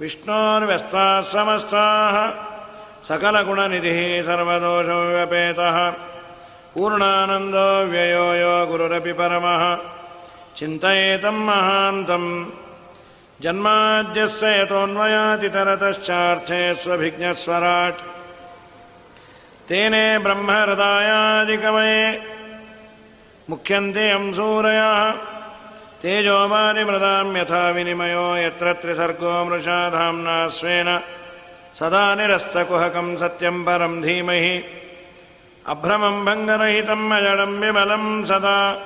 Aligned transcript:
विष्णोर्व्यस्ताः 0.00 1.20
समस्ताः 1.32 2.16
सकलगुणनिधिः 3.08 3.98
सर्वदोषव्यपेतः 4.28 5.76
पूर्णानन्दो 6.74 7.68
व्ययो 7.92 8.26
यो 8.40 8.54
गुरुरपि 8.70 9.14
परमः 9.20 9.62
चिन्तयेतं 10.56 11.36
महान्तम् 11.48 12.30
जन्माद्यस्य 13.44 14.46
यतोऽन्वयातितरतश्चार्थे 14.60 16.62
स्वभिज्ञस्वराट्। 16.82 18.00
तेने 19.68 20.06
ब्रह्महृदायादिकमये 20.24 22.00
मुख्यन्ते 23.50 24.10
अंसूरयः 24.10 25.12
तेजोमानिमृदां 26.02 27.36
यथा 27.36 27.70
विनिमयो 27.70 28.36
यत्र 28.36 28.72
त्रिसर्गो 28.72 29.44
मृषा 29.44 29.90
धाम्ना 29.90 30.48
स्वेन। 30.48 31.00
सदा 31.74 32.14
निरस्तकुहकं 32.14 33.16
सत्यं 33.16 33.64
परं 33.64 34.02
धीमहि। 34.02 34.64
अभ्रमं 35.66 36.24
भङ्गरहितम् 36.24 37.12
अजडं 37.12 37.60
विमलं 37.60 38.24
सदा। 38.24 38.82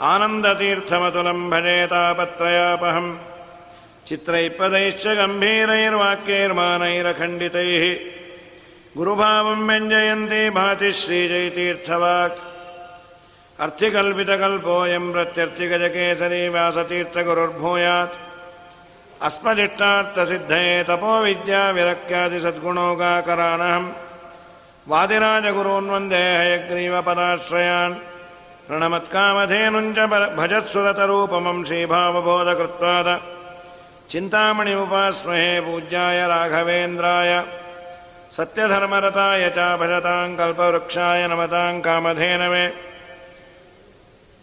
आनन्दतीर्थमतुलं 0.00 1.50
भजे 1.50 1.86
तापत्रयापहम्। 1.86 3.16
चित्रैपदैश्च 4.06 5.06
गम्भीरैर्वाक्यैर्मानैरखण्डितैः। 5.06 7.98
गुरुभावं 8.96 9.66
व्यञ्जयन्ती 9.66 10.50
भाति 10.50 10.92
श्रीजयतीर्थवाक् 10.92 12.49
अर्थिकल्पितकल्पोऽयं 13.64 15.04
प्रत्यर्थिगजकेसरी 15.12 16.48
व्यासतीर्थगुरुर्भूयात् 16.48 18.14
अस्मदिष्टार्थसिद्धये 19.22 20.84
तपोविद्याविरक्त्यादिसद्गुणोगाकरानहं 20.88 23.84
वादिराजगुरून् 24.88 25.90
वंदे 25.90 26.24
हयग्रीवपदाश्रयान् 26.40 27.94
प्रणमत्कामधेनुञ्च 28.68 29.98
भजत्सुरतरूपमं 30.40 31.58
श्रीभावबोधकृत्वाद। 31.64 33.08
चिन्तामणिमुपास्महे 34.10 35.60
पूज्याय 35.60 36.28
राघवेन्द्राय। 36.28 37.44
सत्यधर्मरताय 38.30 39.52
च 39.56 39.58
भजतां 39.80 40.36
कल्पवृक्षाय 40.36 41.28
नमतां 41.28 41.80
कामधेनवे। 41.80 42.89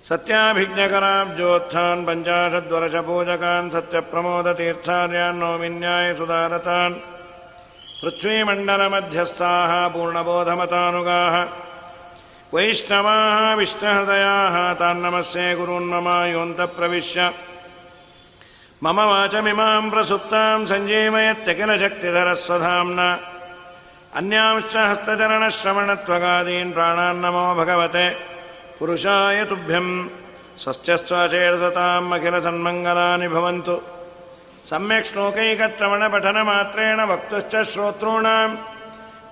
सत्याभिज्ञकराब्जोत्थान् 0.08 2.06
पञ्चाशद्वर्षपूजकान् 2.08 3.72
सत्यप्रमोदतीर्थार्यान् 3.72 5.40
नौमिन्याय 5.40 6.14
सुधारतान् 6.16 6.96
पृथ्वीमण्डलमध्यस्थाः 8.02 9.88
पूर्णबोधमतानुगाः 9.88 11.36
वैष्णवाः 12.54 13.56
विष्णुहृदयाः 13.56 14.74
तान्नमस्ये 14.74 15.56
गुरून्मम 15.56 16.08
योऽन्तप्रविश्य। 16.34 17.32
मम 18.84 18.98
वाचमिमां 19.12 19.90
प्रसुप्तां 19.90 20.66
सञ्जीवयत्यखिलशक्तिधरस्वधाम्ना। 20.66 23.10
अन्यांश्च 24.16 24.76
हस्तचरणश्रवणत्वगादीन् 24.92 26.74
प्राणान्नमो 26.74 27.56
भगवते 27.56 28.37
पुरुषाय 28.79 29.39
तुभ्यं 29.51 29.87
स्वस्त्यस्त्वाचेर्दताम् 30.63 32.13
अखिलसन्मङ्गलानि 32.17 33.29
भवन्तु 33.29 33.75
सम्यक् 34.71 35.09
श्लोकैकश्रवणपठनमात्रेण 35.09 36.99
वक्तुश्च 37.13 37.55
श्रोतॄणां 37.73 38.49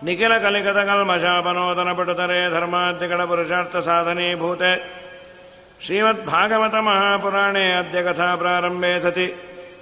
निखिलकलिकतकल्मषापनोदनपटुतरे 0.06 2.41
धर्माद्यगणपुरुषार्थसाधनीभूते 2.50 4.72
श्रीमद्भागवतमहापुराणे 5.81 7.72
अद्य 7.75 8.03
कथा 8.04 8.34
प्रारम्भे 8.42 8.92
सति 9.06 9.28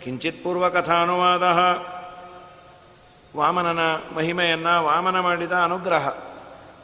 ಕಿಂಚಿತ್ 0.03 0.43
ಪೂರ್ವಕಥಾನುವಾದ 0.43 1.45
ವಾಮನನ 3.35 3.83
ಮಹಿಮೆಯನ್ನ 4.17 4.69
ವಾಮನ 4.87 5.17
ಮಾಡಿದ 5.27 5.55
ಅನುಗ್ರಹ 5.67 6.05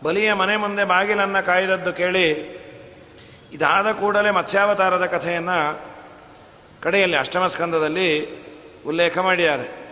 ಬಲಿಯ 0.04 0.30
ಮನೆ 0.40 0.54
ಮುಂದೆ 0.64 0.84
ಬಾಗಿಲನ್ನು 0.92 1.40
ಕಾಯ್ದದ್ದು 1.48 1.92
ಕೇಳಿ 2.00 2.26
ಇದಾದ 3.51 3.91
ಕೂಡಲೇ 3.91 4.31
ಮತ್ಸ್ಯಾವತಾರದ 4.31 5.05
ಕಥೆಯನ್ನು 5.05 5.79
ಕಡೆಯಲ್ಲಿ 6.81 7.17
ಅಷ್ಟಮ 7.17 7.47
ಸ್ಕಂದದಲ್ಲಿ 7.47 8.27
ಉಲ್ಲೇಖ 8.87 9.17
ಮಾಡಿದ್ದಾರೆ. 9.17 9.89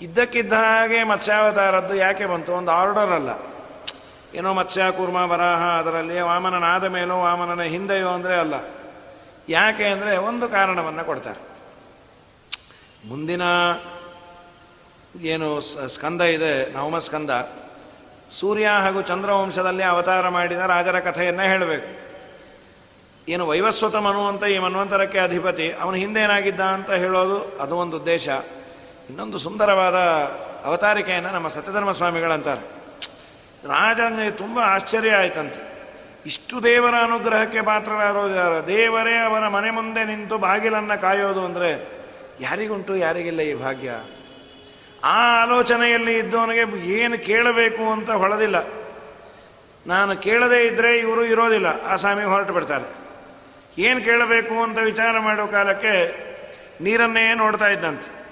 ಇದ್ದಕ್ಕಿದ್ದ 0.00 0.52
ಹಾಗೆ 0.52 1.04
ಮತ್ಸ್ಯಾವತಾರದ್ದು 1.04 1.94
ಯಾಕೆ 1.94 2.26
ಬಂತು? 2.26 2.52
ಒಂದು 2.52 2.70
ಆರ್ಡರ್ 2.70 3.12
ಅಲ್ಲ. 3.12 3.30
ಏನೋ 4.34 4.52
ಮತ್ಸ್ಯ, 4.52 4.82
ಕೂರ್ಮ, 4.96 5.16
ವರಾಹ, 5.16 5.78
ಅದರಲ್ಲಿ 5.78 6.20
ವಾಮನನಾದ 6.20 6.84
ಮೇಲೋ 6.84 7.18
ವಾಮನನ 7.18 7.62
ಹಿಂದೆಯೋ 7.62 8.08
ಅಂದರೆ 8.08 8.36
ಅಲ್ಲ. 8.36 8.54
ಯಾಕೆ 9.48 9.86
ಅಂದರೆ 9.86 10.16
ಒಂದು 10.16 10.48
ಕಾರಣವನ್ನು 10.48 11.04
ಕೊಡ್ತಾರೆ. 11.04 11.40
ಮುಂದಿನ 13.08 13.42
ಏನು 15.20 15.60
ಸ್ಕಂದ 15.60 16.20
ಇದೆ 16.20 16.72
ನವಮ 16.72 16.98
ಸ್ಕಂದ 16.98 17.30
ಸೂರ್ಯ 18.30 18.66
ಹಾಗೂ 18.66 19.02
ಚಂದ್ರವಂಶದಲ್ಲಿ 19.02 19.82
ಅವತಾರ 19.82 20.28
ಮಾಡಿದ 20.28 20.58
ರಾಜರ 20.58 21.00
ಕಥೆಯನ್ನು 21.00 21.42
ಹೇಳಬೇಕು. 21.42 22.03
ಏನು 23.28 23.46
ವೈವಸ್ವತ 23.46 23.96
ಮನು 23.96 24.28
ಅಂತ 24.28 24.44
ಈ 24.44 24.58
ಮನ್ವಂತರಕ್ಕೆ 24.58 25.18
ಅಧಿಪತಿ, 25.18 25.72
ಅವನ 25.72 25.94
ಹಿಂದೆ 25.94 26.20
ಏನಾಗಿದ್ದ 26.20 26.60
ಅಂತ 26.60 26.90
ಹೇಳೋದು 26.90 27.58
ಅದು 27.60 27.76
ಒಂದು 27.76 27.96
ಉದ್ದೇಶ. 27.96 28.28
ಇನ್ನೊಂದು 29.10 29.38
ಸುಂದರವಾದ 29.38 29.94
ಅವತಾರಿಕೆಯನ್ನು 30.64 31.30
ನಮ್ಮ 31.30 31.48
ಸತ್ಯಧರ್ಮ 31.48 31.92
ಸ್ವಾಮಿಗಳಂತಾರೆ. 31.92 32.60
ರಾಜನಿಗೆ 33.68 34.30
ತುಂಬ 34.30 34.58
ಆಶ್ಚರ್ಯ 34.58 35.10
ಆಯ್ತಂತೆ. 35.10 35.74
ಇಷ್ಟು 36.26 36.62
ದೇವರ 36.62 36.94
ಅನುಗ್ರಹಕ್ಕೆ 37.02 37.62
ಪಾತ್ರರಾಗೋದು 37.62 38.66
ದೇವರೇ 38.66 39.16
ಅವರ 39.16 39.48
ಮನೆ 39.48 39.70
ಮುಂದೆ 39.70 40.04
ನಿಂತು 40.04 40.38
ಬಾಗಿಲನ್ನು 40.38 41.00
ಕಾಯೋದು 41.00 41.44
ಅಂದರೆ 41.44 41.88
ಯಾರಿಗುಂಟು, 42.40 42.96
ಯಾರಿಗಿಲ್ಲ 42.96 43.40
ಈ 43.40 43.54
ಭಾಗ್ಯ? 43.54 43.90
ಆ 45.04 45.42
ಆಲೋಚನೆಯಲ್ಲಿ 45.42 46.18
ಇದ್ದವನಿಗೆ 46.18 46.86
ಏನು 46.86 47.26
ಕೇಳಬೇಕು 47.26 47.92
ಅಂತ 47.92 48.10
ಹೊಳದಿಲ್ಲ. 48.10 48.56
ನಾನು 49.86 50.16
ಕೇಳದೇ 50.16 50.64
ಇದ್ದರೆ 50.64 50.98
ಇವರು 50.98 51.24
ಇರೋದಿಲ್ಲ. 51.24 51.66
ಆ 51.86 51.96
ಸ್ವಾಮಿ 51.96 52.24
ಹೊರಟು 52.24 52.52
ಬಿಡ್ತಾರೆ. 52.52 53.03
ಏನು 53.78 54.00
ಕೇಳಬೇಕು 54.00 54.62
ಅಂತ 54.62 54.78
ವಿಚಾರ 54.78 55.18
ಮಾಡೋ 55.18 55.46
ಕಾಲಕ್ಕೆ 55.46 56.24
ನೀರನ್ನೇ 56.80 57.34
ನೋಡ್ತಾ 57.34 57.68
ಇದ್ದಂತೆ. 57.68 58.24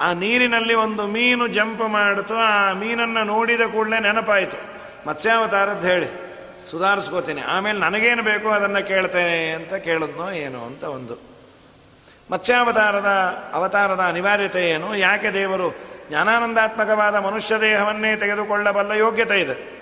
ಆ 0.00 0.12
ನೀರಿನಲ್ಲಿ 0.12 0.74
ಒಂದು 0.74 1.06
ಮೀನು 1.06 1.46
ಜಂಪ್ 1.46 1.88
ಮಾಡಿತು, 1.88 2.34
ಆ 2.34 2.72
ಮೀನನ್ನು 2.72 3.24
ನೋಡಿದ 3.24 3.60
ಕೂಡಲೇ 3.60 4.00
ನೆನಪಾಯಿತು. 4.00 4.56
ಮತ್ಸ್ಯಾವತಾರದ್ದು 5.08 5.88
ಹೇಳಿ, 5.88 6.08
ಸುಧಾರಿಸ್ಕೋತೀನಿ. 6.70 7.40
ಆಮೇಲೆ 7.40 7.78
ನನಗೇನು 7.78 8.22
ಬೇಕೋ 8.22 8.48
ಅದನ್ನು 8.48 8.86
ಕೇಳ್ತೇನೆ 8.88 9.50
ಅಂತ 9.50 9.74
ಕೇಳಿದ್ನೋ 9.74 10.30
ಏನೋ 10.30 10.64
ಅಂತ 10.64 10.84
ಒಂದು. 10.84 11.36
ಮತ್ಸ್ಯಾವತಾರದ 12.30 13.06
ಅವತಾರದ 13.52 14.00
ಅನಿವಾರ್ಯತೆ 14.00 14.70
ಏನು? 14.70 14.96
ಯಾಕೆ 14.96 15.30
ದೇವರು 15.30 15.76
ಜ್ಞಾನಾನಂದಾತ್ಮಕವಾದ 16.08 17.16
ಮನುಷ್ಯ 17.16 17.60
ದೇಹವನ್ನೇ 17.60 18.16
ತೆಗೆದುಕೊಳ್ಳಬಲ್ಲ 18.16 18.92
ಯೋಗ್ಯತೆ 18.92 19.40
ಇದೆ? 19.40 19.75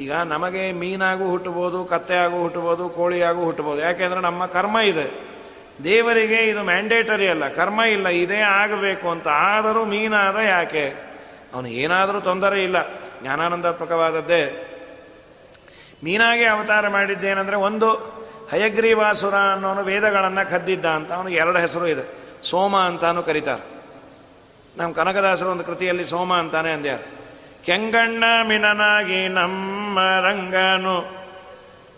ಈಗ 0.00 0.12
ನಮಗೆ 0.12 0.72
ಮೀನಾಗೂ 0.72 1.30
ಹುಟ್ಟಬೋದು 1.30 1.84
ಕತ್ತೆಯಾಗೂ 1.84 2.42
ಹುಟ್ಟಬೋದು 2.42 2.88
ಕೋಳಿಯಾಗೂ 2.88 3.44
ಹುಟ್ಟಬೋದು 3.44 3.80
ಯಾಕೆಂದರೆ 3.80 4.20
ನಮ್ಮ 4.20 4.46
ಕರ್ಮ 4.46 4.78
ಇದೆ. 4.78 5.36
ದೇವರಿಗೆ 5.84 6.36
ಇದು 6.36 6.62
ಮ್ಯಾಂಡೇಟರಿ 6.62 7.28
ಅಲ್ಲ. 7.28 7.48
ಕರ್ಮ 7.48 7.82
ಇಲ್ಲ, 7.82 8.08
ಇದೇ 8.08 8.38
ಆಗಬೇಕು 8.38 9.10
ಅಂತ. 9.10 9.28
ಆದರೂ 9.28 9.84
ಮೀನಾದ 9.84 10.36
ಯಾಕೆ? 10.36 10.94
ಅವನು 11.54 11.68
ಏನಾದರೂ 11.68 12.20
ತೊಂದರೆ 12.20 12.64
ಇಲ್ಲ. 12.64 12.76
ಜ್ಞಾನಾನಂದಾತ್ಮಕವಾದದ್ದೇ. 13.22 14.72
ಮೀನಾಗೆ 16.04 16.44
ಅವತಾರ 16.44 16.88
ಮಾಡಿದ್ದೇನೆಂದರೆ 16.88 17.56
ಒಂದು, 17.56 17.90
ಹಯಗ್ರೀವಾಸುರ 18.50 19.34
ಅನ್ನೋನು 19.34 19.82
ವೇದಗಳನ್ನು 19.82 20.50
ಕದ್ದಿದ್ದ 20.50 20.86
ಅಂತ. 20.86 21.12
ಅವನಿಗೆ 21.12 21.36
ಎರಡು 21.36 21.58
ಹೆಸರು 21.58 21.86
ಇದೆ. 21.86 22.26
ಸೋಮ 22.42 22.76
ಅಂತಾನು 22.76 23.22
ಕರೀತಾರೆ. 23.22 23.82
ನಮ್ಮ 24.76 24.94
ಕನಕದಾಸರು 24.94 25.48
ಒಂದು 25.48 25.64
ಕೃತಿಯಲ್ಲಿ 25.64 26.06
ಸೋಮ 26.06 26.34
ಅಂತಾನೆ 26.34 26.72
ಅಂದ್ಯಾರ. 26.72 26.98
ಕೆಂಗಣ್ಣ 27.66 28.24
ಮಿನನಾಗಿ 28.48 29.28
ನಮ್ಮ 29.28 29.98
ರಂಗನು. 30.00 31.16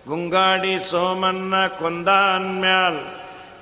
ಗುಂಗಾಡಿ 0.06 0.90
ಸೋಮನ್ನ 0.90 1.66
ಕೊಂದಾನ್ಮ್ಯಾಲ್ 1.66 3.00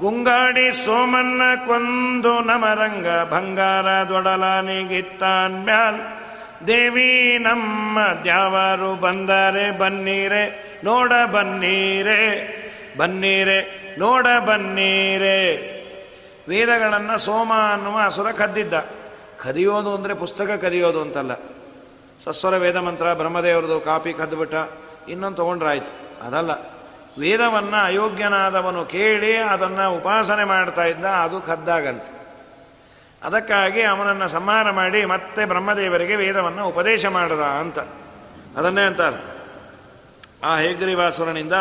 ಗುಂಗಾಡಿ 0.01 0.85
ಸೋಮನ್ನ 0.85 1.43
ಕೊಂದು 1.67 2.41
ನಮರಂಗ 2.41 3.09
ಬಂಗಾರ 3.09 4.09
ದೊಡಲಾನಿಗಿತ್ತಾನ್ಮ್ಯಾಲ್ 4.09 6.01
ದೇವಿ 6.67 7.39
ನಮ್ಮ 7.39 7.99
ದ್ಯಾವರು 8.23 9.01
ಬಂದರೆ 9.01 9.79
ಬನ್ನೀರೆ, 9.79 10.75
ನೋಡ 10.85 11.13
ಬನ್ನೀರೆ 11.33 12.23
ಬನ್ನೀರೆ, 12.99 13.59
ನೋಡ 13.99 14.27
ಬನ್ನೀರೆ. 14.47 15.39
ವೇದಗಳನ್ನು 16.49 17.19
ಸೋಮ 17.19 17.53
ಅನ್ನುವ 17.73 18.01
ಅಸುರ 18.05 18.31
ಕದ್ದಿದ್ದ. 18.31 18.75
ಕದಿಯೋದು 19.39 19.95
ಅಂದರೆ 19.95 20.15
ಪುಸ್ತಕ 20.15 20.51
ಕದಿಯೋದು 20.51 21.01
ಅಂತಲ್ಲ. 21.01 21.56
ಸಸ್ವರ 22.25 22.57
ವೇದ 22.57 22.77
ಮಂತ್ರ 22.77 23.15
ಬ್ರಹ್ಮದೇವರದು 23.15 23.81
ಕಾಪಿ 23.81 24.13
ಕದ್ದುಬಿಟ್ಟ. 24.13 24.55
ಇನ್ನೊಂದು 25.09 25.37
ತೊಗೊಂಡ್ರಾಯ್ತು. 25.37 26.27
ಅದಲ್ಲ, 26.27 26.51
ವೇದವನ್ನು 27.19 27.85
ಅಯೋಗ್ಯನಾದವನು 27.85 28.85
ಕೇಳಿ 28.85 29.37
ಅದನ್ನು 29.37 29.97
ಉಪಾಸನೆ 29.97 30.45
ಮಾಡ್ತಾ 30.45 30.85
ಇದ್ದ, 30.85 31.05
ಅದು 31.05 31.41
ಕದ್ದಾಗಂತೆ. 31.41 32.17
ಅದಕ್ಕಾಗಿ 33.25 33.83
ಅವನನ್ನು 33.83 34.29
ಸಂಹಾರ 34.29 34.71
ಮಾಡಿ 34.71 35.05
ಮತ್ತೆ 35.05 35.45
ಬ್ರಹ್ಮದೇವರಿಗೆ 35.45 36.17
ವೇದವನ್ನು 36.17 36.69
ಉಪದೇಶ 36.69 37.07
ಮಾಡದ 37.07 37.41
ಅಂತ. 37.41 37.79
ಅದನ್ನೇ 38.59 38.83
ಅಂತಾರೆ. 38.83 39.37
ಆ 40.45 40.57
ಹೇಗ್ರೀವಾಸುರನಿಂದ 40.57 41.53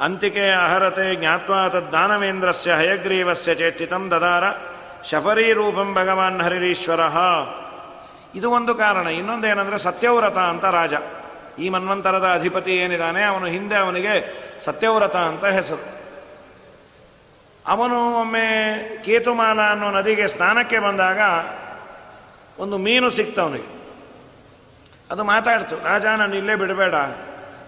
ಅಂತಿಕೆ 0.00 0.50
ಅಹರತೆ 0.50 1.14
ಜ್ಞಾತ್ವಾ 1.14 1.68
ತದ್ದಾನವೇಂದ್ರಸ್ಯ 1.68 2.72
ಹಯಗ್ರೀವಸ್ಯ 2.72 3.54
ಚೇಷ್ಟಿತಂ 3.54 4.10
ದದಾರ 4.10 4.44
ಶಫರೀ 5.04 5.52
ರೂಪಂ 5.52 5.94
ಭಗವಾನ್ 5.94 6.40
ಹರಿರೀಶ್ವರ. 6.40 7.00
ಇದು 8.34 8.50
ಒಂದು 8.50 8.74
ಕಾರಣ. 8.74 9.06
ಇನ್ನೊಂದೇನೆಂದರೆ 9.06 9.78
ಸತ್ಯವ್ರತ 9.78 10.38
ಅಂತ 10.38 10.64
ರಾಜ. 10.64 10.94
ಈ 11.58 11.68
ಮನ್ವಂತರದ 11.68 12.32
ಅಧಿಪತಿ 12.34 12.76
ಏನಿದ್ದಾನೆ 12.76 13.22
ಅವನು 13.22 13.46
ಹಿಂದೆ 13.46 13.76
ಅವನಿಗೆ 13.76 14.14
ಸತ್ಯವ್ರತ 14.60 15.16
ಅಂತ 15.16 15.44
ಹೆಸರು. 15.44 16.00
ಅವನು 17.66 18.20
ಒಮ್ಮೆ 18.20 18.46
ಕೇತುಮಾಲ 19.04 19.60
ಅನ್ನೋ 19.60 19.90
ನದಿಗೆ 19.90 20.28
ಸ್ನಾನಕ್ಕೆ 20.28 20.78
ಬಂದಾಗ 20.78 21.20
ಒಂದು 22.60 22.78
ಮೀನು 22.78 23.10
ಸಿಕ್ತವನಿಗೆ 23.10 23.80
ಅದು 25.10 25.24
ಮಾತಾಡ್ತು, 25.24 25.76
ರಾಜ, 25.76 26.06
ನಾನು 26.06 26.36
ಇಲ್ಲೇ 26.36 26.54
ಬಿಡಬೇಡ. 26.54 26.94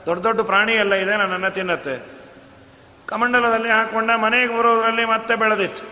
ದೊಡ್ಡ 0.06 0.22
ದೊಡ್ಡ 0.22 0.40
ಪ್ರಾಣಿ 0.40 0.72
ಎಲ್ಲ 0.72 0.94
ಇದೆ, 0.94 1.16
ನನ್ನನ್ನು 1.16 1.50
ತಿನ್ನತ್ತೆ. 1.50 2.12
ಕಮಂಡಲದಲ್ಲಿ 3.06 3.70
ಹಾಕ್ಕೊಂಡ 3.70 4.10
ಮನೆಗೆ 4.10 4.58
ಬರೋದರಲ್ಲಿ 4.58 5.04
ಮತ್ತೆ 5.04 5.36
ಬೆಳೆದಿತ್ತು. 5.36 5.91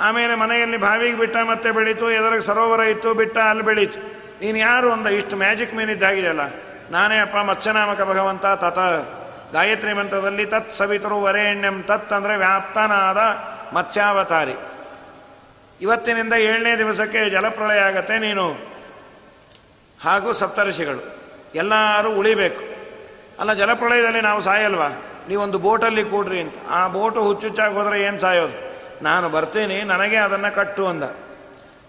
ಆಮೇಲೆ 0.00 0.34
ಮನೆಯಲ್ಲಿ 0.34 0.76
ಬಾವಿಗೆ 0.76 1.16
ಬಿಟ್ಟ 1.16 1.36
ಮತ್ತೆ 1.36 1.70
ಬೆಳೀತು, 1.70 2.10
ಎದುರಿಗೆ 2.10 2.40
ಸರೋವರ 2.40 2.80
ಇತ್ತು, 2.80 3.14
ಬಿಟ್ಟ 3.14 3.38
ಅಲ್ಲಿ 3.38 3.64
ಬೆಳೀತು. 3.64 3.98
ನೀನು 4.40 4.58
ಯಾರು 4.58 4.92
ಅಂದ 4.92 5.06
ಇಷ್ಟು 5.06 5.36
ಮ್ಯಾಜಿಕ್ 5.36 5.74
ಮೀನಿದ್ದಾಗಿದೆಯಲ್ಲ 5.74 6.40
ನಾನೇ 6.90 7.18
ಅಪ್ಪ 7.18 7.36
ಮತ್ಸ್ಯನಾಮಕ 7.36 8.02
ಭಗವಂತ, 8.02 8.46
ತತ. 8.46 8.78
ಗಾಯತ್ರಿ 9.52 9.92
ಮಂತ್ರದಲ್ಲಿ 9.92 10.46
ತತ್ 10.46 10.72
ಸವಿತರು 10.72 11.22
ವರೇಣ್ಯಂ 11.22 11.82
ತತ್ 11.82 12.12
ಅಂದರೆ 12.12 12.36
ವ್ಯಾಪ್ತನಾದ 12.36 13.18
ಮತ್ಸ್ಯಾವತಾರಿ. 13.74 14.54
ಇವತ್ತಿನಿಂದ 15.80 16.32
ಏಳನೇ 16.32 16.78
ದಿವಸಕ್ಕೆ 16.78 17.30
ಜಲಪ್ರಳಯ 17.30 17.78
ಆಗತ್ತೆ 17.78 18.18
ನೀನು. 18.18 18.52
ಹಾಗೂ 20.04 20.32
ಸಪ್ತರ್ಷಿಗಳು 20.32 21.16
ಎಲ್ಲರೂ 21.54 22.10
ಉಳಿಬೇಕು. 22.10 22.62
ಅಲ್ಲ, 23.40 23.52
ಜಲಪ್ರಳಯದಲ್ಲಿ 23.52 24.20
ನಾವು 24.20 24.40
ಸಾಯಲ್ವಾ? 24.40 24.88
ನೀವೊಂದು 25.28 25.58
ಬೋಟಲ್ಲಿ 25.58 26.04
ಕೂಡ್ರಿ 26.04 26.40
ಅಂತ. 26.40 26.54
ಆ 26.70 26.88
ಬೋಟು 26.88 27.22
ಹುಚ್ಚುಚ್ಚಾಗಿ 27.22 27.74
ಹೋದರೆ 27.74 28.02
ಏನು 28.02 28.18
ಸಾಯೋದು? 28.18 28.69
ನಾನು 29.02 29.28
ಬರ್ತೀನಿ, 29.28 29.82
ನನಗೆ 29.82 30.16
ಅದನ್ನು 30.16 30.54
ಕಟ್ಟು 30.54 30.86
ಅಂದ. 30.86 31.02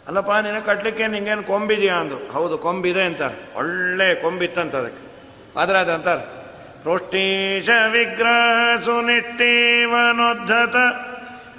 ಅಲ್ಲಪ್ಪ, 0.07 0.31
ನೀನು 0.31 0.65
ಕಟ್ಟಲಿಕ್ಕೆ 0.65 1.07
ನಿಂಗೇನು 1.07 1.43
ಕೊಂಬಿದೆಯಾ 1.43 1.95
ಅಂದರು. 1.95 2.31
ಹೌದು, 2.31 2.57
ಕೊಂಬಿದೆ 2.57 3.03
ಅಂತಾರೆ. 3.03 3.57
ಒಳ್ಳೆ 3.57 4.15
ಕೊಂಬಿತ್ತಂತ 4.15 4.75
ಅದಕ್ಕೆ. 4.75 5.11
ಆದರೆ 5.59 5.79
ಅದು 5.79 5.91
ಅಂತಾರೆ 5.91 6.41
ಪೃಷ್ಟೀಶ 6.83 7.69
ವಿಗ್ರಹ 7.91 8.79
ಸುನಿಟ್ಟೀವನೋದ್ಧತ, 8.85 10.75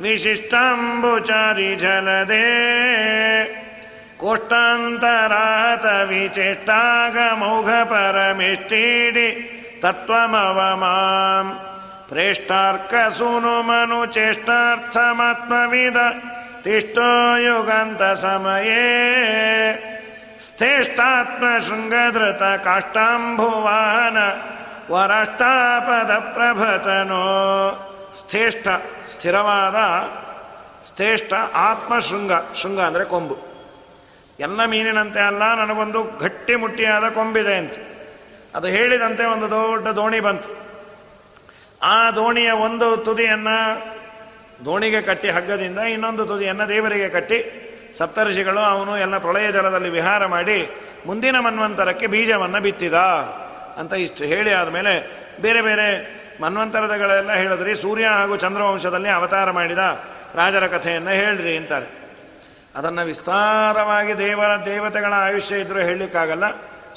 ವಿಶಿಷ್ಟಾಂಬುಚಾರಿ 0.01 1.77
ಜಲದೇ 1.77 2.47
ಕೋಷ್ಟಾಂತರಾತ 4.17 5.85
ವಿಚೇಷ್ಟಾಗಮೌಘ 6.09 7.67
ಪರಮಿಷ್ಟೀಡಿ 7.67 9.29
ತತ್ವಮವಮಾಂ 9.83 11.47
ಪ್ರೇಷ್ಟಾರ್ಕ 11.49 11.72
ಸುನು 13.19 13.63
ಮನು 13.63 14.07
ಚೇಷ್ಟಾರ್ಥಮಾತ್ಮವಿದ 14.07 15.97
ತಿಷ್ಟೋ 16.63 17.37
ಯುಗಂತ 17.37 18.03
ಸಮಯೇ 18.03 18.85
ಸ್ಥೇಷ್ಟಾತ್ಮ 20.39 21.59
ಶೃಂಗಧೃತ 21.59 22.43
ಕಾಷ್ಟಾಂಭುವಾನ 22.43 24.17
ವರಷ್ಟಾಪದ 24.93 26.11
ಪ್ರಭತನೋ 26.19 27.25
ಸ್ಥೇಷ್ಠ 28.15 28.69
ಸ್ಥಿರವಾದ 29.11 29.77
ಸ್ಥೇಷ್ಠ 30.87 31.33
ಆತ್ಮ 31.55 31.99
ಶೃಂಗ 31.99 32.33
ಶೃಂಗ 32.55 32.81
ಅಂದರೆ 32.81 33.05
ಕೊಂಬು. 33.05 33.37
ಎಲ್ಲ 34.41 34.65
ಮೀನಿನಂತೆ 34.65 35.21
ಅಲ್ಲ, 35.21 35.55
ನನಗೊಂದು 35.55 36.03
ಗಟ್ಟಿ 36.03 36.55
ಮುಟ್ಟಿಯಾದ 36.57 37.09
ಕೊಂಬಿದೆ 37.09 37.55
ಅಂತ. 37.55 37.73
ಅದು 38.55 38.67
ಹೇಳಿದಂತೆ 38.67 39.25
ಒಂದು 39.25 39.51
ದೊಡ್ಡ 39.51 39.89
ದೋಣಿ 39.89 40.21
ಬಂತು. 40.21 40.62
ಆ 41.83 42.11
ದೋಣಿಯ 42.11 42.51
ಒಂದು 42.51 42.97
ತುದಿಯನ್ನು 42.97 43.57
ದೋಣಿಗೆ 44.65 45.03
ಕಟ್ಟಿ 45.03 45.31
ಹಗ್ಗದಿಂದ 45.31 45.79
ಇನ್ನೊಂದು 45.79 46.27
ತುದಿಯನ್ನು 46.27 46.69
ದೇವರಿಗೆ 46.69 47.09
ಕಟ್ಟಿ 47.09 47.39
ಸಪ್ತರ್ಷಿಗಳು 47.99 48.61
ಅವನು 48.61 48.99
ಎಲ್ಲ 48.99 49.19
ಪ್ರಳಯ 49.19 49.53
ಜಲದಲ್ಲಿ 49.53 49.89
ವಿಹಾರ 49.89 50.27
ಮಾಡಿ 50.27 50.71
ಮುಂದಿನ 51.07 51.39
ಮನ್ವಂತರಕ್ಕೆ 51.39 52.07
ಬೀಜವನ್ನು 52.07 52.61
ಬಿತ್ತಿದ 52.61 52.95
ಅಂತ 53.79 53.93
ಇಷ್ಟು 53.93 54.25
ಹೇಳಿ 54.25 54.53
ಆದಮೇಲೆ 54.53 55.23
ಬೇರೆ 55.43 55.63
ಬೇರೆ 55.63 56.23
ಮನ್ವಂತರದಗಳೆಲ್ಲ 56.41 57.33
ಹೇಳಿದ್ರಿ 57.33 57.77
ಸೂರ್ಯ 57.77 58.07
ಹಾಗೂ 58.07 58.37
ಚಂದ್ರವಂಶದಲ್ಲಿ 58.37 59.09
ಅವತಾರ 59.09 59.51
ಮಾಡಿದ 59.51 59.79
ರಾಜರ 60.35 60.67
ಕಥೆಯನ್ನು 60.67 61.11
ಹೇಳ್ರಿ 61.11 61.57
ಅಂತಾರೆ. 61.57 61.87
ಅದನ್ನು 62.75 63.05
ವಿಸ್ತಾರವಾಗಿ 63.05 64.19
ದೇವರ 64.19 64.65
ದೇವತೆಗಳ 64.65 65.13
ಆಯುಷ್ಯ 65.13 65.59
ಇದ್ದರೂ 65.59 65.79
ಹೇಳಲಿಕ್ಕಾಗಲ್ಲ. 65.79 66.45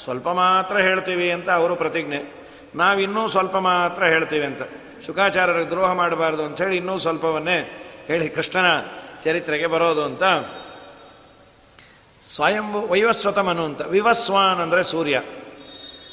ಸ್ವಲ್ಪ 0.04 0.28
ಮಾತ್ರ 0.28 0.78
ಹೇಳ್ತೀವಿ 0.78 1.32
ಅಂತ 1.32 1.50
ಅವರು 1.50 1.76
ಪ್ರತಿಜ್ಞೆ. 1.76 2.45
ನಾವಿನ್ನೂ 2.76 3.28
ಸ್ವಲ್ಪ 3.28 3.56
ಮಾತ್ರ 3.56 4.04
ಹೇಳ್ತೀವಿ 4.04 4.46
ಅಂತ. 4.46 4.62
ಶುಕಾಚಾರ್ಯರಿಗೆ 5.06 5.70
ದ್ರೋಹ 5.70 5.92
ಮಾಡಬಾರ್ದು 5.92 6.44
ಅಂಥೇಳಿ 6.44 6.76
ಇನ್ನೂ 6.76 6.98
ಸ್ವಲ್ಪವನ್ನೇ 6.98 7.82
ಹೇಳಿ 8.06 8.28
ಕೃಷ್ಣನ 8.28 8.80
ಚರಿತ್ರೆಗೆ 9.24 9.66
ಬರೋದು 9.66 10.04
ಅಂತ. 10.04 10.22
ಸ್ವಯಂಭು 12.22 12.86
ವೈವಸ್ವತಮನು 12.86 13.64
ಅಂತ. 13.64 13.82
ವಿವಸ್ವಾನ್ 13.82 14.60
ಅಂದರೆ 14.60 14.82
ಸೂರ್ಯ. 14.82 15.22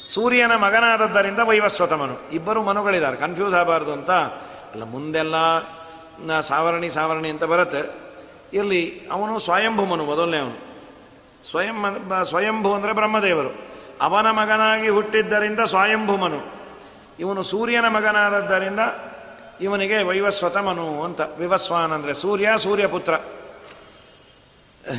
ಸೂರ್ಯನ 0.08 0.56
ಮಗನಾದದ್ದರಿಂದ 0.56 1.38
ವೈವಸ್ವತಮನು. 1.38 2.30
ಇಬ್ಬರು 2.32 2.62
ಮನುಗಳಿದ್ದಾರೆ. 2.62 3.16
ಕನ್ಫ್ಯೂಸ್ 3.16 3.54
ಆಗಬಾರ್ದು 3.54 3.92
ಅಂತ. 3.92 4.10
ಅಲ್ಲ, 4.10 4.82
ಮುಂದೆಲ್ಲ 4.82 6.40
ಸಾವರಣಿ 6.40 6.90
ಸಾವರಣಿ 6.90 7.28
ಅಂತ 7.28 7.44
ಬರುತ್ತೆ. 7.44 7.94
ಇರಲಿ, 8.52 9.08
ಅವನು 9.12 9.38
ಸ್ವಯಂಭು 9.38 9.84
ಮನು 9.84 10.04
ಮೊದಲನೇ 10.04 10.38
ಅವನು. 10.38 10.58
ಸ್ವಯಂ, 11.50 11.84
ಸ್ವಯಂಭು 12.24 12.74
ಅಂದರೆ 12.74 12.92
ಬ್ರಹ್ಮದೇವರು. 12.92 13.54
ಅವನ 14.00 14.30
ಮಗನಾಗಿ 14.30 14.88
ಹುಟ್ಟಿದ್ದರಿಂದ 14.88 15.60
ಸ್ವಯಂಭುಮನು. 15.60 16.53
ಇವನು 17.18 17.42
ಸೂರ್ಯನ 17.42 17.88
ಮಗನಾದದ್ದರಿಂದ 17.88 18.80
ಇವನಿಗೆ 19.60 20.02
ವೈವಸ್ವತಮನು 20.02 21.04
ಅಂತ. 21.04 21.20
ವಿವಸ್ವಾನ್ 21.20 21.92
ಅಂದರೆ 21.92 22.14
ಸೂರ್ಯ, 22.14 22.48
ಸೂರ್ಯಪುತ್ರ. 22.58 23.14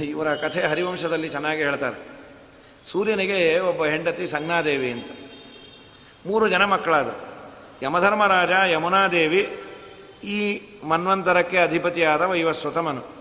ಇವರ 0.03 0.35
ಕಥೆ 0.35 0.61
ಹರಿವಂಶದಲ್ಲಿ 0.61 1.29
ಚೆನ್ನಾಗಿ 1.29 1.61
ಹೇಳ್ತಾರೆ. 1.61 2.15
ಸೂರ್ಯನಿಗೆ 2.85 3.59
ಒಬ್ಬ 3.59 3.85
ಹೆಂಡತಿ 3.85 4.27
ಸಂಜ್ಞಾದೇವಿ 4.27 4.91
ಅಂತ. 4.91 5.05
ಮೂರು 6.25 6.49
ಜನ 6.49 6.65
ಮಕ್ಕಳಾದ. 6.65 7.15
ಯಮಧರ್ಮರಾಜ, 7.81 8.49
ಯಮುನಾದೇವಿ, 8.71 9.63
ಈ 10.23 10.61
ಮನ್ವಂತರಕ್ಕೆ 10.83 11.57
ಅಧಿಪತಿಯಾದ 11.57 12.21
ವೈವಸ್ವತಮನು. 12.21 13.15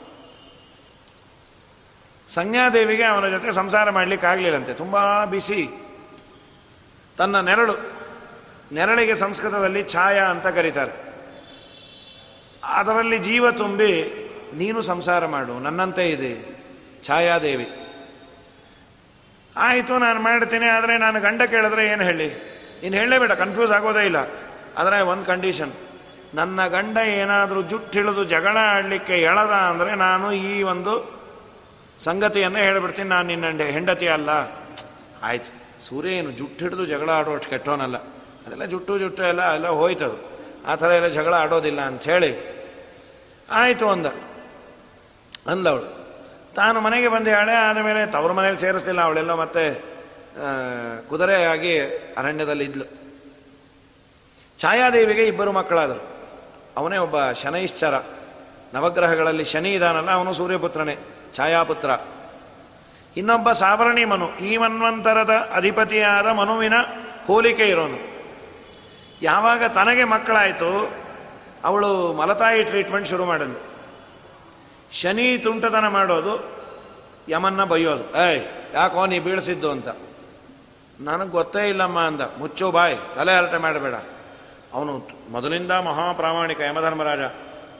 ಸಂಜ್ಞಾದೇವಿಗೆ 2.29 3.05
ಅವನ 3.05 3.29
ಜೊತೆ 3.29 3.53
ಸಂಸಾರ 3.53 3.91
ಮಾಡಲಿಕ್ಕಾಗಲಿಲ್ಲಂತೆ. 3.91 4.75
ತುಂಬ 4.75 5.25
ಬಿಸಿ 5.25 5.69
ತನ್ನ 7.19 7.41
ನೆರಳು 7.41 7.94
ನೆರಳಿಗೆ 8.77 9.15
ಸಂಸ್ಕೃತದಲ್ಲಿ 9.23 9.83
ಛಾಯಾ 9.95 10.25
ಅಂತ 10.35 10.47
ಕರೀತಾರೆ. 10.59 10.95
ಅದರಲ್ಲಿ 12.81 13.19
ಜೀವ 13.29 13.45
ತುಂಬಿ 13.63 13.93
ನೀನು 14.61 14.81
ಸಂಸಾರ 14.91 15.23
ಮಾಡು, 15.35 15.55
ನನ್ನಂತೆ 15.67 16.05
ಇದೆ 16.17 16.33
ಛಾಯಾದೇವಿ 17.07 17.67
ಆಯಿತು, 19.67 19.95
ನಾನು 20.05 20.21
ಮಾಡ್ತೀನಿ, 20.27 20.69
ಆದರೆ 20.77 20.95
ನಾನು 21.05 21.19
ಗಂಡ 21.27 21.43
ಕೇಳಿದ್ರೆ 21.55 21.83
ಏನು 21.95 22.05
ಹೇಳಿ? 22.11 22.29
ಇನ್ನು 22.85 22.97
ಹೇಳಲೇಬೇಡ 23.01 23.33
ಕನ್ಫ್ಯೂಸ್ 23.43 23.73
ಆಗೋದೇ 23.77 24.05
ಇಲ್ಲ. 24.11 24.21
ಆದರೆ 24.81 24.97
ಒಂದು 25.13 25.25
ಕಂಡೀಷನ್ 25.33 25.75
ನನ್ನ 26.39 26.61
ಗಂಡ 26.77 26.97
ಏನಾದರೂ 27.19 27.61
ಜುಟ್ಟಿಳಿದು 27.73 28.23
ಜಗಳ 28.33 28.57
ಆಡಲಿಕ್ಕೆ 28.71 29.17
ಎಳದ 29.31 29.55
ಅಂದರೆ 29.73 29.93
ನಾನು 30.07 30.27
ಈ 30.33 30.55
ಒಂದು 30.73 30.95
ಸಂಗತಿಯನ್ನು 32.07 32.61
ಹೇಳಿಬಿಡ್ತೀನಿ, 32.67 33.09
ನಾನು 33.09 33.29
ನಿನ್ನ 33.33 33.67
ಹೆಂಡತಿ 33.77 34.09
ಅಲ್ಲ. 34.17 34.31
ಆಯ್ತು, 35.29 35.53
ಸೂರ್ಯ 35.87 36.19
ಏನು 36.21 36.33
ಜುಟ್ಟು 36.41 36.61
ಹಿಡಿದು 36.65 36.85
ಜಗಳ 36.93 37.11
ಆಡೋಷ್ಟು 37.21 37.51
ಕೆಟ್ಟೋನಲ್ಲ 37.53 37.97
ಅದೆಲ್ಲ 38.47 38.65
ಜುಟ್ಟು 38.65 38.99
ಜುಟ್ಟು 38.99 39.23
ಎಲ್ಲ 39.23 39.55
ಎಲ್ಲ 39.55 39.69
ಹೋಯ್ತದು. 39.69 40.35
ಆ 40.67 40.75
ಥರ 40.75 40.91
ಎಲ್ಲ 40.91 41.09
ಜಗಳ 41.09 41.35
ಆಡೋದಿಲ್ಲ 41.35 41.81
ಅಂಥೇಳಿ 41.81 42.55
ಆಯಿತು 43.51 43.89
ಅಂದ. 43.91 44.07
ಅಂದವಳು 45.47 46.05
ತಾನು 46.55 46.81
ಮನೆಗೆ 46.81 47.09
ಬಂದೇಳೆ 47.09 47.53
ಆದಮೇಲೆ 47.53 48.13
ತವ್ರ 48.13 48.33
ಮನೇಲಿ 48.33 48.59
ಸೇರಿಸ್ತಿಲ್ಲ 48.59 49.01
ಅವಳೆಲ್ಲ 49.01 49.35
ಮತ್ತೆ 49.35 49.83
ಕುದುರೆಯಾಗಿ 51.09 51.81
ಅರಣ್ಯದಲ್ಲಿ 52.19 52.65
ಇದ್ಲು. 52.65 52.85
ಛಾಯಾದೇವಿಗೆ 54.59 55.27
ಇಬ್ಬರು 55.27 55.53
ಮಕ್ಕಳಾದರು. 55.53 56.03
ಅವನೇ 56.77 56.97
ಒಬ್ಬ 56.97 57.33
ಶನೈಶ್ಚರ. 57.33 57.95
ನವಗ್ರಹಗಳಲ್ಲಿ 58.75 59.45
ಶನಿ 59.45 59.75
ಇದಾನಲ್ಲ, 59.75 60.11
ಅವನು 60.11 60.33
ಸೂರ್ಯಪುತ್ರನೇ, 60.33 60.97
ಛಾಯಾಪುತ್ರ. 61.35 61.91
ಇನ್ನೊಬ್ಬ 63.17 63.53
ಸಾವರಣಿ 63.53 64.05
ಮನು, 64.05 64.37
ಈ 64.39 64.57
ಮನ್ವಂತರದ 64.57 65.31
ಅಧಿಪತಿಯಾದ 65.31 66.27
ಮನುವಿನ 66.27 66.75
ಹೋಲಿಕೆ 67.27 67.65
ಇರೋನು. 67.69 68.14
ಯಾವಾಗ 69.25 69.65
ತನಗೆ 69.65 70.05
ಮಕ್ಕಳಾಯಿತು 70.05 70.71
ಅವಳು 71.65 71.91
ಮಲತಾಯಿ 72.13 72.65
ಟ್ರೀಟ್ಮೆಂಟ್ 72.65 73.09
ಶುರು 73.09 73.25
ಮಾಡಿದ್ಲು. 73.25 73.61
ಶನಿ 74.93 75.27
ತುಂಟತನ 75.39 75.87
ಮಾಡೋದು, 75.89 76.35
ಯಮನ್ನ 77.29 77.65
ಬೈಯೋದು 77.65 78.05
ಏಯ್, 78.25 78.43
ಯಾಕೋ 78.75 79.07
ನೀ 79.07 79.19
ಬೀಳಿಸಿದ್ದು 79.19 79.69
ಅಂತ. 79.71 79.89
ನನಗೆ 81.01 81.29
ಗೊತ್ತೇ 81.29 81.63
ಇಲ್ಲಮ್ಮ 81.69 81.99
ಅಂದ. 82.01 82.21
ಮುಚ್ಚು 82.39 82.67
ಬಾಯ್, 82.71 82.97
ತಲೆ 83.15 83.33
ಹರಟೆ 83.37 83.57
ಮಾಡಬೇಡ. 83.57 83.97
ಅವನು 84.75 84.93
ಮೊದಲಿಂದ 85.31 85.73
ಮಹಾಪ್ರಾಮಾಣಿಕ 85.73 86.61
ಯಮಧರ್ಮರಾಜ, 86.61 87.23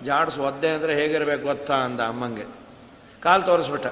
ಜಾಡ್ಸು 0.05 0.41
ಒದ್ದೆ 0.43 0.69
ಅಂದರೆ 0.69 0.95
ಹೇಗಿರಬೇಕು 0.95 1.45
ಗೊತ್ತಾ 1.47 1.75
ಅಂದ 1.75 2.01
ಅಮ್ಮಂಗೆ. 2.01 2.47
ಕಾಲು 3.23 3.43
ತೋರಿಸ್ಬಿಟ್ಟ. 3.43 3.87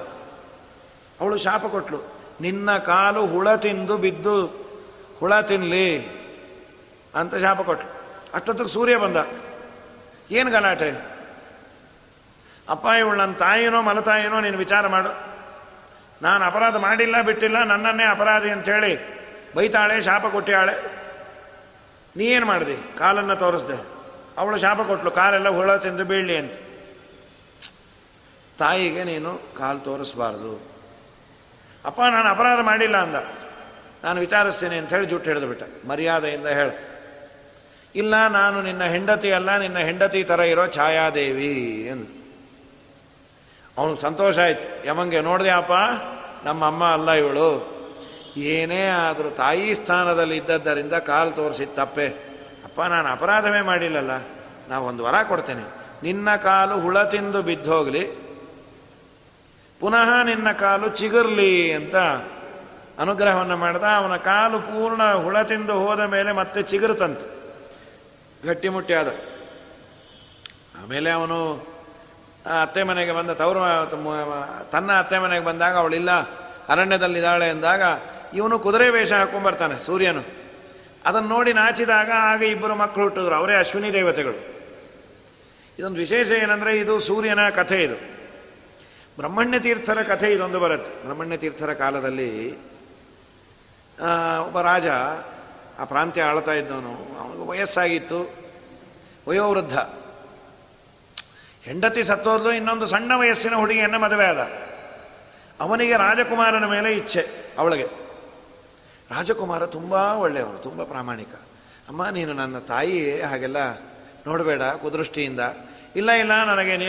ಅವಳು 1.21 1.37
ಶಾಪ 1.37 1.65
ಕೊಟ್ಲು. 1.65 1.99
ನಿನ್ನ 2.41 2.77
ಕಾಲು 2.77 3.21
ಹುಳ 3.25 3.55
ತಿಂದು 3.55 3.97
ಬಿದ್ದು, 3.97 4.35
ಹುಳ 5.19 5.33
ತಿನ್ಲಿ. 5.41 5.87
ಅಂತ 7.15 7.35
ಶಾಪ 7.35 7.61
ಕೊಟ್ಲು. 7.61 7.89
ಅಷ್ಟೊತ್ತಿಗೆ 8.33 8.69
ಸೂರ್ಯ 8.69 8.97
ಬಂದ. 8.97 9.17
ಏನು 10.31 10.51
ಗಲಾಟೆ? 10.51 11.13
ಅಪ್ಪ 12.69 12.85
ಇವಳು 12.85 13.17
ನನ್ನ 13.17 13.33
ತಾಯಿನೋ 13.33 13.81
ಮಲತಾಯಿನೋ 13.81 14.41
ನೀನು 14.41 14.57
ವಿಚಾರ 14.57 14.87
ಮಾಡು. 14.87 15.33
ನಾನು 16.21 16.45
ಅಪರಾಧ 16.45 16.75
ಮಾಡಿಲ್ಲ, 16.75 17.21
ಬಿಟ್ಟಿಲ್ಲ, 17.21 17.63
ನನ್ನನ್ನೇ 17.63 18.03
ಅಪರಾಧಿ 18.03 18.49
ಅಂಥೇಳಿ 18.49 19.23
ಬೈತಾಳೆ, 19.55 20.01
ಶಾಪ 20.01 20.25
ಕೊಟ್ಟಿಯಾಳೆ. 20.25 20.93
ನೀ 22.17 22.25
ಏನು 22.25 22.45
ಮಾಡಿದೆ? 22.45 22.97
ಕಾಲನ್ನು 22.97 23.35
ತೋರಿಸ್ದೆ. 23.35 23.85
ಅವಳು 24.37 24.57
ಶಾಪ 24.57 24.81
ಕೊಟ್ಲು, 24.81 25.11
ಕಾಲೆಲ್ಲ 25.11 25.49
ಹುಳ 25.49 25.75
ತಿಂದು 25.75 26.05
ಬೀಳಲಿ 26.05 26.37
ಅಂತ. 26.37 26.53
ತಾಯಿಗೆ 28.59 29.03
ನೀನು 29.03 29.41
ಕಾಲು 29.57 29.79
ತೋರಿಸ್ಬಾರ್ದು. 29.79 30.73
ಅಪ್ಪ, 31.85 32.01
ನಾನು 32.01 32.29
ಅಪರಾಧ 32.29 32.59
ಮಾಡಿಲ್ಲ 32.59 32.97
ಅಂದ. 32.97 33.15
ನಾನು 34.03 34.19
ವಿಚಾರಿಸ್ತೀನಿ 34.19 34.77
ಅಂತ 34.77 34.89
ಹೇಳಿ 34.89 35.05
ಜುಟ್ಟು 35.05 35.29
ಹಿಡಿದು 35.29 35.87
ಮರ್ಯಾದೆಯಿಂದ 35.87 36.47
ಹೇಳ. 36.47 36.69
ಇಲ್ಲ, 37.95 38.27
ನಾನು 38.27 38.61
ನಿನ್ನ 38.61 38.83
ಹೆಂಡತಿ 38.83 39.31
ಅಲ್ಲ, 39.31 39.57
ನಿನ್ನ 39.57 39.77
ಹೆಂಡತಿ 39.77 40.23
ಥರ 40.23 40.39
ಇರೋ 40.39 40.67
ಛಾಯಾದೇವಿ 40.67 41.87
ಎಂದು. 41.87 42.23
ಅವನು 43.77 43.95
ಸಂತೋಷ 43.95 44.39
ಆಯ್ತು. 44.39 44.87
ಯಮಂಗೆ 44.87 45.21
ನೋಡಿದೆ 45.21 45.49
ಅಪ್ಪ 45.49 45.71
ನಮ್ಮ 46.45 46.65
ಅಮ್ಮ 46.65 46.83
ಅಲ್ಲ 46.85 47.11
ಇವಳು. 47.11 47.73
ಏನೇ 48.37 48.85
ಆದರೂ 48.85 49.29
ತಾಯಿ 49.29 49.75
ಸ್ಥಾನದಲ್ಲಿ 49.75 50.37
ಇದ್ದದ್ದರಿಂದ 50.37 50.93
ಕಾಲು 50.93 51.31
ತೋರಿಸಿದ 51.31 51.69
ತಪ್ಪೆ. 51.75 52.07
ಅಪ್ಪ, 52.63 52.81
ನಾನು 52.81 53.09
ಅಪರಾಧವೇ 53.09 53.61
ಮಾಡಿಲ್ಲಲ್ಲ. 53.61 54.11
ನಾವು 54.69 54.87
ಒಂದು 54.87 55.03
ವರ 55.03 55.23
ಕೊಡ್ತೇನೆ. 55.23 55.63
ನಿನ್ನ 56.03 56.35
ಕಾಲು 56.35 56.79
ಹುಳ 56.79 57.03
ತಿಂದು 57.03 57.41
ಬಿದ್ದೋಗ್ಲಿ 57.41 58.23
ಪುನಃ 59.79 60.23
ನಿನ್ನ 60.23 60.51
ಕಾಲು 60.51 60.89
ಚಿಗುರ್ಲಿ 60.89 61.73
ಅಂತ 61.73 61.95
ಅನುಗ್ರಹವನ್ನು 62.99 63.57
ಮಾಡಿದ. 63.57 63.83
ಅವನ 63.83 64.15
ಕಾಲು 64.15 64.59
ಪೂರ್ಣ 64.59 65.13
ಹುಳ 65.13 65.41
ತಿಂದು 65.41 65.73
ಹೋದ 65.73 65.99
ಮೇಲೆ 65.99 66.31
ಮತ್ತೆ 66.31 66.63
ಚಿಗುರುತ್ತಂತೆ 66.63 67.32
ಗಟ್ಟಿಮುಟ್ಟಿ 68.45 68.93
ಆದ. 68.93 69.07
ಆಮೇಲೆ 70.81 71.09
ಅವನು 71.11 71.39
ಅತ್ತೆ 72.61 72.83
ಮನೆಗೆ 72.83 73.11
ಬಂದ 73.11 73.31
ತವರು 73.31 73.61
ತನ್ನ 74.71 74.91
ಅತ್ತೆ 74.91 75.19
ಮನೆಗೆ 75.19 75.45
ಬಂದಾಗ 75.45 75.77
ಅವಳಿಲ್ಲ 75.77 76.11
ಅರಣ್ಯದಲ್ಲಿದ್ದಾಳೆ 76.69 77.49
ಎಂದಾಗ 77.49 77.81
ಇವನು 78.33 78.59
ಕುದುರೆ 78.59 78.89
ವೇಷ 78.89 79.11
ಹಾಕೊಂಡ್ಬರ್ತಾನೆ 79.11 79.79
ಸೂರ್ಯನು. 79.79 80.23
ಅದನ್ನು 81.05 81.29
ನೋಡಿ 81.29 81.53
ನಾಚಿದಾಗ 81.53 82.11
ಆಗ 82.15 82.43
ಇಬ್ಬರು 82.43 82.75
ಮಕ್ಕಳು 82.75 83.03
ಹುಟ್ಟಿದ್ರು, 83.03 83.35
ಅವರೇ 83.35 83.55
ಅಶ್ವಿನಿ 83.55 83.93
ದೇವತೆಗಳು. 83.93 84.39
ಇದೊಂದು 85.79 85.97
ವಿಶೇಷ 85.97 86.31
ಏನಂದರೆ 86.31 86.79
ಇದು 86.79 86.99
ಸೂರ್ಯನ 86.99 87.49
ಕಥೆ 87.49 87.83
ಇದು. 87.83 87.95
ಬ್ರಹ್ಮಣ್ಯ 89.15 89.59
ತೀರ್ಥರ 89.59 89.97
ಕಥೆ 90.07 90.33
ಇದೊಂದು 90.33 90.59
ಬರುತ್ತೆ. 90.59 91.03
ಬ್ರಹ್ಮಣ್ಯ 91.05 91.37
ತೀರ್ಥರ 91.37 91.73
ಕಾಲದಲ್ಲಿ 91.73 92.57
ಒಬ್ಬ 94.45 94.61
ರಾಜ 94.61 94.87
ಆ 95.79 95.83
ಪ್ರಾಂತ್ಯ 95.83 96.21
ಆಳ್ತಾ 96.21 96.53
ಇದ್ದವನು. 96.53 96.93
ಅವನಿಗೆ 97.19 97.45
ವಯಸ್ಸಾಗಿತ್ತು. 97.47 98.19
ವಯೋವೃದ್ಧ. 99.27 99.77
ಹೆಂಡತಿ 101.63 102.03
ಸತ್ತೋದ್ಲು, 102.03 102.51
ಇನ್ನೊಂದು 102.51 102.85
ಸಣ್ಣ 102.85 103.11
ವಯಸ್ಸಿನ 103.15 103.55
ಹುಡುಗಿಯನ್ನು 103.55 103.99
ಮದುವೆ 103.99 104.25
ಆದ. 104.25 104.41
ಅವನಿಗೆ 105.59 105.93
ರಾಜಕುಮಾರನ 105.93 106.65
ಮೇಲೆ 106.65 106.93
ಇಚ್ಛೆ, 106.93 107.27
ಅವಳಿಗೆ. 107.57 107.85
ರಾಜಕುಮಾರ 109.11 109.65
ತುಂಬ 109.65 109.93
ಒಳ್ಳೆಯವನು 109.93 110.57
ತುಂಬ 110.57 110.83
ಪ್ರಾಮಾಣಿಕ. 110.83 111.33
ಅಮ್ಮ, 111.89 112.09
ನೀನು 112.09 112.33
ನನ್ನ 112.33 112.59
ತಾಯಿ 112.59 113.21
ಹಾಗೆಲ್ಲ 113.21 113.57
ನೋಡಬೇಡ, 114.27 114.61
ಕುದೃಷ್ಟಿಯಿಂದ. 114.61 115.39
ಇಲ್ಲ 115.95 116.11
ಇಲ್ಲ, 116.11 116.43
ನನಗೆ 116.43 116.77
ನೀ 116.77 116.85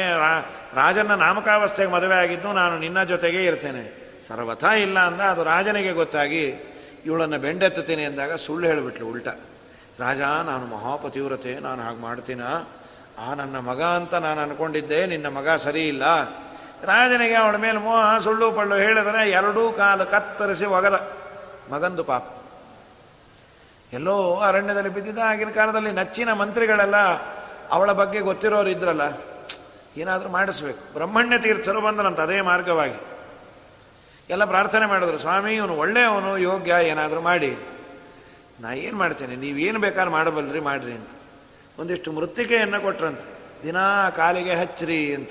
ರಾಜನ 0.74 1.14
ನಾಮಕಾವಸ್ಥೆಗೆ 1.14 1.90
ಮದುವೆ 1.90 2.14
ಆಗಿದ್ದು 2.14 2.52
ನಾನು 2.52 2.78
ನಿನ್ನ 2.78 3.04
ಜೊತೆಗೇ 3.04 3.44
ಇರ್ತೇನೆ. 3.44 4.04
ಸರ್ವಥಾ 4.28 4.72
ಇಲ್ಲ 4.72 4.98
ಅಂದ, 4.98 5.20
ಅದು 5.20 5.44
ರಾಜನಿಗೆ 5.44 5.92
ಗೊತ್ತಾಗಿ 5.92 6.73
ಇವಳನ್ನು 7.04 7.38
ಬೆಂಡೆತ್ತುತ್ತೇನೆ 7.38 8.02
ಎಂದಾಗ 8.02 8.34
ಸುಳ್ಳು 8.34 8.66
ಹೇಳಿಬಿಟ್ಲು 8.66 9.06
ಉಲ್ಟ. 9.06 9.28
ರಾಜ, 10.00 10.20
ನಾನು 10.20 10.66
ಮಹಾಪತಿವ್ರತೆ, 10.66 11.54
ನಾನು 11.54 11.82
ಹಾಗೆ 11.82 11.98
ಮಾಡ್ತೀನ? 11.98 12.42
ಆ 13.18 13.34
ನನ್ನ 13.34 13.58
ಮಗ 13.58 13.82
ಅಂತ 13.82 14.14
ನಾನು 14.14 14.40
ಅನ್ಕೊಂಡಿದ್ದೆ, 14.40 15.06
ನಿನ್ನ 15.06 15.28
ಮಗ 15.28 15.48
ಸರಿ 15.48 15.88
ಇಲ್ಲ. 15.88 16.22
ರಾಜನಿಗೆ 16.84 17.34
ಅವಳ 17.34 17.56
ಮೇಲೆ 17.56 17.78
ಮೋಹ, 17.78 18.18
ಸುಳ್ಳು, 18.18 18.52
ಪಳ್ಳು 18.52 18.74
ಹೇಳಿದ್ರೆ 18.74 19.30
ಎರಡೂ 19.30 19.72
ಕಾಲು 19.72 20.06
ಕತ್ತರಿಸಿ 20.06 20.66
ಒಗದ. 20.66 21.10
ಮಗಂದು 21.72 22.04
ಪಾಪ. 22.04 22.24
ಎಲ್ಲೋ 23.92 24.36
ಅರಣ್ಯದಲ್ಲಿ 24.36 24.88
ಬಿದ್ದಿದ್ದ 24.88 25.18
ಆಗಿನ 25.18 25.50
ಕಾಲದಲ್ಲಿ 25.50 25.92
ನಚ್ಚಿನ 25.92 26.32
ಮಂತ್ರಿಗಳೆಲ್ಲ 26.32 26.96
ಅವಳ 27.70 27.92
ಬಗ್ಗೆ 27.92 28.20
ಗೊತ್ತಿರೋರು 28.20 28.68
ಇದ್ರಲ್ಲ 28.68 29.00
ಏನಾದರೂ 29.96 30.28
ಮಾಡಿಸ್ಬೇಕು. 30.28 30.92
ಬ್ರಹ್ಮಣ್ಯ 30.92 31.38
ತೀರ್ಥರು 31.38 31.80
ಬಂದನಂತ 31.80 32.20
ಅದೇ 32.20 32.40
ಮಾರ್ಗವಾಗಿ. 32.40 33.13
ಎಲ್ಲ 34.30 34.44
ಪ್ರಾರ್ಥನೆ 34.44 34.86
ಮಾಡಿದ್ರು, 34.86 35.18
ಸ್ವಾಮಿ, 35.18 35.54
ಇವನು 35.54 35.76
ಒಳ್ಳೆಯವನು, 35.76 36.38
ಯೋಗ್ಯ, 36.38 36.74
ಏನಾದರೂ 36.82 37.20
ಮಾಡಿ. 37.20 37.56
ನಾ 38.60 38.72
ಏನು 38.72 38.96
ಮಾಡ್ತೇನೆ 38.96 39.36
ನೀವೇನು 39.36 39.78
ಬೇಕಾದ್ರೆ 39.78 40.10
ಮಾಡಬಲ್ರಿ, 40.10 40.60
ಮಾಡ್ರಿ 40.60 40.92
ಅಂತ. 40.92 41.08
ಒಂದಿಷ್ಟು 41.78 42.12
ಮೃತ್ತಿಕೆಯನ್ನು 42.12 42.82
ಕೊಟ್ರಂತ. 42.82 43.20
ದಿನಾ 43.62 44.10
ಕಾಲಿಗೆ 44.10 44.54
ಹಚ್ಚ್ರಿ 44.54 45.14
ಅಂತ. 45.14 45.30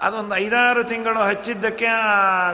ಅದೊಂದು 0.00 0.36
ಐದಾರು 0.36 0.84
ತಿಂಗಳು 0.84 1.18
ಹಚ್ಚಿದ್ದಕ್ಕೆ 1.18 1.86
ಆ 1.86 2.52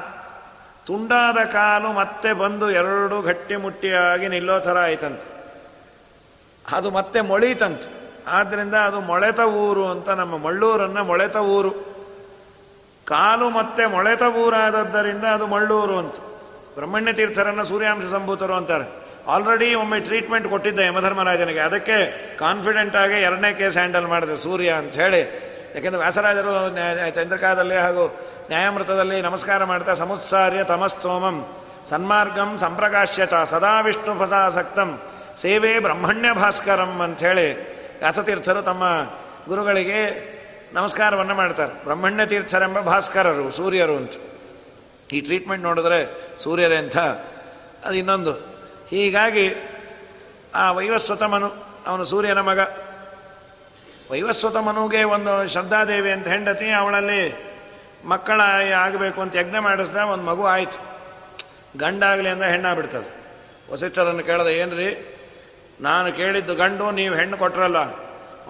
ತುಂಡಾದ 0.86 1.44
ಕಾಲು 1.44 1.92
ಮತ್ತೆ 1.92 2.32
ಬಂದು 2.32 2.70
ಎರಡು 2.70 3.22
ಗಟ್ಟಿ 3.22 3.56
ಮುಟ್ಟಿಯಾಗಿ 3.56 4.28
ನಿಲ್ಲೋ 4.28 4.60
ಥರ 4.60 4.78
ಆಯ್ತಂತೆ. 4.78 5.34
ಅದು 6.76 6.90
ಮತ್ತೆ 6.90 7.20
ಮೊಳೀತಂತೆ. 7.20 8.12
ಆದ್ದರಿಂದ 8.26 8.74
ಅದು 8.74 9.00
ಮೊಳೆತ 9.00 9.40
ಊರು 9.40 9.88
ಅಂತ 9.88 10.08
ನಮ್ಮ 10.08 10.38
ಮಳ್ಳೂರನ್ನು 10.38 11.04
ಮೊಳೆತ 11.04 11.36
ಊರು. 11.36 11.93
ಕಾಲು 13.04 13.50
ಮತ್ತೆ 13.50 13.87
ಮೊಳೆತ 13.87 14.23
ಬೂರಾದದ್ದರಿಂದ 14.23 15.25
ಅದು 15.25 15.46
ಮಳ್ಳೂರು 15.46 15.99
ಅಂತ. 15.99 16.14
ಬ್ರಹ್ಮಣ್ಯ 16.75 17.12
ತೀರ್ಥರನ್ನು 17.12 17.64
ಸೂರ್ಯಾಂಶ 17.64 18.04
ಸಂಭೂತರು 18.04 18.54
ಅಂತಾರೆ. 18.54 18.87
ಆಲ್ರೆಡಿ 19.28 19.75
ಒಮ್ಮೆ 19.75 20.00
ಟ್ರೀಟ್ಮೆಂಟ್ 20.00 20.49
ಕೊಟ್ಟಿದ್ದೆ 20.49 20.87
ಯಮಧರ್ಮರಾಜನಿಗೆ. 20.87 21.58
ಅದಕ್ಕೆ 21.58 22.37
ಕಾನ್ಫಿಡೆಂಟ್ 22.37 22.96
ಆಗಿ 22.96 23.14
ಎರಡನೇ 23.14 23.54
ಕೇಸ್ 23.54 23.75
ಹ್ಯಾಂಡಲ್ 23.75 24.06
ಮಾಡಿದೆ 24.06 24.37
ಸೂರ್ಯ 24.37 24.70
ಅಂತ 24.70 24.94
ಹೇಳಿ. 24.94 25.20
ಯಾಕೆಂದರೆ 25.75 25.99
ವ್ಯಾಸರಾಜರು 25.99 26.52
ಚಂದ್ರಕಾದಲ್ಲಿ 27.14 27.76
ಹಾಗೂ 27.76 28.16
ನ್ಯಾಯಾಮೃತದಲ್ಲಿ 28.49 29.23
ನಮಸ್ಕಾರ 29.23 29.64
ಮಾಡ್ತಾ, 29.64 29.94
ಸಮುತ್ಸಾರ್ಯ 29.94 30.64
ತಮಸ್ತೋಮಂ, 30.64 31.56
ಸನ್ಮಾರ್ಗಂ 31.87 32.58
ಸಂಪ್ರಕಾಶ್ಯತ, 32.58 33.34
ಸದಾ 33.34 33.80
ವಿಷ್ಣು 33.80 34.26
ಫಸಾಸಕ್ತಂ 34.26 35.00
ಸೇವೆ 35.37 35.78
ಬ್ರಹ್ಮಣ್ಯ 35.78 36.32
ಭಾಸ್ಕರಂ 36.32 37.00
ಅಂಥೇಳಿ 37.00 37.49
ವ್ಯಾಸತೀರ್ಥರು 37.99 38.62
ತಮ್ಮ 38.62 38.82
ಗುರುಗಳಿಗೆ 39.49 40.33
ನಮಸ್ಕಾರವನ್ನು 40.75 41.35
ಮಾಡ್ತಾರೆ. 41.35 41.85
ಬ್ರಹ್ಮಣ್ಯ 41.85 42.26
ತೀರ್ಥರೆಂಬ 42.26 42.81
ಭಾಸ್ಕರರು, 42.81 43.50
ಸೂರ್ಯರು 43.50 43.97
ಅಂತ. 43.97 44.12
ಈ 45.12 45.21
ಟ್ರೀಟ್ಮೆಂಟ್ 45.21 45.64
ನೋಡಿದ್ರೆ 45.64 46.28
ಸೂರ್ಯರೇ 46.38 46.76
ಅಂತ. 46.76 46.99
ಅದು 47.85 47.93
ಇನ್ನೊಂದು. 47.93 48.33
ಹೀಗಾಗಿ 48.88 49.54
ಆ 50.54 50.73
ವೈವಸ್ವತ 50.73 51.23
ಮನು 51.23 51.52
ಅವನು 51.87 52.04
ಸೂರ್ಯನ 52.04 52.40
ಮಗ. 52.40 52.59
ವೈವಸ್ವತ 54.11 54.57
ಮನುಗೆ 54.57 55.02
ಒಂದು 55.02 55.49
ಶ್ರದ್ಧಾದೇವಿ 55.49 56.12
ಅಂತ 56.12 56.28
ಹೆಂಡತಿ, 56.28 56.71
ಅವಳಲ್ಲಿ 56.71 57.35
ಮಕ್ಕಳ 58.04 58.40
ಆಗಬೇಕು 58.76 59.21
ಅಂತ 59.21 59.37
ಯಜ್ಞ 59.37 59.59
ಮಾಡಿಸ್ದ, 59.59 59.97
ಒಂದು 59.97 60.25
ಮಗು 60.25 60.47
ಆಯ್ತು. 60.47 60.78
ಗಂಡಾಗಲಿ 61.78 62.28
ಅಂತ 62.28 62.43
ಹೆಣ್ಣಾಗ್ಬಿಡ್ತದೆ. 62.43 63.14
ವಸಿಷ್ಠರನ್ನು 63.73 64.23
ಕೇಳಿದೆ, 64.23 64.59
ಏನ್ರಿ? 64.59 65.16
ನಾನು 65.81 66.12
ಕೇಳಿದ್ದು 66.12 66.54
ಗಂಡು, 66.54 66.90
ನೀವು 66.90 67.14
ಹೆಣ್ಣು 67.14 67.37
ಕೊಟ್ರಲ್ಲ. 67.37 67.78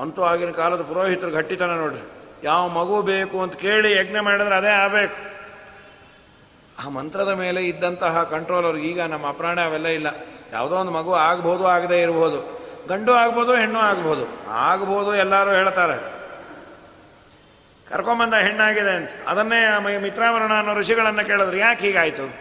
ಅಂತೂ 0.00 0.22
ಆಗಿನ 0.22 0.50
ಕಾಲದ 0.50 0.82
ಪುರೋಹಿತರು 0.82 1.30
ಗಟ್ಟಿತನ 1.30 1.70
ನೋಡ್ರಿ. 1.70 2.13
ಯಾವ 2.44 2.68
ಮಗು 2.68 3.02
ಬೇಕು 3.02 3.42
ಅಂತ 3.42 3.54
ಕೇಳಿ 3.54 3.92
ಯಜ್ಞ 3.92 4.20
ಮಾಡಿದ್ರೆ 4.20 4.54
ಅದೇ 4.54 4.68
ಆಗಬೇಕು. 4.68 5.34
ಆ 6.86 6.88
ಮಂತ್ರದ 6.88 7.28
ಮೇಲೆ 7.28 7.64
ಇದ್ದಂತಹ 7.64 8.22
ಕಂಟ್ರೋಲ್ 8.22 8.78
ಈಗ 8.78 9.00
ನಮ್ಮ 9.00 9.28
ಅಪ್ರಾಣ 9.28 9.60
ಅವೆಲ್ಲ 9.60 9.86
ಇಲ್ಲ. 9.86 10.06
ಯಾವುದೋ 10.52 10.74
ಒಂದು 10.74 10.92
ಮಗು 10.92 11.14
ಆಗ್ಬೋದು, 11.14 11.66
ಆಗದೆ 11.66 12.02
ಇರ್ಬೋದು. 12.02 12.64
ಗಂಡು 12.88 13.12
ಆಗ್ಬೋದು, 13.12 13.54
ಹೆಣ್ಣು 13.54 13.78
ಆಗ್ಬೋದು. 13.78 14.46
ಆಗ್ಬೋದು 14.48 15.14
ಎಲ್ಲರೂ 15.14 15.50
ಹೇಳ್ತಾರೆ. 15.50 16.14
ಕರ್ಕೊಂಬಂದ 17.88 18.34
ಹೆಣ್ಣಾಗಿದೆ 18.34 18.90
ಅಂತ. 18.90 19.10
ಅದನ್ನೇ 19.28 19.98
ಮಿತ್ರಾವರಣ 19.98 20.52
ಅನ್ನೋ 20.52 20.74
ಋಷಿಗಳನ್ನು 20.74 21.26
ಕೇಳಿದ್ರು, 21.26 21.56
ಯಾಕೆ 21.56 21.86
ಹೀಗಾಯಿತು? 21.86 22.34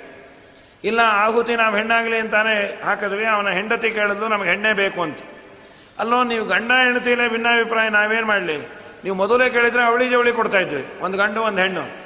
ಇಲ್ಲ, 0.83 0.99
ಆಹುತಿ 0.99 1.55
ನಾವು 1.55 1.75
ಹೆಣ್ಣಾಗಲಿ 1.75 2.17
ಅಂತಾನೆ 2.17 2.81
ಹಾಕಿದ್ವಿ, 2.81 3.25
ಅವನ 3.25 3.49
ಹೆಂಡತಿ 3.49 3.91
ಕೇಳಿದ್ಲು, 3.91 4.27
ನಮಗೆ 4.27 4.49
ಹೆಣ್ಣೇ 4.49 4.73
ಬೇಕು 4.73 5.01
ಅಂತ. 5.01 5.17
ಅಲ್ಲೋ, 5.99 6.23
ನೀವು 6.23 6.45
ಗಂಡ 6.45 6.71
ಹೆಂಡತಿಲೇ 6.71 7.29
ಭಿನ್ನಾಭಿಪ್ರಾಯ 7.29 7.89
ನಾವೇನು 7.89 8.27
ಮಾಡಲಿ? 8.27 8.82
ನೀವು 9.03 9.15
ಮೊದಲೇ 9.15 9.49
ಕೇಳಿದ್ರೆ 9.49 9.83
ಅವಳಿ 9.83 10.09
ಜವಳಿ 10.09 10.31
ಕೊಡ್ತಾ 10.31 10.59
ಇದ್ವಿ. 10.59 10.85
ಒಂದು 11.01 11.17
ಗಂಡು, 11.17 11.41
ಒಂದು 11.41 11.61
ಹೆಣ್ಣು. 11.61 12.03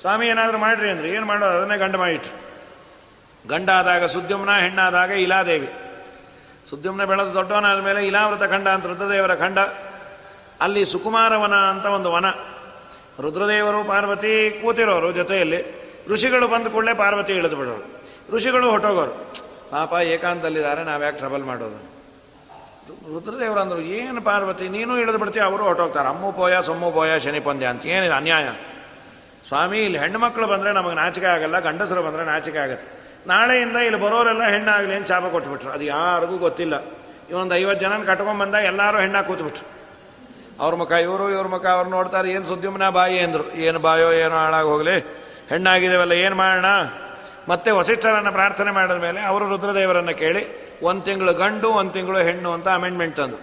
ಸ್ವಾಮಿ, 0.00 0.28
ಏನಾದರೂ 0.28 0.58
ಮಾಡ್ರಿ 0.58 0.90
ಅಂದ್ರೆ. 0.90 1.08
ಏನು 1.08 1.26
ಮಾಡೋದು? 1.26 1.58
ಅದನ್ನೇ 1.58 1.78
ಗಂಡ 1.78 1.96
ಮಾಡಿಟ್ರು. 1.96 2.44
ಗಂಡ 3.48 3.70
ಆದಾಗ 3.70 4.04
ಸುದ್ಯುಮ್ನ, 4.04 4.56
ಹೆಣ್ಣಾದಾಗ 4.56 5.10
ಇಲಾದೇವಿ. 5.10 5.68
ಸುದ್ಯುಮ್ನ 6.70 7.04
ಬೆಳೆದು 7.04 7.34
ದೊಡ್ಡವನಾದ 7.34 7.80
ಮೇಲೆ 7.80 8.06
ಇಲಾವೃತ 8.06 8.50
ಖಂಡ 8.50 8.68
ಅಂತ 8.68 8.86
ರುದ್ರದೇವರ 8.86 9.34
ಖಂಡ. 9.34 9.58
ಅಲ್ಲಿ 10.60 10.84
ಸುಕುಮಾರವನ 10.84 11.54
ಅಂತ 11.54 11.86
ಒಂದು 11.86 12.12
ವನ. 12.12 12.30
ರುದ್ರದೇವರು, 13.20 13.84
ಪಾರ್ವತಿ 13.84 14.58
ಕೂತಿರೋರು 14.62 15.12
ಜೊತೆಯಲ್ಲಿ. 15.12 15.84
ಋಷಿಗಳು 16.08 16.48
ಬಂದ 16.48 16.66
ಕೂಡಲೇ 16.66 16.94
ಪಾರ್ವತಿ 16.94 17.32
ಇಳಿದು 17.32 17.56
ಬಿಡೋರು. 17.56 18.04
ಋಷಿಗಳು 18.36 18.70
ಹೊಟ್ಟೋಗೋರು 18.70 19.44
ಪಾಪ 19.70 19.92
ಏಕಾಂತಲ್ಲಿದ್ದಾರೆ 19.92 20.84
ನಾವ್ಯಾಕೆ 20.84 21.18
ಟ್ರಬಲ್ 21.18 21.44
ಮಾಡೋದು? 21.44 21.93
ರುದ್ರದೇವರು 22.88 23.60
ಅಂದರು 23.60 23.80
ಏನು 23.80 24.22
ಪಾರ್ವತಿ, 24.22 24.68
ನೀನು 24.68 24.98
ಇಳಿದು 24.98 25.18
ಬಿಡ್ತೀಯ? 25.18 25.42
ಅವರು 25.42 25.64
ಹೊಟ್ಟೋಗ್ತಾರೆ 25.64 26.08
ಅಮ್ಮು 26.08 26.32
ಪೋಯ, 26.32 26.62
ಸೊಮ್ಮು 26.62 26.92
ಪೋಯ, 26.92 27.20
ಶನಿ 27.20 27.40
ಪಂದ್ಯ 27.40 27.66
ಅಂತ. 27.66 27.86
ಏನಿದೆ 27.86 28.14
ಅನ್ಯಾಯ? 28.14 28.48
ಸ್ವಾಮಿ, 29.48 29.84
ಇಲ್ಲಿ 29.84 29.98
ಹೆಣ್ಣು 29.98 30.18
ಮಕ್ಕಳು 30.18 30.46
ಬಂದರೆ 30.46 30.72
ನಮಗೆ 30.72 30.94
ನಾಚಿಕೆ 30.94 31.26
ಆಗಲ್ಲ, 31.26 31.58
ಗಂಡಸರು 31.58 32.02
ಬಂದರೆ 32.02 32.24
ನಾಚಿಕೆ 32.24 32.58
ಆಗುತ್ತೆ. 32.58 33.04
ನಾಳೆಯಿಂದ 33.26 33.76
ಇಲ್ಲಿ 33.76 34.00
ಬರೋರೆಲ್ಲ 34.00 34.42
ಹೆಣ್ಣಾಗಲಿ 34.42 34.94
ಅಂತ 34.94 35.06
ಚಾಪ 35.06 35.24
ಕೊಟ್ಬಿಟ್ರು. 35.32 35.70
ಅದು 35.70 35.84
ಯಾರಿಗೂ 35.84 36.36
ಗೊತ್ತಿಲ್ಲ. 36.36 36.82
ಇವೊಂದು 37.30 37.54
ಐವತ್ತು 37.54 37.80
ಜನನ 37.80 38.04
ಕಟ್ಕೊಂಡ್ಬಂದ 38.04 38.54
ಎಲ್ಲರೂ 38.54 38.98
ಹೆಣ್ಣಾಗಿ 38.98 39.26
ಕೂತ್ಬಿಟ್ರು. 39.26 39.68
ಅವ್ರ 40.60 40.74
ಮುಖ 40.74 40.92
ಇವರು, 40.92 41.30
ಇವ್ರ 41.30 41.46
ಮುಖ 41.46 41.66
ಅವ್ರು 41.66 41.90
ನೋಡ್ತಾರೆ. 41.90 42.30
ಏನು 42.30 42.44
ಸುದ್ದಿಮನ 42.44 42.88
ಬಾಯಿ 42.88 43.18
ಅಂದರು. 43.18 43.52
ಏನು 43.52 43.78
ಬಾಯೋ, 43.78 44.12
ಏನೋ 44.12 44.36
ಹಾಳಾಗಿ 44.36 44.68
ಹೋಗಲಿ. 44.68 45.00
ಹೆಣ್ಣಾಗಿದ್ದೇವಲ್ಲ, 45.48 46.12
ಏನು 46.12 46.34
ಮಾಡೋಣ? 46.34 46.64
ಮತ್ತೆ 47.48 47.70
ವಸಿಷ್ಠರನ್ನು 47.70 48.32
ಪ್ರಾರ್ಥನೆ 48.32 48.70
ಮಾಡಿದ 48.70 48.94
ಮೇಲೆ 48.94 49.20
ಅವರು 49.20 49.48
ರುದ್ರದೇವರನ್ನು 49.48 50.18
ಕೇಳಿ 50.18 50.64
ಒಂದು 50.84 51.02
ತಿಂಗಳು 51.02 51.32
ಗಂಡು, 51.34 51.68
ಒಂದು 51.68 51.92
ತಿಂಗಳು 51.92 52.18
ಹೆಣ್ಣು 52.18 52.52
ಅಂತ 52.52 52.68
ಅಮೆಂಡ್ಮೆಂಟ್ 52.68 53.16
ತಂದು. 53.16 53.36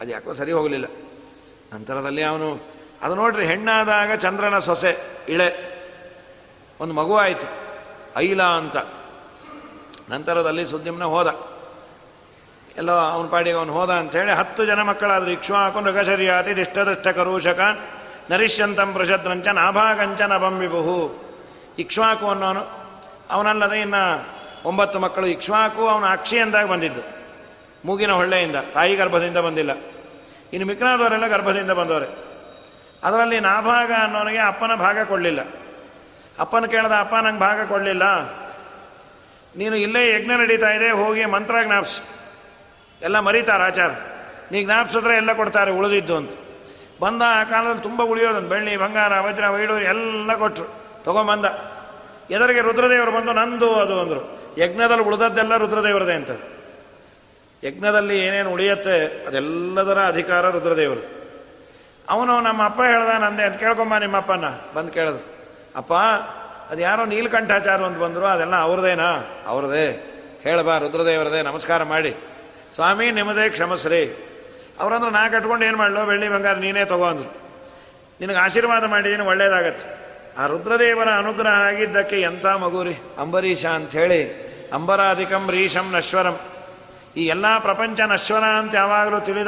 ಅದು 0.00 0.10
ಯಾಕೋ 0.10 0.32
ಸರಿ 0.32 0.52
ಹೋಗಲಿಲ್ಲ. 0.52 0.84
ನಂತರದಲ್ಲಿ 1.74 2.22
ಅವನು, 2.22 2.48
ಅದು 3.02 3.14
ನೋಡ್ರಿ, 3.14 3.46
ಹೆಣ್ಣಾದಾಗ 3.46 4.14
ಚಂದ್ರನ 4.14 4.58
ಸೊಸೆ, 4.58 4.92
ಇಳೆ. 5.28 5.48
ಒಂದು 6.80 6.94
ಮಗು 6.94 7.16
ಆಯಿತು 7.16 7.48
ಐಲ 8.16 8.42
ಅಂತ. 8.42 8.76
ನಂತರದಲ್ಲಿ 10.10 10.66
ಸುದ್ದಿಮ್ನ 10.66 11.04
ಹೋದ. 11.04 11.56
ಎಲ್ಲೋ 12.76 12.92
ಅವನ 12.92 13.28
ಪಾಡಿಗೆ 13.28 13.56
ಅವನು 13.56 13.72
ಹೋದ 13.72 13.90
ಹೇಳಿ 13.90 14.32
ಹತ್ತು 14.32 14.64
ಜನ 14.64 14.82
ಮಕ್ಕಳಾದ್ರು 14.82 15.30
ಇಕ್ಷ್ವಾಕು 15.30 15.80
ಮೃಗಶರ್ಯಾತಿ 15.80 16.56
ದಿಷ್ಟದೃಷ್ಟ 16.56 17.08
ಕರೂಷಕಾನ್ 17.08 17.78
ನರಿಷ್ಯಂತಂ 18.30 18.92
ಪ್ರಶದ್ರಂಚ 18.92 19.48
ನಾಭಾಗಂಚ 19.48 20.20
ನಭಂಬಿಬಹು 20.22 21.24
ಇಕ್ಷ್ವಾಕು 21.78 22.26
ಅನ್ನೋನು 22.28 22.62
ಅವನಲ್ಲದೆ 23.30 23.80
ಇನ್ನು 23.80 24.02
ಒಂಬತ್ತು 24.66 24.98
ಮಕ್ಕಳು 24.98 25.26
ಇಕ್ಷ್ವಾಕು 25.26 25.88
ಅವನ 25.88 26.08
ಅಕ್ಷಿ 26.08 26.38
ಅಂದಾಗ 26.38 26.66
ಬಂದಿದ್ದು. 26.66 27.00
ಮೂಗಿನ 27.84 28.12
ಹೊಳ್ಳೆಯಿಂದ, 28.12 28.56
ತಾಯಿ 28.56 28.96
ಗರ್ಭದಿಂದ 28.96 29.38
ಬಂದಿಲ್ಲ. 29.38 29.70
ಇನ್ನು 30.52 30.66
ಮಿಕ್ಕನಾದವರೆಲ್ಲ 30.66 31.26
ಗರ್ಭದಿಂದ 31.26 31.70
ಬಂದವರೆ. 31.70 32.06
ಅದರಲ್ಲಿ 33.04 33.40
ನಾ 33.40 33.60
ಭಾಗ 33.60 33.92
ಅನ್ನೋನಿಗೆ 34.02 34.38
ಅಪ್ಪನ 34.38 34.74
ಭಾಗ 34.74 34.98
ಕೊಡಲಿಲ್ಲ. 35.04 35.40
ಅಪ್ಪನ 36.38 36.66
ಕೇಳಿದ, 36.66 36.92
ಅಪ್ಪ, 37.00 37.14
ನಂಗೆ 37.14 37.40
ಭಾಗ 37.40 37.68
ಕೊಡಲಿಲ್ಲ. 37.68 38.02
ನೀನು 39.56 39.76
ಇಲ್ಲೇ 39.76 40.14
ಯಜ್ಞ 40.14 40.30
ನಡೀತಾ 40.30 40.70
ಇದೆ, 40.70 40.90
ಹೋಗಿ 40.90 41.24
ಮಂತ್ರ 41.24 41.54
ಜ್ಞಾಪ್ಸ್. 41.64 42.00
ಎಲ್ಲ 43.02 43.18
ಮರೀತಾರೆ 43.18 43.64
ಆಚಾರ. 43.64 43.90
ನೀ 44.52 44.64
ಜ್ಞಾಪಿಸಿದ್ರೆ 44.64 45.16
ಎಲ್ಲ 45.16 45.32
ಕೊಡ್ತಾರೆ, 45.32 45.70
ಉಳಿದಿದ್ದು 45.70 46.16
ಅಂತ. 46.16 46.30
ಬಂದ 47.00 47.22
ಆ 47.26 47.44
ಕಾಲದಲ್ಲಿ 47.44 47.82
ತುಂಬ 47.82 48.02
ಉಳಿಯೋದಂತ 48.02 48.48
ಬೆಳ್ಳಿ, 48.48 48.76
ಬಂಗಾರ, 48.76 49.20
ವಜ್ರ, 49.20 49.48
ವೈಡೂರು 49.48 49.84
ಎಲ್ಲ 49.84 50.34
ಕೊಟ್ಟರು 50.34 50.64
ತಗೊಂಬಂದ. 51.04 51.44
ಎದರಿಗೆ 52.30 52.60
ರುದ್ರದೇವರು 52.60 53.10
ಬಂದು, 53.10 53.32
ನಂದು 53.32 53.74
ಅದು 53.74 54.00
ಅಂದರು. 54.00 54.35
ಯಜ್ಞದಲ್ಲಿ 54.58 55.02
ಉಳಿದದ್ದೆಲ್ಲ 55.02 55.56
ರುದ್ರದೇವರದೇ 55.56 56.12
ಅಂತ 56.12 56.30
ಯಜ್ಞದಲ್ಲಿ 57.64 58.20
ಏನೇನು 58.20 58.50
ಉಳಿಯತ್ತೆ 58.50 59.26
ಅದೆಲ್ಲದರ 59.26 59.98
ಅಧಿಕಾರ 59.98 60.50
ರುದ್ರದೇವರು. 60.50 61.16
ಅವನು 62.08 62.40
ನಮ್ಮ 62.40 62.64
ಅಪ್ಪ 62.64 62.80
ಹೇಳ್ದ 62.80 63.22
ನಂದೆ 63.22 63.42
ಅಂತ 63.42 63.56
ಕೇಳ್ಕೊಂಬ 63.56 63.98
ನಿಮ್ಮ 63.98 64.16
ಅಪ್ಪನ 64.16 64.44
ಬಂದು 64.74 64.92
ಕೇಳಿದ್ರು. 64.92 65.24
ಅಪ್ಪ 65.76 65.92
ಅದು 66.70 66.80
ಯಾರೋ 66.80 67.04
ನೀಲಕಂಠಾಚಾರ 67.04 67.82
ಅಂತ 67.82 67.98
ಬಂದರು, 67.98 68.26
ಅದೆಲ್ಲ 68.26 68.56
ಅವ್ರದೇನಾ? 68.56 69.42
ಅವ್ರದೇ. 69.46 70.12
ಹೇಳಬಾ 70.42 70.78
ರುದ್ರದೇವರದೇ, 70.78 71.42
ನಮಸ್ಕಾರ 71.42 71.82
ಮಾಡಿ. 71.82 72.16
ಸ್ವಾಮಿ, 72.74 73.10
ನಿಮ್ಮದೇ 73.10 73.48
ಕ್ಷಮಸ್ರಿ 73.48 74.26
ಅವರಂದ್ರೆ, 74.80 75.10
ನಾ 75.10 75.28
ಕಟ್ಕೊಂಡು 75.28 75.66
ಏನು 75.66 75.78
ಮಾಡಲೋ, 75.78 76.06
ಬೆಳ್ಳಿ 76.06 76.28
ಬಂಗಾರ 76.28 76.56
ನೀನೇ 76.56 76.84
ತಗೋ 76.84 77.12
ನಿನಗೆ 78.20 78.38
ಆಶೀರ್ವಾದ 78.38 78.84
ಮಾಡಿದ್ದೀನಿ 78.84 79.22
ಒಳ್ಳೇದಾಗತ್ತೆ. 79.22 80.05
ಆ 80.38 80.46
ರುದ್ರದೇವರ 80.46 81.08
ಅನುಗ್ರಹ 81.10 81.50
ಆಗಿದ್ದಕ್ಕೆ 81.50 82.20
ಎಂಥ 82.20 82.46
ಮಗುರಿ? 82.46 82.94
ಅಂಬರೀಷ 83.18 83.66
ಅಂಥೇಳಿ, 83.66 84.46
ಅಂಬರಾಧಿಕಂ 84.72 85.50
ರೀಶಂ 85.50 85.94
ನಶ್ವರಂ. 85.96 86.40
ಈ 87.16 87.26
ಎಲ್ಲ 87.26 87.58
ಪ್ರಪಂಚ 87.58 88.00
ನಶ್ವರ 88.00 88.44
ಅಂತ 88.44 88.74
ಯಾವಾಗಲೂ 88.74 89.20
ತಿಳಿದ 89.20 89.46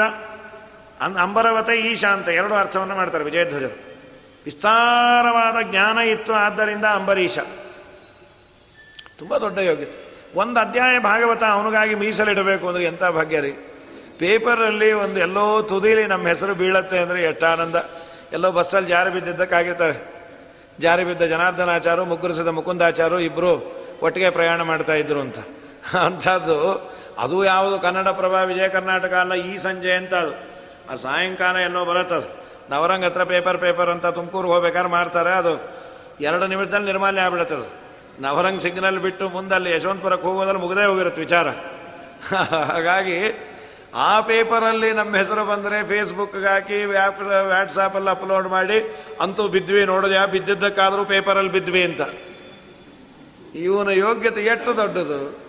ಅನ್ 1.01 1.17
ಅಂಬರವತೆ 1.17 1.81
ಈಶಾ 1.81 2.09
ಅಂತ 2.09 2.29
ಎರಡು 2.29 2.55
ಅರ್ಥವನ್ನು 2.55 2.95
ಮಾಡ್ತಾರೆ 2.95 3.25
ವಿಜಯಧ್ವಜರು. 3.25 3.79
ವಿಸ್ತಾರವಾದ 4.45 5.71
ಜ್ಞಾನ 5.71 5.99
ಇತ್ತು 5.99 6.33
ಆದ್ದರಿಂದ 6.33 6.85
ಅಂಬರೀಷ. 6.85 7.39
ತುಂಬ 9.19 9.37
ದೊಡ್ಡ 9.37 9.59
ಯೋಗ್ಯತೆ 9.59 10.09
ಒಂದು 10.35 10.61
ಅಧ್ಯಾಯ 10.61 10.99
ಭಾಗವತ 10.99 11.45
ಅವನಿಗಾಗಿ 11.45 11.95
ಮೀಸಲಿಡಬೇಕು 11.95 12.69
ಅಂದರೆ 12.69 12.85
ಎಂಥ 12.85 13.05
ಭಾಗ್ಯ 13.05 13.41
ರೀ? 13.41 13.51
ಪೇಪರಲ್ಲಿ 14.19 14.93
ಒಂದು 14.93 15.21
ಎಲ್ಲೋ 15.21 15.63
ತುದಿಲಿ 15.63 16.07
ನಮ್ಮ 16.07 16.29
ಹೆಸರು 16.29 16.55
ಬೀಳತ್ತೆ 16.55 16.99
ಅಂದರೆ 16.99 17.23
ಎಷ್ಟು 17.23 17.47
ಆನಂದ 17.47 17.77
ಎಲ್ಲೋ 18.33 18.53
ಬಸ್ಸಲ್ಲಿ 18.53 18.89
ಜಾರಿ 18.89 19.11
ಬಿದ್ದಿದ್ದಕ್ಕಾಗಿರ್ತಾರೆ. 19.11 20.18
ಜಾರಿ 20.81 21.05
ಬಿದ್ದ 21.05 21.23
ಜನಾರ್ದನಾಚಾರು, 21.23 22.05
ಮುಗ್ಗುರಿಸಿದ 22.05 22.49
ಮುಕುಂದಾಚಾರು 22.49 23.21
ಇಬ್ಬರು 23.21 23.53
ಒಟ್ಟಿಗೆ 24.03 24.31
ಪ್ರಯಾಣ 24.31 24.63
ಮಾಡ್ತಾ 24.63 24.95
ಇದ್ರು 24.95 25.21
ಅಂತ. 25.21 25.39
ಅಂಥದ್ದು, 26.07 26.59
ಅದು 27.19 27.45
ಯಾವುದು 27.45 27.79
ಕನ್ನಡ 27.79 28.09
ಪ್ರಭಾ 28.09 28.43
ವಿಜಯ 28.43 28.69
ಕರ್ನಾಟಕ 28.69 29.15
ಅಲ್ಲ, 29.15 29.35
ಈ 29.35 29.57
ಸಂಜೆ 29.57 29.93
ಅಂತ 29.93 30.15
ಅದು. 30.15 30.35
ಆ 30.93 30.95
ಸಾಯಂಕಾಲ 30.95 31.57
ಎಲ್ಲೋ 31.57 31.85
ಬರುತ್ತದು 31.85 32.29
ನವರಂಗ 32.71 33.05
ಹತ್ರ 33.05 33.25
ಪೇಪರ್ 33.25 33.59
ಪೇಪರ್ 33.59 33.91
ಅಂತ 33.91 34.07
ತುಮಕೂರು 34.07 34.49
ಹೋಗ್ಬೇಕಾದ್ರೆ 34.49 34.91
ಮಾಡ್ತಾರೆ. 34.91 35.31
ಅದು 35.31 35.53
ಎರಡು 36.21 36.47
ನಿಮಿಷದಲ್ಲಿ 36.47 36.87
ನಿರ್ಮಾಲ್ಯ 36.87 37.21
ಆಗ್ಬಿಡುತ್ತದು 37.21 37.67
ನವರಂಗ್ 38.23 38.61
ಸಿಗ್ನಲ್ 38.61 38.99
ಬಿಟ್ಟು 38.99 39.29
ಮುಂದಲ್ಲಿ 39.29 39.71
ಯಶವಂತಪುರಕ್ಕೆ 39.73 40.27
ಹೋಗೋದ್ರಲ್ಲಿ 40.27 40.63
ಮುಗದೇ 40.63 40.85
ಹೋಗಿರುತ್ತೆ 40.85 41.21
ವಿಚಾರ. 41.21 41.49
ಹಾಗಾಗಿ 42.73 43.19
ಆ 43.95 44.21
ಪೇಪರಲ್ಲಿ 44.21 44.93
ನಮ್ಮ 44.93 45.17
ಹೆಸರು 45.17 45.45
ಬಂದರೆ 45.45 45.89
ಫೇಸ್ಬುಕ್ಗೆ 45.89 46.47
ಹಾಕಿ, 46.47 46.85
ವ್ಯಾಪ್ 46.85 47.21
ವ್ಯಾಟ್ಸಾಪಲ್ಲಿ 47.21 48.11
ಅಪ್ಲೋಡ್ 48.11 48.49
ಮಾಡಿ, 48.49 48.97
ಅಂತೂ 49.21 49.49
ಬಿದ್ವಿ 49.49 49.85
ನೋಡೋದು. 49.85 50.15
ಯಾವ 50.15 50.27
ಬಿದ್ದಿದ್ದಕ್ಕಾದರೂ 50.27 51.05
ಪೇಪರಲ್ಲಿ 51.05 51.53
ಬಿದ್ವಿ 51.53 51.85
ಅಂತ. 51.85 52.01
ಇವನ 53.55 53.89
ಯೋಗ್ಯತೆ 53.89 54.45
ಎಷ್ಟು 54.45 54.77
ದೊಡ್ಡದು? 54.77 55.49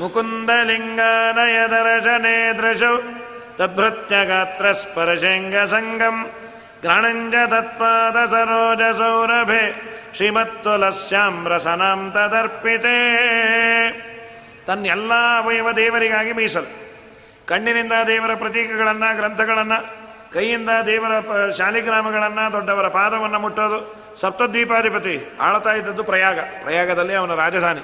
ಮುಕುಂದಲಿಂಗನಯ 0.00 1.68
ದರ್ಶನೇ 1.68 2.52
ದೃಶೌ 2.52 2.96
ತದ್ಭೃತ್ಯ 3.56 4.16
ಗಾತ್ರ 4.24 4.72
ಸ್ಪರ್ಶಂಗ 4.72 5.56
ಸಂಗಂ 5.56 6.30
ಗ್ರಾಣಂಜ 6.82 7.34
ತತ್ಪಾದ 7.46 8.30
ಸರೋಜ 8.30 8.96
ಸೌರಭೆ 8.96 9.90
ಶ್ರೀಮತ್ತುಲಸ್ಯಾಮ್ರಸನಾಂ 10.16 12.10
ತದರ್ಪಿತೇ. 12.10 12.98
ತನ್ನೆಲ್ಲ 14.66 15.12
ಅವಯವ 15.14 15.70
ದೇವರಿಗಾಗಿ 15.72 16.32
ಮೀಸಲು. 16.32 16.79
ಕಣ್ಣಿನಿಂದ 17.50 17.92
ದೇವರ 18.06 18.34
ಪ್ರತೀಕಗಳನ್ನು, 18.34 19.16
ಗ್ರಂಥಗಳನ್ನು, 19.16 19.86
ಕೈಯಿಂದ 20.32 20.68
ದೇವರ 20.86 21.50
ಶಾಲಿಗ್ರಾಮಗಳನ್ನು 21.50 22.52
ದೊಡ್ಡವರ 22.52 22.88
ಪಾದವನ್ನು 22.88 23.38
ಮುಟ್ಟೋದು 23.38 24.00
ಸಪ್ತದ್ವೀಪಾಧಿಪತಿ 24.16 25.38
ಆಳ್ತಾ 25.40 25.72
ಇದ್ದದ್ದು 25.72 26.04
ಪ್ರಯಾಗ. 26.04 26.40
ಪ್ರಯಾಗದಲ್ಲಿ 26.40 27.14
ಅವನ 27.14 27.34
ರಾಜಧಾನಿ. 27.34 27.80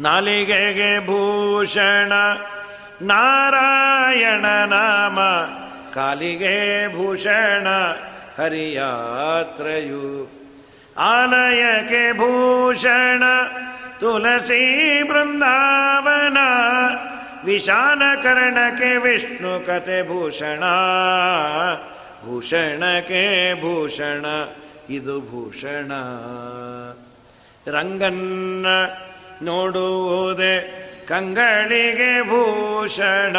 ನಾಲಿಗೆಗೆ 0.00 1.06
ಭೂಷಣ, 1.06 2.12
ನಾರಾಯಣ 3.02 4.46
ನಾಮ, 4.66 5.20
ಕಾಲಿಗೆ 5.94 6.88
ಭೂಷಣ, 6.88 7.68
ಹರಿಯಾತ್ರೆಯು. 8.38 10.30
ಆಲಯಕ್ಕೆ 10.98 12.12
ಭೂಷಣ 12.12 13.22
ತುಳಸಿ 14.00 15.02
ಬೃಂದಾವನ 15.02 16.38
ವಿಶಾಲ 17.44 18.02
ವಿಷ್ಣುಕತೆ 18.22 18.96
ವಿಷ್ಣು 18.96 19.66
ಕತೆ 19.66 20.08
ಭೂಷಣ. 20.08 20.60
ಭೂಷಣಕ್ಕೆ 22.26 23.54
ಭೂಷಣ, 23.54 24.26
ಇದು 24.90 25.20
ಭೂಷಣ. 25.20 25.92
ರಂಗನ್ನ 27.70 28.66
ನೋಡುವುದೇ 29.42 30.78
ಕಂಗಳಿಗೆ 31.08 32.22
ಭೂಷಣ, 32.22 33.36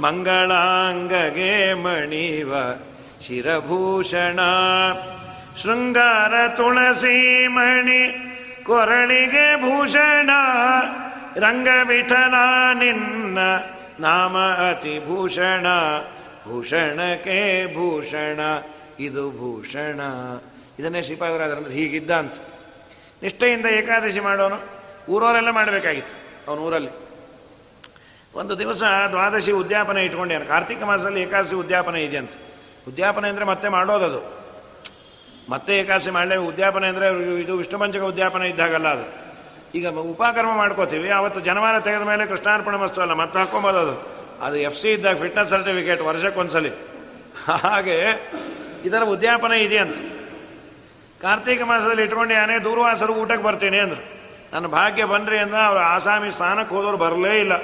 ಮಂಗಳಾಂಗಗೆ 0.00 1.74
ಮಣಿವ 1.74 2.54
ಶಿರಭೂಷಣ. 3.26 4.40
ಶೃಂಗಾರ 5.62 6.48
ತುಳಸಿ 6.48 7.48
ಮಣಿ 7.48 8.18
ಕೊರಳಿಗೆ 8.64 9.56
ಭೂಷಣ 9.56 10.30
ರಂಗವಿಠಲ 11.38 12.34
ನಿನ್ನ 12.74 13.38
ನಾಮ 14.00 14.38
ಅತಿ 14.38 15.06
ಭೂಷಣ, 15.06 15.66
ಭೂಷಣಕ್ಕೆ 16.48 17.66
ಭೂಷಣ, 17.74 18.40
ಇದು 19.00 19.30
ಭೂಷಣ. 19.30 20.00
ಇದನ್ನೇ 20.78 21.02
ಶ್ರೀಪಾದರಾಜರಂದ್ರೆ 21.02 21.74
ಹೀಗಿದ್ದ 21.74 22.10
ಅಂತ. 22.10 22.34
ನಿಷ್ಠೆಯಿಂದ 23.22 23.66
ಏಕಾದಶಿ 23.66 24.20
ಮಾಡೋನು, 24.20 24.58
ಊರವರೆಲ್ಲ 25.08 25.50
ಮಾಡಬೇಕಾಗಿತ್ತು 25.50 26.50
ಅವನ 26.50 26.58
ಊರಲ್ಲಿ. 26.58 26.90
ಒಂದು 28.34 28.58
ದಿವಸ 28.58 28.82
ದ್ವಾದಶಿ 29.08 29.52
ಉದ್ಯಾಪನೆ 29.52 30.04
ಇಟ್ಕೊಂಡ್ಯಾನ 30.04 30.42
ಕಾರ್ತಿಕ 30.42 30.82
ಮಾಸದಲ್ಲಿ 30.82 31.22
ಏಕಾದಶಿ 31.22 31.54
ಉದ್ಯಾಪನೆ 31.54 32.16
ಅಂತ. 32.16 32.30
ಉದ್ಯಾಪನೆ 32.88 33.28
ಅಂದರೆ 33.28 33.44
ಮತ್ತೆ 33.44 33.68
ಮಾಡೋದದು. 33.68 34.46
ಮತ್ತೆ 35.48 35.78
ಏಕಾದಶಿ 35.78 36.10
ಮಾಡಲೇ 36.10 36.36
ಉದ್ಯಾಪನೆ 36.36 36.86
ಅಂದರೆ 36.86 37.40
ಇದು 37.40 37.56
ವಿಷ್ಣುಪಂಚಕ 37.56 38.00
ಉದ್ಯಾಪನೆ 38.00 38.48
ಇದ್ದಾಗಲ್ಲ 38.48 38.88
ಅದು. 38.88 39.25
ಈಗ 39.76 39.86
ಉಪಕರ್ಮ 40.12 40.52
ಮಾಡ್ಕೋತೀವಿ. 40.62 41.08
ಅವತ್ತು 41.20 41.40
ಜನವಾರ 41.48 41.76
ತೆಗೆದ 41.86 42.04
ಮೇಲೆ 42.10 42.24
ಕೃಷ್ಣಾರ್ಪಣ 42.32 42.74
ಮಸ್ತು 42.82 43.00
ಅಲ್ಲ, 43.04 43.14
ಮತ್ತೆ 43.22 43.36
ಹಾಕೊಂಬೋದು 43.42 43.78
ಅದು. 43.84 43.94
ಅದು 44.46 44.56
ಎಫ್ 44.68 44.78
ಸಿ 44.80 44.88
ಇದ್ದಾಗ 44.96 45.16
ಫಿಟ್ನೆಸ್ 45.24 45.50
ಸರ್ಟಿಫಿಕೇಟ್ 45.54 46.02
ವರ್ಷಕ್ಕೊಂದ್ಸಲಿ 46.10 46.72
ಹಾಗೆ 47.64 47.96
ಇದರ 48.88 49.02
ಉದ್ಯಾಪನೆ 49.14 49.56
ಇದೆಯಂತ. 49.66 49.98
ಕಾರ್ತೀಕ 51.22 51.62
ಮಾಸದಲ್ಲಿ 51.70 52.02
ಇಟ್ಕೊಂಡು 52.06 52.34
ಯಾನೇ 52.34 52.56
ದೂರ್ವಾಸರು 52.68 53.12
ಊಟಕ್ಕೆ 53.22 53.44
ಬರ್ತೀನಿ 53.46 53.78
ಅಂದ್ರು. 53.84 54.02
ನನ್ನ 54.52 54.66
ಭಾಗ್ಯ 54.76 55.04
ಬನ್ರಿ 55.12 55.38
ಅಂದ್ರೆ 55.44 55.60
ಅವ್ರು 55.68 55.82
ಆಸಾಮಿ 55.94 56.30
ಸ್ಥಾನಕ್ಕೆ 56.36 56.72
ಹೋದವ್ರು 56.74 56.98
ಬರಲೇ 57.04 57.32
ಇಲ್ಲ. 57.44 57.54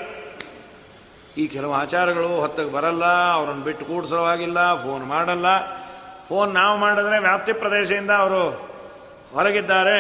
ಈ 1.40 1.44
ಕೆಲವು 1.54 1.72
ಆಚಾರಗಳು 1.82 2.30
ಹೊತ್ತಗೆ 2.42 2.70
ಬರಲ್ಲ, 2.76 3.04
ಅವ್ರನ್ನ 3.36 3.62
ಬಿಟ್ಟು 3.68 3.84
ಕೂಡಿಸೋವಾಗಿಲ್ಲ 3.90 4.58
ಫೋನ್ 4.82 5.04
ಮಾಡಲ್ಲ. 5.12 5.48
ಫೋನ್ 6.28 6.50
ನಾವು 6.60 6.74
ಮಾಡಿದ್ರೆ 6.84 7.16
ವ್ಯಾಪ್ತಿ 7.28 7.52
ಪ್ರದೇಶದಿಂದ 7.62 8.12
ಅವರು 8.24 8.42
ಹೊರಗಿದ್ದಾರೆ. 9.36 9.98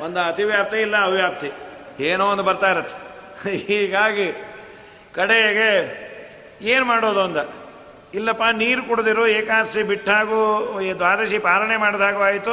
ಒಂದು 0.00 0.20
ಅತಿವ್ಯಾಪ್ತಿ 0.20 0.76
ಇಲ್ಲ 0.76 0.96
ಅವ್ಯಾಪ್ತಿ. 0.96 1.52
ಏನೋ 2.00 2.26
ಒಂದು 2.26 2.42
ಬರ್ತಾ 2.42 2.70
ಇರತ್ತೆ. 2.70 3.14
ಹೀಗಾಗಿ 3.56 4.32
ಕಡೆಗೆ 5.14 6.04
ಏನು 6.60 6.84
ಮಾಡೋದು 6.84 7.22
ಅಂದ? 7.22 7.36
ಇಲ್ಲಪ್ಪ, 8.14 8.42
ನೀರು 8.52 8.82
ಕುಡಿದಿರೋ, 8.82 9.26
ಏಕಾದಶಿ 9.26 9.82
ಬಿಟ್ಟಾಗೂ 9.82 10.80
ದ್ವಾದಶಿ 10.96 11.38
ಪಾಲನೆ 11.38 11.76
ಮಾಡಿದಾಗೂ 11.76 12.18
ಆಯಿತು. 12.18 12.52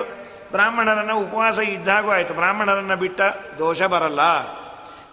ಬ್ರಾಹ್ಮಣರನ್ನು 0.51 1.19
ಉಪವಾಸ 1.19 1.59
ಇದ್ದಾಗೂ 1.59 2.11
ಆಯಿತು. 2.11 2.33
ಬ್ರಾಹ್ಮಣರನ್ನು 2.33 2.95
ಬಿಟ್ಟ 2.95 3.21
ದೋಷ 3.57 3.83
ಬರಲ್ಲ. 3.83 4.19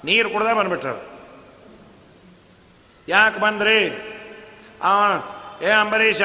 ನೀರು 0.04 0.30
ಕುಡ್ದ 0.30 0.52
ಬಂದ್ಬಿಟ್ರು. 0.52 1.02
ಯಾಕೆ 3.08 3.40
ಬಂದ್ರಿ? 3.40 4.04
ಆ, 4.82 5.16
ಏ 5.62 5.70
ಅಂಬರೀಷ, 5.70 6.22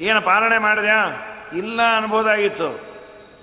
ಏನು 0.00 0.20
ಪಾಲನೆ 0.20 0.58
ಮಾಡಿದ್ಯಾ? 0.58 1.06
ಇಲ್ಲ 1.52 1.80
ಅನ್ಬೋದಾಗಿತ್ತು. 1.96 2.87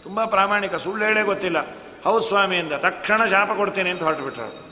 ತುಂಬ 0.06 0.26
ಪ್ರಾಮಾಣಿಕ, 0.26 0.76
ಸುಳ್ಳು 0.76 1.06
ಹೇಳೇ 1.06 1.22
ಗೊತ್ತಿಲ್ಲ. 1.24 1.60
ಹೌದು 2.04 2.20
ಸ್ವಾಮಿಯಿಂದ, 2.20 2.74
ತಕ್ಷಣ 2.74 3.26
ಶಾಪ 3.26 3.52
ಕೊಡ್ತೀನಿ 3.58 3.90
ಅಂತ 3.90 4.04
ಹೊರಟುಬಿಟ್ರು 4.04 4.66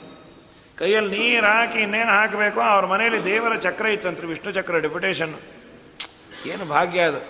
ಕೈಯಲ್ಲಿ 0.78 1.18
ನೀರು 1.18 1.46
ಹಾಕಿ 1.46 1.78
ಇನ್ನೇನು 1.78 2.10
ಹಾಕಬೇಕು? 2.10 2.60
ಅವ್ರ 2.60 2.86
ಮನೆಯಲ್ಲಿ 2.86 3.24
ದೇವರ 3.24 3.54
ಚಕ್ರ 3.56 3.86
ಇತ್ತಂತ್ರಿ, 3.86 4.26
ವಿಷ್ಣು 4.26 4.52
ಚಕ್ರ 4.52 4.78
ಡೆಪ್ಯುಟೇಷನ್. 4.78 5.34
ಏನು 6.46 6.64
ಭಾಗ್ಯ 6.64 7.00
ಅದು. 7.00 7.20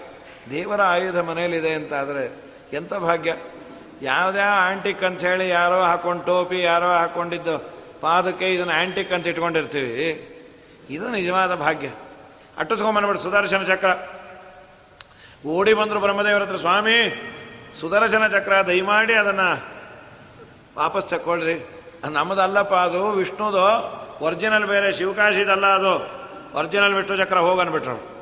ದೇವರ 0.50 0.82
ಆಯುಧ 0.82 1.18
ಮನೆಯಲ್ಲಿದೆ 1.18 1.72
ಅಂತ 1.74 1.92
ಆದರೆ 1.92 2.24
ಎಂಥ 2.72 2.94
ಭಾಗ್ಯ? 2.94 3.36
ಯಾವುದ್ಯಾವ 4.02 4.54
ಆಂಟಿಕ್ 4.60 5.04
ಅಂತ 5.04 5.20
ಹೇಳಿ 5.24 5.48
ಯಾರೋ 5.48 5.82
ಹಾಕೊಂಡು 5.82 6.24
ಟೋಪಿ, 6.24 6.60
ಯಾರೋ 6.60 6.86
ಹಾಕೊಂಡಿದ್ದು 6.86 7.58
ಪಾದಕ್ಕೆ 8.00 8.54
ಇದನ್ನು 8.54 8.72
ಆಂಟಿಕ್ 8.72 9.12
ಅಂತ 9.12 9.26
ಇಟ್ಕೊಂಡಿರ್ತೀವಿ. 9.26 10.06
ಇದು 10.90 11.08
ನಿಜವಾದ 11.08 11.54
ಭಾಗ್ಯ. 11.54 11.88
ಅಟ್ಟಿಸ್ಕೊಂಬಂದ್ಬಿಟ್ಟು 12.58 13.24
ಸುದರ್ಶನ 13.24 13.62
ಚಕ್ರ. 13.62 13.92
ಓಡಿ 15.46 15.72
ಬಂದರು 15.72 16.00
ಬ್ರಹ್ಮದೇವರ 16.00 16.42
ಹತ್ರ, 16.42 16.56
ಸ್ವಾಮಿ 16.56 16.98
ಸುದರ್ಶನ 17.74 18.26
ಚಕ್ರ, 18.26 18.52
ದಯಮಾಡಿ 18.66 19.14
ಅದನ್ನು 19.14 19.64
ವಾಪಸ್ 20.78 21.06
ತಕ್ಕೊಳ್ರಿ. 21.06 21.68
ನಮ್ಮದಲ್ಲಪ್ಪ 22.10 22.74
ಅದು, 22.74 23.10
ವಿಷ್ಣುದು 23.10 23.64
ಒರಿಜಿನಲ್ 24.20 24.64
ಬೇರೆ, 24.64 24.92
ಶಿವಕಾಶಿದಲ್ಲ 24.92 25.66
ಅದು. 25.66 25.94
ಒರಿಜಿನಲ್ 26.58 26.94
ವಿಷ್ಣು 26.94 27.16
ಚಕ್ರ 27.16 27.38
ಹೋಗನ್ಬಿಟ್ರು 27.38 28.14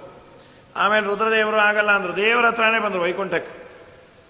ಆಮೇಲೆ 0.76 1.06
ರುದ್ರದೇವರು 1.06 1.56
ಆಗಲ್ಲ 1.56 1.90
ಅಂದರು. 1.90 2.16
ದೇವರ 2.16 2.46
ಹತ್ರನೇ 2.46 2.78
ಬಂದರು 2.78 3.00
ವೈಕುಂಠಕ್ಕೆ. 3.00 3.62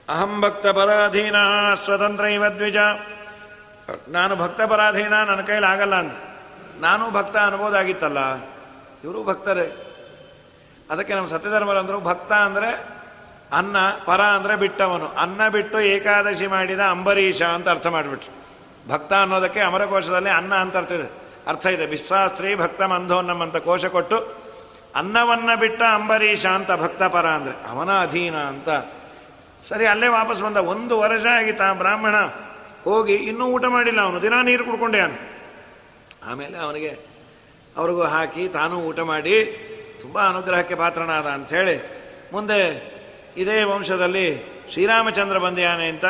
ಅಹಂ 0.08 0.40
ಭಕ್ತ 0.40 0.66
ಪರಾಧೀನ, 0.66 1.34
ಸ್ವತಂತ್ರ 1.84 2.24
ಇವ 2.24 2.48
ದ್ವಿಜ. 2.48 2.76
ನಾನು 4.08 4.36
ಭಕ್ತ 4.36 4.60
ಪರಾಧೀನ, 4.62 5.14
ನನ್ನ 5.14 5.40
ಕೈಲಿ 5.40 5.66
ಆಗಲ್ಲ 5.66 5.94
ಅಂದ. 5.94 6.10
ನಾನು 6.80 7.10
ಭಕ್ತ 7.10 7.36
ಅನ್ಬೋದಾಗಿತ್ತಲ್ಲ. 7.36 8.18
ಇವರು 9.04 9.24
ಭಕ್ತರೇ. 9.24 9.86
ಅದಕ್ಕೆ 10.90 11.14
ನಮ್ಮ 11.14 11.28
ಸತ್ಯಧರ್ಮರಂದರು 11.28 12.00
ಭಕ್ತ 12.00 12.32
ಅಂದರೆ 12.32 13.01
ಅನ್ನ 13.52 13.76
ಪರ 14.04 14.20
ಅಂದರೆ 14.20 14.56
ಬಿಟ್ಟವನು. 14.56 15.08
ಅನ್ನ 15.08 15.48
ಬಿಟ್ಟು 15.48 15.80
ಏಕಾದಶಿ 15.80 16.46
ಮಾಡಿದ 16.46 16.80
ಅಂಬರೀಷ 16.80 17.42
ಅಂತ 17.42 17.68
ಅರ್ಥ 17.68 17.86
ಮಾಡಿಬಿಟ್ರು. 17.86 18.42
ಭಕ್ತ 18.92 19.12
ಅನ್ನೋದಕ್ಕೆ 19.12 19.60
ಅಮರಕೋಶದಲ್ಲಿ 19.60 20.30
ಅನ್ನ 20.30 20.54
ಅಂತ 20.54 20.76
ಅರ್ಥ 20.76 20.92
ಇದೆ. 20.92 21.10
ಅರ್ಥ 21.46 21.66
ಇದೆ. 21.66 21.86
ಬಿಸ್ಸಾಸ್ತ್ರೀ 21.86 22.56
ಭಕ್ತ 22.56 22.82
ಮಂಧೋನ್ನಮ್ಮಂತ 22.82 23.56
ಕೋಶ 23.56 23.86
ಕೊಟ್ಟು 23.86 24.16
ಅನ್ನವನ್ನು 24.94 25.58
ಬಿಟ್ಟ 25.58 25.82
ಅಂಬರೀಷ 25.82 26.46
ಅಂತ 26.46 26.72
ಭಕ್ತ 26.72 27.02
ಪರ 27.02 27.26
ಅಂದರೆ. 27.26 27.70
ಅವನ 27.70 28.00
ಅಧೀನ 28.00 28.36
ಅಂತ. 28.36 28.68
ಸರಿ, 29.62 29.86
ಅಲ್ಲೇ 29.86 30.08
ವಾಪಸ್ 30.08 30.42
ಬಂದ. 30.42 30.56
ಒಂದು 30.56 30.98
ವರ್ಷ 30.98 31.26
ಆಗಿತ್ತ 31.26 31.62
ಬ್ರಾಹ್ಮಣ? 31.72 32.14
ಹೋಗಿ 32.84 33.14
ಇನ್ನೂ 33.14 33.44
ಊಟ 33.44 33.64
ಮಾಡಿಲ್ಲ 33.64 34.00
ಅವನು. 34.00 34.22
ದಿನ 34.22 34.32
ನೀರು 34.42 34.64
ಕುಡ್ಕೊಂಡೆ 34.64 35.00
ಅವನು. 35.00 35.32
ಆಮೇಲೆ 36.30 36.58
ಅವನಿಗೆ 36.58 36.98
ಅವ್ರಿಗೂ 37.76 38.02
ಹಾಕಿ 38.02 38.48
ತಾನೂ 38.48 38.76
ಊಟ 38.76 39.00
ಮಾಡಿ 39.00 39.44
ತುಂಬ 40.02 40.28
ಅನುಗ್ರಹಕ್ಕೆ 40.28 40.74
ಪಾತ್ರನಾದ 40.74 41.26
ಅಂಥೇಳಿ 41.26 41.82
ಮುಂದೆ 42.32 42.92
ಇದೇ 43.36 43.62
ವಂಶದಲ್ಲಿ 43.62 44.26
ಶ್ರೀರಾಮಚಂದ್ರ 44.72 45.38
ಬಂದಿಯಾನೆ 45.38 45.88
ಅಂತ. 45.88 46.04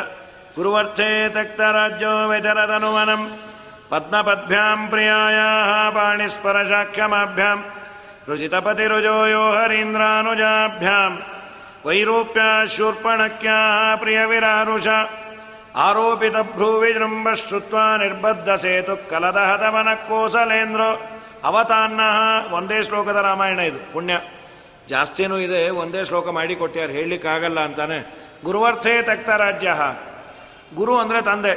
ಗುರುವರ್ಥೇ 0.55 1.29
ತಕ್ತ 1.29 1.61
ರಾಜ್ಯೋ 1.61 2.27
ವ್ಯತರದನುವನಂ 2.27 3.39
ಪದ್ಮಪದ್ಭ್ಯಾಂ 3.89 4.87
ಪ್ರಿಯಾಯ 4.87 5.35
ಪಾಣಿಸ್ಪರಶಾಖ್ಯಮಾಭ್ಯಾಂ 5.93 7.65
ರುಚಿತಪತಿ 8.29 8.83
ಯೋ 9.31 9.51
ಹರೀಂದ್ರಾನುಜಾಭ್ಯಾಂ. 9.51 11.23
ವೈರೂಪ್ಯ 11.85 12.41
ಶೂರ್ಪಣಕ್ಯಾ 12.67 13.95
ಪ್ರಿಯವಿರಾರುಷ 13.95 14.87
ಆರೋಪಿತ 15.75 16.37
ಭ್ರೂವಿಜೃಂಭ 16.37 17.27
ಶ್ರುತ್ವ 17.33 17.77
ನಿರ್ಬದ್ಧ 17.97 18.49
ಸೇತು 18.49 19.09
ಕಲದಹತವನ 19.09 19.93
ಕೋಸಲೇಂದ್ರ. 19.93 20.81
ಅವತಾನ್ನ 21.43 21.99
ಒಂದೇ 22.51 22.83
ಶ್ಲೋಕದ 22.83 23.15
ರಾಮಾಯಣ 23.15 23.59
ಇದು, 23.59 23.93
ಪುಣ್ಯ. 23.93 24.19
ಜಾಸ್ತಿನೂ 24.89 25.37
ಇದೆ, 25.37 25.69
ಒಂದೇ 25.69 26.05
ಶ್ಲೋಕ 26.05 26.27
ಮಾಡಿ 26.27 26.55
ಕೊಟ್ಟ್ಯಾರು 26.55 26.91
ಹೇಳಲಿಕ್ಕಾಗಲ್ಲ 26.91 27.59
ಅಂತಾನೆ. 27.59 28.15
ಗುರುವರ್ಥೇ 28.43 29.01
ತಕ್ತ 29.01 29.29
ರಾಜ್ಯ. 29.29 29.69
ಗುರು 30.75 30.97
ಅಂದರೆ 30.97 31.21
ತಂದೆ. 31.21 31.53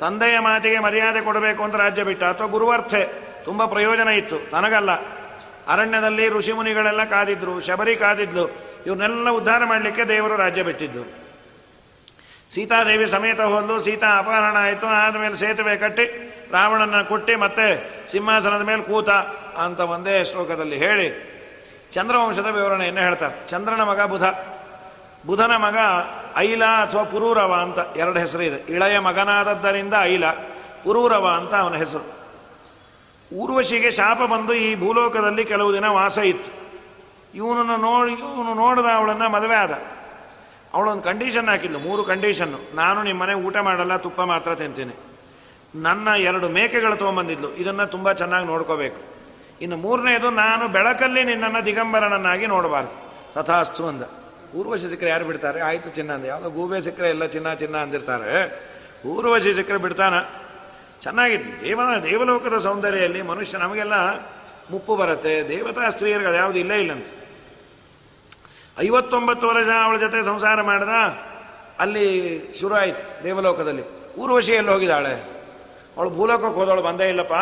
ತಂದೆಯ 0.00 0.38
ಮಾತಿಗೆ 0.38 0.78
ಮರ್ಯಾದೆ 0.78 1.20
ಕೊಡಬೇಕು 1.20 1.62
ಅಂತ 1.62 1.74
ರಾಜ್ಯ 1.74 2.04
ಬಿಟ್ಟ, 2.04 2.24
ಅಥವಾ 2.24 2.46
ಗುರುವರ್ಥೆ 2.46 3.30
ತುಂಬ 3.44 3.64
ಪ್ರಯೋಜನ 3.64 4.08
ಇತ್ತು, 4.08 4.50
ತನಗಲ್ಲ. 4.50 4.90
ಅರಣ್ಯದಲ್ಲಿ 5.68 6.28
ಋಷಿಮುನಿಗಳೆಲ್ಲ 6.28 7.04
ಕಾದಿದ್ರು, 7.04 7.60
ಶಬರಿ 7.60 7.96
ಕಾದಿದ್ಲು. 7.96 8.44
ಇವನ್ನೆಲ್ಲ 8.86 9.30
ಉದ್ಧಾರ 9.30 9.64
ಮಾಡಲಿಕ್ಕೆ 9.64 10.04
ದೇವರು 10.04 10.36
ರಾಜ್ಯ 10.36 10.62
ಬಿಟ್ಟಿದ್ದು. 10.62 11.02
ಸೀತಾದೇವಿ 12.50 13.06
ಸಮೇತ 13.06 13.40
ಹೋದ್ಲು, 13.40 13.80
ಸೀತಾ 13.80 14.18
ಅಪಹರಣ 14.18 14.56
ಆಯಿತು, 14.56 14.86
ಆದಮೇಲೆ 14.86 15.36
ಸೇತುವೆ 15.36 15.76
ಕಟ್ಟಿ, 15.76 16.06
ರಾವಣನ 16.52 17.02
ಕೊಟ್ಟಿ 17.02 17.34
ಮತ್ತೆ 17.34 17.66
ಸಿಂಹಾಸನದ 18.10 18.60
ಮೇಲೆ 18.60 18.82
ಕೂತ 18.82 19.10
ಅಂತ 19.64 19.80
ಒಂದೇ 19.80 20.24
ಶ್ಲೋಕದಲ್ಲಿ 20.24 20.76
ಹೇಳಿ 20.76 21.30
ಚಂದ್ರವಂಶದ 21.92 22.46
ವಿವರಣೆಯನ್ನು 22.46 23.00
ಹೇಳ್ತಾರೆ. 23.00 23.48
ಚಂದ್ರನ 23.48 23.82
ಮಗ 23.82 24.00
ಬುಧ. 24.00 24.22
ಬುಧನ 25.26 25.56
ಮಗ 25.56 25.76
ಐಲ 26.36 26.64
ಅಥವಾ 26.64 27.04
ಪುರೂರವ 27.04 27.52
ಅಂತ 27.62 27.96
ಎರಡು 27.96 28.18
ಹೆಸರು 28.18 28.42
ಇದೆ. 28.42 28.72
ಇಳೆಯ 28.72 28.98
ಮಗನಾದದ್ದರಿಂದ 28.98 29.94
ಐಲ, 30.02 30.30
ಪುರೂರವ 30.84 31.34
ಅಂತ 31.36 31.54
ಅವನ 31.54 31.74
ಹೆಸರು. 31.74 32.20
ಊರ್ವಶಿಗೆ 33.36 33.90
ಶಾಪ 33.90 34.18
ಬಂದು 34.18 34.54
ಈ 34.54 34.74
ಭೂಲೋಕದಲ್ಲಿ 34.74 35.44
ಕೆಲವು 35.44 35.72
ದಿನ 35.72 35.86
ವಾಸ 35.86 36.18
ಇತ್ತು. 36.18 36.50
ಇವನನ್ನು 37.34 37.76
ನೋಡಿ, 37.76 38.12
ಇವನು 38.12 38.54
ನೋಡಿದ 38.54 38.84
ಅವಳನ್ನು 38.94 39.28
ಮದುವೆ 39.28 39.54
ಆದ. 39.54 39.72
ಅವಳೊಂದು 40.74 41.02
ಕಂಡೀಷನ್ 41.02 41.48
ಹಾಕಿದ್ಲು, 41.48 41.78
ಮೂರು 41.78 42.04
ಕಂಡೀಷನ್ನು 42.04 42.76
ನಾನು 42.76 43.02
ನಿಮ್ಮ 43.02 43.22
ಮನೆ 43.22 43.34
ಊಟ 43.34 43.56
ಮಾಡಲ್ಲ, 43.56 43.96
ತುಪ್ಪ 43.96 44.20
ಮಾತ್ರ 44.20 44.54
ತಿಂತೀನಿ. 44.54 44.94
ನನ್ನ 45.74 46.08
ಎರಡು 46.18 46.48
ಮೇಕೆಗಳು 46.48 46.96
ತೊಗೊಂಬಂದಿದ್ಲು 46.96 47.54
ಇದನ್ನು 47.54 47.86
ತುಂಬ 47.86 48.12
ಚೆನ್ನಾಗಿ 48.12 48.46
ನೋಡ್ಕೋಬೇಕು. 48.46 49.09
ಇನ್ನು 49.60 49.76
ಮೂರನೇದು, 49.76 50.30
ನಾನು 50.30 50.68
ಬೆಳಕಲ್ಲಿ 50.68 51.24
ನಿನ್ನನ್ನು 51.24 51.66
ದಿಗಂಬರನನ್ನಾಗಿ 51.66 52.46
ನೋಡಬಾರ್ದು. 52.46 53.12
ತಥಾಸ್ತು 53.34 53.86
ಅಂದ. 53.86 54.02
ಊರ್ವಶಿ 54.54 54.88
ಸಿಕ್ಕರೆ 54.88 55.10
ಯಾರು 55.10 55.24
ಬಿಡ್ತಾರೆ? 55.24 55.60
ಆಯಿತು 55.60 55.90
ಚಿನ್ನ 55.90 56.12
ಅಂದ. 56.12 56.24
ಯಾವುದೋ 56.24 56.50
ಗೂಬೆ 56.50 56.80
ಸಿಕ್ಕರೆ 56.80 57.08
ಎಲ್ಲ 57.08 57.24
ಚಿನ್ನ 57.24 57.54
ಚಿನ್ನ 57.54 57.76
ಅಂದಿರ್ತಾರೆ. 57.76 58.62
ಊರ್ವಶಿ 59.06 59.52
ಸಿಕ್ಕರೆ 59.52 59.76
ಬಿಡ್ತಾನ. 59.76 60.20
ಚೆನ್ನಾಗಿತ್ತು 61.02 61.64
ದೇವನ, 61.64 61.98
ದೇವಲೋಕದ 62.02 62.58
ಸೌಂದರ್ಯದಲ್ಲಿ 62.58 63.22
ಮನುಷ್ಯ 63.22 63.58
ನಮಗೆಲ್ಲ 63.58 64.18
ಮುಪ್ಪು 64.70 64.96
ಬರುತ್ತೆ. 64.96 65.48
ದೇವತಾ 65.48 65.88
ಸ್ತ್ರೀಯರಿಗೆ 65.88 66.26
ಅದು 66.26 66.36
ಯಾವುದು 66.36 66.58
ಇಲ್ಲೇ 66.58 66.80
ಇಲ್ಲಂತ 66.80 67.06
ಐವತ್ತೊಂಬತ್ತು 68.78 69.46
ವರ್ಷ 69.48 69.68
ಅವಳ 69.84 69.96
ಜೊತೆ 69.96 70.24
ಸಂಸಾರ 70.24 70.62
ಮಾಡಿದ, 70.62 70.88
ಅಲ್ಲಿ 71.78 72.06
ಶುರು 72.60 72.74
ಆಯಿತು 72.74 73.24
ದೇವಲೋಕದಲ್ಲಿ. 73.24 73.82
ಊರ್ವಶಿಯಲ್ಲಿ 74.14 74.70
ಹೋಗಿದ್ದಾಳೆ? 74.70 75.14
ಅವಳು 75.96 76.10
ಭೂಲೋಕಕ್ಕೆ 76.10 76.58
ಹೋದವಳು, 76.60 76.82
ಬಂದೇ 76.82 77.08
ಇಲ್ಲಪ್ಪ. 77.08 77.34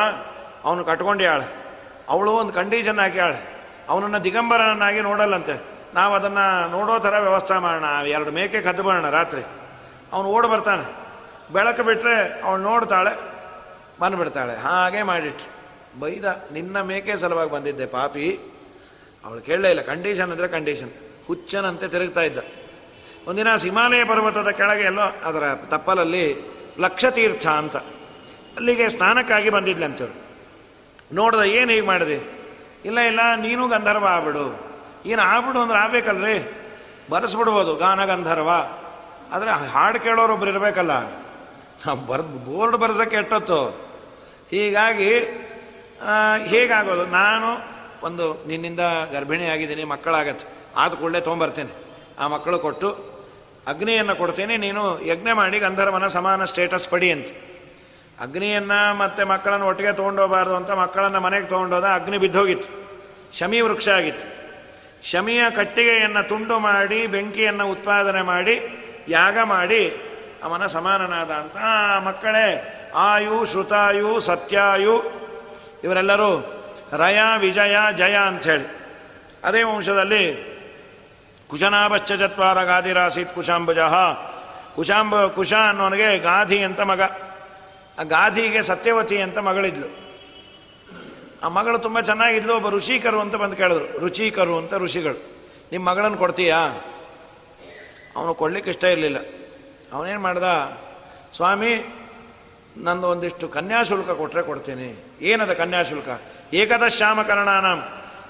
ಅವನು 0.64 0.84
ಕಟ್ಕೊಂಡ್ಯಾಳೆ 0.84 1.67
ಅವಳು 2.08 2.32
ಒಂದು 2.32 2.52
ಕಂಡೀಷನ್ 2.52 2.98
ಹಾಕ್ಯಾಳೆ 2.98 3.58
ಅವನನ್ನು 3.88 4.24
ದಿಗಂಬರನನ್ನಾಗಿ 4.24 5.00
ನೋಡಲ್ಲಂತೆ. 5.00 5.62
ನಾವು 5.94 6.14
ಅದನ್ನು 6.14 6.70
ನೋಡೋ 6.70 6.98
ಥರ 6.98 7.18
ವ್ಯವಸ್ಥೆ 7.18 7.58
ಮಾಡೋಣ. 7.58 8.06
ಎರಡು 8.06 8.30
ಮೇಕೆ 8.30 8.60
ಕದ್ದು 8.60 8.82
ಬರೋಣ 8.82 9.10
ರಾತ್ರಿ. 9.10 9.42
ಅವನು 10.12 10.28
ಓಡಿ 10.28 10.48
ಬರ್ತಾನೆ. 10.48 10.84
ಬೆಳಕು 11.52 11.82
ಬಿಟ್ಟರೆ 11.82 12.42
ಅವಳು 12.42 12.62
ನೋಡ್ತಾಳೆ, 12.62 13.18
ಬಂದುಬಿಡ್ತಾಳೆ. 14.00 14.56
ಹಾಗೆ 14.56 15.02
ಮಾಡಿಟ್ರು. 15.02 16.00
ಬೈದ 16.00 16.24
ನಿನ್ನ 16.52 16.80
ಮೇಕೆ 16.80 17.16
ಸಲುವಾಗಿ 17.16 17.50
ಬಂದಿದ್ದೆ 17.50 17.86
ಪಾಪಿ. 17.86 18.38
ಅವಳು 19.24 19.40
ಕೇಳಲೇ 19.40 19.70
ಇಲ್ಲ. 19.70 19.82
ಕಂಡೀಷನ್ 19.82 20.30
ಅಂದರೆ 20.30 20.48
ಕಂಡೀಷನ್. 20.48 20.90
ಹುಚ್ಚನಂತೆ 21.26 21.88
ತಿರುಗ್ತಾ 21.88 22.20
ಇದ್ದ. 22.20 22.38
ಒಂದಿನ 23.28 23.54
ಹಿಮಾಲಯ 23.54 24.04
ಪರ್ವತದ 24.04 24.48
ಕೆಳಗೆ 24.48 24.84
ಎಲ್ಲೋ 24.84 25.02
ಅದರ 25.24 25.54
ತಪ್ಪಲಲ್ಲಿ 25.54 26.36
ಲಕ್ಷತೀರ್ಥ 26.78 27.46
ಅಂತ. 27.46 27.76
ಅಲ್ಲಿಗೆ 28.56 28.88
ಸ್ನಾನಕ್ಕಾಗಿ 28.88 29.50
ಬಂದಿದ್ಲಂತೇಳಿ 29.50 30.27
ನೋಡ್ದ 31.16 31.42
ಏನು 31.58 31.70
ಹೀಗೆ 31.74 31.86
ಮಾಡಿದೆ? 31.86 32.18
ಇಲ್ಲ 32.88 32.98
ಇಲ್ಲ, 33.10 33.20
ನೀನು 33.46 33.62
ಗಂಧರ್ವ 33.74 34.06
ಆಗ್ಬಿಡು. 34.16 34.44
ಏನು 35.10 35.22
ಆಗ್ಬಿಡು 35.22 35.58
ಅಂದ್ರೆ 35.64 35.78
ಆಗ್ಬೇಕಲ್ರಿ? 35.84 36.36
ಬರೆಸ್ಬಿಡ್ಬೋದು, 37.12 37.72
ಗಾನ 37.82 38.00
ಗಂಧರ್ವ. 38.12 38.50
ಆದರೆ 39.34 39.50
ಹಾಡು 39.74 39.98
ಕೇಳೋರು 40.04 40.32
ಒಬ್ರು 40.36 40.50
ಇರಬೇಕಲ್ಲ 40.54 40.92
ಬರ್ದು 42.10 42.38
ಬೋರ್ಡ್ 42.46 42.76
ಬರ್ಸೋಕ್ಕೆ 42.82 43.16
ಎಟ್ಟೊತ್ತು 43.22 43.58
ಹೀಗಾಗಿ 44.52 45.10
ಹೇಗಾಗೋದು? 46.52 47.04
ನಾನು 47.20 47.48
ಒಂದು 48.06 48.24
ನಿನ್ನಿಂದ 48.48 48.82
ಗರ್ಭಿಣಿ 49.12 49.46
ಆಗಿದ್ದೀನಿ, 49.54 49.84
ಮಕ್ಕಳಾಗತ್ತೆ. 49.92 50.46
ಆದ 50.82 50.90
ಕೂಡಲೇ 51.00 51.20
ತೊಗೊಂಬರ್ತೇನೆ. 51.26 51.72
ಆ 52.18 52.26
ಮಕ್ಕಳು 52.34 52.58
ಕೊಟ್ಟು 52.66 52.88
ಅಗ್ನಿಯನ್ನು 53.70 54.14
ಕೊಡ್ತೇನೆ, 54.22 54.54
ನೀನು 54.56 54.82
ಯಜ್ಞ 55.10 55.28
ಮಾಡಿ 55.40 55.58
ಗಂಧರ್ವನ 55.66 56.06
ಸಮಾನ 56.16 56.44
ಸ್ಟೇಟಸ್ 56.52 56.88
ಪಡಿ 56.92 57.08
ಅಂತ. 57.16 57.28
ಅಗ್ನಿಯನ್ನು 58.20 58.94
ಮತ್ತು 58.96 59.26
ಮಕ್ಕಳನ್ನು 59.26 59.66
ಒಟ್ಟಿಗೆ 59.66 59.92
ತೊಗೊಂಡೋಗಬಾರ್ದು 59.92 60.56
ಅಂತ 60.56 60.70
ಮಕ್ಕಳನ್ನು 60.70 61.20
ಮನೆಗೆ 61.20 61.46
ತೊಗೊಂಡೋದ 61.46 61.84
ಅಗ್ನಿ 61.84 62.18
ಬಿದ್ದೋಗಿತ್ತು. 62.18 62.70
ಶಮಿ 63.38 63.60
ವೃಕ್ಷ 63.60 63.88
ಆಗಿತ್ತು. 63.88 64.26
ಶಮಿಯ 65.10 65.50
ಕಟ್ಟಿಗೆಯನ್ನು 65.50 66.28
ತುಂಡು 66.28 66.58
ಮಾಡಿ, 66.58 67.06
ಬೆಂಕಿಯನ್ನು 67.06 67.70
ಉತ್ಪಾದನೆ 67.70 68.22
ಮಾಡಿ, 68.22 68.54
ಯಾಗ 69.08 69.38
ಮಾಡಿ 69.42 69.82
ಅವನ 70.44 70.66
ಸಮಾನನಾದ 70.66 71.30
ಅಂತ. 71.30 71.56
ಮಕ್ಕಳೇ, 72.04 72.48
ಆಯು, 72.94 73.44
ಶ್ರುತಾಯು, 73.44 74.20
ಸತ್ಯಾಯು, 74.20 75.02
ಇವರೆಲ್ಲರೂ 75.84 76.30
ರಯ, 76.92 77.18
ವಿಜಯ, 77.38 77.76
ಜಯ 77.96 78.16
ಅಂಥೇಳಿ 78.16 78.66
ಅದೇ 79.44 79.62
ವಂಶದಲ್ಲಿ 79.62 80.24
ಕುಶನಾಭಶ್ಚ 81.48 82.12
ಚತ್ವಾರ 82.12 82.64
ಗಾದಿರಾಸೀತ್ 82.64 83.34
ಕುಶಾಂಬುಜ. 83.34 83.78
ಕುಶಾಂಬ, 84.74 85.26
ಕುಶ 85.26 85.52
ಅನ್ನೋನಿಗೆ 85.52 86.18
ಗಾಧಿ 86.18 86.62
ಅಂತ 86.62 86.80
ಮಗ. 86.80 87.00
ಆ 87.98 88.02
ಗಾಧಿಗೆ 88.02 88.62
ಸತ್ಯವತಿ 88.62 89.22
ಅಂತ 89.22 89.38
ಮಗಳಿದ್ಲು. 89.38 90.08
ಆ 91.42 91.48
ಮಗಳು 91.48 91.78
ತುಂಬ 91.78 92.00
ಚೆನ್ನಾಗಿದ್ಲು, 92.00 92.56
ಒಬ್ಬ 92.56 92.68
ಋಷಿಕರು 92.68 93.20
ಅಂತ 93.20 93.34
ಬಂದು 93.34 93.56
ಕೇಳಿದ್ರು. 93.56 93.98
ರುಚಿಕರು 93.98 94.58
ಅಂತ 94.58 94.74
ಋಷಿಗಳು. 94.74 95.22
ನಿಮ್ಮ 95.72 95.90
ಮಗಳನ್ನು 95.90 96.16
ಕೊಡ್ತೀಯಾ? 96.16 96.56
ಅವನು 98.16 98.34
ಕೊಡ್ಲಿಕ್ಕೆ 98.34 98.70
ಇಷ್ಟ 98.70 98.84
ಇರಲಿಲ್ಲ. 98.84 99.16
ಅವನೇನು 99.92 100.20
ಮಾಡ್ದ? 100.20 100.42
ಸ್ವಾಮಿ, 101.36 101.84
ನಂದು 102.76 103.08
ಒಂದಿಷ್ಟು 103.08 103.48
ಕನ್ಯಾಶುಲ್ಕ 103.48 104.10
ಕೊಟ್ಟರೆ 104.10 104.42
ಕೊಡ್ತೀನಿ. 104.42 105.04
ಏನದ 105.20 105.52
ಕನ್ಯಾಶುಲ್ಕ 105.52 106.08
ಏಕದಶಾಮಕರಣಾನ 106.54 107.64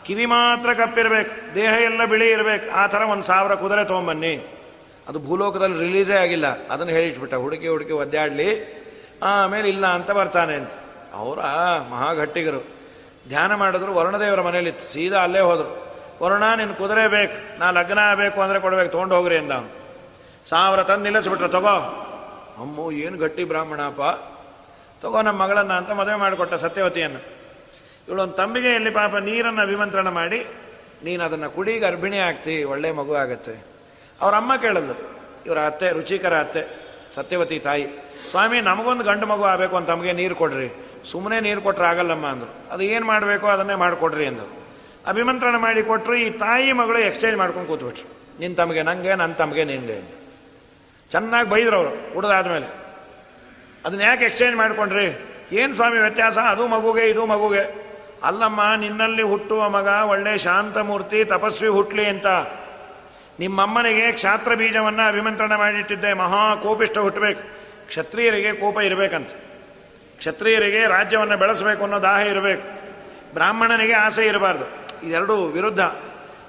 ಕಿವಿ 0.05 0.27
ಮಾತ್ರ 0.27 0.75
ಕಪ್ಪಿರ್ಬೇಕು, 0.75 1.55
ದೇಹ 1.55 1.71
ಎಲ್ಲ 1.71 2.05
ಬಿಳಿ 2.05 2.31
ಇರಬೇಕು. 2.31 2.75
ಆ 2.75 2.87
ಥರ 2.87 3.03
ಒಂದು 3.03 3.23
ಸಾವಿರ 3.23 3.55
ಕುದುರೆ 3.55 3.85
ತೊಗೊಂಬನ್ನಿ. 3.85 4.47
ಅದು 5.09 5.19
ಭೂಲೋಕದಲ್ಲಿ 5.19 5.79
ರಿಲೀಸೇ 5.79 6.15
ಆಗಿಲ್ಲ. 6.15 6.69
ಅದನ್ನು 6.69 6.93
ಹೇಳಿಟ್ಬಿಟ್ಟ. 6.93 7.35
ಹುಡುಕಿ 7.35 7.69
ಹುಡುಕಿ 7.69 7.93
ಒದ್ದಾಡಲಿ. 7.93 8.78
ಆಮೇಲೆ 9.23 9.69
ಇಲ್ಲ 9.69 9.87
ಅಂತ 9.87 10.11
ಬರ್ತಾನೆ 10.11 10.55
ಅಂತ. 10.55 10.73
ಅವರ 11.13 11.39
ಮಹಾಘಟ್ಟಿಗರು. 11.91 12.65
ಧ್ಯಾನ 13.29 13.55
ಮಾಡಿದ್ರು, 13.55 13.95
ವರುಣದೇವರ 13.95 14.41
ಮನೇಲಿತ್ತು 14.41 14.87
ಸೀದಾ 14.87 15.19
ಅಲ್ಲೇ 15.19 15.41
ಹೋದರು. 15.41 15.89
ವರುಣ 16.23 16.55
ನಿನ್ನ 16.57 16.73
ಕುದುರೆ 16.73 17.09
ಬೇಕು. 17.09 17.59
ನಾ 17.59 17.71
ಲಗ್ನ 17.71 17.99
ಆಗಬೇಕು 17.99 18.41
ಅಂದರೆ 18.41 18.61
ಕೊಡಬೇಕು. 18.61 18.93
ತೊಗೊಂಡು 18.93 19.15
ಹೋಗ್ರಿ 19.15 19.39
ಅಂದ 19.39 19.53
ಸಾವಿರ 20.45 20.83
ತಂದು 20.83 21.03
ನಿಲ್ಲಿಸ್ಬಿಟ್ರೆ. 21.03 21.49
ತಗೋ. 21.49 22.05
ಅಮ್ಮು, 22.59 22.91
ಏನು 22.91 23.19
ಗಟ್ಟಿ 23.19 23.45
ಬ್ರಾಹ್ಮಣಪ್ಪ. 23.45 24.01
ತಗೋ 25.03 25.23
ನಮ್ಮ 25.23 25.43
ಮಗಳನ್ನು 25.43 25.75
ಅಂತ 25.75 25.91
ಮದುವೆ 25.91 26.17
ಮಾಡಿಕೊಟ್ಟ 26.17 26.55
ಸತ್ಯವತಿಯನ್ನು. 26.55 27.21
ಇವಳೊಂದು 28.09 28.33
ತಂಬಿಗೆ 28.33 28.75
ಎಲ್ಲಿ 28.75 28.91
ಪಾಪ 28.91 29.17
ನೀರನ್ನು 29.17 29.63
ಅಭಿಮಂತ್ರಣ 29.63 30.09
ಮಾಡಿ, 30.09 30.47
ನೀನು 31.05 31.25
ಅದನ್ನು 31.25 31.51
ಕುಡಿ, 31.51 31.79
ಗರ್ಭಿಣಿ 31.79 32.19
ಆಗ್ತಿ, 32.19 32.65
ಒಳ್ಳೆ 32.65 32.93
ಮಗು 32.93 33.15
ಆಗುತ್ತೆ. 33.15 33.67
ಅವರ 34.21 34.35
ಅಮ್ಮ 34.35 34.57
ಕೇಳಲ್ಲ 34.57 34.91
ಇವರ 35.47 35.59
ಅತ್ತೆ, 35.59 35.91
ರುಚಿಕರ 35.91 36.39
ಅತ್ತೆ, 36.39 36.63
ಸತ್ಯವತಿ 37.15 37.59
ತಾಯಿ. 37.59 37.87
ಸ್ವಾಮಿ, 38.31 38.61
ನಮಗೊಂದು 38.61 39.05
ಗಂಡು 39.05 39.27
ಮಗು 39.27 39.45
ಆಗಬೇಕು 39.45 39.77
ಅಂತ 39.77 39.89
ತಮಗೆ 39.89 40.13
ನೀರು 40.13 40.35
ಕೊಡ್ರಿ. 40.35 40.85
ಸುಮ್ಮನೆ 41.11 41.41
ನೀರು 41.41 41.61
ಕೊಟ್ಟರೆ 41.61 41.87
ಆಗಲ್ಲಮ್ಮ 41.87 42.27
ಅಂದರು. 42.27 42.73
ಅದು 42.73 42.83
ಏನು 42.83 43.07
ಮಾಡಬೇಕು? 43.07 43.47
ಅದನ್ನೇ 43.47 43.75
ಮಾಡಿಕೊಡ್ರಿ 43.75 44.27
ಅಂದರು. 44.27 44.59
ಅಭಿಮಂತ್ರಣ 45.07 45.57
ಮಾಡಿ 45.57 45.83
ಕೊಟ್ಟರು 45.83 46.15
ಈ 46.15 46.31
ತಾಯಿ 46.31 46.73
ಮಗಳು 46.73 46.99
ಎಕ್ಸ್ಚೇಂಜ್ 46.99 47.37
ಮಾಡ್ಕೊಂಡು 47.37 47.69
ಕೂತ್ಬಿಟ್ರು. 47.69 48.39
ನಿನ್ನ 48.41 48.57
ತಮಗೆ 48.57 48.83
ನನಗೆ 48.83 49.15
ನನ್ನ 49.15 49.33
ತಮಗೆ 49.33 49.65
ನಿನಗೆ 49.65 49.97
ಅಂತ. 49.97 50.11
ಚೆನ್ನಾಗಿ 51.11 51.51
ಬೈದ್ರು 51.51 51.77
ಅವರು, 51.77 52.15
ಹುಡ್ದಾದ್ಮೇಲೆ. 52.15 52.67
ಅದನ್ನ 53.85 54.01
ಯಾಕೆ 54.01 54.25
ಎಕ್ಸ್ಚೇಂಜ್ 54.25 54.57
ಮಾಡ್ಕೊಂಡ್ರಿ? 54.57 55.27
ಏನು 55.53 55.75
ಸ್ವಾಮಿ 55.75 55.99
ವ್ಯತ್ಯಾಸ? 55.99 56.39
ಅದು 56.39 56.67
ಮಗುಗೆ, 56.67 57.11
ಇದು 57.11 57.27
ಮಗುಗೆ. 57.27 57.89
ಅಲ್ಲಮ್ಮ, 58.23 58.61
ನಿನ್ನಲ್ಲಿ 58.77 59.23
ಹುಟ್ಟುವ 59.23 59.69
ಮಗ 59.69 59.87
ಒಳ್ಳೆ 59.87 60.39
ಶಾಂತಮೂರ್ತಿ, 60.39 61.25
ತಪಸ್ವಿ 61.25 61.69
ಹುಟ್ಟಲಿ 61.69 62.07
ಅಂತ. 62.07 62.27
ನಿಮ್ಮಮ್ಮನಿಗೆ 63.41 64.13
ಕ್ಷಾತ್ರ 64.13 64.55
ಬೀಜವನ್ನು 64.55 65.09
ಅಭಿಮಂತ್ರಣ 65.09 65.55
ಮಾಡಿಟ್ಟಿದ್ದೆ. 65.55 66.13
ಮಹಾ 66.13 66.55
ಕೋಪಿಷ್ಟ 66.55 66.99
ಹುಟ್ಟಬೇಕು 66.99 67.58
ಕ್ಷತ್ರಿಯರಿಗೆ 67.89 68.53
ಕೋಪ 68.53 68.79
ಇರಬೇಕಂತ. 68.79 69.31
ಕ್ಷತ್ರಿಯರಿಗೆ 70.19 70.87
ರಾಜ್ಯವನ್ನು 70.87 71.37
ಬೆಳೆಸಬೇಕು 71.37 71.83
ಅನ್ನೋ 71.83 72.03
ದಾಹ 72.03 72.21
ಇರಬೇಕು. 72.21 72.79
ಬ್ರಾಹ್ಮಣನಿಗೆ 73.35 73.93
ಆಸೆ 73.93 74.27
ಇರಬಾರ್ದು. 74.27 74.67
ಇದೆರಡು 75.07 75.45
ವಿರುದ್ಧ. 75.45 75.81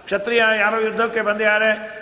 ಕ್ಷತ್ರಿಯ 0.06 0.44
ಯಾರೋ 0.60 0.80
ಯುದ್ಧಕ್ಕೆ 0.80 1.22
ಬಂದು 1.22 1.44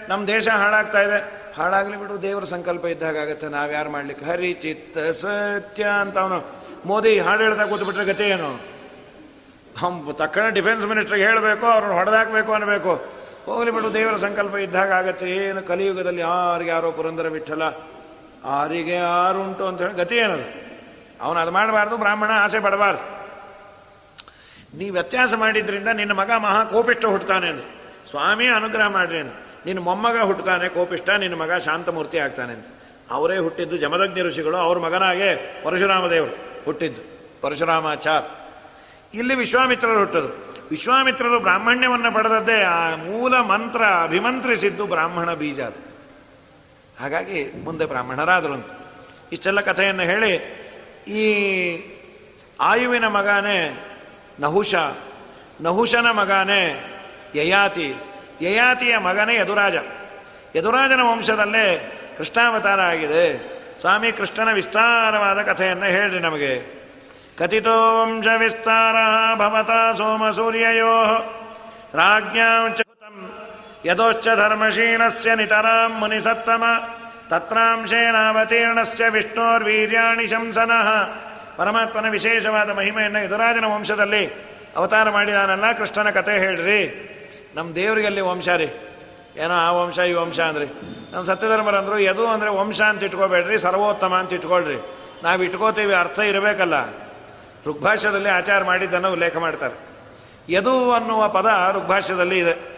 ನಮ್ಮ 0.09 0.27
ದೇಶ 0.27 0.47
ಹಾಳಾಗ್ತಾ 0.47 1.01
ಇದೆ. 1.01 1.37
ಹಾಳಾಗಲಿ 1.57 1.97
ಬಿಡು, 1.97 2.21
ದೇವರ 2.21 2.43
ಸಂಕಲ್ಪ 2.43 2.85
ಇದ್ದಾಗತ್ತೆ 2.85 3.47
ನಾವು 3.47 3.71
ಯಾರು 3.71 3.89
ಮಾಡ್ಲಿಕ್ಕೆ? 3.89 4.25
ಹರಿ 4.25 4.53
ಚಿತ್ತ 4.53 4.97
ಸತ್ಯ 4.97 5.83
ಅಂತ 6.01 6.17
ಅವನು. 6.17 6.57
ಮೋದಿ 6.85 7.19
ಹಾಡು 7.19 7.43
ಹೇಳ್ತಾ 7.43 7.65
ಕೂತ್ಬಿಟ್ರೆ 7.65 8.05
ಗತಿ 8.05 8.23
ಏನು? 8.23 8.61
ಹಂ 9.77 10.15
ತಕ್ಷಣ 10.17 10.49
ಡಿಫೆನ್ಸ್ 10.49 10.85
ಮಿನಿಸ್ಟ್ರಿಗೆ 10.85 11.25
ಹೇಳಬೇಕು, 11.25 11.65
ಅವ್ರನ್ನ 11.65 11.93
ಹೊಡೆದಾಕಬೇಕು 11.93 12.53
ಅನ್ನಬೇಕು 12.53 13.05
ಹೋಗಲಿ 13.45 13.71
ಬಿಡು, 13.71 13.93
ದೇವರ 13.93 14.15
ಸಂಕಲ್ಪ 14.15 14.55
ಇದ್ದಾಗ 14.55 14.91
ಆಗುತ್ತೆ. 14.91 15.29
ಏನು 15.29 15.61
ಕಲಿಯುಗದಲ್ಲಿ 15.61 16.21
ಯಾರಿಗೆ 16.21 16.69
ಯಾರೋ 16.69 16.91
ಪುರಂದರ 16.91 17.29
ಬಿಟ್ಟಲ್ಲ 17.29 17.96
ಆರಿಗೆ 18.45 18.93
ಯಾರುಂಟು 18.93 19.67
ಅಂತ 19.67 19.81
ಹೇಳಿ 19.81 19.93
ಗತಿ 19.93 20.15
ಏನದು? 20.15 20.67
ಅವನು 21.21 21.39
ಅದು 21.39 21.51
ಮಾಡಬಾರ್ದು, 21.51 21.97
ಬ್ರಾಹ್ಮಣ 21.97 22.31
ಆಸೆ 22.31 22.59
ಪಡಬಾರ್ದು. 22.59 23.17
ನೀ 24.77 24.89
ವ್ಯತ್ಯಾಸ 24.89 25.33
ಮಾಡಿದ್ರಿಂದ 25.33 25.87
ನಿನ್ನ 25.87 26.11
ಮಗ 26.11 26.31
ಮಹಾ 26.31 26.63
ಕೋಪಿಷ್ಟ 26.63 27.05
ಹುಟ್ಟುತ್ತಾನೆ 27.05 27.47
ಅಂತ 27.47 27.63
ಸ್ವಾಮಿ 28.09 28.47
ಅನುಗ್ರಹ 28.47 28.87
ಮಾಡ್ರಿ 28.87 29.17
ಅಂತ 29.17 29.33
ನಿನ್ನ 29.65 29.81
ಮೊಮ್ಮಗ 29.81 30.21
ಹುಟ್ಟುತ್ತಾನೆ 30.21 30.69
ಕೋಪಿಷ್ಟ 30.69 31.09
ನಿನ್ನ 31.09 31.35
ಮಗ 31.35 31.53
ಶಾಂತಮೂರ್ತಿ 31.53 32.17
ಆಗ್ತಾನೆ 32.17 32.53
ಅಂತ 32.53 32.65
ಅವರೇ 33.11 33.37
ಹುಟ್ಟಿದ್ದು 33.37 33.77
ಜಮದಗ್ನಿ 33.77 34.21
ಋಷಿಗಳು, 34.21 34.57
ಅವ್ರ 34.57 34.79
ಮಗನಾಗೆ 34.79 35.63
ಪರಶುರಾಮ 35.63 36.07
ದೇವರು 36.07 36.65
ಹುಟ್ಟಿದ್ದು. 36.65 37.01
ಪರಶುರಾಮಾಚಾರ್. 37.41 38.25
ಇಲ್ಲಿ 39.13 39.35
ವಿಶ್ವಾಮಿತ್ರರು 39.35 39.99
ಹುಟ್ಟದು. 39.99 40.55
ವಿಶ್ವಾಮಿತ್ರರು 40.71 41.39
ಬ್ರಾಹ್ಮಣ್ಯವನ್ನು 41.39 42.13
ಪಡೆದದ್ದೇ 42.13 42.61
ಆ 42.61 42.95
ಮೂಲ 42.95 43.39
ಮಂತ್ರ 43.39 43.83
ಅಭಿಮಂತ್ರಿಸಿದ್ದು 43.83 44.85
ಬ್ರಾಹ್ಮಣ 44.85 45.33
ಬೀಜ 45.33 45.59
ಅದು. 45.59 45.86
ಹಾಗಾಗಿ 46.99 47.51
ಮುಂದೆ 47.63 47.85
ಬ್ರಾಹ್ಮಣರಾದರು 47.85 48.79
ಇಷ್ಟೆಲ್ಲ 49.31 49.61
ಕಥೆಯನ್ನು 49.61 50.03
ಹೇಳಿ 50.03 50.33
ಈ 51.07 51.25
ಆಯುವಿನ 52.59 53.07
ಮಗನೇ 53.07 53.85
ನಹುಷ, 54.39 54.75
ನಹುಷನ 55.61 56.11
ಮಗನೇ 56.11 56.93
ಯಯಾತಿ, 57.35 57.93
ಯಯಾತಿಯ 58.41 58.97
ಮಗನೇ 58.97 59.35
ಯದುರಾಜ. 59.35 59.75
ಯದುರಾಜನ 60.55 61.01
ವಂಶದಲ್ಲೇ 61.01 61.93
ಕೃಷ್ಣಾವತಾರ 62.17 62.81
ಆಗಿದೆ. 62.81 63.57
ಸ್ವಾಮಿ 63.79 64.11
ಕೃಷ್ಣನ 64.11 64.53
ವಿಸ್ತಾರವಾದ 64.53 65.41
ಕಥೆಯನ್ನು 65.41 65.85
ಹೇಳ್ರಿ 65.85 66.19
ನಮಗೆ. 66.19 66.77
ಕಥಿತೋ 67.37 68.01
ವಂಶ 68.01 68.27
ವಿಸ್ತಾರ 68.37 68.95
ಭವತ 69.35 69.97
ಸೋಮ 69.97 70.29
ಸೂರ್ಯಯೋ 70.29 70.95
ರಾಜ್ಞಾಂಚ 71.93 72.81
ಯದೋಚ್ಚ 73.85 74.27
ಧರ್ಮಶೀಲಸ್ಯ 74.35 75.35
ನಿತರಾಂ 75.35 75.99
ಮುನಿಸತ್ತಮ 75.99 76.63
ತತ್ರಾಂಶೇನಾವತೀರ್ಣಸ್ಯ 77.29 79.09
ವಿಷ್ಣೋರ್ವೀರ್ಯಾಣಿ 79.09 80.27
ಶಂಸನಃ 80.27 81.03
ಪರಮಾತ್ಮನ 81.57 82.09
ವಿಶೇಷವಾದ 82.09 82.69
ಮಹಿಮೆಯನ್ನು 82.69 83.23
ಯದುರಾಜನ 83.23 83.65
ವಂಶದಲ್ಲಿ 83.65 84.27
ಅವತಾರ 84.75 85.09
ಮಾಡಿದಾನಲ್ಲ 85.09 85.71
ಕೃಷ್ಣನ 85.71 86.09
ಕಥೆ 86.09 86.39
ಹೇಳ್ರಿ. 86.39 87.03
ನಮ್ಮ 87.55 87.75
ದೇವರಿಗಲ್ಲಿ 87.75 88.21
ವಂಶ 88.21 88.49
ರೀ. 88.49 88.65
ಏನೋ 89.35 89.53
ಆ 89.53 89.71
ವಂಶ, 89.71 89.99
ಈ 89.99 90.13
ವಂಶ 90.13 90.39
ಅಂದ್ರಿ. 90.39 90.65
ನಮ್ಮ 91.11 91.23
ಸತ್ಯಧರ್ಮರಂದ್ರು 91.23 91.99
ಯದು 91.99 92.27
ಅಂದರೆ 92.27 92.49
ವಂಶ 92.49 92.81
ಅಂತ 92.81 93.03
ಇಟ್ಕೋಬೇಡ್ರಿ, 93.03 93.59
ಸರ್ವೋತ್ತಮ 93.59 94.15
ಅಂತ 94.15 94.33
ಇಟ್ಕೊಳ್ರಿ. 94.33 94.77
ನಾವು 95.23 95.43
ಇಟ್ಕೋತೀವಿ, 95.43 95.93
ಅರ್ಥ 95.93 96.19
ಇರಬೇಕಲ್ಲ. 96.19 96.85
ಋಗ್ಭಾಷ್ಯದಲ್ಲಿ 97.67 98.29
ಆಚಾರ 98.29 98.63
ಮಾಡಿದ್ದನ್ನು 98.63 99.11
ಉಲ್ಲೇಖ 99.11 99.37
ಮಾಡ್ತಾರೆ. 99.37 99.75
ಯದು 100.49 100.91
ಅನ್ನುವ 100.93 101.27
ಪದ 101.27 101.73
ಋಗ್ಭಾಷ್ಯದಲ್ಲಿ 101.75 102.39
ಇದೆ. 102.39 102.76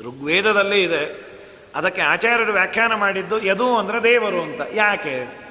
ಋಗ್ವೇದದಲ್ಲಿ 0.00 0.82
ಇದೆ. 0.82 1.26
ಅದಕ್ಕೆ 1.74 2.02
ಆಚಾರ್ಯರು 2.02 2.52
ವ್ಯಾಖ್ಯಾನ 2.52 2.94
ಮಾಡಿದ್ದು 2.94 3.42
ಯದು 3.42 3.78
ಅಂದರೆ 3.78 4.02
ದೇವರು 4.02 4.42
ಅಂತ. 4.42 4.60
ಯಾಕೆ? 4.72 5.46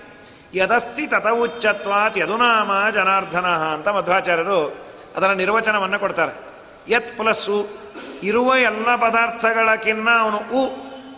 ಯದಸ್ತಿ 0.54 1.08
ತತ 1.08 1.28
ಉಚ್ಚತ್ವಾತ್ 1.28 2.18
ಯದುನಾಮ 2.18 2.72
ಜನಾರ್ಧನ 2.94 3.46
ಅಂತ 3.46 3.88
ಮಧ್ವಾಚಾರ್ಯರು 3.88 4.76
ಅದರ 5.16 5.28
ನಿರ್ವಚನವನ್ನು 5.28 6.00
ಕೊಡ್ತಾರೆ. 6.00 6.40
ಯತ್ 6.88 7.18
ಪ್ಲಸ್ಸು, 7.18 7.68
ಇರುವ 8.24 8.56
ಎಲ್ಲ 8.56 8.96
ಪದಾರ್ಥಗಳಕ್ಕಿನ್ನ 8.96 10.10
ಅವನು 10.20 10.38
ಉ, 10.38 10.70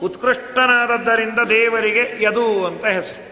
ಉತ್ಕೃಷ್ಟನಾದದ್ದರಿಂದ 0.03 1.39
ದೇವರಿಗೆ 1.39 2.23
ಯದು 2.23 2.65
ಅಂತ 2.65 2.85
ಹೆಸರು. 2.85 3.27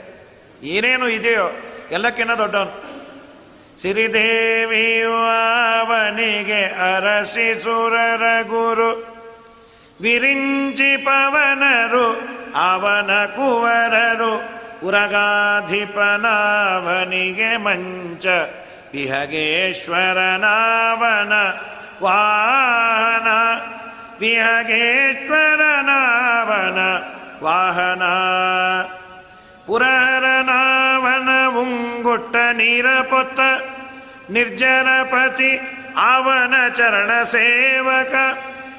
ಏನೇನು 0.66 1.10
ಇದೆಯೋ 1.10 1.52
ಎಲ್ಲಕ್ಕಿನ್ನ 1.92 2.36
ದೊಡ್ಡವನು. 2.36 2.86
ಸಿರಿದೇವಿ 3.82 5.04
ವಾವನಿಗೆ 5.04 6.66
ಅರಸಿ 6.66 7.64
ಸುರರ 7.64 8.42
ಗುರು. 8.42 9.15
ವಿರಿಂಚಿ 10.01 10.91
ಪವನರು 11.07 12.07
ಅವನ 12.65 13.11
ಕುವರರು 13.37 14.33
ಉರಗಾಧಿಪನಾವನಿಗೆ 14.83 17.51
ಮಂಚ 17.65 18.27
ವಿಹಗೇಶ್ವರನಾವನ 18.95 19.93
ವಾಹನ 22.05 23.29
ವಿಹಗೇಶ್ವರನಾವನ 25.53 26.81
ವಾಹನ 27.45 28.05
ಪುರಹರನಾವನ 29.67 31.31
ಉಂಗುಟ್ಟ 31.61 32.37
ನೀರ 32.57 32.87
ಪೊತ್ತ 33.11 33.41
ನಿರ್ಜನಪತಿ 34.31 35.53
ಅವನ 36.07 36.55
ಚರಣ 36.79 37.11
ಸೇವಕ 37.33 38.15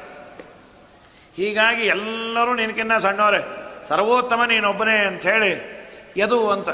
ಹೀಗಾಗಿ 1.37 1.83
ಎಲ್ಲರೂ 1.87 2.55
ನಿನಕಿನ್ನ 2.55 2.99
ಸಣ್ಣವರೇ. 2.99 3.65
ಸರ್ವೋತ್ತಮ 3.89 4.45
ನೀನೊಬ್ಬನೇ 4.45 4.97
ಅಂಥೇಳಿ 4.97 5.79
ಯದು 6.17 6.51
ಅಂತ 6.51 6.71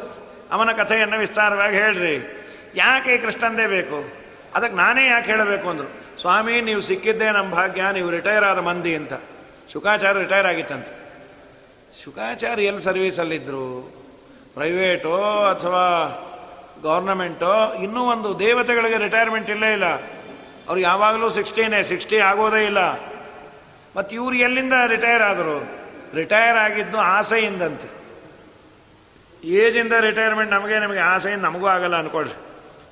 ಅವನ 0.52 0.72
ಕಥೆಯನ್ನು 0.72 1.18
ವಿಸ್ತಾರವಾಗಿ 1.18 1.76
ಹೇಳ್ರಿ. 1.76 2.44
ಯಾಕೆ 2.74 3.18
ಕೃಷ್ಣಂದೇ 3.18 3.66
ಬೇಕು? 3.66 4.12
ಅದಕ್ಕೆ 4.54 4.76
ನಾನೇ 4.76 5.06
ಯಾಕೆ 5.06 5.26
ಹೇಳಬೇಕು 5.26 5.68
ಅಂದರು. 5.68 6.20
ಸ್ವಾಮಿ, 6.20 6.60
ನೀವು 6.60 6.80
ಸಿಕ್ಕಿದ್ದೇ 6.80 7.30
ನಮ್ಮ 7.30 7.54
ಭಾಗ್ಯ, 7.54 7.82
ನೀವು 7.92 8.10
ರಿಟೈರ್ 8.10 8.44
ಆದ 8.44 8.58
ಮಂದಿ 8.58 8.96
ಅಂತ. 8.96 9.12
ಶುಕಾಚಾರ್ಯ 9.72 10.20
ರಿಟೈರ್ 10.20 10.46
ಆಗಿತ್ತಂತೆ. 10.46 11.03
ಶುಕಾಚಾರ್ಯ 12.02 12.64
ಎಲ್ಲಿ 12.64 12.80
ಸರ್ವೀಸಲ್ಲಿದ್ದರು 12.80 13.92
ಪ್ರೈವೇಟೋ 14.54 15.44
ಅಥವಾ 15.46 15.84
ಗೌರ್ನಮೆಂಟೋ, 16.82 17.74
ಇನ್ನೂ 17.74 18.02
ಒಂದು 18.02 18.38
ದೇವತೆಗಳಿಗೆ 18.38 18.98
ರಿಟೈರ್ಮೆಂಟ್ 18.98 19.50
ಇಲ್ಲೇ 19.50 19.72
ಇಲ್ಲ. 19.72 19.84
ಅವ್ರು 20.68 20.78
ಯಾವಾಗಲೂ 20.78 21.28
ಸಿಕ್ಸ್ಟೀನೇ 21.28 21.82
ಸಿಕ್ಸ್ಟಿ 21.82 22.18
ಆಗೋದೇ 22.18 22.64
ಇಲ್ಲ. 22.64 22.92
ಮತ್ತು 23.96 24.14
ಇವರು 24.14 24.34
ಎಲ್ಲಿಂದ 24.34 24.72
ರಿಟೈರ್ 24.86 25.22
ಆದರು? 25.22 25.70
ರಿಟೈರ್ 26.14 26.56
ಆಗಿದ್ದು 26.56 26.98
ಆಸೆಯಿಂದಂತೆ. 26.98 27.88
ಏಜಿಂದ 29.44 29.92
ರಿಟೈರ್ಮೆಂಟ್ 30.00 30.52
ನಮಗೆ 30.52 30.78
ನಮಗೆ 30.78 30.98
ಆಸೆಯಿಂದ 30.98 31.42
ನಮಗೂ 31.42 31.66
ಆಗಲ್ಲ 31.66 31.96
ಅನ್ಕೊಳ್ರಿ. 31.96 32.36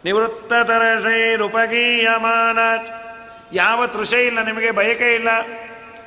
ನಿವೃತ್ತ 0.05 0.53
ತರ 0.53 0.83
ರೂಪಗೀಯಮಾನ 1.37 2.59
ಯಾವ 3.53 3.87
ತೃಷೆ 3.87 4.27
ಇಲ್ಲ, 4.27 4.43
ನಿಮಗೆ 4.45 4.71
ಬಯಕೆ 4.71 5.15
ಇಲ್ಲ. 5.15 5.29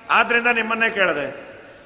ಆದ್ರಿಂದ 0.10 0.47
ನಿಮ್ಮನ್ನೇ 0.47 0.89
ಕೇಳಿದೆ. 0.89 1.36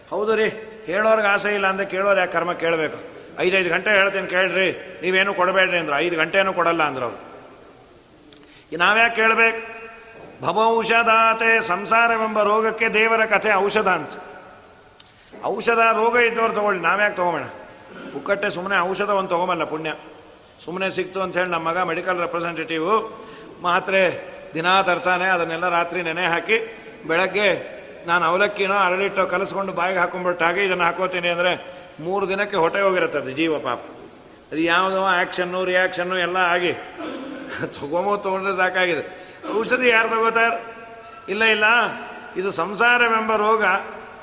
ಹೌದು 0.10 0.36
ರೀ. 0.36 0.68
ಹೇಳೋರ್ಗೆ 0.91 1.28
ಆಸೆ 1.34 1.49
ಇಲ್ಲ 1.58 1.67
ಅಂದರೆ 1.71 1.86
ಕೇಳೋರು 1.93 2.19
ಯಾಕೆ 2.19 2.34
ಕರ್ಮ 2.38 2.52
ಕೇಳಬೇಕು? 2.63 2.97
ಐದೈದು 3.45 3.69
ಗಂಟೆ 3.73 3.89
ಹೇಳ್ತೀನಿ 3.99 4.28
ಕೇಳ್ರಿ, 4.36 4.69
ನೀವೇನು 5.04 5.32
ಕೊಡಬೇಡ್ರಿ 5.39 5.78
ಅಂದ್ರು. 5.82 5.95
ಐದು 6.06 6.15
ಗಂಟೆನೂ 6.21 6.52
ಕೊಡಲ್ಲ 6.60 6.82
ಅಂದ್ರು 6.89 7.06
ಅವ್ರು. 7.10 7.19
ನಾವ್ಯಾಕೆ 8.84 9.15
ಕೇಳಬೇಕು? 9.21 9.62
ಭವೌಷಧಾತೆ 10.43 11.52
ಸಂಸಾರವೆಂಬ 11.71 12.39
ರೋಗಕ್ಕೆ 12.49 12.88
ದೇವರ 12.99 13.21
ಕಥೆ 13.34 13.52
ಔಷಧ 13.65 13.89
ಅಂತ. 13.99 14.13
ಔಷಧ 15.54 15.82
ರೋಗ 16.02 16.15
ಇದ್ದವ್ರು 16.28 16.54
ತಗೊಳ್ಳಿ, 16.58 16.82
ನಾವ್ಯಾಕೆ 16.88 17.17
ತೊಗೊಬೇಡ. 17.21 17.45
ಪುಕ್ಕಟ್ಟೆ 18.13 18.47
ಸುಮ್ಮನೆ 18.58 18.78
ಔಷಧ 18.89 19.12
ಒಂದು 19.19 19.32
ತೊಗೊಂಬಲ್ಲ 19.34 19.65
ಪುಣ್ಯ. 19.73 19.91
ಸುಮ್ಮನೆ 20.65 20.88
ಸಿಕ್ತು 20.97 21.19
ಅಂತ 21.23 21.38
ಹೇಳಿ 21.39 21.52
ನಮ್ಮ 21.56 21.65
ಮಗ 21.69 21.82
ಮೆಡಿಕಲ್ 21.89 22.17
ರೆಪ್ರೆಸೆಂಟೇಟಿವ್ 22.25 22.88
ಮಾತ್ರೆ 23.67 24.02
ದಿನಾ 24.54 24.73
ತರ್ತಾನೆ, 24.89 25.28
ಅದನ್ನೆಲ್ಲ 25.36 25.67
ರಾತ್ರಿ 25.78 25.99
ನೆನೆ 26.08 26.25
ಹಾಕಿ 26.34 26.58
ಬೆಳಗ್ಗೆ 27.10 27.49
ನಾನು 28.06 28.26
ಅವಲಕ್ಕಿನೋ 28.26 28.78
ಅರಳಿಟ್ಟೋ 28.78 29.26
ಕಲಸ್ಕೊಂಡು 29.26 29.74
ಬಾಯಿಗೆ 29.74 30.00
ಹಾಕೊಂಡ್ಬಿಟ್ಟಾಗೆ 30.00 30.66
ಇದನ್ನು 30.66 30.84
ಹಾಕೋತೀನಿ 30.84 31.28
ಅಂದರೆ 31.28 31.80
ಮೂರು 32.00 32.30
ದಿನಕ್ಕೆ 32.30 32.58
ಹೊಟ್ಟೆ 32.58 32.82
ಹೋಗಿರುತ್ತೆ 32.82 33.18
ಅದು 33.18 33.32
ಜೀವ 33.32 33.60
ಪಾಪ. 33.60 33.80
ಅದು 34.52 34.58
ಯಾವುದೋ 34.58 35.04
ಆ್ಯಕ್ಷನ್ನು, 35.04 35.66
ರಿಯಾಕ್ಷನ್ನು 35.66 36.18
ಎಲ್ಲ 36.18 36.38
ಆಗಿ 36.38 36.74
ತಗೊಂಬೋ 37.66 38.18
ತೊಗೊಂಡ್ರೆ 38.18 38.56
ಸಾಕಾಗಿದೆ. 38.56 39.30
ಔಷಧಿ 39.60 39.90
ಯಾರು 39.90 40.10
ತಗೋತಾರೆ? 40.10 40.64
ಇಲ್ಲ 41.30 41.44
ಇಲ್ಲ. 41.44 41.64
ಇದು 42.38 42.52
ಸಂಸಾರವೆಂಬ 42.52 43.36
ರೋಗ. 43.36 43.64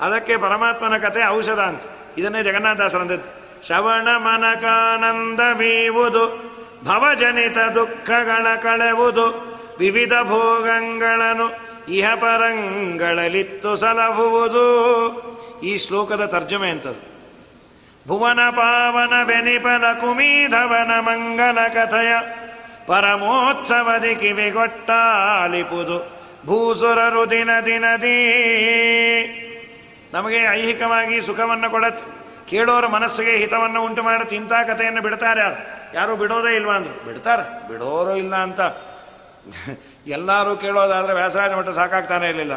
ಅದಕ್ಕೆ 0.01 0.37
ಪರಮಾತ್ಮನ 0.37 0.97
ಕತೆ 0.97 1.27
ಔಷಧ 1.27 1.59
ಅಂತ. 1.59 1.81
ಇದನ್ನೇ 2.17 2.43
ಜಗನ್ನಾಥದಾಸರಂದದ್ದು 2.43 3.47
ಶ್ರವಣ 3.67 4.07
ಮನಕಾನಂದ 4.17 5.53
ಬೀವುದು, 5.53 6.57
ಭವಜನಿತ 6.83 7.57
ದುಃಖಗಳ 7.57 8.55
ಕಳೆವುದು, 8.55 9.57
ವಿವಿಧ 9.79 10.13
ಭೋಗಗಳನ್ನು 10.23 11.66
ಇಹ 11.87 12.15
ಪರಂಗಳಲಿತ್ತು 12.15 13.75
ಈ 15.63 15.77
ಶ್ಲೋಕದ 15.77 16.25
ತರ್ಜಮೆ 16.25 16.69
ಅಂತದು 16.69 17.17
ಭುವನ 18.07 18.49
ಪಾವನ 18.49 19.23
ಬೆನಿಪನ 19.23 19.93
ಕುಮೀಧವನ 19.93 20.99
ಮಂಗಲ 20.99 21.67
ಕಥೆಯ 21.67 22.15
ಪರಮೋತ್ಸವದಿ 22.87 24.15
ಕಿವಿಗೊಟ್ಟಾಲಿಪುದು 24.15 26.17
ಭೂಸುರರು 26.45 27.31
ದಿನ 27.31 27.49
ದಿನದಿ. 27.65 28.17
ನಮಗೆ 30.13 30.45
ಐಹಿಕವಾಗಿ 30.51 31.21
ಸುಖವನ್ನು 31.21 31.69
ಕೊಡತ್ 31.69 31.99
ಕೇಳೋರ 32.49 32.87
ಮನಸ್ಸಿಗೆ 32.87 33.31
ಹಿತವನ್ನು 33.31 33.85
ಉಂಟು 33.85 34.03
ಮಾಡುತ್ತೆ. 34.03 34.35
ಇಂಥ 34.35 34.53
ಕಥೆಯನ್ನು 34.53 35.01
ಬಿಡ್ತಾರೆ 35.01 35.41
ಯಾರು? 35.41 35.55
ಯಾರು 35.95 36.15
ಬಿಡೋದೇ 36.15 36.55
ಇಲ್ವಾ 36.55 36.73
ಅಂದ್ರು? 36.73 37.05
ಬಿಡ್ತಾರೆ. 37.05 37.67
ಬಿಡೋರು 37.67 38.15
ಇಲ್ಲ 38.15 38.35
ಅಂತ. 38.35 38.61
ಎಲ್ಲರೂ 40.07 40.55
ಕೇಳೋದಾದರೆ 40.55 41.13
ವ್ಯಾಸರಾಜ 41.13 41.51
ಮಠ 41.51 41.69
ಸಾಕಾಗ್ತಾನೆ 41.69 42.29
ಇರಲಿಲ್ಲ. 42.29 42.55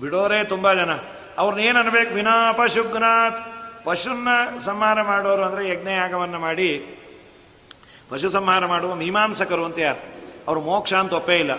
ಬಿಡೋರೇ 0.00 0.44
ತುಂಬ 0.44 0.72
ಜನ. 0.72 0.90
ಅವ್ರನ್ನೇನು 1.38 1.78
ಅನ್ಬೇಕು? 1.78 2.14
ವಿನಾ 2.14 2.52
ಪಶುಗ್ನಾಥ್. 2.52 3.58
ಪಶುನ್ನ 3.84 4.58
ಸಂಹಾರ 4.58 5.02
ಮಾಡೋರು 5.02 5.42
ಅಂದರೆ 5.44 5.68
ಯಜ್ಞಯಾಗವನ್ನು 5.68 6.38
ಮಾಡಿ, 6.38 6.86
ಪಶು 8.10 8.30
ಸಂಹಾರ 8.30 8.66
ಮಾಡುವ 8.66 8.94
ಮೀಮಾಂಸಕರು 8.94 9.64
ಅಂತ 9.64 9.78
ಯಾರು? 9.78 10.02
ಅವರು 10.48 10.60
ಮೋಕ್ಷ 10.60 10.94
ಅಂತ 10.94 11.12
ಒಪ್ಪೇ 11.12 11.36
ಇಲ್ಲ. 11.36 11.50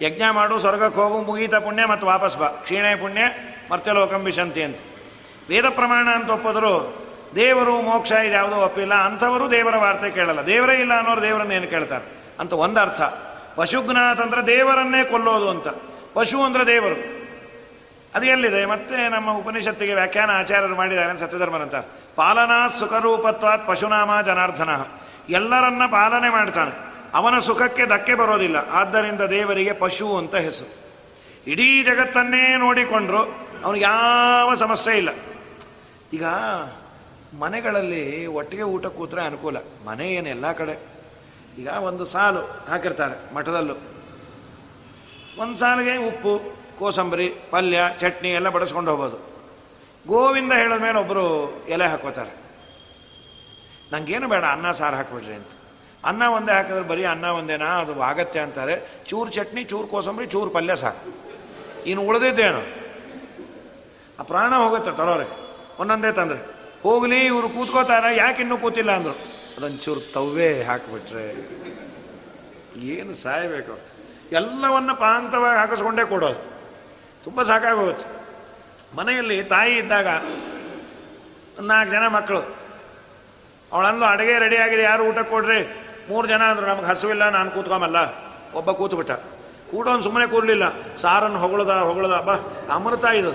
ಯಜ್ಞ 0.00 0.22
ಮಾಡು, 0.30 0.58
ಸ್ವರ್ಗಕ್ಕೆ 0.58 1.00
ಹೋಗು, 1.00 1.22
ಮುಗೀತ 1.22 1.54
ಪುಣ್ಯ 1.54 1.86
ಮತ್ತು 1.86 2.06
ವಾಪಸ್ 2.06 2.38
ಬಾ. 2.38 2.48
ಕ್ಷೀಣೆ 2.48 2.96
ಪುಣ್ಯ 2.96 3.22
ಮರ್ತ್ಯಲೋಕಂಬಿಶಂತಿ 3.72 4.62
ಅಂತ. 4.62 4.78
ವೇದ 5.48 5.64
ಪ್ರಮಾಣ 5.68 6.08
ಅಂತ 6.08 6.30
ಒಪ್ಪಿದ್ರು, 6.30 6.74
ದೇವರು 7.36 7.82
ಮೋಕ್ಷ 7.82 8.12
ಇದು 8.12 8.32
ಯಾವುದೋ 8.32 8.56
ಒಪ್ಪಿಲ್ಲ. 8.56 8.94
ಅಂಥವರು 8.94 9.50
ದೇವರ 9.50 9.76
ವಾರ್ತೆ 9.76 10.10
ಕೇಳಲ್ಲ. 10.10 10.46
ದೇವರೇ 10.46 10.74
ಇಲ್ಲ 10.74 10.96
ಅನ್ನೋರು 10.96 11.22
ದೇವರನ್ನ 11.22 11.52
ಏನು 11.52 11.66
ಕೇಳ್ತಾರೆ? 11.66 12.21
ಅಂತ 12.40 12.52
ಒಂದರ್ಥ 12.52 13.02
ಪಶುಗ್ನಾಥ್ 13.56 14.20
ಅಂದ್ರೆ 14.20 14.46
ದೇವರನ್ನೇ 14.46 15.04
ಕೊಲ್ಲೋದು 15.04 15.50
ಅಂತ. 15.50 15.68
ಪಶು 16.14 16.42
ಅಂದರೆ 16.42 16.66
ದೇವರು. 16.66 17.22
ಅದು 18.14 18.26
ಎಲ್ಲಿದೆ? 18.26 18.66
ಮತ್ತೆ 18.66 19.08
ನಮ್ಮ 19.08 19.30
ಉಪನಿಷತ್ತಿಗೆ 19.30 19.94
ವ್ಯಾಖ್ಯಾನ 19.94 20.30
ಆಚಾರ್ಯರು 20.30 20.76
ಮಾಡಿದ್ದಾರೆ 20.76 21.18
ಸತ್ಯಧರ್ಮನಂತ 21.18 21.74
ಪಾಲನಾ 22.16 22.68
ಸುಖರೂಪತ್ವಾತ್ 22.68 23.66
ಪಶುನಾಮ 23.66 24.20
ಜನಾರ್ಧನ 24.20 24.70
ಎಲ್ಲರನ್ನ 25.28 25.82
ಪಾಲನೆ 25.86 26.28
ಮಾಡ್ತಾನೆ. 26.28 26.92
ಅವನ 27.14 27.38
ಸುಖಕ್ಕೆ 27.38 27.86
ಧಕ್ಕೆ 27.86 28.14
ಬರೋದಿಲ್ಲ. 28.14 28.56
ಆದ್ದರಿಂದ 28.56 29.20
ದೇವರಿಗೆ 29.20 29.72
ಪಶು 29.72 30.16
ಅಂತ 30.16 30.34
ಹೆಸರು. 30.34 30.82
ಇಡೀ 31.46 31.84
ಜಗತ್ತನ್ನೇ 31.84 32.56
ನೋಡಿಕೊಂಡ್ರು 32.56 33.18
ಅವನಿಗೆ 33.64 33.84
ಯಾವ 33.84 34.54
ಸಮಸ್ಯೆ 34.54 34.96
ಇಲ್ಲ. 34.96 35.08
ಈಗ 36.12 36.24
ಮನೆಗಳಲ್ಲಿ 37.38 38.26
ಒಟ್ಟಿಗೆ 38.26 38.62
ಊಟ 38.62 38.86
ಕೂತ್ರೆ 38.86 39.22
ಅನುಕೂಲ. 39.22 39.56
ಮನೆ 39.86 40.08
ಏನು 40.08 40.28
ಎಲ್ಲ 40.28 40.52
ಕಡೆ 40.52 40.91
ಈಗ 41.58 41.68
ಒಂದು 41.68 42.04
ಸಾಲು 42.04 42.40
ಹಾಕಿರ್ತಾರೆ 42.70 43.34
ಮಠದಲ್ಲೂ. 43.34 43.74
ಒಂದು 45.42 45.56
ಸಾಲಿಗೆ 45.56 45.96
ಉಪ್ಪು, 45.96 46.40
ಕೋಸಂಬರಿ, 46.78 47.34
ಪಲ್ಯ, 47.50 47.80
ಚಟ್ನಿ 47.98 48.30
ಎಲ್ಲ 48.30 48.48
ಬಡಿಸ್ಕೊಂಡು 48.48 48.90
ಹೋಗ್ಬೋದು 48.90 49.32
ಗೋವಿಂದ 50.06 50.52
ಹೇಳಿದ 50.52 50.82
ಮೇಲೆ 50.82 50.98
ಒಬ್ಬರು 50.98 51.56
ಎಲೆ 51.68 51.86
ಹಾಕೋತಾರೆ 51.86 52.42
ನನಗೇನು 53.92 54.28
ಬೇಡ, 54.28 54.44
ಅನ್ನ, 54.44 54.70
ಸಾರು 54.70 54.96
ಹಾಕ್ಬಿಡ್ರಿ 54.96 55.34
ಅಂತ. 55.34 55.46
ಅನ್ನ 56.04 56.22
ಒಂದೇ 56.26 56.52
ಹಾಕಿದ್ರೆ 56.52 56.82
ಬರೀ 56.82 57.04
ಅನ್ನ 57.04 57.24
ಒಂದೇನಾ? 57.24 57.66
ಅದು 57.66 58.02
ಆಗತ್ತೆ 58.02 58.40
ಅಂತಾರೆ. 58.40 59.02
ಚೂರು 59.06 59.30
ಚಟ್ನಿ, 59.30 59.64
ಚೂರು 59.64 59.86
ಕೋಸಂಬರಿ, 59.86 60.26
ಚೂರು 60.26 60.50
ಪಲ್ಯ 60.50 60.76
ಸಾಕು. 60.76 61.14
ಇನ್ನು 61.86 62.06
ಉಳಿದಿದ್ದೇನು? 62.06 62.60
ಆ 64.20 64.22
ಪ್ರಾಣ 64.22 64.54
ಹೋಗುತ್ತೆ 64.54 64.90
ತರೋರೆ 64.90 65.26
ಒಂದೊಂದೇ 65.78 66.12
ತಂದ್ರೆ. 66.12 66.38
ಹೋಗಲಿ, 66.82 67.26
ಇವರು 67.26 67.48
ಕೂತ್ಕೋತಾರೆ, 67.48 68.16
ಯಾಕೆ 68.16 68.40
ಇನ್ನೂ 68.40 68.58
ಕೂತಿಲ್ಲ 68.58 68.90
ಅಂದರು. 68.90 69.41
ಅದೊಂಚೂರು 69.62 70.00
ತವ್ವೇ 70.00 70.62
ಹಾಕಿಬಿಟ್ರೆ 70.62 71.28
ಏನು 72.80 73.14
ಸಾಯಬೇಕು? 73.14 73.78
ಎಲ್ಲವನ್ನು 74.32 74.96
ಪಾಂತವಾಗಿ 74.96 75.58
ಹಾಕಿಸ್ಕೊಂಡೇ 75.58 76.04
ಕೊಡೋದು. 76.04 76.52
ತುಂಬ 77.24 77.42
ಸಾಕಾಗೋಗುತ್ತೆ. 77.42 78.06
ಮನೆಯಲ್ಲಿ 78.96 79.42
ತಾಯಿ 79.42 79.78
ಇದ್ದಾಗ 79.78 80.06
ನಾಲ್ಕು 81.60 81.92
ಜನ 81.92 82.06
ಮಕ್ಕಳು. 82.06 82.56
ಅವಳಂದು 83.72 84.04
ಅಡುಗೆ 84.04 84.38
ರೆಡಿ 84.38 84.56
ಆಗಿದೆ, 84.56 84.82
ಯಾರು 84.82 85.04
ಊಟ 85.04 85.18
ಕೊಡ್ರಿ? 85.18 85.84
ಮೂರು 86.08 86.28
ಜನ 86.28 86.42
ಅಂದರು, 86.42 86.66
ನಮ್ಗೆ 86.66 86.86
ಹಸುವಿಲ್ಲ, 86.86 87.28
ನಾನು 87.28 87.50
ಕೂತ್ಕೊಂಬಲ್ಲ. 87.50 87.96
ಒಬ್ಬ 88.54 88.70
ಕೂತ್ಬಿಟ್ಟ. 88.70 89.10
ಕೂಡೋನು 89.70 90.02
ಸುಮ್ಮನೆ 90.02 90.26
ಕೂರಲಿಲ್ಲ. 90.26 90.94
ಸಾರನ್ನು 90.94 91.38
ಹೊಗಳದ 91.38 91.70
ಹೊಗಳದ. 91.70 92.20
ಬಾ, 92.20 92.66
ಅಮೃತ 92.74 93.04
ಇದು. 93.04 93.32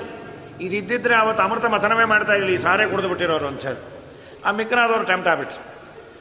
ಇದಿದ್ದಿದ್ರೆ 0.61 1.15
ಅವತ್ತು 1.15 1.43
ಅಮೃತ 1.43 1.65
ಮಥನವೇ 1.65 2.03
ಮಾಡ್ತಾ 2.03 2.33
ಇರಲಿ. 2.33 2.57
ಸಾರೇ 2.57 2.89
ಕುಡಿದು 2.89 3.07
ಬಿಟ್ಟಿರೋರು 3.07 3.47
ಅಂತ 3.47 3.61
ಹೇಳಿ. 3.61 3.97
ಆ 4.45 4.51
ಮಿಕ್ಕನಾದವ್ರು 4.51 5.03
ಟೆಂಪ್ಟ್ 5.03 5.29
ಆಗ್ಬಿಟ್ರು. 5.29 5.76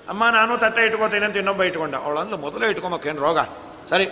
ಅಮ್ಮ, 0.08 0.30
ನಾನು 0.30 0.58
ತಟ್ಟೆ 0.58 0.86
ಇಟ್ಕೋತೀನಿ 0.86 1.24
ಅಂತ 1.24 1.36
ಇನ್ನೊಬ್ಬ 1.36 1.62
ಇಟ್ಕೊಂಡ. 1.62 1.94
ಅವಳಂದ್ಲು, 1.94 2.36
ಮೊದಲೇ 2.36 2.70
ಇಟ್ಕೊಂಬಕ್ಕೇನು 2.70 3.22
ರೋಗ? 3.22 3.38
ಸರಿ. 3.90 4.06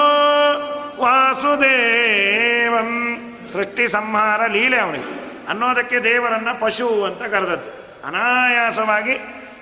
ವಾಸುದೇವಂ. 1.02 3.18
ಸೃಷ್ಟಿ 3.48 3.88
ಸಂಹಾರ 3.88 4.46
ಲೀಲೆ 4.46 4.80
ಅವನಿಗೆ. 4.80 5.34
ಅನ್ನೋದಕ್ಕೆ 5.50 6.00
ದೇವರನ್ನ 6.00 6.48
ಪಶು 6.60 7.04
ಅಂತ 7.04 7.24
ಕರೆದದ್ದು. 7.24 7.98
ಅನಾಯಾಸವಾಗಿ 8.08 9.20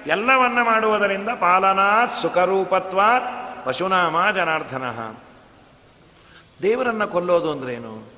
ಎಲ್ಲವನ್ನ 0.08 0.62
ಮಾಡುವುದರಿಂದ 0.62 1.30
ಪಾಲನಾತ್ 1.30 2.22
ಸುಖರೂಪತ್ವಾತ್ 2.22 3.66
ಪಶುನಾಮ 3.66 4.32
ಜನಾರ್ಧನ. 4.32 5.14
ದೇವರನ್ನ 6.62 7.04
ಕೊಲ್ಲೋದು 7.04 7.52
ಅಂದ್ರೇನು 7.52 8.17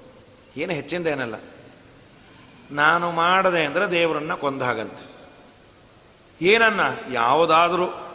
ಏನು 0.57 0.73
ಹೆಚ್ಚಿಂದೇನಲ್ಲ 0.73 1.35
ನಾನು 2.71 3.11
ಮಾಡದೆ 3.11 3.65
ಅಂದರೆ 3.65 3.91
ದೇವರನ್ನ 3.91 4.33
ಕೊಂದಾಗಂತೆ 4.33 5.09
ಏನನ್ನ? 6.41 6.79
ಯಾವುದಾದರೂ. 7.11 8.05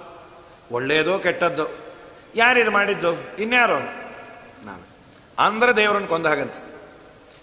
ಒಳ್ಳೆಯದೋ 0.72 1.18
ಕೆಟ್ಟದ್ದೋ. 1.18 1.66
ಯಾರಿದು 2.34 2.70
ಮಾಡಿದ್ದು? 2.70 3.42
ಇನ್ಯಾರೋ? 3.42 3.78
ನಾನು. 4.64 4.82
ಅಂದ್ರೆ 5.38 5.76
ದೇವರನ್ನು 5.76 6.08
ಕೊಂದಾಗಂತೆ 6.08 6.74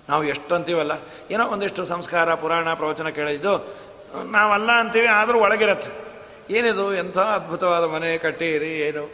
ನಾವು 0.09 0.23
ಎಷ್ಟು 0.23 0.55
ಅಂತೀವಲ್ಲ 0.55 0.91
ಏನೋ 1.31 1.47
ಒಂದಿಷ್ಟು 1.47 1.85
ಸಂಸ್ಕಾರ, 1.85 2.35
ಪುರಾಣ, 2.35 2.73
ಪ್ರವಚನ 2.73 3.09
ಕೇಳಿದ್ದು, 3.09 3.75
ನಾವಲ್ಲ 4.23 4.71
ಅಂತೀವಿ, 4.71 5.07
ಆದರೂ 5.07 5.39
ಒಳಗಿರತ್ತೆ. 5.39 6.11
ಏನಿದು? 6.53 6.95
ಎಂಥ 6.95 7.17
ಅದ್ಭುತವಾದ 7.17 7.83
ಮನೆ 7.83 8.17
ಕಟ್ಟಿರಿ, 8.17 8.79
ಏನು? 8.79 9.09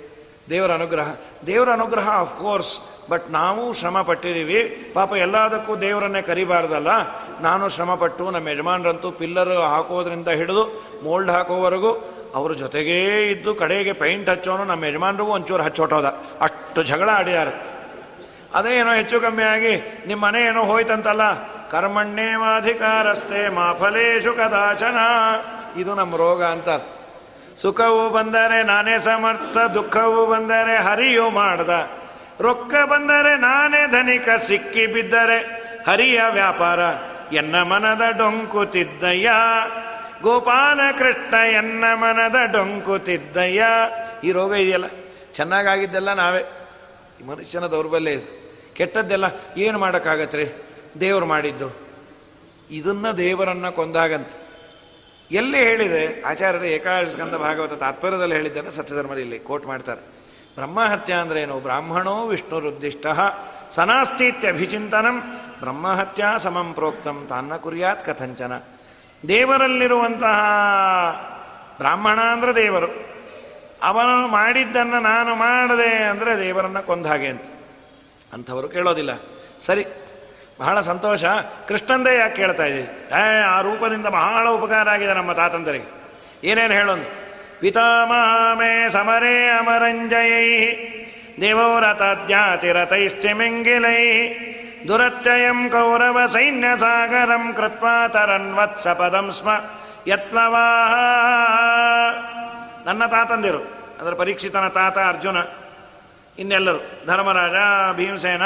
ದೇವರ 0.49 0.71
ಅನುಗ್ರಹ. 0.71 1.15
ದೇವರ 1.47 1.73
ಅನುಗ್ರಹ 1.73 2.23
ಕೋರ್ಸ್ 2.23 2.79
ಬಟ್ 3.09 3.31
ನಾವು 3.31 3.73
ಶ್ರಮ 3.73 4.01
ಪಟ್ಟಿದ್ದೀವಿ 4.01 4.91
ಪಾಪ 4.93 5.13
ಎಲ್ಲದಕ್ಕೂ 5.13 5.75
ದೇವರನ್ನೇ 5.75 6.21
ಕರಿಬಾರ್ದಲ್ಲ. 6.21 6.87
ನಾನು 7.41 7.69
ಶ್ರಮಪಟ್ಟು, 7.69 8.31
ನಮ್ಮ 8.31 8.47
ಯಜಮಾನ್ರಂತೂ 8.47 9.11
ಪಿಲ್ಲರ್ 9.11 9.49
ಹಾಕೋದ್ರಿಂದ 9.49 10.27
ಹಿಡಿದು 10.27 10.63
ಮೋಲ್ಡ್ 11.03 11.31
ಹಾಕೋವರೆಗೂ 11.31 12.13
ಅವ್ರ 12.35 12.53
ಜೊತೆಗೇ 12.53 13.27
ಇದ್ದು, 13.31 13.55
ಕಡೆಗೆ 13.55 13.93
ಪೈಂಟ್ 13.93 14.29
ಹಚ್ಚೋನು 14.29 14.63
ನಮ್ಮ 14.63 14.85
ಯಜಮಾನ್ರಿಗೂ 14.85 15.31
ಒಂಚೂರು 15.31 15.63
ಹಚ್ಚೋಟೋದ. 15.63 16.05
ಅಷ್ಟು 16.41 16.83
ಜಗಳ 16.83 17.09
ಆಡಿದ್ದಾರೆ 17.09 17.77
ಅದೇ 18.53 18.79
ಏನೋ 18.79 18.93
ಹೆಚ್ಚು 18.93 19.21
ಕಮ್ಮಿ 19.21 19.43
ಆಗಿ, 19.43 20.03
ನಿಮ್ಮ 20.07 20.25
ಮನೆ 20.25 20.41
ಏನೋ 20.41 20.63
ಹೋಯ್ತಂತಲ್ಲ? 20.63 21.47
ಕರ್ಮಣ್ಯೇವಾಧಿಕಾರಸ್ತೆ 21.69 23.49
ಮಾಫಲೇಶು 23.49 24.33
ಕದಾಚನ. 24.33 24.97
ಇದು 25.79 25.95
ನಮ್ಮ 25.95 26.15
ರೋಗ 26.15 26.43
ಅಂತ. 26.43 26.69
ಸುಖವು 27.57 28.09
ಬಂದರೆ 28.09 28.63
ನಾನೇ 28.63 28.99
ಸಮರ್ಥ, 28.99 29.57
ದುಃಖವು 29.57 30.27
ಬಂದರೆ 30.27 30.77
ಹರಿಯು 30.77 31.29
ಮಾಡ್ದ. 31.29 31.69
ರೊಕ್ಕ 32.39 32.73
ಬಂದರೆ 32.85 33.37
ನಾನೇ 33.37 33.87
ಧನಿಕ, 33.87 34.29
ಸಿಕ್ಕಿ 34.29 34.87
ಬಿದ್ದರೆ 34.87 35.37
ಹರಿಯ 35.87 36.21
ವ್ಯಾಪಾರ. 36.29 36.79
ಎನ್ನ 37.33 37.61
ಮನದ 37.61 38.01
ಡೊಂಕುತಿದ್ದಯ್ಯ 38.17 39.29
ಗೋಪಾಲ 40.21 40.79
ಕೃಷ್ಣ 40.97 41.33
ಎನ್ನ 41.33 41.83
ಮನದ 41.93 42.35
ಡೊಂಕುತಿದ್ದಯ್ಯ 42.51 43.65
ಈ 44.23 44.31
ರೋಗ 44.31 44.53
ಇದೆಯಲ್ಲ? 44.53 44.85
ಚೆನ್ನಾಗಾಗಿದ್ದೆಲ್ಲ 45.33 46.13
ನಾವೇ. 46.13 46.67
ಮನುಷ್ಯನ 47.27 47.65
ದೌರ್ಬಲ್ಯ 47.65 48.11
ಇದು. 48.11 48.53
ಕೆಟ್ಟದ್ದೆಲ್ಲ 48.73 49.25
ಏನು 49.57 49.79
ಮಾಡೋಕ್ಕಾಗತ್ರಿ 49.79 50.45
ದೇವರು 50.99 51.25
ಮಾಡಿದ್ದು. 51.25 51.77
ಇದನ್ನ 52.71 53.11
ದೇವರನ್ನ 53.11 53.69
ಕೊಂದಾಗಂತ. 53.69 54.29
ಎಲ್ಲಿ 55.31 55.57
ಹೇಳಿದೆ? 55.57 56.21
ಆಚಾರ್ಯರು 56.21 56.65
ಏಕಾದಶಿ 56.65 57.11
ಸ್ಕಂದ 57.11 57.35
ಭಾಗವತ 57.35 57.73
ತಾತ್ಪರ್ಯದಲ್ಲಿ 57.73 58.35
ಹೇಳಿದ್ದನ್ನು 58.35 58.71
ಸತ್ಯಧರ್ಮದಲ್ಲಿ 58.71 59.39
ಕೋಟ್ 59.39 59.65
ಮಾಡ್ತಾರೆ. 59.65 60.16
ಬ್ರಹ್ಮಹತ್ಯ 60.57 61.13
ಅಂದ್ರೆ 61.13 61.41
ಏನು? 61.41 61.59
ಬ್ರಾಹ್ಮಣೋ 61.59 62.27
ವಿಷ್ಣುರುದ್ದಿಷ್ಟ 62.27 63.05
ಸನಾಸ್ತಿತ್ಯಭಿಚಿಂತನಂ. 63.69 65.41
ಬ್ರಹ್ಮಹತ್ಯಾ 65.59 66.37
ಸಮಂ 66.37 66.73
ಪ್ರೋಕ್ತಂ. 66.73 67.25
ತಾನ್ನ 67.29 67.55
ಕುರಿಯಾತ್ 67.55 68.05
ಕಥಂಚನ. 68.05 68.61
ದೇವರಲ್ಲಿರುವಂತಹ 69.27 70.39
ಬ್ರಾಹ್ಮಣ 71.77 72.19
ಅಂದ್ರೆ 72.19 72.55
ದೇವರು. 72.55 72.87
ಅವನು 73.83 74.27
ಮಾಡಿದ್ದನ್ನು 74.27 74.99
ನಾನು 74.99 75.35
ಮಾಡದೆ 75.35 76.03
ಅಂದರೆ 76.03 76.37
ದೇವರನ್ನು 76.37 76.85
ಕೊಂದ 76.85 77.05
ಹಾಗೆ 77.05 77.27
ಅಂತ. 77.27 77.41
ಅಂಥವರು 78.33 78.69
ಕೇಳೋದಿಲ್ಲ. 78.69 79.09
ಸರಿ, 79.61 79.85
ಬಹಳ 80.59 80.79
ಸಂತೋಷ. 80.79 81.23
ಕೃಷ್ಣಂದೇ 81.67 82.17
ಯಾಕೆ 82.17 82.35
ಕೇಳ್ತಾ 82.35 82.65
ಇದ್ದೀವಿ 82.65 83.05
ಏ, 83.11 83.41
ಆ 83.41 83.61
ರೂಪದಿಂದ 83.61 84.07
ಬಹಳ 84.07 84.49
ಉಪಕಾರ 84.49 84.89
ಆಗಿದೆ 84.89 85.13
ನಮ್ಮ 85.13 85.31
ತಾತಂದರಿಗೆ. 85.33 85.91
ಏನೇನು 86.43 86.73
ಹೇಳೋದು 86.73 87.26
ಅಮರಂಜಯೈ 89.57 90.75
ದೇವೋರತದ್ಯಾತಿರತೈಶ್ಚಿಮಿಂಗಿಲೈ 91.41 94.29
ದುರತ್ಯಯಂ 94.87 95.69
ಕೌರವ 95.69 96.25
ಸೈನ್ಯ 96.25 96.67
ಸಾಗರಂ 96.79 97.53
ಕೃತ್ವಾ 97.53 98.07
ತರನ್ವತ್ಸ 98.07 98.87
ಪದಂ 98.87 99.31
ಸ್ಮ 99.31 99.49
ಯತ್ನವಾ 100.07 100.65
ನನ್ನ 102.85 103.05
ತಾತಂದಿರು, 103.05 103.77
ಅದರ 104.01 104.13
ಪರೀಕ್ಷಿತನ 104.13 104.67
ತಾತ 104.67 104.97
ಅರ್ಜುನ, 104.97 105.37
ಇನ್ನೆಲ್ಲರು, 106.39 107.07
ಧರ್ಮರಾಜ, 107.07 107.53
ಭೀಮಸೇನ, 107.95 108.41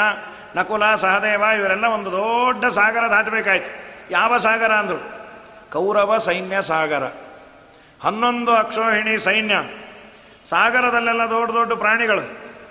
ನಕುಲ, 0.56 0.94
ಸಹದೇವ, 0.94 1.42
ಇವರೆಲ್ಲ 1.58 1.84
ಒಂದು 1.84 2.12
ದೊಡ್ಡ 2.12 2.64
ಸಾಗರ 2.64 3.10
ದಾಟಬೇಕಾಯ್ತು. 3.10 3.70
ಯಾವ 4.10 4.36
ಸಾಗರ 4.36 4.72
ಅಂದರು? 4.72 5.28
ಕೌರವ 5.72 6.18
ಸೈನ್ಯ 6.18 6.62
ಸಾಗರ. 6.62 7.02
ಹನ್ನೊಂದು 8.02 8.52
ಅಕ್ಷೋಹಿಣಿ 8.52 9.18
ಸೈನ್ಯ. 9.18 9.54
ಸಾಗರದಲ್ಲೆಲ್ಲ 10.44 11.22
ದೊಡ್ಡ 11.22 11.54
ದೊಡ್ಡ 11.54 11.72
ಪ್ರಾಣಿಗಳು. 11.72 12.20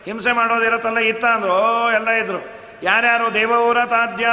ಹಿಂಸೆ 0.05 0.31
ಮಾಡೋದಿರತ್ತಲ್ಲ 0.31 0.97
ಇತ್ತ 0.97 1.25
ಅಂದ್ರು. 1.25 1.51
ಓ, 1.51 1.91
ಎಲ್ಲ 1.91 2.09
ಇದ್ರು. 2.09 2.37
ಯಾರ್ಯಾರು 2.83 3.33
ದೇವೌರ 3.33 3.85
ತಾದ್ಯ 3.85 4.27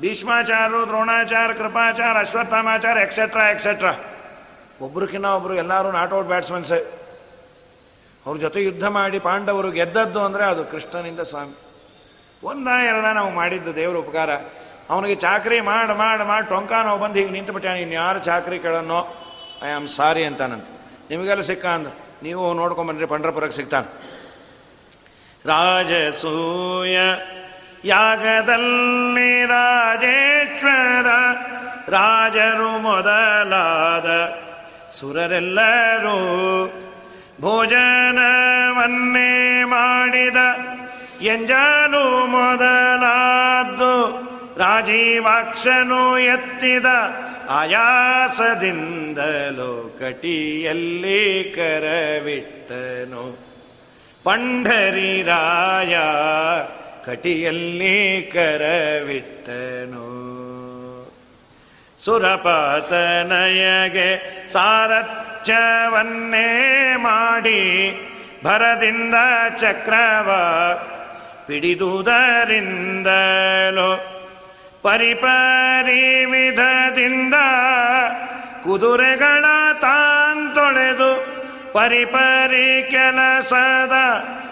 ಭೀಷ್ಮಾಚಾರ್ಯರು 0.00 0.86
ದ್ರೋಣಾಚಾರ 0.86 1.52
ಕೃಪಾಚಾರ 1.52 2.18
ಅಶ್ವತ್ಥಾಮಾಚಾರ 2.18 2.96
ಎಕ್ಸೆಟ್ರಾ 2.96 3.50
ಎಕ್ಸೆಟ್ರಾ 3.50 3.92
ಒಬ್ರಕ್ಕಿನ್ನ 4.80 5.26
ಒಬ್ರು 5.26 5.54
ಎಲ್ಲರೂ 5.54 5.90
ನಾಟ್ 5.90 6.12
ಔಟ್ 6.12 6.26
ಬ್ಯಾಟ್ಸ್ಮನ್ಸೇ. 6.26 6.98
ಅವ್ರ 8.26 8.38
ಜೊತೆ 8.38 8.62
ಯುದ್ಧ 8.62 8.84
ಮಾಡಿ 8.84 9.18
ಪಾಂಡವರು 9.18 9.70
ಗೆದ್ದದ್ದು 9.70 10.20
ಅಂದರೆ 10.20 10.44
ಅದು 10.44 10.64
ಕೃಷ್ಣನಿಂದ 10.64 11.20
ಸ್ವಾಮಿ. 11.20 11.58
ಒಂದ 12.44 12.68
ಎರಡ 12.68 13.04
ನಾವು 13.04 13.30
ಮಾಡಿದ್ದು 13.30 13.76
ದೇವರ 13.76 13.96
ಉಪಕಾರ. 13.96 14.30
ಅವನಿಗೆ 14.90 15.14
ಚಾಕ್ರಿ 15.14 15.60
ಮಾಡಿ 15.60 15.94
ಮಾಡಿ 15.94 16.24
ಮಾಡಿ 16.24 16.48
ಟೊಂಕಾನೋ 16.48 16.98
ಬಂದು 16.98 17.14
ಹೀಗೆ 17.14 17.30
ನಿಂತುಬಿಟ್ಟ 17.30 17.66
ಇನ್ನು 17.66 17.94
ಯಾರು 17.94 18.18
ಚಾಕ್ರಿ 18.18 18.58
ಕೇಳನ್ನೋ 18.58 19.21
ಐ 19.64 19.68
ಆಮ್ 19.68 19.88
ಸಾರಿ 19.88 20.24
ಅಂತಾನಂತ. 20.24 20.64
ನಿಮಗೆಲ್ಲ 21.10 21.42
ಸಿಕ್ಕ 21.42 21.66
ಅಂದ್ರೆ 21.66 21.94
ನೀವು 22.22 22.54
ನೋಡ್ಕೊಂಬನ್ರಿ 22.54 23.06
ಪಂಡ್ರಪುರಕ್ಕೆ 23.06 23.56
ಸಿಗ್ತಾನೆ. 23.56 24.22
ರಾಜಸೂಯ 25.46 26.98
ಯಾಗದಲ್ಲಿ 27.84 29.44
ರಾಜೇಶ್ವರ, 29.44 31.06
ರಾಜರು 31.88 32.78
ಮೊದಲಾದ 32.78 34.34
ಸುರರೆಲ್ಲರೂ 34.90 36.18
ಭೋಜನವನ್ನೇ 37.40 39.64
ಮಾಡಿದ 39.64 40.36
ಎಂಜಾನು 41.22 42.26
ಮೊದಲಾದ್ದು. 42.26 44.31
ರಾಜೀವಾಕ್ಷನು 44.56 46.18
ಎತ್ತಿದ 46.18 46.84
ಆಯಾಸದಿಂದಲೋ 47.48 49.96
ಕಟಿಯಲ್ಲಿ 50.00 51.52
ಕರವಿಟ್ಟನು. 51.56 53.38
ಪಂಢರಿರಾಯ 54.24 55.98
ಕಟಿಯಲ್ಲಿ 57.06 58.30
ಕರವಿಟ್ಟನು. 58.32 60.12
ಸುರಪಾತನಯಗೆ 61.98 64.48
ಸಾರಥ್ಯವನ್ನೇ 64.48 66.96
ಮಾಡಿ 66.96 67.60
ಭರದಿಂದ 68.44 69.14
ಚಕ್ರವ 69.60 70.30
ಪಿಡಿದುದರಿಂದಲೋ 71.46 74.21
ಪರಿಪರಿ 74.82 76.24
ವಿಧದಿಂದ 76.24 77.34
ಕುದುರೆಗಳ 78.64 79.44
ತಾಂತೊಳೆದು 79.80 81.26
ಪರಿಪರಿ 81.72 82.90
ಕೆಲಸದ 82.90 83.92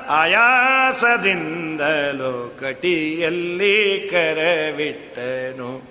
ಆಯಾಸದಿಂದಲೋ 0.08 2.56
ಕಟಿಯಲ್ಲಿ 2.60 4.08
ಕರವಿಟ್ಟನು. 4.12 5.88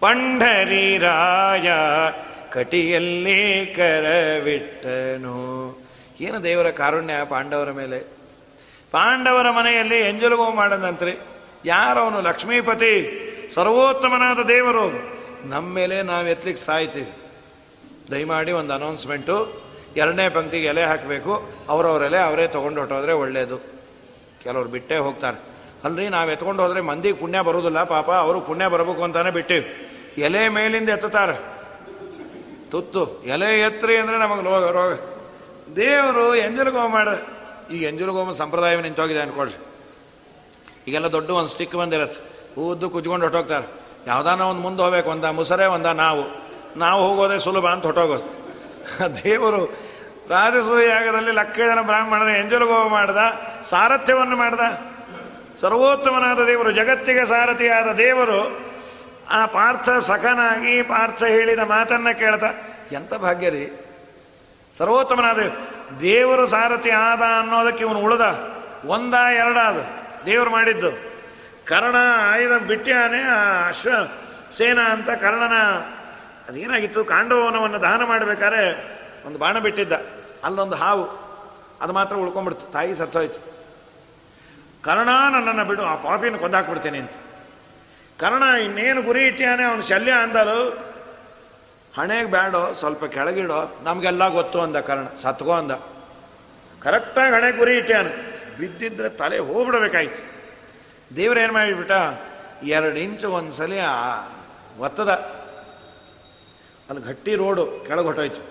ಪಂಢರಿರಾಯ 0.00 1.70
ಕಟಿಯಲ್ಲಿ 2.52 3.74
ಕರವಿಟ್ಟನು. 3.76 5.38
ಏನು 6.20 6.44
ದೇವರ 6.44 6.70
ಕಾರುಣ್ಯ 6.70 7.14
ಪಾಂಡವರ 7.28 7.70
ಮೇಲೆ? 7.70 8.04
ಪಾಂಡವರ 8.90 9.50
ಮನೆಯಲ್ಲಿ 9.50 10.00
ಎಂಜಲುಗೋ 10.00 10.50
ಮಾಡದಂತ್ರಿ 10.50 11.18
ಯಾರವನು 11.64 12.20
ಲಕ್ಷ್ಮೀಪತಿ 12.20 13.20
ಸರ್ವೋತ್ತಮನಾದ 13.50 14.38
ದೇವರು, 14.48 14.86
ನಮ್ಮ 15.48 15.74
ಮೇಲೆ 15.74 16.02
ನಾವು 16.02 16.26
ಎತ್ಲಿಕ್ಕೆ 16.26 16.64
ಸಾಯ್ತೀವಿ. 16.64 17.12
ದಯಮಾಡಿ 18.10 18.52
ಒಂದು 18.52 18.74
ಅನೌನ್ಸ್ಮೆಂಟು 18.74 19.64
ಎರಡನೇ 19.96 20.28
ಪಂಕ್ತಿಗೆ 20.28 20.66
ಎಲೆ 20.66 20.82
ಹಾಕಬೇಕು. 20.82 21.52
ಅವರವ್ರ 21.68 22.02
ಎಲೆ 22.02 22.18
ಅವರೇ 22.18 22.46
ತೊಗೊಂಡು 22.46 22.80
ಹೊಟ್ಟೋದ್ರೆ 22.80 23.12
ಒಳ್ಳೆಯದು 23.12 23.58
ಕೆಲವ್ರು 24.42 24.68
ಬಿಟ್ಟೇ 24.68 24.96
ಹೋಗ್ತಾರೆ. 24.96 25.38
ಅಲ್ರಿ, 25.84 26.08
ನಾವು 26.08 26.30
ಎತ್ಕೊಂಡು 26.30 26.62
ಹೋದರೆ 26.62 26.80
ಮಂದಿಗೆ 26.80 27.18
ಪುಣ್ಯ 27.18 27.40
ಬರೋದಿಲ್ಲ, 27.40 27.84
ಪಾಪ 27.84 28.10
ಅವರು 28.10 28.40
ಪುಣ್ಯ 28.40 28.68
ಬರಬೇಕು 28.68 29.02
ಅಂತಾನೆ 29.02 29.30
ಬಿಟ್ಟಿವಿ. 29.30 29.90
ಎಲೆ 30.18 30.48
ಮೇಲಿಂದ 30.48 30.88
ಎತ್ತುತ್ತಾರೆ. 30.88 31.54
ತುತ್ತು. 32.70 33.22
ಎಲೆ 33.24 33.60
ಎತ್ತರಿ 33.60 33.96
ಅಂದರೆ 33.96 34.18
ನಮಗೆ 34.18 34.42
ರೋಗ 34.42 34.70
ರೋಗ 34.70 34.92
ದೇವರು 35.76 36.34
ಎಂಜಲಗೋಮ 36.34 36.92
ಮಾಡ 36.92 37.08
ಈಗ 37.72 37.82
ಎಂಜಲಗೋಮ 37.82 38.30
ಸಂಪ್ರದಾಯ 38.30 38.80
ನಿಂತೋಗಿದೆ 38.80 39.20
ಅನ್ಕೊಳ್ರಿ. 39.20 39.58
ಈಗೆಲ್ಲ 40.88 41.06
ದೊಡ್ಡ 41.12 41.30
ಒಂದು 41.30 41.48
ಸ್ಟಿಕ್ 41.48 41.74
ಬಂದಿರತ್ತೆ. 41.74 42.33
ಉದ್ದು 42.58 42.90
ಕುಜ್ಕೊಂಡು 42.90 43.24
ಹೊಟ್ಟೋಗ್ತಾರೆ 43.24 43.66
ಯಾವ್ದಾನ 44.06 44.40
ಒಂದು 44.40 44.62
ಮುಂದೆ 44.62 44.82
ಹೋಗ್ಬೇಕು, 44.82 45.10
ಒಂದ 45.10 45.24
ಮುಸರೆ, 45.24 45.66
ಒಂದ 45.66 45.86
ನಾವು. 45.86 46.44
ನಾವು 46.78 47.08
ಹೋಗೋದೇ 47.08 47.38
ಸುಲಭ 47.38 47.66
ಅಂತ 47.66 47.84
ಹೊಟ್ಟೋಗೋದು 47.84 48.44
ದೇವರು 49.24 49.64
ರಾಜಸೂಯಾಗದಲ್ಲಿ 50.30 51.32
ಲಕ್ಷ 51.32 51.58
ಜನ 51.58 51.80
ಬ್ರಾಹ್ಮಣರ 51.82 52.28
ಎಂಜಲುಗೋ 52.28 52.88
ಮಾಡ್ದ, 52.88 53.16
ಸಾರಥ್ಯವನ್ನು 53.64 54.36
ಮಾಡ್ದ. 54.36 54.60
ಸರ್ವೋತ್ತಮನಾದ 55.60 56.40
ದೇವರು, 56.40 56.70
ಜಗತ್ತಿಗೆ 56.70 57.26
ಸಾರಥಿಯಾದ 57.26 57.92
ದೇವರು, 57.92 58.60
ಆ 59.30 59.46
ಪಾರ್ಥ 59.46 59.90
ಸಖನಾಗಿ 59.90 60.82
ಪಾರ್ಥ 60.82 61.22
ಹೇಳಿದ 61.22 61.58
ಮಾತನ್ನ 61.58 62.10
ಕೇಳ್ತಾ 62.10 62.46
ಎಂತ 62.92 63.14
ಭಾಗ್ಯ 63.14 63.50
ರೀ. 63.50 63.80
ಸರ್ವೋತ್ತಮನಾದ 64.74 65.38
ದೇವರು. 66.00 66.46
ಸಾರಥಿ 66.46 66.90
ಆದ 66.90 67.22
ಅನ್ನೋದಕ್ಕೆ 67.40 67.84
ಇವನು 67.84 67.98
ಉಳ್ದ. 67.98 68.20
ಒಂದ 68.86 69.14
ಅದು. 69.66 70.04
ದೇವರು 70.26 70.50
ಮಾಡಿದ್ದು. 70.50 71.13
ಕರ್ಣ 71.66 71.94
ಆಯುಧ 72.16 72.62
ಬಿಟ್ಟ್ಯಾನೆ 72.62 73.22
ಆ 73.22 73.68
ಅಶ್ವ 73.68 73.90
ಸೇನಾ 74.52 74.82
ಅಂತ 74.82 75.10
ಕರ್ಣನ. 75.10 75.52
ಅದೇನಾಗಿತ್ತು? 76.48 77.04
ಕಾಂಡವನವನ್ನು 77.04 77.82
ದಹನ 77.82 78.04
ಮಾಡಬೇಕಾದ್ರೆ 78.04 78.94
ಒಂದು 79.26 79.38
ಬಾಣ 79.38 79.58
ಬಿಟ್ಟಿದ್ದ. 79.58 79.92
ಅಲ್ಲೊಂದು 80.44 80.76
ಹಾವು. 80.76 81.24
ಅದು 81.80 81.92
ಮಾತ್ರ 81.92 82.16
ಉಳ್ಕೊಂಡ್ಬಿಡ್ತು. 82.16 82.72
ತಾಯಿ 82.72 82.94
ಸತ್ತೋಯ್ತು. 82.94 83.54
ಕರ್ಣ 84.82 85.08
ನನ್ನನ್ನು 85.32 85.64
ಬಿಡು, 85.64 85.82
ಆ 85.82 85.94
ಪಾಪಿನ 85.94 86.36
ಕೊಂದಾಕ್ಬಿಡ್ತೇನೆ 86.36 86.98
ಅಂತ. 86.98 87.10
ಕರ್ಣ 88.18 88.42
ಇನ್ನೇನು 88.42 89.02
ಗುರಿ 89.02 89.26
ಇಟ್ಟಿಯಾನೆ 89.26 89.64
ಅವನು 89.64 89.82
ಶಲ್ಯ 89.82 90.12
ಅಂದರು 90.12 90.78
ಹಣೆಗೆ 91.98 92.30
ಬೇಡೋ 92.30 92.72
ಸ್ವಲ್ಪ 92.72 93.04
ಕೆಳಗಿಡೋ, 93.04 93.80
ನಮಗೆಲ್ಲ 93.82 94.28
ಗೊತ್ತು 94.28 94.60
ಅಂದ 94.60 94.76
ಕರ್ಣ. 94.76 95.16
ಸತ್ಕೋ 95.16 95.52
ಅಂದ. 95.52 95.70
ಕರೆಕ್ಟಾಗಿ 96.82 97.34
ಹಣೆಗೆ 97.34 97.58
ಗುರಿ 97.58 97.76
ಇಟ್ಟಿಯಾನೆ 97.76 98.34
ಬಿದ್ದಿದ್ರೆ 98.58 99.08
ತಲೆ 99.08 99.38
ಹೋಗ್ಬಿಡ್ಬೇಕಾಯ್ತು. 99.38 100.33
ದೇವ್ರೇನು 101.16 101.52
ಮಾಡಿಬಿಟ್ಟ? 101.52 101.92
ಎರಡು 102.62 102.98
ಇಂಚು 102.98 103.28
ಒಂದ್ಸಲಿ 103.30 103.78
ಒತ್ತದ. 104.78 105.10
ಅಲ್ಲಿ 106.88 107.02
ಗಟ್ಟಿ 107.08 107.34
ರೋಡು 107.34 107.64
ಕೆಳಗೆ 107.86 108.04
ಹೊಟ್ಟೋಯ್ತು 108.04 108.42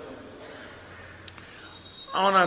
ಅವನ 2.15 2.45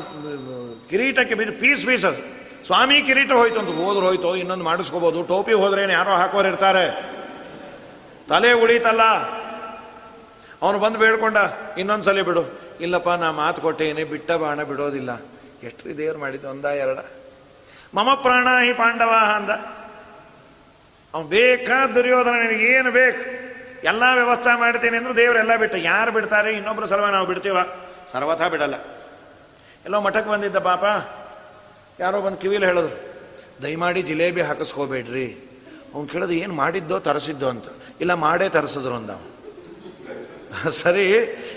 ಕಿರೀಟಕ್ಕೆ 0.90 1.34
ಬಿದ್ದು 1.34 1.54
ಪೀಸ್ 1.61 1.86
ಪೀಸ್ 1.86 2.04
ಅದು 2.04 2.20
ಸ್ವಾಮಿ 2.66 3.02
ಕಿರೀಟ 3.02 3.32
ಹೋಯ್ತು 3.32 3.59
ಅಂತ 3.61 3.68
ಹೋದ್ರು, 3.68 4.07
ಹೋಯ್ತು, 4.07 4.36
ಇನ್ನೊಂದು 4.36 4.64
ಮಾಡಿಸ್ಕೋಬೋದು. 4.64 5.22
ಟೋಪಿ 5.22 5.52
ಹೋದ್ರೇನು 5.52 5.92
ಯಾರೋ 5.92 6.11
ಹಾಕೋರು 6.11 6.48
ಇರ್ತಾರೆ. 6.48 6.84
ತಲೆ 8.28 8.52
ಉಳಿತಲ್ಲ 8.52 9.02
ಅವನು 10.62 10.78
ಬಂದು 10.78 10.98
ಬೇಡ್ಕೊಂಡ, 10.98 11.36
ಇನ್ನೊಂದ್ಸಲಿ 11.78 12.22
ಬಿಡು. 12.22 12.44
ಇಲ್ಲಪ್ಪ, 12.80 13.09
ನಾ 13.09 13.30
ಮಾತು 13.32 13.62
ಕೊಟ್ಟೇನೆ, 13.62 14.04
ಬಿಟ್ಟ 14.04 14.32
ಬಾಣ 14.32 14.62
ಬಿಡೋದಿಲ್ಲ. 14.62 15.20
ಎಷ್ಟು 15.62 15.98
ದೇವ್ರು 15.98 16.20
ಮಾಡಿದ್ದು, 16.20 16.48
ಒಂದ 16.50 16.64
ಎರಡ? 16.64 16.98
ಮಮ 17.94 18.14
ಪ್ರಾಣ 18.14 18.48
ಹಿ 18.64 18.72
ಪಾಂಡವ 18.72 19.12
ಅಂದ. 19.36 19.50
ಅವನು 21.16 21.28
ಬೇಕಾ 21.28 21.76
ದುರ್ಯೋಧನ 21.96 22.38
ಏನು 22.70 22.90
ಬೇಕು? 22.92 23.22
ಎಲ್ಲ 23.90 24.02
ವ್ಯವಸ್ಥೆ 24.14 24.52
ಮಾಡ್ತೀನಿ 24.60 24.96
ಅಂದ್ರು 24.96 25.14
ದೇವರೆಲ್ಲ 25.16 25.52
ಬಿಟ್ಟ 25.62 25.74
ಯಾರು 25.82 26.10
ಬಿಡ್ತಾರೆ? 26.12 26.50
ಇನ್ನೊಬ್ರು 26.52 26.86
ಸರ್ವ 26.86 27.06
ನಾವು 27.14 27.26
ಬಿಡ್ತೀವ? 27.26 27.58
ಸರ್ವಥ 28.12 28.42
ಬಿಡಲ್ಲ. 28.54 28.76
ಎಲ್ಲೋ 29.84 29.98
ಮಠಕ್ಕೆ 30.06 30.30
ಬಂದಿದ್ದ 30.30 30.58
ಪಾಪ. 30.70 30.84
ಯಾರೋ 32.00 32.18
ಬಂದು 32.20 32.38
ಕಿವಿಲಿ 32.42 32.66
ಹೇಳೋದು, 32.66 32.90
ದಯಮಾಡಿ 33.62 34.00
ಜಿಲೇಬಿ 34.02 34.42
ಹಾಕಿಸ್ಕೋಬೇಡ್ರಿ. 34.48 35.28
ಅವ್ನು 35.94 36.06
ಕೇಳೋದು 36.12 36.34
ಏನು 36.42 36.54
ಮಾಡಿದ್ದೋ 36.54 36.96
ತರಿಸಿದ್ದೋ 37.08 37.48
ಅಂತ. 37.48 37.68
ಇಲ್ಲ, 38.00 38.14
ಮಾಡೇ 38.26 38.48
ತರಿಸಿದ್ರು 38.48 38.94
ಅಂದ 38.94 39.10
ಸರಿ, 40.80 41.06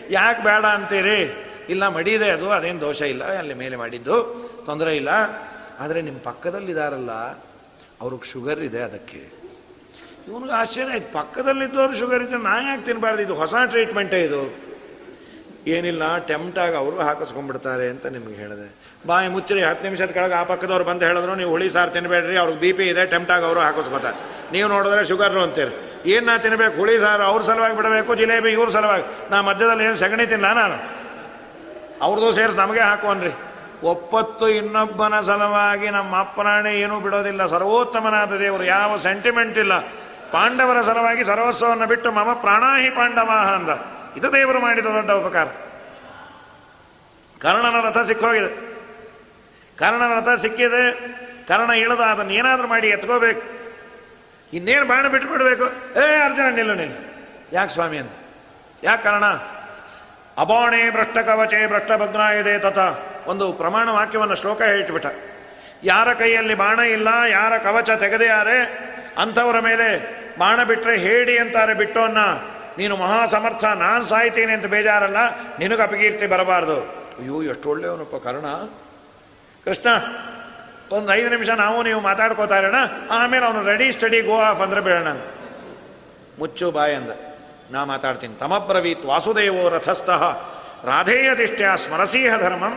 ಯಾಕೆ 0.10 0.42
ಬೇಡ 0.44 0.64
ಅಂತೀರಿ? 0.78 1.20
ಇಲ್ಲ, 1.70 1.84
ಮಡಿದೆ 1.98 2.30
ಅದು, 2.30 2.48
ಅದೇನು 2.50 2.82
ದೋಷ 2.82 3.02
ಇಲ್ಲ. 3.14 3.24
ಅಲ್ಲಿ 3.42 3.56
ಮೇಲೆ 3.64 3.76
ಮಾಡಿದ್ದು, 3.76 4.16
ತೊಂದರೆ 4.66 4.94
ಇಲ್ಲ. 4.96 5.12
ಆದರೆ 5.80 6.00
ನಿಮ್ಮ 6.02 6.20
ಪಕ್ಕದಲ್ಲಿದ್ದಾರಲ್ಲ 6.20 7.12
ಅವ್ರಿಗೆ 8.02 8.28
ಶುಗರ್ 8.32 8.60
ಇದೆ 8.60 8.82
ಅದಕ್ಕೆ. 8.82 9.39
ಇವನಿಗೆ 10.30 10.54
ಆಶ್ಚರ್ಯ 10.54 10.92
ಆಯ್ತು. 10.92 11.14
ಪಕ್ಕದಲ್ಲಿದ್ದವರು 11.14 11.96
ಶುಗರ್ 11.96 12.24
ಇದ್ದರೆ 12.24 12.40
ನಾ 12.40 12.56
ಯಾಕೆ 12.70 12.86
ತಿನ್ನಬಾರ್ದು 12.86 13.22
ಇದು 13.22 13.36
ಹೊಸ 13.36 13.54
ಟ್ರೀಟ್ಮೆಂಟೇ 13.66 14.22
ಇದು? 14.22 14.42
ಏನಿಲ್ಲ 15.68 16.18
ಟೆಂಪ್ಟಾಗಿ 16.18 16.76
ಅವರು 16.76 17.02
ಹಾಕಿಸ್ಕೊಂಡ್ಬಿಡ್ತಾರೆ 17.02 17.90
ಅಂತ 17.90 18.06
ನಿಮ್ಗೆ 18.06 18.34
ಹೇಳಿದೆ. 18.34 18.68
ಬಾಯಿ 19.08 19.28
ಮುಚ್ಚರಿ, 19.28 19.64
ಹತ್ತು 19.64 19.84
ನಿಮಿಷದ 19.84 20.06
ಕೆಳಗೆ 20.06 20.34
ಆ 20.34 20.44
ಪಕ್ಕದವ್ರು 20.44 20.86
ಬಂದು 20.86 21.06
ಹೇಳಿದ್ರು, 21.06 21.36
ನೀವು 21.36 21.50
ಹುಳಿ 21.50 21.70
ಸಾರು 21.70 21.92
ತಿನ್ನಬೇಡ್ರಿ 21.92 22.38
ಅವ್ರಿಗೆ 22.38 22.60
ಬಿ 22.60 22.74
ಪಿ 22.74 22.84
ಇದೆ 22.84 23.06
ಟೆಂಪ್ಟಾಗಿ 23.06 23.46
ಅವರು 23.46 23.60
ಹಾಕಿಸ್ಕೊತಾರೆ. 23.60 24.18
ನೀವು 24.52 24.70
ನೋಡಿದ್ರೆ 24.70 25.06
ಶುಗರ್ನು 25.06 25.42
ಅಂತೀರಿ. 25.42 25.74
ಏನು 26.06 26.26
ನಾ 26.26 26.38
ತಿನ್ನಬೇಕು 26.38 26.76
ಹುಳಿ 26.78 27.00
ಸಾರು 27.00 27.24
ಅವ್ರ 27.24 27.42
ಸಲುವಾಗಿ 27.42 27.76
ಬಿಡಬೇಕು, 27.76 28.16
ಜಿಲೇಬಿ 28.16 28.52
ಇವ್ರ 28.52 28.70
ಸಲುವಾಗಿ? 28.70 29.04
ನಾ 29.32 29.42
ಮಧ್ಯದಲ್ಲಿ 29.42 29.84
ಏನು 29.84 29.96
ಸಗಣಿ 29.96 30.26
ತಿನ್ನಲ್ಲ 30.26 30.60
ನಾನು? 30.62 30.78
ಅವ್ರದ್ದು 32.02 32.32
ಸೇರಿಸಿ 32.32 32.58
ನಮಗೆ 32.58 32.80
ಹಾಕೋನ್ರಿ 32.80 33.34
ಒಪ್ಪತ್ತು 33.84 34.50
ಇನ್ನೊಬ್ಬನ 34.50 35.22
ಸಲುವಾಗಿ 35.22 35.90
ನಮ್ಮ 35.90 36.20
ಅಪ್ಪನಾಣೆ 36.20 36.80
ಏನೂ 36.80 37.00
ಬಿಡೋದಿಲ್ಲ. 37.00 37.46
ಸರ್ವೋತ್ತಮನಾದ 37.46 38.38
ದೇವರು, 38.38 38.64
ಯಾವ 38.64 38.98
ಸೆಂಟಿಮೆಂಟ್ 38.98 39.58
ಇಲ್ಲ. 39.58 39.74
ಪಾಂಡವರ 40.32 40.82
ಸಲುವಾಗಿ 40.82 41.26
ಸರ್ವಸ್ವವನ್ನು 41.26 41.88
ಬಿಟ್ಟು 41.88 42.12
ಮಮ 42.12 42.34
ಪ್ರಾಣಾಹಿ 42.34 42.90
ಪಾಂಡವ 42.90 43.30
ಅಂದ. 43.56 43.70
ಇದು 44.18 44.34
ದೇವರು 44.34 44.60
ಮಾಡಿದ 44.60 44.86
ದೊಡ್ಡ 44.86 45.12
ಉಪಕಾರ. 45.12 45.46
ಕರ್ಣನ 47.42 47.86
ರಥ 47.88 47.98
ಸಿಕ್ಕೋಗಿದೆ. 47.98 48.70
ಕರ್ಣನ 49.78 50.12
ರಥ 50.20 50.40
ಸಿಕ್ಕಿದೆ. 50.40 50.92
ಕರ್ಣ 51.48 51.72
ಇಳಿದ 51.72 52.00
ಅದನ್ನು 52.00 52.34
ಏನಾದರೂ 52.34 52.68
ಮಾಡಿ 52.68 52.88
ಎತ್ಕೋಬೇಕು. 52.88 53.42
ಇನ್ನೇನು 54.54 54.86
ಬಾಣ 54.86 55.08
ಬಿಟ್ಬಿಡ್ಬೇಕು. 55.08 55.64
ಏ, 56.00 56.22
ಅರ್ಜುನ, 56.22 56.56
ನಿಲ್ಲು 56.56 56.76
ನಿಲ್ಲು. 56.76 57.10
ಯಾಕೆ 57.52 57.72
ಸ್ವಾಮಿ 57.72 57.98
ಅಂತ 57.98 58.12
ಯಾಕೆ 58.84 59.04
ಕರ್ಣ? 59.04 59.26
ಅಬೋಣೆ 60.38 60.92
ಭ್ರಷ್ಟ 60.92 61.18
ಕವಚೆ 61.18 61.68
ಭ್ರಷ್ಟ 61.68 61.92
ತಥ 62.66 62.80
ಒಂದು 63.28 63.54
ಪ್ರಮಾಣ 63.54 63.90
ವಾಕ್ಯವನ್ನು 63.90 64.36
ಶ್ಲೋಕ 64.36 64.62
ಹೇಳ್ಬಿಟ್ಟ. 64.62 65.08
ಯಾರ 65.84 66.14
ಕೈಯಲ್ಲಿ 66.14 66.56
ಬಾಣ 66.56 66.80
ಇಲ್ಲ, 66.80 67.08
ಯಾರ 67.30 67.58
ಕವಚ 67.58 67.90
ತೆಗೆದೆಯಾರೆ 67.90 68.90
ಅಂಥವರ 69.18 69.60
ಮೇಲೆ 69.60 69.88
ಬಾಣ 70.40 70.64
ಬಿಟ್ಟರೆ 70.64 70.98
ಹೇಳಿ 70.98 71.38
ಅಂತಾರೆ 71.38 71.74
ಬಿಟ್ಟೋನ್ನ. 71.74 72.18
ನೀನು 72.78 72.96
ಮಹಾ 72.96 73.28
ಸಮರ್ಥ 73.28 73.66
ನಾನು 73.66 74.04
ಸಾಯ್ತೀನಿ 74.06 74.54
ಅಂತ 74.54 74.66
ಬೇಜಾರಲ್ಲ, 74.66 75.18
ನಿನಗೆ 75.60 75.82
ಅಪಕೀರ್ತಿ 75.82 76.28
ಬರಬಾರ್ದು. 76.28 76.78
ಅಯ್ಯೋ, 77.20 77.44
ಎಷ್ಟು 77.44 77.70
ಒಳ್ಳೆಯವನಪ್ಪ, 77.70 78.16
ಕರ್ಣ? 78.16 78.50
ಕೃಷ್ಣ, 79.66 79.90
ಒಂದು 80.92 81.14
ಐದು 81.14 81.30
ನಿಮಿಷ 81.30 81.50
ನಾವು 81.50 81.84
ನೀವು 81.84 82.02
ಮಾತಾಡ್ಕೋತಾ 82.02 82.58
ಇರೋಣ. 82.58 82.76
ಆಮೇಲೆ 83.12 83.46
ಅವನು 83.46 83.64
ರೆಡಿ 83.64 83.92
ಸ್ಟಡಿ 83.92 84.22
ಗೋ 84.22 84.38
ಆಫ್ 84.42 84.62
ಅಂದ್ರೆ 84.62 84.82
ಬೇಡ 84.82 85.08
ಮುಚ್ಚು 86.40 86.72
ಬಾಯ್ 86.72 86.96
ಅಂದ. 86.96 87.12
ನಾ 87.72 87.86
ಮಾತಾಡ್ತೀನಿ. 87.86 88.36
ತಮಬ್ರವೀತ್ 88.36 89.06
ವಾಸುದೇವೋ 89.06 89.70
ರಥಸ್ಥಃ. 89.70 90.24
ರಾಧೇಯದಿಷ್ಟ್ಯ 90.84 91.66
ಸ್ಮರಸೀಹ 91.76 92.38
ಧರ್ಮಂ. 92.38 92.76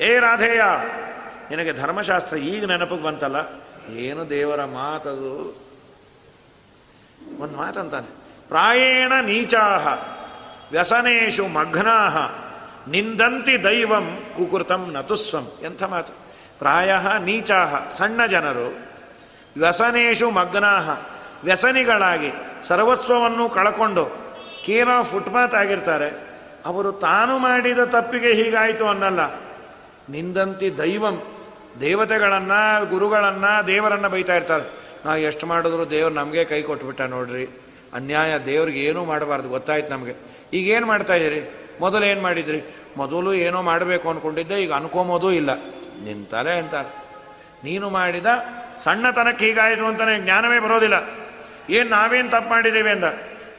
ಏ 0.00 0.18
ರಾಧೇಯ, 0.18 0.62
ನಿನಗೆ 1.50 1.72
ಧರ್ಮಶಾಸ್ತ್ರ 1.72 2.36
ಈಗ 2.36 2.64
ನೆನಪಿಗೆ 2.64 3.02
ಬಂತಲ್ಲ? 3.02 3.40
ಏನು 3.92 4.30
ದೇವರ 4.30 4.64
ಮಾತದು? 4.64 5.56
ಒಂದು 7.40 7.56
ಮಾತಂತಾನೆ. 7.56 8.06
ಪ್ರಾಯೇಣ 8.48 9.12
ನೀಚಾಹ, 9.22 9.86
ವ್ಯಸನೇಶು 10.72 11.46
ಮಗ್ನಾಹ, 11.46 12.16
ನಿಂದಂತಿ 12.90 13.64
ದೈವಂ 13.64 14.18
ಕುಕೃತಂ 14.36 14.90
ನತುಸ್ವಂ. 14.92 15.52
ಎಂಥ 15.62 15.82
ಮಾತು? 15.82 16.12
ಪ್ರಾಯ 16.58 16.94
ನೀಚಾಹ, 17.24 17.88
ಸಣ್ಣ 17.88 18.26
ಜನರು, 18.26 18.78
ವ್ಯಸನೇಶು 19.60 20.30
ಮಗ್ನಾಹ, 20.30 20.90
ವ್ಯಸನಿಗಳಾಗಿ 21.44 22.30
ಸರ್ವಸ್ವವನ್ನು 22.64 23.48
ಕಳಕೊಂಡು 23.48 24.04
ಕೇರ 24.64 24.88
ಫುಟ್ಪಾತ್ 25.02 25.54
ಆಗಿರ್ತಾರೆ. 25.54 26.28
ಅವರು 26.66 26.92
ತಾನು 26.92 27.38
ಮಾಡಿದ 27.38 27.78
ತಪ್ಪಿಗೆ 27.78 28.34
ಹೀಗಾಯಿತು 28.34 28.88
ಅನ್ನಲ್ಲ. 28.88 29.34
ನಿಂದಂತಿ 30.08 30.78
ದೈವಂ 30.78 31.22
ದೇವತೆಗಳನ್ನ, 31.80 32.52
ಗುರುಗಳನ್ನ 32.90 33.44
ದೇವರನ್ನ 33.66 34.06
ಬೈತಾ 34.06 34.34
ಇರ್ತಾರೆ. 34.34 34.64
ನಾವು 35.04 35.18
ಎಷ್ಟು 35.18 35.46
ಮಾಡಿದ್ರು 35.46 35.90
ದೇವ್ರು 35.90 36.14
ನಮಗೆ 36.14 36.44
ಕೈ 36.44 36.62
ಕೊಟ್ಬಿಟ್ಟ 36.62 37.00
ನೋಡ್ರಿ. 37.00 37.48
ಅನ್ಯಾಯ 37.94 38.38
ದೇವ್ರಿಗೆ 38.38 38.80
ಏನೂ 38.80 39.04
ಮಾಡಬಾರ್ದು, 39.04 39.48
ಗೊತ್ತಾಯ್ತು 39.48 39.90
ನಮಗೆ. 39.90 40.14
ಈಗ 40.52 40.68
ಏನು 40.68 40.86
ಮಾಡ್ತಾ 40.86 41.14
ಇದ್ದೀರಿ? 41.14 41.68
ಮೊದಲು 41.80 42.04
ಏನು 42.04 42.20
ಮಾಡಿದ್ರಿ? 42.20 42.62
ಮೊದಲು 42.96 43.34
ಏನೋ 43.34 43.62
ಮಾಡಬೇಕು 43.62 44.10
ಅಂದ್ಕೊಂಡಿದ್ದೆ 44.10 44.62
ಈಗ 44.62 44.72
ಅನ್ಕೊಂಬೋದೂ 44.72 45.30
ಇಲ್ಲ. 45.30 45.54
ತಲೆ 46.30 46.58
ಅಂತಾರೆ. 46.58 46.88
ನೀನು 47.64 47.90
ಮಾಡಿದ 47.90 48.26
ಸಣ್ಣತನಕ್ಕೆ 48.78 49.46
ಹೀಗಾಯಿತು 49.46 49.86
ಅಂತಾನೆ 49.86 50.18
ಜ್ಞಾನವೇ 50.18 50.58
ಬರೋದಿಲ್ಲ. 50.58 50.94
ಏನು 51.70 51.90
ನಾವೇನು 51.90 52.30
ತಪ್ಪು 52.30 52.50
ಮಾಡಿದ್ದೀವಿ 52.50 52.90
ಅಂದ? 52.90 53.04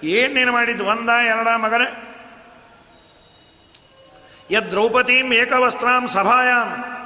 ಏನು 0.03 0.33
ನೀನು 0.33 0.51
ಮಾಡಿದ್ದು? 0.51 0.85
ಒಂದ 0.85 1.09
ಎರಡ 1.09 1.47
ಮಗನೇ? 1.47 2.15
ಯದ್ 4.51 4.69
ದ್ರೌಪದೀಂ 4.69 5.33
ಏಕವಸ್ತ್ರಾಂ 5.33 6.07
ಸಭಾಯಾಂ. 6.07 6.98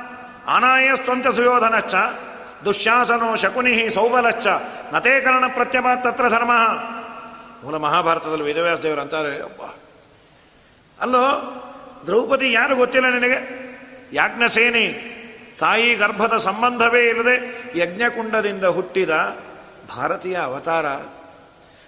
ಅನಾಯಸ್ತಂತ 0.48 1.28
ಸುಯೋಧನಶ್ಚ, 1.28 1.96
ದುಶ್ಯಾಸನೋ 2.66 3.36
ಶಕುನಿ 3.36 3.90
ಸೌಬಲಶ್ಚ, 3.90 4.48
ನತೇಕರಣ 4.94 5.44
ಪ್ರತ್ಯಪಾತ್ 5.48 6.04
ತತ್ರ 6.04 6.30
ಧರ್ಮ. 6.30 6.52
ಮೂಲ 7.64 7.78
ಮಹಾಭಾರತದಲ್ಲಿ 7.78 8.44
ವೇದವ್ಯಾಸ 8.44 8.80
ದೇವರು 8.80 9.02
ಅಂತಾರೆ 9.02 9.44
ಅಪ್ಪ 9.44 9.62
ಅಲ್ಲೋ, 11.02 11.26
ದ್ರೌಪದಿ 12.06 12.52
ಯಾರು 12.52 12.76
ಗೊತ್ತಿಲ್ಲ 12.76 13.10
ನಿನಗೆ? 13.10 13.40
ಯಾಜ್ಞಸೇನಿ, 14.14 14.86
ತಾಯಿ 15.60 15.96
ಗರ್ಭದ 15.96 16.38
ಸಂಬಂಧವೇ 16.38 17.10
ಇಲ್ಲದೆ 17.10 17.36
ಯಜ್ಞಕುಂಡದಿಂದ 17.76 18.66
ಹುಟ್ಟಿದ 18.66 19.10
ಭಾರತೀಯ 19.96 20.36
ಅವತಾರ, 20.36 20.86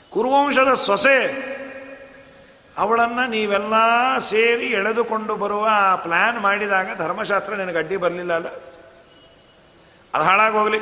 ಕುರುವಂಶದ 0.10 0.74
ಸೊಸೆ 0.74 1.18
ಅವಳನ್ನು 2.78 3.30
ನೀವೆಲ್ಲ 3.30 3.74
ಸೇರಿ 4.20 4.66
ಎಳೆದುಕೊಂಡು 4.66 5.36
ಬರುವ 5.36 5.70
ಪ್ಲ್ಯಾನ್ 5.96 6.40
ಮಾಡಿದಾಗ 6.40 6.98
ಧರ್ಮಶಾಸ್ತ್ರ 6.98 7.54
ನಿನಗೆ 7.54 7.78
ಅಡ್ಡಿ 7.78 7.98
ಬರಲಿಲ್ಲ 7.98 8.34
ಅಲ್ಲ? 8.34 8.48
ಅದು 10.14 10.24
ಹಾಳಾಗೋಗ್ಲಿ 10.24 10.80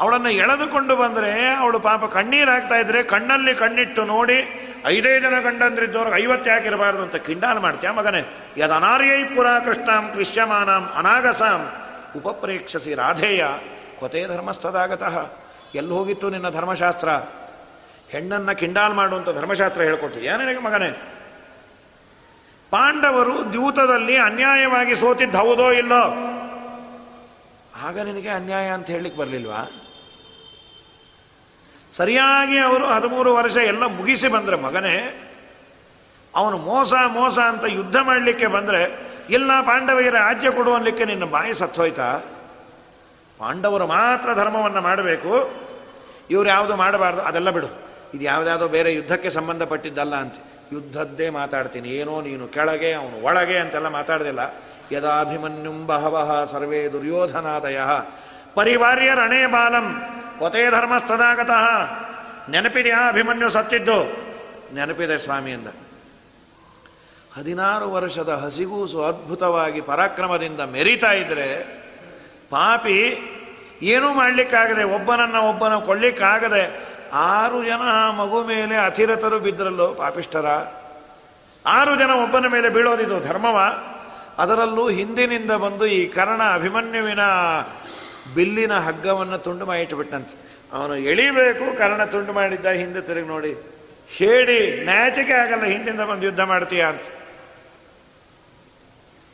ಅವಳನ್ನು 0.00 0.30
ಎಳೆದುಕೊಂಡು 0.30 0.96
ಬಂದರೆ 0.96 1.54
ಅವಳು 1.54 1.78
ಪಾಪ 1.78 2.04
ಕಣ್ಣೀರಾಗ್ತಾ 2.04 2.76
ಇದ್ರೆ 2.76 3.02
ಕಣ್ಣಲ್ಲಿ 3.02 3.54
ಕಣ್ಣಿಟ್ಟು 3.54 4.04
ನೋಡಿ 4.04 4.38
ಐದೇ 4.86 5.20
ಜನ 5.20 5.40
ಗಂಡಂದ್ರಿದ್ದವ್ರಿಗೆ 5.40 6.16
ಐವತ್ತು 6.16 6.50
ಯಾಕಿರಬಾರ್ದು 6.50 7.02
ಅಂತ 7.02 7.16
ಕಿಂಡಾಲ್ 7.16 7.60
ಮಾಡ್ತೀಯ 7.60 7.90
ಮಗನೇ? 7.90 8.22
ಯದನಾರ್ಯೈ 8.56 9.24
ಪುರ 9.24 9.46
ಕೃಷ್ಣಾಂ 9.64 10.10
ಕ್ಲಿಶ್ಯಮಾನಾಂ 10.12 10.92
ಅನಾಗಸಾಂ 10.94 11.60
ಉಪಪ್ರೇಕ್ಷಸಿ 12.16 12.94
ರಾಧೇಯ 12.94 13.44
ಕೊತೆ 14.00 14.26
ಧರ್ಮಸ್ಥದಾಗತಃ. 14.26 15.30
ಎಲ್ಲಿ 15.74 15.92
ಹೋಗಿತ್ತು 15.92 16.30
ನಿನ್ನ 16.30 16.48
ಧರ್ಮಶಾಸ್ತ್ರ? 16.48 17.08
ಹೆಣ್ಣನ್ನ 18.10 18.52
ಕಿಂಡಾಲ್ 18.52 18.94
ಮಾಡುವಂಥ 18.94 19.28
ಧರ್ಮಶಾಸ್ತ್ರ 19.30 19.82
ಹೇಳ್ಕೊಟ್ಟಿದ್ಯಾ 19.82 20.36
ನಿನಗೆ 20.36 20.58
ಮಗನೇ? 20.58 20.90
ಪಾಂಡವರು 22.70 23.52
ದ್ಯೂತದಲ್ಲಿ 23.52 24.16
ಅನ್ಯಾಯವಾಗಿ 24.16 24.96
ಸೋತಿದ್ದು 24.96 25.38
ಹೌದೋ 25.38 25.70
ಇಲ್ಲೋ? 25.70 26.34
ಆಗ 27.82 27.98
ನಿನಗೆ 27.98 28.28
ಅನ್ಯಾಯ 28.28 28.68
ಅಂತ 28.68 28.86
ಹೇಳಲಿಕ್ಕೆ 28.86 29.20
ಬರಲಿಲ್ವಾ? 29.20 29.70
ಸರಿಯಾಗಿ 31.90 32.58
ಅವರು 32.58 32.86
ಹದಿಮೂರು 32.86 33.34
ವರ್ಷ 33.34 33.56
ಎಲ್ಲ 33.56 33.84
ಮುಗಿಸಿ 33.86 34.28
ಬಂದರೆ 34.28 34.56
ಮಗನೇ, 34.56 35.20
ಅವನು 36.36 36.58
ಮೋಸ 36.58 36.94
ಮೋಸ 37.06 37.38
ಅಂತ 37.38 37.64
ಯುದ್ಧ 37.68 37.96
ಮಾಡಲಿಕ್ಕೆ 37.96 38.46
ಬಂದರೆ, 38.46 38.98
ಇಲ್ಲ 39.30 39.60
ಪಾಂಡವರಿಗೆ 39.60 40.10
ರಾಜ್ಯ 40.10 40.50
ಕೊಡುವಲ್ಲಿಕ್ಕೆ 40.50 41.04
ನಿನ್ನ 41.04 41.24
ಬಾಯಿ 41.24 41.54
ಸತ್ತೋಯ್ತಾ? 41.54 42.18
ಪಾಂಡವರು 43.38 43.86
ಮಾತ್ರ 43.86 44.34
ಧರ್ಮವನ್ನು 44.34 44.80
ಮಾಡಬೇಕು, 44.80 45.64
ಇವರು 46.30 46.48
ಯಾವುದು 46.48 46.76
ಮಾಡಬಾರ್ದು 46.76 47.20
ಅದೆಲ್ಲ 47.20 47.50
ಬಿಡು. 47.50 47.83
ಇದು 48.14 48.24
ಯಾವುದಾದ್ರೂ 48.24 48.68
ಬೇರೆ 48.68 48.94
ಯುದ್ಧಕ್ಕೆ 48.94 49.30
ಸಂಬಂಧಪಟ್ಟಿದ್ದಲ್ಲ 49.30 50.16
ಅಂತ. 50.16 50.34
ಯುದ್ಧದ್ದೇ 50.72 51.30
ಮಾತಾಡ್ತೀನಿ. 51.30 51.88
ಏನೋ 51.88 52.20
ನೀನು 52.20 52.48
ಕೆಳಗೆ, 52.48 52.92
ಅವನು 52.92 53.22
ಒಳಗೆ 53.22 53.58
ಅಂತೆಲ್ಲ 53.58 53.88
ಮಾತಾಡ್ದಿಲ್ಲ. 53.88 54.40
ಯದಾಭಿಮನ್ಯುಂ 54.92 55.86
ಬಹವಹ 55.86 56.44
ಸರ್ವೇ 56.44 56.88
ದುರ್ಯೋಧನಾದಯ. 56.88 57.80
ಪರಿವಾರ್ಯ 58.54 59.10
ರಣೇ 59.14 59.46
ಬಾಲಂ. 59.46 60.02
ಕೊತೆ 60.38 60.70
ಧರ್ಮಸ್ಥದಾಗತಃ. 60.70 61.68
ನೆನಪಿದೆಯಾ 62.50 63.08
ಅಭಿಮನ್ಯು 63.08 63.50
ಸತ್ತಿದ್ದು. 63.50 64.04
ನೆನಪಿದೆ 64.74 65.18
ಸ್ವಾಮಿಯಿಂದ. 65.18 65.66
ಹದಿನಾರು 67.38 67.92
ವರ್ಷದ 67.92 68.28
ಹಸಿಗೂಸು 68.28 69.04
ಅದ್ಭುತವಾಗಿ 69.04 69.80
ಪರಾಕ್ರಮದಿಂದ 69.80 70.60
ಮೆರಿತಾ 70.60 71.12
ಇದ್ರೆ 71.12 71.62
ಪಾಪಿ 72.50 73.30
ಏನೂ 73.82 74.14
ಮಾಡಲಿಕ್ಕಾಗದೆ, 74.14 74.84
ಒಬ್ಬನನ್ನು 74.84 75.42
ಒಬ್ಬನ 75.42 75.76
ಕೊಳ್ಳಿಕ್ಕಾಗದೆ 75.76 76.83
ಆರು 77.12 77.64
ಜನ 77.64 77.82
ಮಗು 78.16 78.44
ಮೇಲೆ 78.44 78.76
ಅತಿರತರು 78.76 79.38
ಬಿದ್ದರಲ್ಲೋ 79.38 79.94
ಪಾಪಿಷ್ಟರ 79.94 80.46
ಆರು 81.66 81.96
ಜನ 81.96 82.10
ಒಬ್ಬನ 82.10 82.46
ಮೇಲೆ 82.46 82.68
ಬೀಳೋದಿದು 82.68 83.20
ಧರ್ಮವ. 83.20 83.58
ಅದರಲ್ಲೂ 84.38 84.88
ಹಿಂದಿನಿಂದ 84.88 85.50
ಬಂದು 85.50 85.86
ಈ 85.86 86.08
ಕರ್ಣ 86.08 86.42
ಅಭಿಮನ್ಯುವಿನ 86.42 87.20
ಬಿಲ್ಲಿನ 88.34 88.78
ಹಗ್ಗವನ್ನು 88.78 89.38
ತುಂಡು 89.38 89.66
ಮಾಡಿಟ್ಟುಬಿಟ್ಟಂತೆ. 89.66 90.54
ಅವನು 90.72 90.96
ಎಳಿಬೇಕು, 90.96 91.78
ಕರ್ಣ 91.78 92.04
ತುಂಡು 92.04 92.32
ಮಾಡಿದ್ದ 92.32 92.66
ಹಿಂದೆ 92.66 93.00
ತಿರುಗಿ 93.00 93.28
ನೋಡಿ. 93.28 93.74
ಹೇಳಿ 94.08 94.84
ನ್ಯಾಚಿಕೆ 94.84 95.32
ಆಗಲ್ಲ, 95.32 95.64
ಹಿಂದಿಂದ 95.64 96.00
ಬಂದು 96.00 96.26
ಯುದ್ಧ 96.26 96.40
ಮಾಡ್ತೀಯ 96.40 96.84
ಅಂತ. 96.84 97.02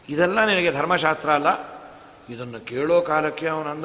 ಇದೆಲ್ಲ 0.09 0.45
ನಿನಗೆ 0.45 0.73
ಧರ್ಮಶಾಸ್ತ್ರ 0.73 1.31
ಅಲ್ಲ? 1.31 1.47
ಇದನ್ನು 2.29 2.67
ಕೇಳೋ 2.67 3.01
ಕಾಲಕ್ಕೆ 3.01 3.49
ಅವನಂದ 3.49 3.85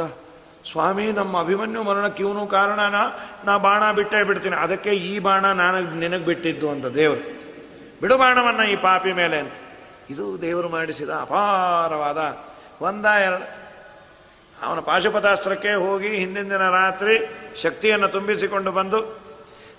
ಸ್ವಾಮಿ, 0.71 1.11
ನಮ್ಮ 1.11 1.39
ಅಭಿಮನ್ಯು 1.39 1.83
ಮರಣಕ್ಕೆ 1.83 2.23
ಇವನು 2.23 2.47
ಕಾರಣನ? 2.47 2.95
ನಾ 3.45 3.57
ಬಾಣ 3.57 3.91
ಬಿಟ್ಟೇ 3.91 4.23
ಬಿಡ್ತೀನಿ. 4.23 4.55
ಅದಕ್ಕೆ 4.55 4.89
ಈ 4.89 5.19
ಬಾಣ 5.19 5.45
ನಾನು 5.45 5.95
ನಿನಗೆ 5.95 6.25
ಬಿಟ್ಟಿದ್ದು 6.25 6.69
ಅಂತ 6.69 6.85
ದೇವರು. 6.85 7.35
ಬಿಡು 8.01 8.17
ಬಾಣವನ್ನ 8.17 8.69
ಈ 8.69 8.75
ಪಾಪಿ 8.75 9.13
ಮೇಲೆ 9.13 9.39
ಅಂತ. 9.39 9.53
ಇದು 10.09 10.41
ದೇವರು 10.41 10.69
ಮಾಡಿಸಿದ 10.69 11.09
ಅಪಾರವಾದ 11.09 12.37
ಒಂದ 12.83 13.05
ಎರಡು. 13.05 13.65
ಅವನ 14.65 14.79
ಪಾಶುಪತಾಸ್ತ್ರಕ್ಕೆ 14.79 15.73
ಹೋಗಿ 15.73 16.07
ಹಿಂದಿನ 16.07 16.43
ದಿನ 16.43 16.69
ರಾತ್ರಿ 16.69 17.29
ಶಕ್ತಿಯನ್ನು 17.55 18.07
ತುಂಬಿಸಿಕೊಂಡು 18.07 18.71
ಬಂದು 18.71 18.99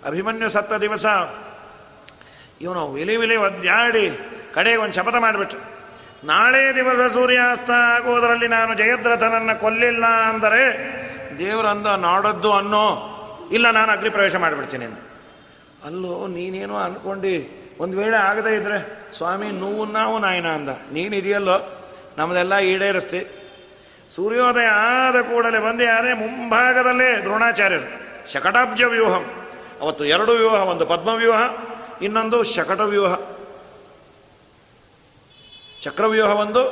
ಅಭಿಮನ್ಯು 0.07 0.49
ಸತ್ತ 0.49 0.72
ದಿವಸ 0.72 1.07
ಇವನು 2.61 2.93
ವಿಲಿ 2.93 3.16
ವಿಲಿ 3.16 3.37
ಒದ್ದಾಡಿ 3.37 4.18
ಕಡೆಗೆ 4.55 4.76
ಒಂದು 4.76 4.95
ಶಪಥ 4.95 5.14
ಮಾಡಿಬಿಟ್ಟು 5.18 5.76
ನಾಳೆ 6.25 6.75
ದಿವಸ 6.75 7.12
ಸೂರ್ಯಾಸ್ತ 7.12 7.71
ಆಗುವುದರಲ್ಲಿ 7.71 8.49
ನಾನು 8.49 8.75
ಜಯದ್ರಥನನ್ನು 8.75 9.61
ಕೊಲ್ಲಿಲ್ಲ 9.61 10.07
ಅಂದರೆ 10.07 10.97
ದೇವರಂದ 11.39 11.87
ನಾಡದ್ದು 11.87 12.53
ಅನ್ನೋ, 12.53 13.12
ಇಲ್ಲ 13.53 13.71
ನಾನು 13.71 13.93
ಅಗ್ನಿ 13.93 14.11
ಪ್ರವೇಶ 14.11 14.37
ಮಾಡಿಬಿಡ್ತೀನಿ 14.37 14.85
ಅಂತ. 14.85 14.99
ಅಲ್ಲೋ, 15.85 16.27
ನೀನೇನೋ 16.27 16.77
ಅನ್ಕೊಂಡು, 16.77 17.51
ಒಂದು 17.79 17.99
ವೇಳೆ 17.99 18.17
ಆಗದೆ 18.17 18.55
ಇದ್ರೆ, 18.55 19.03
ಸ್ವಾಮಿ 19.17 19.47
ನೋವು 19.47 19.87
ನಾವು 19.87 20.19
ನಾಯನ 20.19 20.47
ಅಂದ. 20.47 20.69
ನೀನಿದೆಯಲ್ಲೋ? 20.69 21.85
ನಮ್ಮದೆಲ್ಲ 22.19 22.59
ಈಡೇರಿಸ್ತಿ. 22.59 23.43
ಸೂರ್ಯೋದಯ 24.11 24.67
ಆದ 24.67 25.21
ಕೂಡಲೇ 25.21 25.59
ಬಂದು 25.59 25.85
ಯಾರೇ 25.85 26.12
ಮುಂಭಾಗದಲ್ಲೇ 26.12 27.17
ದ್ರೋಣಾಚಾರ್ಯರು. 27.21 28.07
ಶಕಟಾಬ್ಜ 28.33 28.83
ವ್ಯೂಹಂ 28.83 29.25
ಅವತ್ತು 29.81 30.05
ಎರಡು 30.05 30.33
ವ್ಯೂಹ, 30.33 30.53
ಒಂದು 30.53 30.87
ಪದ್ಮವ್ಯೂಹ, 30.87 31.41
ಇನ್ನೊಂದು 32.03 32.45
ಶಕಟ 32.45 32.81
ವ್ಯೂಹ 32.81 33.14
ಚಕ್ರವ್ಯೂಹ 35.81 36.31
ಒಂದು 36.31 36.62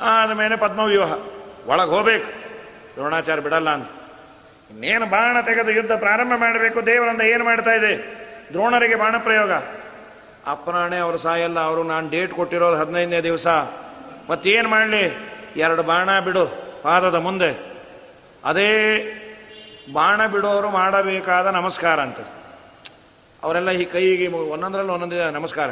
ಆದಮೇಲೆ 0.00 0.56
ಪದ್ಮವ್ಯೂಹ. 0.56 1.12
ಒಳಗೆ 1.66 1.90
ಹೋಗ್ಬೇಕು. 1.90 2.28
ದ್ರೋಣಾಚಾರ್ಯ 2.94 3.42
ಬಿಡಲ್ಲ 3.42 3.70
ಅಂತ 3.70 3.88
ಇನ್ನೇನು 4.70 5.06
ಬಾಣ 5.06 5.40
ತೆಗೆದು 5.40 5.70
ಯುದ್ಧ 5.70 5.92
ಪ್ರಾರಂಭ 5.92 6.32
ಮಾಡಬೇಕು? 6.36 6.86
ದೇವರಂದ 6.86 7.20
ಏನು 7.20 7.44
ಮಾಡ್ತಾ 7.44 7.72
ಇದೆ? 7.72 7.92
ದ್ರೋಣರಿಗೆ 8.50 8.94
ಬಾಣ 8.94 9.14
ಪ್ರಯೋಗ 9.18 9.52
ಅಪ್ಪನಾಣೆ 10.46 10.96
ಅವರು 10.98 11.16
ಸಾಯಲ್ಲ, 11.16 11.58
ಅವರು 11.60 11.82
ನಾನು 11.82 12.10
ಡೇಟ್ 12.10 12.32
ಕೊಟ್ಟಿರೋದು 12.32 12.76
ಹದಿನೈದನೇ 12.76 13.20
ದಿವಸ. 13.20 13.46
ಮತ್ತೇನು 14.30 14.68
ಮಾಡಲಿ? 14.68 15.04
ಎರಡು 15.56 15.82
ಬಾಣ 15.82 16.20
ಬಿಡು, 16.20 16.46
ಪಾದದ 16.82 17.14
ಮುಂದೆ. 17.14 17.50
ಅದೇ 18.44 18.70
ಬಾಣ 19.92 20.26
ಬಿಡೋರು 20.26 20.70
ಮಾಡಬೇಕಾದ 20.70 21.46
ನಮಸ್ಕಾರ 21.46 22.00
ಅಂತ 22.00 22.20
ಅವರೆಲ್ಲ 23.42 23.70
ಈ 23.70 23.84
ಕೈಗೆ 23.84 24.26
ಒಂದೊಂದರಲ್ಲಿ 24.28 24.92
ಒಂದೊಂದಿದೆ 24.92 25.30
ನಮಸ್ಕಾರ. 25.30 25.70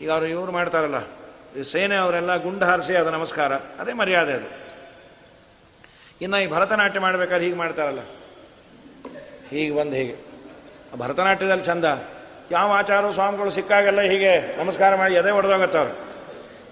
ಈಗ 0.00 0.10
ಅವರು 0.10 0.26
ಇವರು 0.26 0.52
ಮಾಡ್ತಾರಲ್ಲ. 0.52 0.98
ಸೇನೆ 1.64 1.96
ಅವರೆಲ್ಲ 1.96 2.36
ಗುಂಡು 2.36 2.64
ಹಾರಿಸಿ 2.64 2.96
ಅದು 2.96 3.10
ನಮಸ್ಕಾರ. 3.10 3.54
ಅದೇ 3.54 3.92
ಮರ್ಯಾದೆ 3.92 4.32
ಅದು. 4.32 4.68
ಇನ್ನು 6.20 6.38
ಈ 6.38 6.46
ಭರತನಾಟ್ಯ 6.46 7.00
ಮಾಡ್ಬೇಕಾದ್ರೆ 7.00 7.44
ಹೀಗೆ 7.44 7.56
ಮಾಡ್ತಾರಲ್ಲ. 7.56 8.00
ಹೀಗೆ 9.50 9.76
ಬಂದು 9.76 9.92
ಹೀಗೆ. 9.92 10.16
ಭರತನಾಟ್ಯದಲ್ಲಿ 10.98 11.64
ಚಂದ. 11.64 11.84
ಯಾವ 12.50 12.72
ಆಚಾರ 12.72 13.10
ಸ್ವಾಮಿಗಳು 13.10 13.50
ಸಿಕ್ಕಾಗೆಲ್ಲ 13.50 14.00
ಹೀಗೆ 14.00 14.64
ನಮಸ್ಕಾರ 14.64 14.96
ಮಾಡಿ 14.96 15.14
ಎದೆ 15.14 15.30
ಹೊಡೆದೋಗತ್ತವ್ರು 15.30 16.08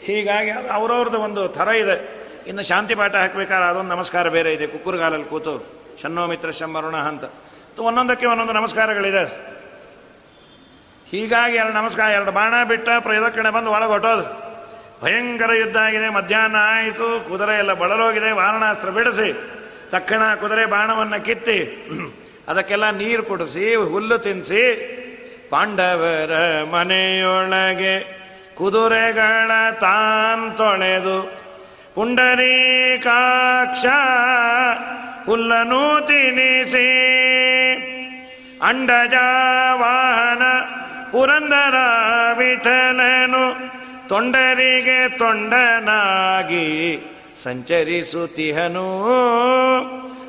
ಹೀಗಾಗಿ 0.00 0.50
ಅದು 0.50 0.68
ಅವ್ರವ್ರದ್ದು 0.68 1.18
ಒಂದು 1.18 1.48
ಥರ 1.48 1.68
ಇದೆ. 1.68 2.26
ಇನ್ನು 2.46 2.62
ಶಾಂತಿ 2.62 2.94
ಪಾಠ 2.94 3.14
ಹಾಕ್ಬೇಕಾದ್ರೆ 3.14 3.70
ಅದೊಂದು 3.70 3.90
ನಮಸ್ಕಾರ 3.90 4.28
ಬೇರೆ 4.28 4.54
ಇದೆ. 4.54 4.66
ಕುಕ್ಕುರ್ಗಾಲಲ್ಲಿ 4.66 5.26
ಕೂತು, 5.26 5.66
ಶನ್ನೋ 6.02 6.26
ಮಿತ್ರ 6.26 6.50
ಶಂಬರುಣ 6.50 6.96
ಅಂತ. 6.96 7.24
ಒಂದೊಂದಕ್ಕೆ 7.78 8.26
ಒಂದೊಂದು 8.26 8.52
ನಮಸ್ಕಾರಗಳಿದೆ. 8.52 9.56
ಹೀಗಾಗಿ 11.10 11.56
ಎರಡು 11.56 11.74
ನಮಸ್ಕಾರ, 11.74 12.10
ಎರಡು 12.10 12.32
ಬಾಣ 12.32 12.64
ಬಿಟ್ಟ 12.64 12.88
ಪ್ರಯೋದಕ್ಕಣೆ 13.00 13.50
ಬಂದು 13.50 13.70
ಒಳಗೆ 13.70 13.88
ಹೊಟ್ಟೋದು 13.88 14.45
ಭಯಂಕರ 15.02 15.50
ಯುದ್ಧ 15.52 15.76
ಆಗಿದೆ, 15.76 16.08
ಮಧ್ಯಾಹ್ನ 16.08 16.58
ಆಯಿತು, 16.74 17.08
ಕುದುರೆ 17.28 17.58
ಎಲ್ಲ 17.58 17.72
ಬಳಲೋಗಿದೆ, 17.72 18.30
ವಾರಣಾಸ್ತ್ರ 18.32 18.90
ಬಿಡಿಸಿ, 18.90 19.28
ತಕ್ಷಣ 19.90 20.22
ಕುದುರೆ 20.34 20.66
ಬಾಣವನ್ನು 20.66 21.18
ಕಿತ್ತಿ, 21.24 21.58
ಅದಕ್ಕೆಲ್ಲ 22.48 22.86
ನೀರು 22.90 23.22
ಕುಡಿಸಿ, 23.22 23.64
ಹುಲ್ಲು 23.92 24.18
ತಿನ್ನಿಸಿ 24.18 24.64
ಪಾಂಡವರ 25.50 26.32
ಮನೆಯೊಳಗೆ 26.64 27.96
ಕುದುರೆಗಳ 28.54 29.50
ತಾನ್ 29.80 30.56
ತೊಳೆದು 30.56 31.18
ಪುಂಡರೀಕಾಕ್ಷ 31.94 33.84
ಹುಲ್ಲನು 35.26 35.82
ತಿನ್ನಿಸಿ 36.06 36.88
ಅಂಡಜಾವಾಹನ 38.62 40.42
ಪುರಂದರ 41.10 41.76
ವಿಠಲನು 42.38 43.44
ತೊಂಡರಿಗೆ 44.08 45.08
ತೊಂಡನಾಗಿ 45.08 46.98
ಸಂಚರಿಸುತ್ತಿಹನು. 47.36 48.98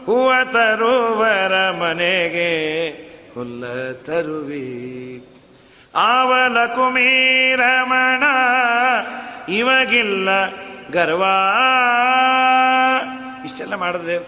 ಹೂವ 0.05 0.34
ತರುವರ 0.43 1.71
ಮನೆಗೆ 1.71 2.89
ಹುಲ್ಲ 3.34 3.91
ತರುವಿ. 3.91 5.23
ಆವಲ 5.95 6.65
ಕುಮೀರಮಣ 6.65 8.23
ಇವಗಿಲ್ಲ 9.51 10.30
ಗರ್ವಾ. 10.91 11.53
ಇಷ್ಟೆಲ್ಲ 13.45 13.75
ಮಾಡಿದೆ 13.75 14.28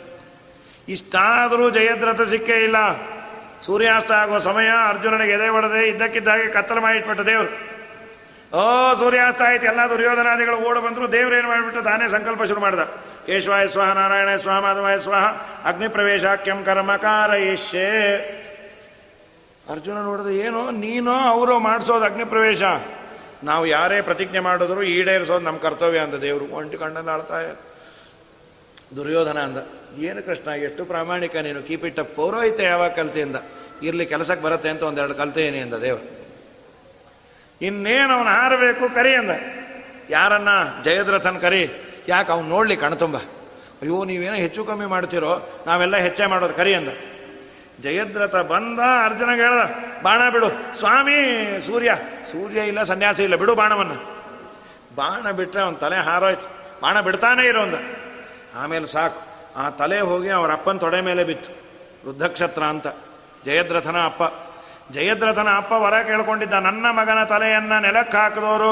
ಇಷ್ಟಾದರೂ 0.90 1.70
ಜಯದ್ರಥ 1.70 2.22
ಸಿಕ್ಕೇ 2.22 2.64
ಇಲ್ಲ. 2.64 2.76
ಸೂರ್ಯಾಸ್ತ 3.62 4.12
ಆಗುವ 4.12 4.38
ಸಮಯ 4.38 4.68
ಅರ್ಜುನನಿಗೆ 4.88 5.32
ಎದೆ 5.32 5.48
ಹೊಡೆದೆ 5.48 5.88
ಇದ್ದಕ್ಕಿದ್ದಾಗೆ 5.88 6.48
ಕತ್ತಲು 6.48 6.82
ಮಾಡಿಟ್ಬಿಟ್ಟ 6.82 7.22
ದೇವರು. 7.22 7.79
ಓ, 8.54 8.94
ಸೂರ್ಯಾಸ್ತ 8.94 9.42
ಆಯ್ತು. 9.42 9.66
ಎಲ್ಲ 9.66 9.82
ದುರ್ಯೋಧನಾದಿಗಳು 9.90 10.58
ಓಡ 10.58 10.78
ಬಂದರು. 10.78 11.12
ದೇವ್ರು 11.12 11.36
ಏನು 11.36 11.48
ಮಾಡಿಬಿಟ್ಟು 11.48 11.84
ತಾನೇ 11.84 12.08
ಸಂಕಲ್ಪ 12.08 12.44
ಶುರು 12.44 12.62
ಮಾಡ್ದ. 12.62 12.80
ಕೇಶವಾಯ 13.26 13.68
ಸ್ವಾಹ 13.68 13.94
ನಾರಾಯಣ 13.94 14.36
ಸ್ವಾಹ, 14.36 14.60
ಮಾಧವಾಯ 14.60 15.00
ಸ್ವಾಹ 15.00 15.26
ಅಗ್ನಿ 15.66 15.88
ಪ್ರವೇಶಾಕ್ಯಂ 15.88 16.64
ಕರ್ಮಕಾರಯಿಷ್ಯೆ 16.64 17.90
ಅರ್ಜುನ 19.72 19.98
ನೋಡಿದ್ರೆ, 19.98 20.38
ಏನು 20.38 20.72
ನೀನು 20.72 21.12
ಅವರು 21.12 21.60
ಮಾಡಿಸೋದು 21.60 22.06
ಅಗ್ನಿ 22.06 22.24
ಪ್ರವೇಶ 22.24 22.62
ನಾವು 23.44 23.66
ಯಾರೇ 23.66 24.02
ಪ್ರತಿಜ್ಞೆ 24.02 24.40
ಮಾಡಿದ್ರು 24.40 24.84
ಈಡೇರಿಸೋದು 24.84 25.46
ನಮ್ಮ 25.46 25.60
ಕರ್ತವ್ಯ 25.60 26.00
ಅಂತ 26.00 26.16
ದೇವರು. 26.16 26.46
ಒಂಟಿ 26.46 26.78
ಕಣ್ಣನ್ನು 26.78 27.12
ಆಳ್ತಾ 27.12 27.42
ದುರ್ಯೋಧನ 28.96 29.38
ಅಂದ, 29.38 29.58
ಏನು 30.00 30.26
ಕೃಷ್ಣ, 30.26 30.50
ಎಷ್ಟು 30.50 30.86
ಪ್ರಾಮಾಣಿಕ 30.86 31.36
ನೀನು? 31.36 31.64
ಕೀಪಿಟ್ಟ 31.64 32.00
ಪೌರೋಹಿತ 32.00 32.60
ಯಾವಾಗ 32.60 32.92
ಕಲ್ತಿಯಿಂದ? 32.92 33.36
ಇರ್ಲಿ 33.82 34.06
ಕೆಲಸಕ್ಕೆ 34.06 34.44
ಬರುತ್ತೆ 34.46 34.70
ಅಂತ 34.70 34.82
ಒಂದೆರಡು 34.84 35.16
ಕಲ್ತೇನೆ 35.16 35.60
ಅಂದ 35.60 35.74
ದೇವರು. 35.74 36.19
ಇನ್ನೇನು 37.62 38.14
ಅವನು 38.14 38.30
ಹಾರಬೇಕು 38.30 38.96
ಕರಿ 38.96 39.16
ಅಂದ. 39.16 39.32
ಯಾರನ್ನ? 40.10 40.50
ಜಯದ್ರಥನ್ 40.84 41.42
ಕರಿ. 41.42 41.70
ಯಾಕೆ 42.08 42.32
ಅವ್ನು 42.32 42.60
ಕಣ 42.60 42.74
ಕಣ್ತುಂಬ 42.74 43.18
ಅಯ್ಯೋ, 43.82 44.06
ನೀವೇನೋ 44.06 44.36
ಹೆಚ್ಚು 44.36 44.66
ಕಮ್ಮಿ 44.66 44.86
ಮಾಡ್ತೀರೋ, 44.86 45.64
ನಾವೆಲ್ಲ 45.68 45.98
ಹೆಚ್ಚೆ 45.98 46.26
ಮಾಡೋದು 46.26 46.54
ಕರಿ 46.54 46.76
ಅಂದ. 46.76 46.90
ಜಯದ್ರಥ 47.82 48.36
ಬಂದ 48.36 48.80
ಅರ್ಜುನ 48.80 49.30
ಹೇಳ್ದ, 49.36 49.70
ಬಾಣ 50.04 50.30
ಬಿಡು. 50.30 50.76
ಸ್ವಾಮಿ, 50.76 51.60
ಸೂರ್ಯ. 51.66 51.96
ಸೂರ್ಯ 52.32 52.60
ಇಲ್ಲ, 52.60 52.84
ಸನ್ಯಾಸಿ 52.84 53.24
ಇಲ್ಲ. 53.24 53.36
ಬಿಡು 53.36 53.56
ಬಾಣವನ್ನು. 53.56 53.96
ಬಾಣ 54.96 55.32
ಬಿಟ್ಟರೆ 55.32 55.62
ಅವನ 55.62 55.74
ತಲೆ 55.74 55.96
ಹಾರೋಯ್ತು. 55.96 56.48
ಬಾಣ 56.82 57.02
ಬಿಡ್ತಾನೆ 57.02 57.48
ಇರೋ 57.48 57.62
ಅಂದ. 57.62 57.76
ಆಮೇಲೆ 58.56 58.86
ಸಾಕು. 58.86 59.22
ಆ 59.56 59.70
ತಲೆ 59.70 60.00
ಹೋಗಿ 60.00 60.30
ಅವರ 60.30 60.52
ಅಪ್ಪನ 60.52 60.78
ತೊಡೆ 60.78 61.02
ಮೇಲೆ 61.02 61.24
ಬಿತ್ತು. 61.24 61.52
ವೃದ್ಧಕ್ಷತ್ರ 62.10 62.64
ಅಂತ. 62.64 62.88
ಜಯದ್ರಥನ 63.46 63.96
ಅಪ್ಪ. 64.06 64.49
ಜಯದ್ರಥನ 64.94 65.48
ಅಪ್ಪ 65.58 65.72
ವರ 65.72 66.02
ಕೇಳ್ಕೊಂಡಿದ್ದ, 66.02 66.54
ನನ್ನ 66.54 66.86
ಮಗನ 66.92 67.24
ತಲೆಯನ್ನು 67.24 67.82
ನೆಲಕ್ಕೆ 67.82 68.18
ಹಾಕಿದವರು 68.18 68.72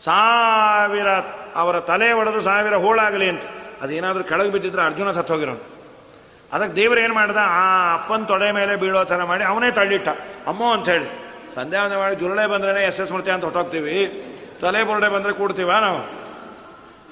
ಸಾವಿರ, 0.00 1.08
ಅವರ 1.56 1.80
ತಲೆ 1.80 2.12
ಒಡೆದು 2.12 2.40
ಸಾವಿರ 2.40 2.74
ಹೋಳಾಗಲಿ 2.74 3.28
ಅಂತ. 3.28 3.42
ಅದೇನಾದರೂ 3.82 4.24
ಕೆಳಗೆ 4.24 4.50
ಬಿದ್ದಿದ್ರೆ 4.50 4.82
ಅರ್ಜುನ 4.82 5.10
ಸತ್ತೋಗಿರೋನು 5.10 5.64
ಅದಕ್ಕೆ 6.52 6.76
ದೇವ್ರು 6.76 7.00
ಏನು 7.00 7.14
ಮಾಡ್ದ, 7.14 7.36
ಆ 7.36 7.94
ಅಪ್ಪನ 7.94 8.24
ತೊಡೆ 8.24 8.50
ಮೇಲೆ 8.50 8.76
ಬೀಳೋ 8.76 9.04
ಥರ 9.04 9.22
ಮಾಡಿ 9.24 9.44
ಅವನೇ 9.44 9.70
ತಳ್ಳಿಟ್ಟ. 9.70 10.08
ಅಮ್ಮೋ, 10.46 10.72
ಅಂತ 10.72 10.88
ಹೇಳಿ, 10.88 11.08
ಸಂಧ್ಯಾ 11.54 11.88
ಮಾಡಿ 11.98 12.16
ಜುರುಳೆ 12.16 12.46
ಬಂದ್ರೆ 12.46 12.84
ಎಸ್ 12.84 13.00
ಎಸ್ 13.00 13.12
ಮೃತ್ಯ 13.12 13.32
ಅಂತ 13.32 13.44
ಹೊಟ್ಟೋಗ್ತೀವಿ 13.44 13.96
ತಲೆ 14.60 14.84
ಬುರುಡೆ 14.84 15.08
ಬಂದರೆ 15.08 15.32
ಕೂಡ್ತೀವ 15.32 15.72
ನಾವು? 15.72 16.00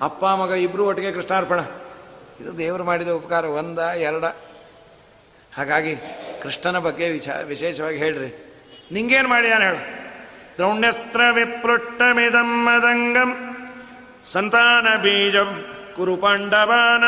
ಅಪ್ಪ, 0.02 0.24
ಮಗ 0.24 0.50
ಇಬ್ಬರು 0.50 0.86
ಒಟ್ಟಿಗೆ 0.86 1.12
ಕೃಷ್ಣಾರ್ಪಣ. 1.12 1.60
ಇದು 2.40 2.58
ದೇವರು 2.58 2.84
ಮಾಡಿದ 2.84 3.08
ಉಪಕಾರ, 3.08 3.44
ಒಂದ, 3.44 3.78
ಎರಡ. 3.78 4.24
ಹಾಗಾಗಿ 5.56 5.94
ಕೃಷ್ಣನ 6.46 6.78
ಬಗ್ಗೆ 6.78 7.08
ವಿಚ, 7.08 7.28
ವಿಶೇಷವಾಗಿ 7.28 7.98
ಹೇಳ್ರಿ. 7.98 8.58
ನಿಂಗೇನು 8.92 9.28
ಮಾಡಿದಾನೆ 9.28 9.64
ಹೇಳು? 9.64 10.06
ದ್ರೌಣ್ಯಸ್ತ್ರ 10.56 11.20
ವಿಪೃಷ್ಟಮಿದಂ 11.30 12.64
ಮದಂಗಂ 12.64 13.56
ಸಂತಾನ 14.24 14.96
ಬೀಜಂ 14.96 15.64
ಕುರು 15.96 16.16
ಪಾಂಡವಾನ 16.16 17.04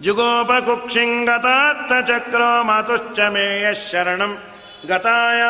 ಜುಗೋಪಕುಕ್ಷಿಂಗತಾತ್ತ 0.00 2.10
ಚಕ್ರೋ 2.10 2.62
ಮಾತುಶ್ಚ 2.62 3.20
ಮೇಯ 3.20 3.74
ಶರಣಂ 3.74 4.38
ಗತಾಯ. 4.88 5.42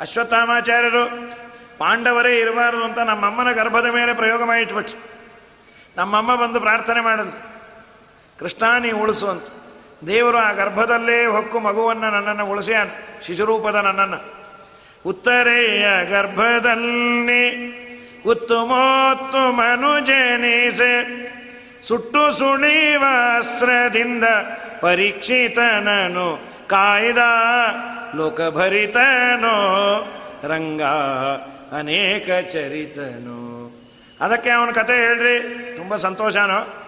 ಅಶ್ವತ್ಥಾಮಾಚಾರ್ಯರು, 0.00 1.32
ಪಾಂಡವರೇ 1.78 2.38
ಇರಬಾರದು 2.38 2.84
ಅಂತ 2.84 2.98
ನಮ್ಮಮ್ಮನ 2.98 3.52
ಗರ್ಭದ 3.52 3.86
ಮೇಲೆ 3.86 4.12
ಪ್ರಯೋಗ 4.12 4.44
ಮಾಡಿಟ್ಬಿಟ್ರು. 4.44 4.98
ನಮ್ಮಮ್ಮ 5.96 6.34
ಬಂದು 6.34 6.60
ಪ್ರಾರ್ಥನೆ 6.60 7.00
ಮಾಡಿದ್ರು 7.00 7.50
ಕೃಷ್ಣ, 8.38 8.78
ನೀ 8.78 8.90
ಅಂತ. 9.28 9.42
ದೇವರು 10.06 10.38
ಆ 10.38 10.52
ಗರ್ಭದಲ್ಲೇ 10.52 11.26
ಹೊಕ್ಕು 11.26 11.60
ಮಗುವನ್ನು 11.60 12.10
ನನ್ನನ್ನು 12.10 12.46
ಉಳಿಸ್ಯಾನ, 12.46 12.88
ಶಿಶುರೂಪದ 13.26 13.74
ನನ್ನನ್ನು. 13.74 14.40
ಉತ್ತರೆಯ 15.06 16.04
ಗರ್ಭದಲ್ಲಿ 16.04 17.80
ಉತ್ತುಮೋತ್ತು 18.26 19.52
ಮನುಜನಿಸೆ 19.52 21.30
ಸುಟ್ಟು 21.82 22.32
ಸುಳಿವ 22.32 23.04
ಅಸ್ತ್ರದಿಂದ 23.36 24.24
ಪರೀಕ್ಷಿತನನು, 24.80 26.50
ಕಾಯ್ದ 26.66 27.18
ಲೋಕಭರಿತನೋ, 28.16 29.56
ರಂಗ 30.44 30.82
ಅನೇಕ 31.78 32.52
ಚರಿತನು. 32.52 33.40
ಅದಕ್ಕೆ 34.20 34.50
ಅವನ 34.50 34.70
ಕತೆ 34.70 34.92
ಹೇಳ್ರಿ, 34.92 35.40
ತುಂಬ 35.76 35.96
ಸಂತೋಷನೋ? 35.96 36.86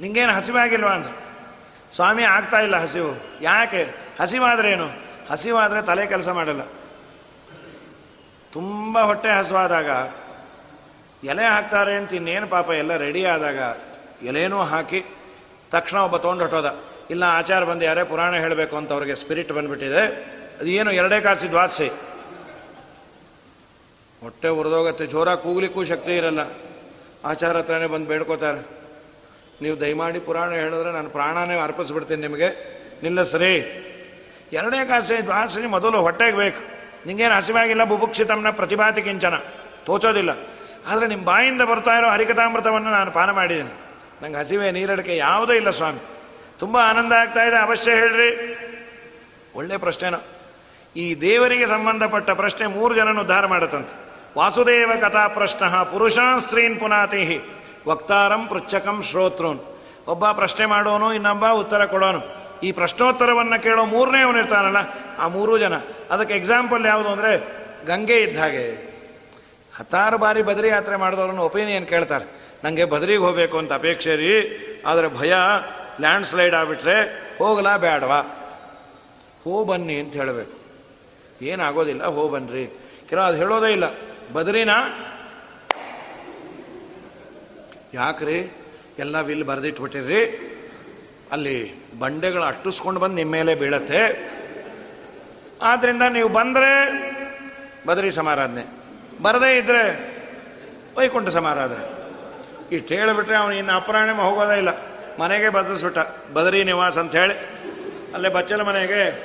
ನಿಂಗೇನು 0.00 0.32
ಹಸಿವಾಗಿಲ್ವಾ 0.32 0.90
ಅಂದ್ರು? 0.90 1.31
ಸ್ವಾಮಿ 1.92 2.22
ಆಗ್ತಾ 2.22 2.60
ಇಲ್ಲ 2.60 2.76
ಹಸಿವು. 2.76 3.12
ಯಾಕೆ? 3.42 3.82
ಹಸಿವಾದ್ರೇನು 4.20 4.86
ಹಸಿವಾದರೆ 5.30 5.82
ತಲೆ 5.82 6.06
ಕೆಲಸ 6.06 6.28
ಮಾಡಲ್ಲ. 6.28 6.62
ತುಂಬ 8.52 9.00
ಹೊಟ್ಟೆ 9.00 9.28
ಹಸುವಾದಾಗ, 9.28 9.90
ಎಲೆ 11.24 11.44
ಹಾಕ್ತಾರೆ 11.46 11.94
ಅಂತ 11.94 12.14
ಇನ್ನೇನು 12.14 12.46
ಪಾಪ, 12.46 12.70
ಎಲ್ಲ 12.70 12.96
ರೆಡಿ 12.96 13.24
ಆದಾಗ 13.24 13.58
ಎಲೆನೂ 14.24 14.62
ಹಾಕಿ 14.62 15.04
ತಕ್ಷಣ 15.70 15.98
ಒಬ್ಬ 15.98 16.16
ತೊಗೊಂಡು 16.16 16.42
ಹೊಟ್ಟೋದ. 16.42 16.80
ಇಲ್ಲ, 17.10 17.24
ಆಚಾರ 17.24 17.64
ಬಂದು 17.64 17.84
ಯಾರೇ 17.84 18.04
ಪುರಾಣ 18.04 18.34
ಹೇಳಬೇಕು 18.34 18.76
ಅಂತ 18.76 18.92
ಅವ್ರಿಗೆ 18.92 19.14
ಸ್ಪಿರಿಟ್ 19.14 19.52
ಬಂದ್ಬಿಟ್ಟಿದೆ. 19.52 20.02
ಅದು 20.60 20.66
ಏನು, 20.66 20.92
ಎರಡೇ 20.92 21.20
ಕಾಸಿ 21.20 21.48
ದ್ವಾದಸಿ 21.48 21.88
ಹೊಟ್ಟೆ 24.20 24.48
ಉರಿದೋಗತ್ತೆ, 24.48 25.06
ಜೋರಾಗಿ 25.06 25.42
ಕೂಗ್ಲಿಕ್ಕೂ 25.42 25.84
ಶಕ್ತಿ 25.84 26.16
ಇರಲ್ಲ. 26.16 26.40
ಆಚಾರ 27.24 27.58
ಹತ್ರನೇ 27.58 27.86
ಬಂದು 27.86 28.06
ಬೇಡ್ಕೋತಾರೆ. 28.06 28.81
ನೀವು 29.60 29.80
ದಯಮಾಡಿ 29.80 30.18
ಪುರಾಣ 30.18 30.50
ಹೇಳಿದ್ರೆ 30.50 30.92
ನಾನು 30.92 31.10
ಪ್ರಾಣನೇ 31.10 31.60
ಅರ್ಪಿಸ್ಬಿಡ್ತೀನಿ 31.60 32.22
ನಿಮಗೆ. 32.22 32.48
ನಿಲ್ಲಿಸ್ರಿ 33.02 33.78
ಎರಡನೇ 34.52 34.84
ಕಾಸೆ 34.84 35.22
ದ್ವಾಸರಿ 35.22 35.66
ಮೊದಲು 35.66 36.00
ಹೊಟ್ಟೆಗೆ 36.00 36.36
ಬೇಕು. 36.36 36.72
ನಿಂಗೇನು 37.06 37.34
ಹಸಿವಾಗಿಲ್ಲ, 37.34 37.84
ಬುಭುಕ್ಷಿತಮ್ನ 37.84 38.50
ಪ್ರತಿಭಾತಿ 38.50 39.02
ಕಿಂಚನ. 39.02 39.34
ತೋಚೋದಿಲ್ಲ. 39.84 40.30
ಆದರೆ 40.88 41.06
ನಿಮ್ಮ 41.06 41.24
ಬಾಯಿಂದ 41.24 41.62
ಬರ್ತಾ 41.62 41.98
ಇರೋ 41.98 42.08
ಹರಿಕಥಾಮೃತವನ್ನು 42.08 42.90
ನಾನು 42.90 43.10
ಪಾನ 43.10 43.30
ಮಾಡಿದ್ದೀನಿ. 43.30 43.70
ನಂಗೆ 44.22 44.36
ಹಸಿವೆ 44.36 44.70
ನೀರಡಿಕೆ 44.70 45.16
ಯಾವುದೂ 45.16 45.52
ಇಲ್ಲ 45.52 45.70
ಸ್ವಾಮಿ. 45.70 46.00
ತುಂಬ 46.58 46.76
ಆನಂದ 46.76 47.12
ಆಗ್ತಾ 47.12 47.44
ಇದೆ. 47.44 47.56
ಅವಶ್ಯ 47.56 47.90
ಹೇಳ್ರಿ. 47.90 48.58
ಒಳ್ಳೆ 49.54 49.76
ಪ್ರಶ್ನೆನ. 49.76 50.14
ಈ 50.96 51.14
ದೇವರಿಗೆ 51.20 51.66
ಸಂಬಂಧಪಟ್ಟ 51.66 52.30
ಪ್ರಶ್ನೆ 52.30 52.66
ಮೂರು 52.66 52.94
ಜನನ 52.94 53.20
ಉದ್ಧಾರ 53.20 53.46
ಮಾಡುತ್ತಂತೆ. 53.46 54.12
ವಾಸುದೇವ 54.38 54.90
ಕಥಾ 55.00 55.28
ಪ್ರಶ್ನ 55.28 55.66
ಪುರುಷಾನ್ 55.66 56.40
ಸ್ತ್ರೀನ್ 56.40 56.80
ಪುನಾತಿಹಿ. 56.80 57.40
ವಕ್ತಾರಂ 57.86 58.42
ಪೃಚ್ಛಕಂ 58.46 59.02
ಶ್ರೋತೃನ್. 59.02 59.60
ಒಬ್ಬ 60.08 60.24
ಪ್ರಶ್ನೆ 60.32 60.66
ಮಾಡೋನು, 60.66 61.08
ಇನ್ನೊಬ್ಬ 61.12 61.46
ಉತ್ತರ 61.62 61.84
ಕೊಡೋನು. 61.84 62.20
ಈ 62.62 62.72
ಪ್ರಶ್ನೋತ್ತರವನ್ನು 62.72 63.62
ಕೇಳೋ 63.62 63.84
ಮೂರನೇ 63.84 64.20
ಇರ್ತಾನಲ್ಲ, 64.38 64.80
ಆ 65.18 65.26
ಮೂರೂ 65.28 65.58
ಜನ. 65.58 65.74
ಅದಕ್ಕೆ 66.10 66.34
ಎಕ್ಸಾಂಪಲ್ 66.34 66.86
ಯಾವುದು 66.86 67.08
ಅಂದರೆ, 67.08 67.32
ಗಂಗೆ 67.86 68.18
ಇದ್ದ 68.22 68.38
ಹಾಗೆ. 68.38 68.64
ಹತ್ತಾರು 69.74 70.18
ಬಾರಿ 70.18 70.42
ಬದರಿ 70.42 70.68
ಯಾತ್ರೆ 70.68 70.96
ಮಾಡಿದವ್ರನ್ನ 70.96 71.38
ಒಪಿನಿಯನ್ 71.40 71.86
ಕೇಳ್ತಾರೆ. 71.86 72.26
ನನಗೆ 72.64 72.84
ಬದರಿಗೆ 72.84 73.18
ಹೋಗಬೇಕು 73.18 73.56
ಅಂತ 73.58 73.72
ಅಪೇಕ್ಷೆ 73.72 74.14
ರೀ, 74.16 74.32
ಆದರೆ 74.86 75.08
ಭಯ 75.08 75.34
ಲ್ಯಾಂಡ್ 76.00 76.26
ಸ್ಲೈಡ್ 76.26 76.54
ಆಗಿಬಿಟ್ರೆ 76.54 76.96
ಹೋಗಲಾ 77.38 77.76
ಬೇಡವಾ 77.76 78.20
ಹೋ 79.44 79.64
ಬನ್ನಿ 79.64 79.94
ಅಂತ 80.00 80.14
ಹೇಳಬೇಕು. 80.14 80.54
ಏನಾಗೋದಿಲ್ಲ, 81.42 82.02
ಹೋ 82.06 82.28
ಬನ್ನಿರಿ 82.28 82.64
ಕೆಲವು 83.08 83.24
ಅದು 83.24 83.36
ಹೇಳೋದೇ 83.36 83.70
ಇಲ್ಲ. 83.72 83.86
ಬದ್ರಿನ 84.32 84.74
ಯಾಕ್ರಿ? 87.94 88.56
ಎಲ್ಲ 88.98 89.20
ವಿಲ್ 89.20 89.44
ಬರೆದಿಟ್ಬಿಟ್ಟಿರ್ರಿ 89.44 90.48
ಅಲ್ಲಿ 91.32 91.74
ಬಂಡೆಗಳು 91.98 92.42
ಅಟ್ಟಿಸ್ಕೊಂಡು 92.42 93.00
ಬಂದು 93.00 93.14
ನಿಮ್ಮ 93.14 93.32
ಮೇಲೆ 93.32 93.54
ಬೀಳತ್ತೆ. 93.54 94.32
ಆದ್ರಿಂದ 95.62 96.02
ನೀವು 96.02 96.28
ಬಂದರೆ 96.28 96.72
ಬದರಿ 97.86 98.10
ಸಮಾರಾಧನೆ. 98.10 98.64
ಬರದೇ 99.22 99.58
ಇದ್ರೆ 99.58 99.84
ವೈಕುಂಠ 100.96 101.28
ಸಮಾರಾಧನೆ. 101.28 102.02
ಇಷ್ಟು 102.74 102.94
ಹೇಳಿಬಿಟ್ರೆ 102.94 103.36
ಅವನು 103.36 103.54
ಇನ್ನು 103.54 103.72
ಅಪರಾಣೆ 103.72 104.12
ಹೋಗೋದೇ 104.12 104.56
ಇಲ್ಲ. 104.58 104.68
ಮನೆಗೆ 105.20 105.48
ಬದಲಿಸ್ಬಿಟ್ಟ 105.48 105.98
ಬದರಿ 106.34 106.64
ನಿವಾಸ 106.64 106.98
ಅಂತ 106.98 107.16
ಹೇಳಿ 107.16 107.34
ಅಲ್ಲೇ 108.14 108.28
ಬಚ್ಚಲ 108.28 108.62
ಮನೆಗೆ 108.62 109.22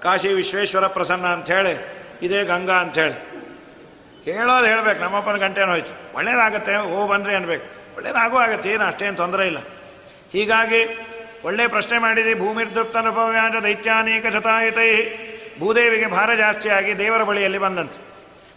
ಕಾಶಿ 0.00 0.28
ವಿಶ್ವೇಶ್ವರ 0.28 0.86
ಪ್ರಸನ್ನ 0.86 1.26
ಅಂಥೇಳಿ 1.26 1.86
ಇದೇ 2.22 2.44
ಗಂಗಾ 2.44 2.74
ಅಂಥೇಳಿ 2.74 3.29
ಹೇಳೋದು 4.24 4.66
ಹೇಳ್ಬೇಕು, 4.66 5.00
ನಮ್ಮಪ್ಪನ 5.00 5.36
ಗಂಟೆನೂ 5.36 5.66
ಹೋಯ್ತು. 5.66 6.16
ಒಳ್ಳೇದಾಗತ್ತೆ, 6.16 6.76
ಓ 6.76 7.06
ಬನ್ರಿ 7.06 7.34
ಅನ್ಬೇಕು. 7.34 7.96
ಒಳ್ಳೇದಾಗೂ 7.96 8.38
ಆಗತ್ತೆ, 8.38 8.70
ಏನು 8.70 8.84
ಅಷ್ಟೇನು 8.84 9.16
ತೊಂದರೆ 9.16 9.46
ಇಲ್ಲ. 9.46 9.58
ಹೀಗಾಗಿ 10.32 11.06
ಒಳ್ಳೆ 11.44 11.66
ಪ್ರಶ್ನೆ 11.66 11.98
ಮಾಡಿದೆ 11.98 12.34
ಅನುಭವ 12.98 13.30
ದೈತ್ಯಾನೇಕ 13.62 14.26
ಶತಾಯುತೈ. 14.26 14.90
ಭೂದೇವಿಗೆ 15.60 16.06
ಭಾರ 16.06 16.34
ಜಾಸ್ತಿಯಾಗಿ 16.34 16.98
ದೇವರ 16.98 17.22
ಬಳಿಯಲ್ಲಿ 17.22 17.58
ಬಂದಂತೆ. 17.58 18.00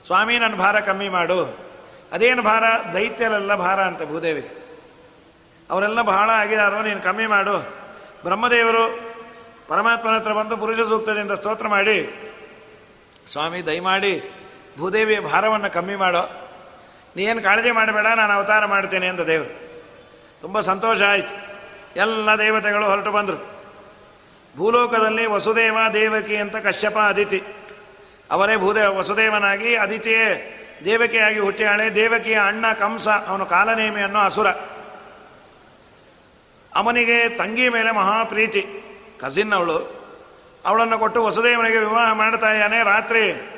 ಸ್ವಾಮಿ 0.05 0.39
ನನ್ನ 0.39 0.55
ಭಾರ 0.55 0.79
ಕಮ್ಮಿ 0.79 1.09
ಮಾಡು. 1.09 1.57
ಅದೇನು 2.11 2.41
ಭಾರ? 2.41 2.63
ದೈತ್ಯರೆಲ್ಲ 2.93 3.55
ಭಾರ 3.55 3.83
ಅಂತ 3.83 4.03
ಭೂದೇವಿಗೆ. 4.03 4.63
ಅವರೆಲ್ಲ 5.69 6.01
ಬಹಳ 6.01 6.29
ಆಗಿದಾರೋ, 6.29 6.81
ನೀನು 6.81 7.01
ಕಮ್ಮಿ 7.01 7.27
ಮಾಡು. 7.27 7.57
ಬ್ರಹ್ಮದೇವರು 8.23 9.13
ಪರಮಾತ್ಮನ 9.67 10.15
ಹತ್ರ 10.15 10.33
ಬಂದು 10.33 10.57
ಪುರುಷ 10.57 10.79
ಸೂಕ್ತದಿಂದ 10.79 11.31
ಸ್ತೋತ್ರ 11.31 11.67
ಮಾಡಿ, 11.67 11.97
ಸ್ವಾಮಿ, 13.27 13.65
ದಯಮಾಡಿ 13.65 14.31
ಭೂದೇವಿಯ 14.77 15.19
ಭಾರವನ್ನು 15.19 15.69
ಕಮ್ಮಿ 15.69 15.95
ಮಾಡೋ. 15.95 16.49
ನೀನು 17.15 17.41
ಕಾಳಜಿ 17.41 17.71
ಮಾಡಬೇಡ, 17.71 18.07
ನಾನು 18.07 18.33
ಅವತಾರ 18.33 18.65
ಮಾಡ್ತೇನೆ 18.65 19.07
ಅಂತ 19.07 19.21
ದೇವರು. 19.21 19.63
ತುಂಬ 20.41 20.59
ಸಂತೋಷ 20.59 21.01
ಆಯಿತು. 21.01 21.53
ಎಲ್ಲ 21.95 22.29
ದೇವತೆಗಳು 22.35 22.85
ಹೊರಟು 22.85 23.11
ಬಂದರು. 23.11 23.53
ಭೂಲೋಕದಲ್ಲಿ 24.57 25.25
ವಸುದೇವ 25.25 25.77
ದೇವಕಿ 25.93 26.35
ಅಂತ 26.35 26.55
ಕಶ್ಯಪ 26.55 26.97
ಅದಿತಿ. 26.97 27.43
ಅವರೇ 28.31 28.57
ಭೂದೇವ 28.57 28.97
ವಸುದೇವನಾಗಿ 28.97 29.75
ಅದಿತಿಯೇ. 29.75 30.59
ದೇವಕಿಯಾಗಿ 30.85 31.39
ಹುಟ್ಟಿಯಾಳೆ. 31.39 31.95
ದೇವಕಿಯ 31.95 32.37
ಅಣ್ಣ 32.37 32.73
ಕಂಸ, 32.73 33.07
ಅವನು 33.07 33.45
ಕಾಲನೇಮಿ 33.45 34.01
ಅನ್ನೋ 34.01 34.19
ಅಸುರ. 34.19 34.49
ಅವನಿಗೆ 36.75 37.29
ತಂಗಿ 37.29 37.69
ಮೇಲೆ 37.69 37.91
ಮಹಾಪ್ರೀತಿ. 37.91 38.67
ಕಸಿನ್ 39.21 39.53
ಅವಳು. 39.53 40.03
ಅವಳನ್ನು 40.65 40.99
ಕೊಟ್ಟು 40.99 41.23
ವಸುದೇವನಿಗೆ 41.23 41.77
ವಿವಾಹ 41.77 42.13
ಮಾಡ್ತಾ 42.13 42.51
ಇದ್ದಾನೆ. 42.51 42.83
ರಾತ್ರಿ 42.83 43.52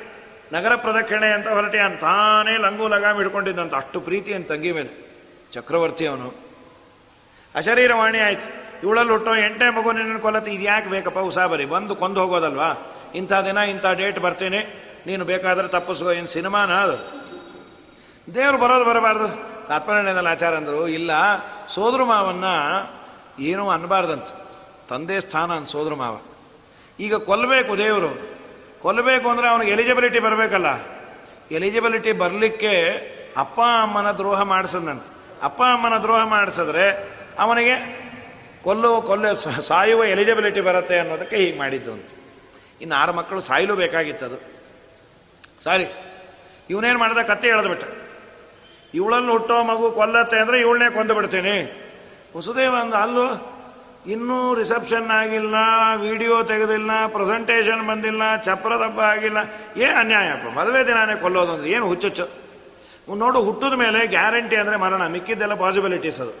ನಗರ 0.52 0.76
ಪ್ರದಕ್ಷಿಣೆ 0.76 1.32
ಅಂತ 1.32 1.48
ಹೊರಟಿಯಾನ 1.48 1.94
ತಾನೇ 1.94 2.56
ಲಂಗು 2.56 2.88
ಲಗಾಮ್ 2.88 3.16
ಹಿಡ್ಕೊಂಡಿದ್ದಂತ 3.16 3.74
ಅಷ್ಟು 3.74 4.00
ಪ್ರೀತಿ 4.00 4.34
ಅಂತ 4.34 4.48
ತಂಗಿ 4.48 4.72
ಮೇಲೆ. 4.72 5.06
ಚಕ್ರವರ್ತಿ 5.52 6.06
ಅವನು. 6.06 6.34
ಅಶರೀರವಾಣಿ 7.54 8.18
ಆಯ್ತು. 8.18 8.66
ಇವಳಲ್ಲಿ 8.82 9.12
ಹುಟ್ಟೋ 9.12 9.34
ಎಂಟೇ 9.34 9.70
ಮಗು 9.70 9.92
ನಿನ್ನ 9.92 10.18
ಕೊಲ್ಲತ್ತೆ, 10.18 10.50
ಇದು 10.50 10.62
ಯಾಕೆ 10.62 10.90
ಬೇಕಪ್ಪ 10.90 11.18
ಉಸಾಬರಿ 11.18 11.64
ಬಂದು 11.64 11.96
ಕೊಂದು 11.96 12.20
ಹೋಗೋದಲ್ವಾ? 12.20 12.94
ಇಂಥ 13.14 13.32
ದಿನ, 13.32 13.56
ಇಂಥ 13.56 13.86
ಡೇಟ್ 13.86 14.20
ಬರ್ತೀನಿ. 14.20 14.58
ನೀನು 15.06 15.24
ಬೇಕಾದ್ರೆ 15.24 15.68
ತಪ್ಪಿಸ್ಕೋ, 15.68 16.10
ಏನು 16.10 16.26
ಸಿನಿಮಾನ 16.26 16.74
ಅದು? 16.74 17.26
ದೇವರು 18.34 18.58
ಬರೋದು 18.58 18.84
ಬರಬಾರ್ದು. 18.84 19.28
ತಾತ್ಪರ್ಯದಲ್ಲಿ 19.66 20.30
ಆಚಾರ 20.30 20.56
ಅಂದರು, 20.56 20.88
ಇಲ್ಲ, 20.88 21.10
ಸೋದರ 21.68 22.02
ಮಾವನ್ನ 22.02 22.44
ಏನೂ 23.38 23.68
ಅನ್ಬಾರ್ದಂತ. 23.68 24.26
ತಂದೆ 24.88 25.20
ಸ್ಥಾನ 25.20 25.52
ಅಂತ 25.52 25.68
ಸೋದರ 25.68 25.94
ಮಾವ. 25.94 26.18
ಈಗ 27.00 27.14
ಕೊಲ್ಲಬೇಕು 27.14 27.78
ದೇವರು. 27.78 28.35
ಕೊಲ್ಲಬೇಕು 28.86 29.26
ಅಂದರೆ 29.32 29.46
ಅವನಿಗೆ 29.52 29.70
ಎಲಿಜಿಬಿಲಿಟಿ 29.74 30.18
ಬರಬೇಕಲ್ಲ. 30.26 30.70
ಎಲಿಜಿಬಿಲಿಟಿ 31.58 32.12
ಬರಲಿಕ್ಕೆ 32.22 32.72
ಅಪ್ಪ 33.42 33.58
ಅಮ್ಮನ 33.84 34.08
ದ್ರೋಹ 34.18 34.40
ಮಾಡಿಸದಂತೆ 34.54 35.08
ಅಪ್ಪ 35.46 35.60
ಅಮ್ಮನ 35.74 35.96
ದ್ರೋಹ 36.04 36.20
ಮಾಡಿಸಿದ್ರೆ 36.34 36.84
ಅವನಿಗೆ 37.44 37.74
ಕೊಲ್ಲುವ, 38.66 38.94
ಕೊಲ್ಲ 39.08 39.32
ಸಾಯುವ 39.70 40.04
ಎಲಿಜಿಬಿಲಿಟಿ 40.12 40.60
ಬರುತ್ತೆ 40.68 40.96
ಅನ್ನೋದಕ್ಕೆ 40.98 41.36
ಹೀಗೆ 41.42 41.56
ಮಾಡಿದ್ದು 41.58 41.90
ಅಂತ. 41.96 42.08
ಇನ್ನು 42.82 42.94
ಆರು 43.00 43.12
ಮಕ್ಕಳು 43.18 43.40
ಸಾಯಲು 43.48 43.74
ಅದು. 44.28 44.38
ಸಾರಿ, 45.64 45.86
ಇವನೇನು 46.70 46.98
ಮಾಡಿದ? 47.02 47.20
ಕತ್ತೆ 47.32 47.48
ಎಳೆದ್ಬಿಟ್ಟ 47.54 47.84
ಇವಳನ್ನು 48.98 49.30
ಹುಟ್ಟೋ 49.32 49.56
ಮಗು 49.70 49.86
ಕೊಲ್ಲತ್ತೆ 49.98 50.36
ಅಂದರೆ 50.42 50.56
ಇವಳನ್ನೇ 50.64 50.88
ಕೊಂದು 50.96 51.14
ಬಿಡ್ತೀನಿ. 51.18 51.56
ವಸುದೇವ 52.36 52.74
ಅಂದ 52.84 52.94
ಅಲ್ಲೂ 53.04 53.26
ಇನ್ನೂ 54.06 54.54
ರಿಸೆಪ್ಷನ್ 54.54 55.10
ಆಗಿಲ್ಲ 55.10 55.54
ವಿಡಿಯೋ 56.00 56.42
ತೆಗೆದಿಲ್ಲ 56.42 57.06
ಪ್ರೆಸೆಂಟೇಷನ್ 57.06 57.88
ಬಂದಿಲ್ಲ 57.88 58.36
ಚಪ್ರ 58.36 58.72
ದಬ್ಬ 58.72 59.00
ಆಗಿಲ್ಲ 59.00 59.38
ಏ 59.76 59.84
ಅನ್ಯಾಯಪ್ಪ 59.84 60.58
ಮದುವೆ 60.58 60.86
ದಿನಾನೇ 60.86 61.14
ಕೊಲ್ಲೋದು 61.20 61.52
ಅಂದ್ರೆ 61.52 61.70
ಏನು 61.70 61.86
ಹುಚ್ಚುಚ್ಚು? 61.86 62.26
ನೋಡು, 63.16 63.38
ಹುಟ್ಟಿದ 63.42 63.72
ಮೇಲೆ 63.72 64.06
ಗ್ಯಾರಂಟಿ 64.06 64.56
ಅಂದರೆ 64.56 64.76
ಮರಣ. 64.76 65.06
ಮಿಕ್ಕಿದ್ದೆಲ್ಲ 65.06 65.54
ಪಾಸಿಬಿಲಿಟೀಸ್ 65.54 66.20
ಅದು. 66.20 66.34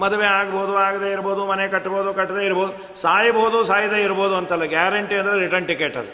ಮದುವೆ 0.00 0.26
ಆಗ್ಬೋದು, 0.26 0.76
ಆಗದೆ 0.76 1.12
ಇರ್ಬೋದು, 1.12 1.46
ಮನೆ 1.46 1.68
ಕಟ್ಬೋದು, 1.68 2.14
ಕಟ್ಟದೇ 2.14 2.46
ಇರ್ಬೋದು, 2.46 3.00
ಸಾಯ್ಬೋದು, 3.00 3.64
ಸಾಯದೇ 3.64 4.02
ಇರ್ಬೋದು 4.02 4.36
ಅಂತಲ್ಲ. 4.36 4.64
ಗ್ಯಾರಂಟಿ 4.64 5.14
ಅಂದರೆ 5.14 5.38
ರಿಟರ್ನ್ 5.38 5.66
ಟಿಕೆಟ್ 5.66 5.96
ಅದು. 5.96 6.12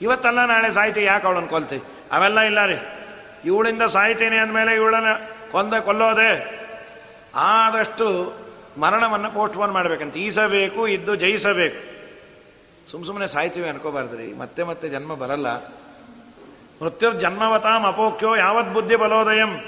ಇವತ್ತಲ್ಲ 0.00 0.44
ನಾಳೆ 0.44 0.70
ಸಾಯ್ತಿ, 0.70 1.04
ಯಾಕೆ 1.04 1.26
ಅವಳನ್ನು 1.26 1.48
ಕೊಲ್ತಿ? 1.48 1.76
ಅವೆಲ್ಲ 2.12 2.40
ಇಲ್ಲ 2.40 2.66
ರೀ. 2.66 2.78
ಇವಳಿಂದ 3.44 3.82
ಸಾಯ್ತೀನಿ 3.82 4.36
ಅಂದಮೇಲೆ 4.36 4.74
ಇವಳನ್ನ 4.74 5.06
ಕೊಂದ 5.52 5.74
ಕೊಲ್ಲೋದೆ. 5.74 6.30
ಆದಷ್ಟು 7.34 8.06
ಮರಣವನ್ನು 8.78 9.30
ಪೋಸ್ಟ್ಪೋನ್ 9.30 9.72
ಮಾಡಬೇಕಂತ. 9.72 10.16
ಈಸಬೇಕು, 10.16 10.88
ಇದ್ದು 10.88 11.14
ಜಯಿಸಬೇಕು. 11.14 11.92
ಸುಮ್ಮ 12.90 13.06
ಸುಮ್ಮನೆ 13.06 13.26
ಸಾಯ್ತೀವಿ 13.26 13.68
ಅನ್ಕೋಬಾರ್ದ್ರಿ. 13.68 14.32
ಮತ್ತೆ 14.32 14.62
ಮತ್ತೆ 14.62 14.88
ಜನ್ಮ 14.88 15.14
ಬರಲ್ಲ. 15.14 15.56
ಮೃತ್ಯುರ್ 16.82 17.16
ಜನ್ಮವತಾಂ 17.16 17.86
ಅಪೋಕ್ಯೋ 17.86 18.36
ಯಾವತ್ 18.36 18.74
ಬುದ್ಧಿ 18.74 18.96
ಬಲೋದಯಂ. 18.96 19.64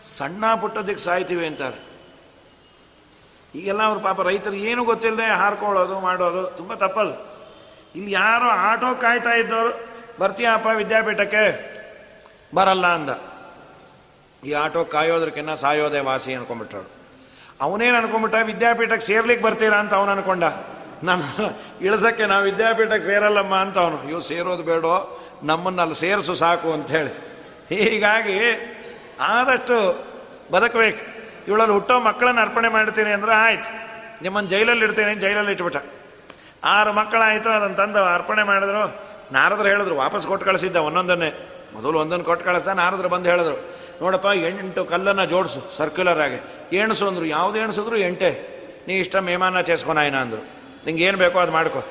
ಸಣ್ಣ 0.00 0.54
ಪುಟ್ಟದಕ್ಕೆ 0.54 0.98
ಸಾಯ್ತೀವಿ 0.98 1.46
ಅಂತಾರೆ. 1.46 1.90
ಈಗೆಲ್ಲ 3.54 3.82
ಅವ್ರು 3.82 4.00
ಪಾಪ 4.00 4.20
ರೈತರು 4.20 4.54
ಏನು 4.54 4.84
ಗೊತ್ತಿಲ್ಲದೆ 4.84 5.26
ಹಾರ್ಕೊಳ್ಳೋದು, 5.26 6.00
ಮಾಡೋದು 6.00 6.50
ತುಂಬ 6.50 6.74
ತಪ್ಪದು 6.74 7.30
ಇಲ್ಲಿ 7.96 8.12
ಯಾರೋ 8.12 8.44
ಆಟೋ 8.44 8.94
ಕಾಯ್ತಾ 8.94 9.30
ಇದ್ದವರು, 9.30 9.80
ಬರ್ತೀಯಪ್ಪ 10.18 10.66
ವಿದ್ಯಾಪೀಠಕ್ಕೆ? 10.76 11.70
ಬರಲ್ಲ 12.54 12.86
ಅಂದ. 12.86 13.10
ಈ 14.44 14.52
ಆಟೋ 14.52 14.84
ಕಾಯೋದ್ರಕ್ಕಿನ್ನ 14.84 15.54
ಸಾಯೋದೇ 15.54 16.00
ವಾಸಿ 16.00 16.34
ಅನ್ಕೊಂಡ್ಬಿಟ್ರು 16.34 16.99
ಅವನೇನು 17.60 17.96
ಅನ್ಕೊಂಬಿಟ್ಟ 17.96 18.36
ವಿದ್ಯಾಪೀಠಕ್ಕೆ 18.42 19.06
ಸೇರ್ಲಿಕ್ಕೆ 19.06 19.44
ಬರ್ತೀರಾ 19.44 19.78
ಅಂತ 19.78 19.94
ಅವನು 19.94 20.10
ಅನ್ಕೊಂಡ. 20.10 20.44
ನಾನು 21.04 21.24
ಇಳಿಸಕ್ಕೆ 21.80 22.26
ನಾವು 22.26 22.44
ವಿದ್ಯಾಪೀಠಕ್ಕೆ 22.44 23.02
ಸೇರಲ್ಲಮ್ಮ 23.02 23.54
ಅಂತ 23.54 23.78
ಅವನು. 23.78 24.10
ಇವು 24.10 24.20
ಸೇರೋದು 24.20 24.62
ಬೇಡೋ, 24.62 25.20
ನಮ್ಮನ್ನು 25.42 25.82
ಅಲ್ಲಿ 25.82 25.94
ಸೇರಿಸು 25.94 26.34
ಸಾಕು 26.34 26.72
ಅಂಥೇಳಿ 26.72 27.12
ಹೀಗಾಗಿ 27.68 28.38
ಆದಷ್ಟು 29.20 30.06
ಬದುಕಬೇಕು. 30.52 31.20
ಇವಳಲ್ಲಿ 31.48 31.72
ಹುಟ್ಟೋ 31.72 32.00
ಮಕ್ಕಳನ್ನು 32.00 32.40
ಅರ್ಪಣೆ 32.40 32.68
ಮಾಡ್ತೀನಿ 32.68 33.10
ಅಂದ್ರೆ 33.10 33.34
ಆಯ್ತು. 33.34 33.90
ನಿಮ್ಮನ್ನು 34.22 34.50
ಜೈಲಲ್ಲಿ 34.50 34.84
ಇಡ್ತೀನಿ 34.84 35.14
ಜೈಲಲ್ಲಿ 35.14 35.52
ಇಟ್ಬಿಟ್ಟ. 35.52 35.76
ಆರು 36.64 36.92
ಮಕ್ಕಳಾಯಿತು 36.92 37.48
ಅದನ್ನು 37.48 37.76
ತಂದು 37.76 38.04
ಅರ್ಪಣೆ 38.04 38.42
ಮಾಡಿದ್ರು. 38.42 39.00
ನಾರದ್ರು 39.32 39.68
ಹೇಳಿದ್ರು, 39.68 39.96
ವಾಪಸ್ 39.96 40.26
ಕೊಟ್ಟು 40.26 40.46
ಕಳಿಸಿದ್ದ 40.46 40.76
ಒಂದೊಂದನ್ನೇ. 40.76 41.48
ಮೊದಲು 41.74 41.98
ಒಂದೊಂದು 41.98 42.24
ಕೊಟ್ಟು 42.24 42.46
ಕಳಿಸ್ದ, 42.46 42.68
ನಾರದ್ರು 42.68 43.08
ಬಂದು 43.08 43.30
ಹೇಳಿದ್ರು. 43.30 43.79
ನೋಡಪ್ಪ, 44.00 44.26
ಎಂಟು 44.26 44.84
ಕಲ್ಲನ್ನು 44.84 45.24
ಜೋಡಿಸು 45.24 45.76
ಸರ್ಕ್ಯುಲರ್ 45.76 46.20
ಆಗಿ. 46.20 46.38
ಎಣಸು 46.76 47.08
ಅಂದರು, 47.08 47.24
ಯಾವುದು 47.24 47.58
ಎಣಿಸಿದ್ರು 47.58 47.96
ಎಂಟೆ. 47.96 48.30
ನೀ 48.88 48.94
ಇಷ್ಟ 48.94 49.16
ಮೇಮಾನ 49.16 49.60
ಚೇಸ್ಕೊನಾಯ್ನ 49.60 50.16
ಅಂದರು. 50.16 50.44
ನಿಂಗೆ 50.86 51.04
ಏನು 51.04 51.18
ಬೇಕೋ 51.18 51.38
ಅದು 51.38 51.52
ಮಾಡ್ಕೊ. 51.52 51.82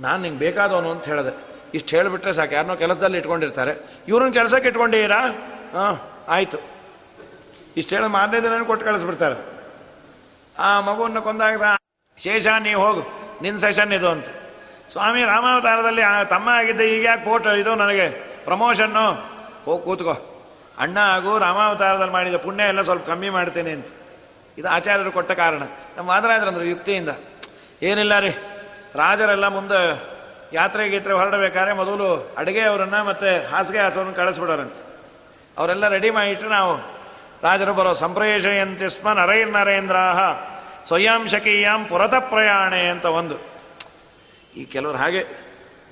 ನಾನು 0.00 0.22
ನಿಂಗೆ 0.22 0.38
ಬೇಕಾದವನು 0.38 0.90
ಅಂತ 0.90 1.04
ಹೇಳಿದೆ. 1.04 1.34
ಇಷ್ಟು 1.74 1.96
ಹೇಳಿಬಿಟ್ರೆ 1.96 2.32
ಸಾಕು 2.32 2.54
ಯಾರನ್ನೋ 2.54 2.76
ಕೆಲಸದಲ್ಲಿ 2.76 3.18
ಇಟ್ಕೊಂಡಿರ್ತಾರೆ. 3.18 3.72
ಇವ್ರನ್ನ 4.08 4.32
ಕೆಲಸಕ್ಕೆ 4.32 4.68
ಇಟ್ಕೊಂಡಿದ್ದೀರಾ? 4.68 5.20
ಹಾಂ, 5.72 6.00
ಆಯಿತು. 6.28 6.58
ಇಷ್ಟು 7.76 7.96
ಹೇಳಿ, 7.96 8.08
ಮಾರನೇ 8.08 8.40
ದಿನ 8.40 8.62
ಕೊಟ್ಟು 8.62 8.86
ಕಳಿಸ್ಬಿಡ್ತಾರೆ. 8.86 9.36
ಆ 10.58 10.80
ಮಗುವನ್ನು 10.80 11.22
ಕೊಂದಾಗ 11.22 11.62
ಶೇಷ 12.18 12.46
ನೀ 12.46 12.72
ಹೋಗು 12.72 13.02
ನಿನ್ನ 13.42 13.58
ಸೆಷನ್ 13.58 13.92
ಇದು 13.92 14.08
ಅಂತ. 14.08 14.26
ಸ್ವಾಮಿ, 14.90 15.24
ರಾಮಾವತಾರದಲ್ಲಿ 15.24 16.02
ತಮ್ಮ 16.30 16.48
ಆಗಿದ್ದೆ, 16.48 16.88
ಈಗ 16.96 17.04
ಯಾಕೆ 17.04 17.24
ಫೋಟೋ 17.24 17.50
ಇದು 17.50 17.74
ನನಗೆ? 17.74 18.08
ಪ್ರಮೋಷನ್ನು 18.44 19.04
ಹೋಗಿ 19.64 19.84
ಕೂತ್ಕೋ. 19.84 20.33
ಅಣ್ಣ 20.78 20.98
ಹಾಗೂ 20.98 21.38
ರಾಮಾವತಾರದಲ್ಲಿ 21.38 22.12
ಮಾಡಿದ 22.12 22.34
ಪುಣ್ಯ 22.36 22.62
ಎಲ್ಲ 22.62 22.82
ಸ್ವಲ್ಪ 22.82 23.06
ಕಮ್ಮಿ 23.06 23.30
ಮಾಡ್ತೇನೆ 23.30 23.70
ಅಂತ. 23.70 23.86
ಇದು 24.58 24.68
ಆಚಾರ್ಯರು 24.68 25.12
ಕೊಟ್ಟ 25.12 25.32
ಕಾರಣ. 25.32 25.62
ನಮ್ಮ 25.96 26.08
ವಾದರಾಜರಂದ್ರು 26.10 26.64
ಯುಕ್ತಿಯಿಂದ, 26.64 27.08
ಏನಿಲ್ಲ 27.82 28.18
ರೀ, 28.18 28.30
ರಾಜರೆಲ್ಲ 28.94 29.46
ಮುಂದೆ 29.46 30.02
ಯಾತ್ರೆ 30.52 30.88
ಗೀತ್ರೆ 30.88 31.12
ಹೊರಡಬೇಕಾದ್ರೆ 31.12 31.72
ಮೊದಲು 31.72 32.34
ಅಡುಗೆ 32.38 32.60
ಅವರನ್ನು 32.60 33.04
ಮತ್ತು 33.04 33.48
ಹಾಸಿಗೆ 33.50 33.78
ಹಾಸೋರನ್ನ 33.78 34.14
ಕಳಿಸ್ಬಿಡೋರಂತೆ. 34.14 34.82
ಅವರೆಲ್ಲ 35.58 35.88
ರೆಡಿ 35.88 36.10
ಮಾಡಿಟ್ರೆ 36.10 36.48
ನಾವು 36.48 36.76
ರಾಜರು 37.42 37.74
ಬರೋ 37.74 37.92
ಸಂಪ್ರೇಷಯಂತಿ 37.92 38.88
ಸ್ಮ 38.90 39.12
ನರೈರ್ 39.12 39.50
ನರೇಂದ್ರಾಹ 39.50 40.20
ಸ್ವಯಂ 40.86 41.28
ಶಕೀಯಾಂ 41.28 41.84
ಪುರತ 41.84 42.14
ಪ್ರಯಾಣೆ 42.14 42.88
ಅಂತ 42.88 43.04
ಒಂದು. 43.04 43.36
ಈ 44.56 44.64
ಕೆಲವರು 44.64 44.96
ಹಾಗೆ 44.96 45.43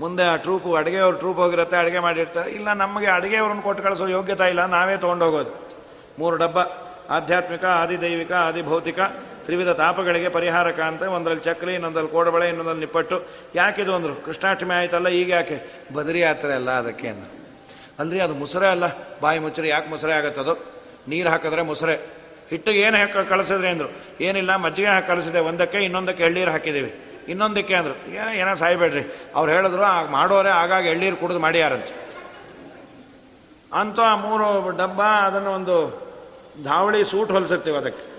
ಮುಂದೆ 0.03 0.25
ಆ 0.25 0.37
ಟ್ರೂಪು 0.37 0.75
ಅಡುಗೆಯವ್ರ 0.75 1.17
ಟ್ರೂಪ್ 1.17 1.37
ಹೋಗಿರುತ್ತೆ, 1.37 1.77
ಅಡುಗೆ 1.77 1.99
ಮಾಡಿರ್ತಾರೆ. 1.99 2.51
ಇಲ್ಲ, 2.51 2.73
ನಮಗೆ 2.73 3.07
ಅಡುಗೆಯವ್ರನ್ನ 3.07 3.61
ಕೊಟ್ಟು 3.61 3.83
ಕಳಿಸೋ 3.83 4.07
ಯೋಗ್ಯತೆ 4.07 4.49
ಇಲ್ಲ, 4.49 4.67
ನಾವೇ 4.67 4.97
ತೊಗೊಂಡೋಗೋದು. 4.97 5.53
ಮೂರು 6.19 6.37
ಡಬ್ಬ, 6.37 6.59
ಆಧ್ಯಾತ್ಮಿಕ, 7.11 7.65
ಆದಿದೈವಿಕ, 7.65 8.33
ಆದಿಭೌತಿಕ, 8.33 9.01
ತ್ರಿವಿಧ 9.45 9.69
ತಾಪಗಳಿಗೆ 9.69 10.29
ಪರಿಹಾರಕ 10.29 10.81
ಅಂತ 10.81 11.03
ಒಂದರಲ್ಲಿ 11.03 11.43
ಚಕ್ಲಿ 11.43 11.75
ಇನ್ನೊಂದಲ್ಲಿ 11.75 12.11
ಕೋಡಬಳೆ 12.11 12.49
ಇನ್ನೊಂದಲ್ಲಿ 12.49 12.81
ನಿಪ್ಪಟ್ಟು. 12.81 13.17
ಯಾಕಿದು 13.55 13.95
ಅಂದರು? 13.95 14.25
ಕೃಷ್ಣಾಷ್ಟಮಿ 14.25 14.75
ಆಯ್ತಲ್ಲ, 14.75 15.09
ಈಗ 15.09 15.31
ಯಾಕೆ? 15.31 15.57
ಬದರಿ 15.95 16.21
ಯಾತ್ರೆ 16.21 16.55
ಅಲ್ಲ 16.55 16.71
ಅದಕ್ಕೆ 16.71 17.09
ಅಂದರು. 17.09 17.31
ಅಲ್ರಿ, 17.99 18.21
ಅದು 18.21 18.35
ಮುಸರೆ 18.35 18.69
ಅಲ್ಲ. 18.69 18.85
ಬಾಯಿ 19.21 19.39
ಮುಚ್ಚರಿ, 19.39 19.69
ಯಾಕೆ 19.69 19.89
ಮುಸರೆ 19.91 20.13
ಆಗುತ್ತದು 20.13 20.55
ನೀರು 21.09 21.29
ಹಾಕಿದ್ರೆ 21.29 21.63
ಮುಸರೆ. 21.63 21.95
ಹಿಟ್ಟಿಗೆ 22.51 22.81
ಏನು 22.81 22.97
ಹಾಕಿ 22.97 23.29
ಕಳಿಸಿದ್ರಿ 23.29 23.69
ಅಂದರು? 23.69 23.91
ಏನಿಲ್ಲ, 24.21 24.57
ಮಜ್ಜಿಗೆ 24.57 24.89
ಹಾಕಿ 24.89 25.09
ಕಳಿಸಿದೆ. 25.09 25.41
ಒಂದಕ್ಕೆ 25.41 25.79
ಇನ್ನೊಂದಕ್ಕೆ 25.79 26.23
ಎಳ್ಳೀರು 26.25 26.51
ಹಾಕಿದ್ದೀವಿ. 26.51 27.12
ಇನ್ನೊಂದಕ್ಕೆ 27.29 27.75
ಅಂದರು 27.75 28.11
ಏನೋ 28.35 28.55
ಸಾಯ್ಬೇಡ್ರಿ. 28.55 29.05
ಅವ್ರು 29.35 29.53
ಹೇಳಿದ್ರು 29.53 29.83
ಆಗ 29.83 30.09
ಮಾಡೋರೆ 30.09 30.51
ಆಗಾಗ 30.51 30.87
ಎಳ್ಳೀರು 30.87 31.17
ಕುಡಿದು 31.17 31.39
ಮಾಡ್ಯಾರಂತ. 31.39 31.85
ಅಂತ 33.73 34.01
ಆ 34.01 34.15
ಮೂರು 34.15 34.77
ಡಬ್ಬ 34.77 35.03
ಅದನ್ನು 35.03 35.51
ಒಂದು 35.51 36.03
ಧಾವಳಿ 36.65 37.05
ಸೂಟ್ 37.05 37.33
ಹೊಲಿಸುತ್ತೀವಿ 37.33 37.77
ಅದಕ್ಕೆ. 37.77 38.13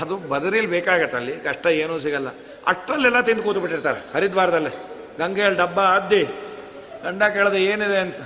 ಅದು 0.00 0.16
ಬದರಿಲಿ 0.16 0.66
ಬೇಕಾಗತ್ತೆ 0.66 1.16
ಅಲ್ಲಿ, 1.16 1.36
ಕಷ್ಟ 1.36 1.66
ಏನೂ 1.66 1.98
ಸಿಗಲ್ಲ. 1.98 2.28
ಅಷ್ಟರಲ್ಲೆಲ್ಲ 2.66 3.20
ತಿಂದು 3.20 3.42
ಕೂತು 3.42 3.60
ಬಿಟ್ಟಿರ್ತಾರೆ, 3.60 4.00
ಹರಿದ್ವಾರದಲ್ಲೇ. 4.14 4.70
ಗಂಗೆಯಲ್ಲಿ 5.18 5.58
ಡಬ್ಬ 5.58 5.80
ಅದ್ದಿ, 5.80 6.24
ಗಂಡ 7.04 7.22
ಕೇಳಿದೆ, 7.22 7.64
ಏನಿದೆ 7.64 7.98
ಅಂತ? 7.98 8.16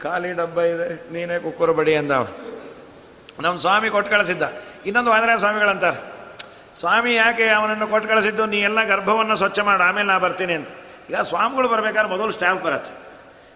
ಖಾಲಿ 0.00 0.32
ಡಬ್ಬ 0.32 0.60
ಇದೆ, 0.60 1.12
ನೀನೇ 1.12 1.38
ಕುಕ್ಕರು 1.38 1.74
ಬಡಿ 1.74 1.96
ಅಂದ 1.96 2.12
ಅವನು. 2.12 2.52
ನಮ್ಮ 3.42 3.58
ಸ್ವಾಮಿ 3.58 3.90
ಕೊಟ್ಟು 3.90 4.10
ಕಳಿಸಿದ್ದ. 4.10 4.42
ಇನ್ನೊಂದು 4.86 5.10
ವಾದರ 5.10 5.36
ಸ್ವಾಮಿಗಳಂತಾರೆ. 5.38 6.11
ಸ್ವಾಮಿ, 6.76 7.14
ಯಾಕೆ 7.14 7.48
ಅವನನ್ನು 7.48 7.88
ಕೊಟ್ಟು 7.88 8.08
ಕಳಿಸಿದ್ದು? 8.08 8.46
ನೀ 8.46 8.58
ಎಲ್ಲ 8.58 8.84
ಗರ್ಭವನ್ನು 8.84 9.36
ಸ್ವಚ್ಛ 9.36 9.58
ಮಾಡು, 9.58 9.82
ಆಮೇಲೆ 9.82 10.08
ನಾ 10.08 10.18
ಬರ್ತೀನಿ 10.18 10.52
ಅಂತ. 10.52 10.68
ಈಗ 11.10 11.16
ಸ್ವಾಮಿಗಳು 11.16 11.68
ಬರಬೇಕಾದ್ರೆ 11.68 12.12
ಮೊದಲು 12.12 12.30
ಸ್ಟ್ಯಾಂಪ್ 12.30 12.64
ಬರುತ್ತೆ. 12.64 13.02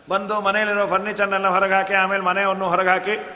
ಬಂದು 0.08 0.40
ಮನೆಯಲ್ಲಿರೋ 0.40 0.86
ಫರ್ನಿಚರ್ನೆಲ್ಲ 0.86 1.48
ಹೊರಗೆ 1.48 1.72
ಹಾಕಿ 1.72 1.94
ಆಮೇಲೆ 1.94 2.22
ಮನೆಯನ್ನು 2.22 2.68
ಹೊರಗೆ 2.68 2.88
ಹಾಕಿ 2.88 3.26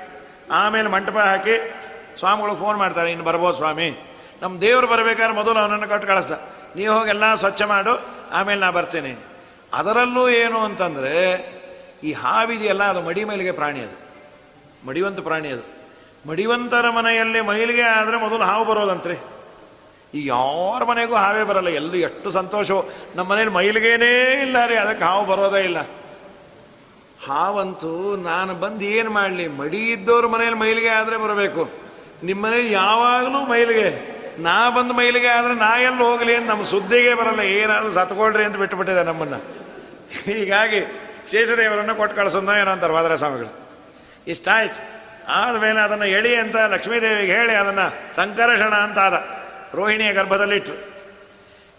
ಆಮೇಲೆ 0.52 0.88
ಮಂಟಪ 0.88 1.18
ಹಾಕಿ, 1.18 1.74
ಸ್ವಾಮಿಗಳು 2.18 2.54
ಫೋನ್ 2.54 2.78
ಮಾಡ್ತಾರೆ, 2.78 3.10
ಇನ್ನು 3.10 3.24
ಬರ್ಬೋದು 3.24 3.56
ಸ್ವಾಮಿ. 3.56 3.98
ನಮ್ಮ 4.42 4.60
ದೇವರು 4.60 4.86
ಬರಬೇಕಾದ್ರೆ 4.86 5.34
ಮೊದಲು 5.34 5.58
ಅವನನ್ನು 5.58 5.88
ಕೊಟ್ಟು 5.88 6.08
ಕಳಿಸ್ದ. 6.08 6.32
ನೀವು 6.76 6.98
ಹೋಗೆಲ್ಲ 6.98 7.34
ಸ್ವಚ್ಛ 7.34 7.62
ಮಾಡು, 7.62 8.00
ಆಮೇಲೆ 8.32 8.60
ನಾ 8.60 8.70
ಬರ್ತೀನಿ. 8.70 9.16
ಅದರಲ್ಲೂ 9.74 10.28
ಏನು 10.28 10.58
ಅಂತಂದರೆ, 10.58 11.14
ಈ 12.04 12.12
ಹಾವಿದೆಯಲ್ಲ 12.12 12.84
ಅದು 12.84 13.02
ಮಡಿ 13.02 13.24
ಮೈಲಿಗೆ 13.24 13.52
ಪ್ರಾಣಿ 13.52 13.80
ಅದು. 13.80 14.10
ಮಡಿವಂತ 14.86 15.20
ಪ್ರಾಣಿ 15.20 15.48
ಅದು. 15.48 15.62
ಮಡಿವಂತರ 16.28 16.90
ಮನೆಯಲ್ಲಿ 16.90 17.40
ಮೈಲಿಗೆ 17.40 17.82
ಆದರೆ 17.82 18.16
ಮೊದಲು 18.16 18.44
ಹಾವು 18.44 18.64
ಬರೋದಂತ್ರಿ. 18.64 19.14
ಈ 20.14 20.20
ಯಾರ 20.26 20.84
ಮನೆಗೂ 20.84 21.14
ಹಾವೇ 21.14 21.42
ಬರಲ್ಲ, 21.44 21.68
ಎಲ್ಲೂ 21.68 21.96
ಎಷ್ಟು 21.96 22.28
ಸಂತೋಷವೋ. 22.30 22.82
ನಮ್ಮ 23.16 23.26
ಮನೇಲಿ 23.32 23.50
ಮೈಲಿಗೆನೇ 23.50 24.42
ಇಲ್ಲ 24.42 24.66
ರೀ, 24.66 24.76
ಅದಕ್ಕೆ 24.76 25.04
ಹಾವು 25.04 25.24
ಬರೋದೇ 25.26 25.60
ಇಲ್ಲ. 25.60 25.80
ಹಾವಂತೂ 27.26 28.16
ನಾನು 28.16 28.54
ಬಂದು 28.54 28.84
ಏನು 28.84 29.10
ಮಾಡಲಿ, 29.10 29.46
ಮಡಿ 29.48 29.82
ಇದ್ದವ್ರ 29.92 30.26
ಮನೇಲಿ 30.26 30.54
ಮೈಲಿಗೆ 30.54 30.88
ಆದರೆ 30.88 31.16
ಬರಬೇಕು. 31.16 31.64
ನಿಮ್ಮ 32.22 32.40
ಮನೇಲಿ 32.46 32.72
ಯಾವಾಗಲೂ 32.72 33.40
ಮೈಲಿಗೆ. 33.46 33.88
ನಾ 34.38 34.70
ಬಂದು 34.70 34.94
ಮೈಲಿಗೆ 34.94 35.28
ಆದರೆ 35.28 35.54
ನಾ 35.54 35.70
ಎಲ್ಲಿ 35.78 36.02
ಹೋಗಲಿ 36.02 36.32
ಅಂತ 36.36 36.48
ನಮ್ಮ 36.50 36.64
ಸುದ್ದಿಗೆ 36.64 37.14
ಬರಲ್ಲ, 37.14 37.40
ಏನಾದರೂ 37.40 37.90
ಸತ್ಕೊಳ್ರಿ 37.90 38.44
ಅಂತ 38.44 38.56
ಬಿಟ್ಟುಬಿಟ್ಟಿದೆ 38.56 39.02
ನಮ್ಮನ್ನು. 39.04 39.40
ಹೀಗಾಗಿ 40.26 40.80
ಶೇಷದೇವರನ್ನು 41.30 41.94
ಕೊಟ್ಟು 41.94 42.14
ಕಳಿಸೋದೋ 42.16 42.52
ಏನೋ 42.52 42.70
ಅಂತಾರೆ 42.70 42.92
ವಾದರ 42.92 43.14
ಸ್ವಾಮಿಗಳು 43.14 43.50
ಇಷ್ಟಾಯ್ತು. 44.26 44.80
ಆದಮೇಲೆ 45.28 45.80
ಅದನ್ನು 45.80 46.06
ಎಳಿ 46.18 46.32
ಅಂತ 46.36 46.56
ಲಕ್ಷ್ಮೀದೇವಿಗೆ 46.56 47.32
ಹೇಳಿ 47.32 47.54
ಅದನ್ನು 47.54 47.86
ಸಂಕರ್ಷಣ 48.16 48.72
ಅಂತ 48.86 48.98
ಆದ. 48.98 49.16
ರೋಹಿಣಿಯ 49.74 50.12
ಗರ್ಭದಲ್ಲಿಟ್ಟರು 50.12 50.90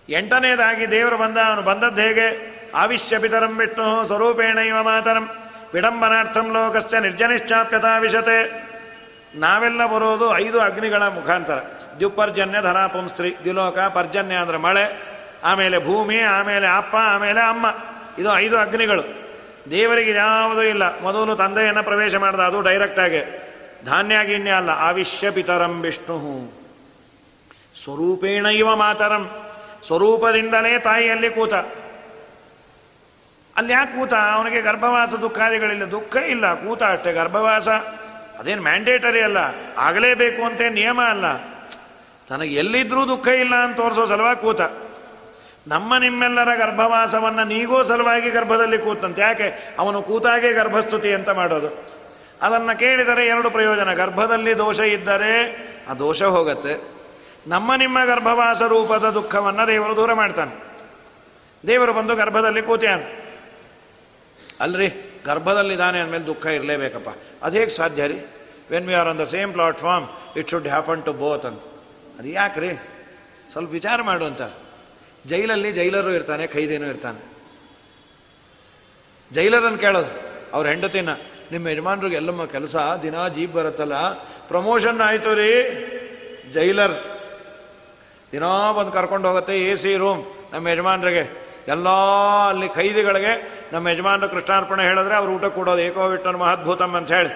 ಎಂಟನೇದಾಗಿ 0.10 0.92
ದೇವರು 0.92 1.18
ಬಂದ, 1.18 1.38
ಅವನು 1.38 1.62
ಬಂದದ್ದು 1.62 2.02
ಹೇಗೆ? 2.02 2.28
ಆವಿಶ್ಯ 2.76 3.20
ಪಿತರಂ 3.20 3.60
ವಿಷ್ಣು 3.60 4.08
ಸ್ವರೂಪೇಣ 4.08 4.58
ಇವ 4.58 4.84
ಮಾತರಂ. 4.84 5.30
ವಿಡಂಬನಾರ್ಥಂ 5.74 6.54
ಲೋಕಸ್ಯ 6.54 7.00
ನಿರ್ಜನಿಶ್ಚಾಪ್ಯತಾ 7.00 7.98
ವಿಶತೆ 7.98 8.68
ನಾವೆಲ್ಲ 9.36 9.86
ಬರೋದು 9.86 10.38
ಐದು 10.38 10.62
ಅಗ್ನಿಗಳ 10.62 11.04
ಮುಖಾಂತರ. 11.04 11.60
ದ್ಯುಪರ್ಜನ್ಯ 11.98 12.62
ಧರಾಪುಂಸ್ತ್ರಿ 12.62 13.36
ದ್ವಿಲೋಕ 13.44 13.80
ಪರ್ಜನ್ಯ 13.80 14.36
ಅಂದರೆ 14.36 14.58
ಮಳೆ, 14.58 15.02
ಆಮೇಲೆ 15.44 15.86
ಭೂಮಿ, 15.86 16.20
ಆಮೇಲೆ 16.20 16.68
ಅಪ್ಪ, 16.68 16.96
ಆಮೇಲೆ 16.96 17.39
ಅಮ್ಮ. 17.39 17.66
ಇದು 18.22 18.36
ಐದು 18.36 18.58
ಅಗ್ನಿಗಳು. 18.58 19.04
ದೇವರಿಗೆ 19.72 20.12
ಯಾವುದೂ 20.12 20.62
ಇಲ್ಲ. 20.62 21.02
ಮೊದಲು 21.02 21.36
ತಂದೆಯನ್ನು 21.36 21.84
ಪ್ರವೇಶ 21.84 22.16
ಮಾಡಿದ 22.16 22.39
ಅದು 22.39 22.62
ಡೈರೆಕ್ಟಾಗಿ 22.62 23.22
ಧಾನ್ಯ 23.86 24.16
ಗಿನ್ಯ 24.26 24.52
ಅಲ್ಲ 24.52 24.70
ಆವಿಷ್ಯ 24.70 25.32
ಪಿತರಂ 25.32 25.82
ವಿಷ್ಣು 25.82 26.61
ಸ್ವರೂಪೇಣ 27.84 28.45
ಇವ 28.45 28.75
ಮಾತರಂ. 28.75 29.29
ಸ್ವರೂಪದಿಂದಲೇ 29.88 30.79
ತಾಯಿಯಲ್ಲಿ 30.79 31.29
ಕೂತ. 31.29 31.53
ಅಲ್ಲಿ 33.57 33.73
ಯಾಕೆ 33.73 33.99
ಕೂತ? 33.99 34.13
ಅವನಿಗೆ 34.13 34.61
ಗರ್ಭವಾಸ 34.61 35.13
ದುಃಖಾದಿಗಳಿಲ್ಲ. 35.13 35.91
ದುಃಖ 35.91 36.15
ಇಲ್ಲ. 36.15 36.53
ಕೂತ 36.53 36.84
ಅಷ್ಟೇ. 36.84 37.13
ಗರ್ಭವಾಸ 37.13 37.67
ಅದೇನು 38.39 38.61
ಮ್ಯಾಂಡೇಟರಿ 38.61 39.21
ಅಲ್ಲ. 39.21 39.38
ಆಗಲೇಬೇಕು 39.77 40.43
ಅಂತ 40.43 40.61
ನಿಯಮ 40.69 41.01
ಅಲ್ಲ. 41.01 41.38
ತನಗೆ 42.29 42.55
ಎಲ್ಲಿದ್ರೂ 42.55 43.07
ದುಃಖ 43.07 43.27
ಇಲ್ಲ 43.27 43.55
ಅಂತ 43.55 43.77
ತೋರಿಸೋ 43.77 44.05
ಸಲುವಾಗಿ 44.05 44.41
ಕೂತ. 44.41 44.61
ನಮ್ಮ 45.67 45.97
ನಿಮ್ಮೆಲ್ಲರ 45.97 46.55
ಗರ್ಭವಾಸವನ್ನು 46.55 47.43
ನೀಗೋ 47.43 47.84
ಸಲುವಾಗಿ 47.84 48.29
ಗರ್ಭದಲ್ಲಿ 48.29 48.77
ಕೂತಂತೆ. 48.77 49.21
ಯಾಕೆ? 49.21 49.75
ಅವನು 49.79 50.01
ಕೂತಾಗೆ 50.01 50.53
ಗರ್ಭಸ್ತುತಿ 50.53 51.13
ಅಂತ 51.13 51.29
ಮಾಡೋದು. 51.29 51.86
ಅದನ್ನು 52.41 52.79
ಕೇಳಿದರೆ 52.79 53.27
ಎರಡು 53.27 53.49
ಪ್ರಯೋಜನ. 53.49 53.93
ಗರ್ಭದಲ್ಲಿ 53.93 54.57
ದೋಷ 54.57 54.79
ಇದ್ದರೆ 54.79 55.57
ಆ 55.89 55.93
ದೋಷ 55.93 56.23
ಹೋಗತ್ತೆ. 56.23 57.01
ನಮ್ಮ 57.48 57.76
ನಿಮ್ಮ 57.76 58.06
ಗರ್ಭವಾಸ 58.06 58.62
ರೂಪದ 58.62 59.10
ದುಃಖವನ್ನು 59.10 59.68
ದೇವರು 59.68 59.96
ದೂರ 59.96 60.14
ಮಾಡ್ತಾನೆ. 60.14 60.54
ದೇವರು 61.68 61.94
ಬಂದು 61.94 62.16
ಗರ್ಭದಲ್ಲಿ 62.16 62.62
ಕೂತ್ಯಾನ 62.62 63.02
ಅಲ್ರಿ 64.60 64.89
ಗರ್ಭದಲ್ಲಿದ್ದಾನೆ 65.26 66.00
ಅಂದಮೇಲೆ 66.00 66.28
ದುಃಖ 66.28 66.46
ಇರಲೇಬೇಕಪ್ಪ. 66.46 67.10
ಅದು 67.44 67.58
ಹೇಗೆ 67.58 67.70
ಸಾಧ್ಯ 67.70 68.08
ರೀ? 68.08 68.26
When 68.72 68.88
we 68.88 68.94
are 68.94 69.08
on 69.08 69.20
the 69.20 69.22
same 69.22 69.54
platform 69.54 70.38
it 70.38 70.50
should 70.50 70.68
happen 70.68 71.06
to 71.06 71.14
both 71.14 71.46
ಅಂತ. 71.46 71.62
ಅದು 72.20 72.28
ಯಾಕೆ 72.28 72.60
ರೀ 72.60 72.76
ಸ್ವಲ್ಪ 73.52 73.72
ವಿಚಾರ 73.72 74.02
ಮಾಡು 74.02 74.26
ಅಂತ. 74.26 74.42
ಜೈಲಲ್ಲಿ 75.26 75.72
ಜೈಲರು 75.72 76.12
ಇರ್ತಾನೆ, 76.12 76.48
ಖೈದಿನೂ 76.48 76.88
ಇರ್ತಾನೆ. 76.88 77.32
ಜೈಲರನ್ನು 79.32 79.78
ಕೇಳೋದು, 79.78 80.22
ಅವ್ರ 80.54 80.68
ಹೆಂಡತಿನ, 80.68 81.10
ನಿಮ್ಮ 81.52 81.68
ಯಜಮಾನ್ರಿಗೆ 81.68 82.16
ಎಲ್ಲಮ್ಮ 82.16 82.46
ಕೆಲಸ, 82.46 82.76
ದಿನ 82.76 83.28
ಜೀಪ್ 83.28 83.54
ಬರುತ್ತಲ್ಲ 83.54 84.14
ಪ್ರಮೋಷನ್ 84.48 85.02
ಆಯಿತು 85.02 85.34
ರೀ. 85.34 85.52
ಜೈಲರ್ 86.54 86.92
ದಿನ 88.32 88.45
ಬಂದು 88.77 88.91
ಕರ್ಕೊಂಡು 88.91 89.27
ಹೋಗುತ್ತೆ 89.27 89.55
ಎ 89.59 89.75
ಸಿ 89.75 89.91
ರೂಮ್. 89.95 90.21
ನಮ್ಮ 90.53 90.67
ಯಜಮಾನ್ರಿಗೆ 90.67 91.23
ಎಲ್ಲ 91.67 91.89
ಅಲ್ಲಿ 92.49 92.67
ಖೈದಿಗಳಿಗೆ 92.69 93.34
ನಮ್ಮ 93.73 93.88
ಯಜಮಾನರು 93.88 94.29
ಕೃಷ್ಣಾರ್ಪಣೆ 94.29 94.84
ಹೇಳಿದ್ರೆ 94.84 95.15
ಅವ್ರು 95.15 95.32
ಊಟ 95.32 95.45
ಕೊಡೋದು 95.45 95.82
ಏಕೋ 95.82 96.07
ವಿಟ್ಟನ 96.07 96.36
ಮಹದ್ಭುತಮ್ 96.36 96.95
ಅಂತ 96.95 97.11
ಹೇಳಿ. 97.11 97.32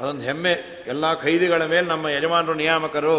ಅದೊಂದು 0.00 0.22
ಹೆಮ್ಮೆ. 0.22 0.52
ಎಲ್ಲ 0.86 1.14
ಖೈದಿಗಳ 1.14 1.62
ಮೇಲೆ 1.64 1.86
ನಮ್ಮ 1.86 2.08
ಯಜಮಾನರು 2.08 2.54
ನಿಯಾಮಕರು. 2.54 3.16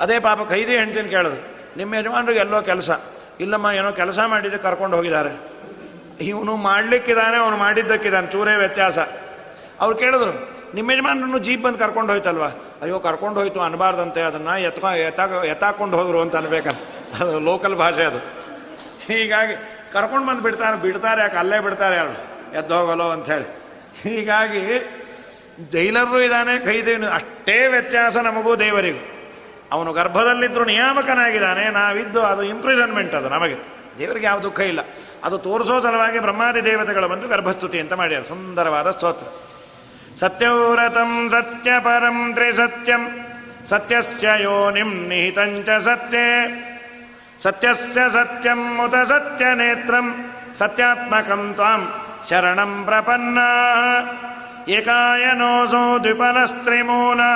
ಅದೇ 0.00 0.18
ಪಾಪ 0.18 0.48
ಖೈದಿ 0.48 0.76
ಹೆಂಡ್ತೀನಿ 0.76 1.08
ಕೇಳಿದ್ರು, 1.08 1.42
ನಿಮ್ಮ 1.76 1.94
ಯಜಮಾನ್ರಿಗೆ 1.94 2.38
ಎಲ್ಲೋ 2.38 2.62
ಕೆಲಸ. 2.62 2.90
ಇಲ್ಲಮ್ಮ, 3.40 3.66
ಏನೋ 3.70 3.90
ಕೆಲಸ 3.92 4.18
ಮಾಡಿದ್ದು 4.26 4.58
ಕರ್ಕೊಂಡು 4.58 4.96
ಹೋಗಿದ್ದಾರೆ. 4.96 5.32
ಇವನು 6.20 6.56
ಮಾಡಲಿಕ್ಕಿದ್ದಾನೆ, 6.56 7.36
ಅವನು 7.36 7.56
ಮಾಡಿದ್ದಕ್ಕಿದ್ದಾನೆ. 7.56 8.26
ಚೂರೇ 8.26 8.54
ವ್ಯತ್ಯಾಸ. 8.56 8.98
ಅವ್ರು 9.80 9.96
ಕೇಳಿದ್ರು 9.98 10.57
ನಿಮ್ಮ 10.74 10.90
ಯಜಮಾನ್ರು 10.90 11.38
ಜೀಪ್ 11.38 11.62
ಬಂದು 11.62 11.78
ಕರ್ಕೊಂಡು 11.78 12.12
ಹೋಯ್ತಲ್ವಾ? 12.12 12.48
ಅಯ್ಯೋ, 12.82 13.00
ಕರ್ಕೊಂಡು 13.00 13.40
ಹೋಯ್ತು 13.40 13.60
ಅನ್ಬಾರ್ದಂತೆ, 13.60 14.20
ಅದನ್ನು 14.20 14.60
ಎತ್ಕೊ 14.60 14.90
ಎತ್ತಾಕ 14.90 15.30
ಎತ್ತಾಕೊಂಡು 15.30 15.96
ಹೋದ್ರು 15.96 16.20
ಅಂತ 16.20 16.36
ಅನ್ಬೇಕು 16.36 16.68
ಅದು 17.22 17.38
ಲೋಕಲ್ 17.38 17.74
ಭಾಷೆ 17.74 18.04
ಅದು. 18.04 18.18
ಹೀಗಾಗಿ 19.06 19.54
ಕರ್ಕೊಂಡು 19.92 20.26
ಬಂದು 20.26 20.42
ಬಿಡ್ತಾರೆ 20.42 20.76
ಬಿಡ್ತಾರೆ, 20.76 21.20
ಯಾಕೆ 21.20 21.36
ಅಲ್ಲೇ 21.36 21.60
ಬಿಡ್ತಾರೆ 21.60 21.96
ಯಾರು? 21.96 22.14
ಎದ್ದೋಗಲೋ 22.58 23.08
ಅಂಥೇಳಿ. 23.08 23.62
ಹೀಗಾಗಿ 24.02 24.94
ಜೈಲರು 25.70 26.20
ಇದ್ದಾನೆ 26.20 26.64
ಕೈದೇವಿನ 26.64 27.08
ಅಷ್ಟೇ 27.08 27.66
ವ್ಯತ್ಯಾಸ 27.66 28.16
ನಮಗೂ 28.16 28.56
ದೇವರಿಗೂ. 28.56 29.04
ಅವನು 29.72 29.92
ಗರ್ಭದಲ್ಲಿದ್ದರೂ 29.92 30.64
ನಿಯಾಮಕನಾಗಿದ್ದಾನೆ, 30.64 31.70
ನಾವಿದ್ದು 31.70 32.22
ಅದು 32.22 32.42
ಇಂಪ್ರಿಸನ್ಮೆಂಟ್ 32.42 33.14
ಅದು 33.14 33.28
ನಮಗೆ. 33.28 33.54
ದೇವರಿಗೆ 33.98 34.26
ಯಾವ 34.26 34.38
ದುಃಖ 34.38 34.60
ಇಲ್ಲ. 34.60 34.80
ಅದು 35.24 35.38
ತೋರಿಸೋ 35.38 35.80
ಸಲುವಾಗಿ 35.80 36.18
ಬ್ರಹ್ಮಾದಿ 36.18 36.64
ದೇವತೆಗಳು 36.64 37.08
ಬಂದು 37.08 37.28
ಗರ್ಭಸ್ತುತಿ 37.28 37.80
ಅಂತ 37.80 37.92
ಮಾಡ್ಯಾರ. 37.92 38.22
ಸುಂದರವಾದ 38.22 38.90
ಸ್ತೋತ್ರ. 38.90 39.26
सत्यौरतम् 40.20 41.30
सत्यपरम् 41.30 42.32
त्रिसत्यम् 42.34 43.06
सत्यस्य 43.70 44.26
योनिम् 44.44 45.06
निहितम् 45.08 45.62
च 45.66 45.68
सत्ये। 45.86 46.28
सत्यस्य 47.44 48.00
सत्यम् 48.10 48.80
उत 48.80 48.94
सत्यनेत्रम् 49.10 50.10
सत्यात्मकम् 50.54 51.54
त्वाम् 51.54 51.90
शरणम् 52.28 52.84
प्रपन्नाः। 52.86 54.70
एकायनोऽसौ 54.76 55.84
द्विपलस्त्रिमूना 55.98 57.32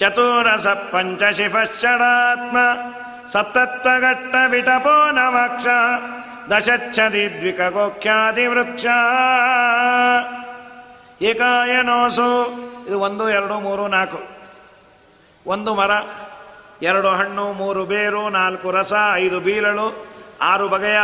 चतुरसपञ्च 0.00 1.22
शिफः 1.36 1.64
सप्तत्वघट्टविटपो 1.64 2.66
सप्तघट्टविटपोनवक्ष 3.32 5.66
दशच्छदि 6.50 7.24
द्विकगोख्यादिवृक्ष। 7.40 8.84
ಏಕಾಯನೋಸು. 11.22 12.46
ಇದು 12.88 12.98
ಒಂದು, 12.98 13.30
ಎರಡು, 13.30 13.60
ಮೂರು, 13.60 13.88
ನಾಲ್ಕು. 13.88 14.22
ಒಂದು 15.46 15.74
ಮರ, 15.74 15.90
ಎರಡು 16.82 17.08
ಹಣ್ಣು, 17.08 17.52
ಮೂರು 17.52 17.84
ಬೇರು, 17.84 18.28
ನಾಲ್ಕು 18.28 18.70
ರಸ, 18.70 18.92
ಐದು 19.14 19.40
ಬೀಲಳು, 19.40 20.06
ಆರು 20.42 20.68
ಬಗೆಯ 20.68 20.98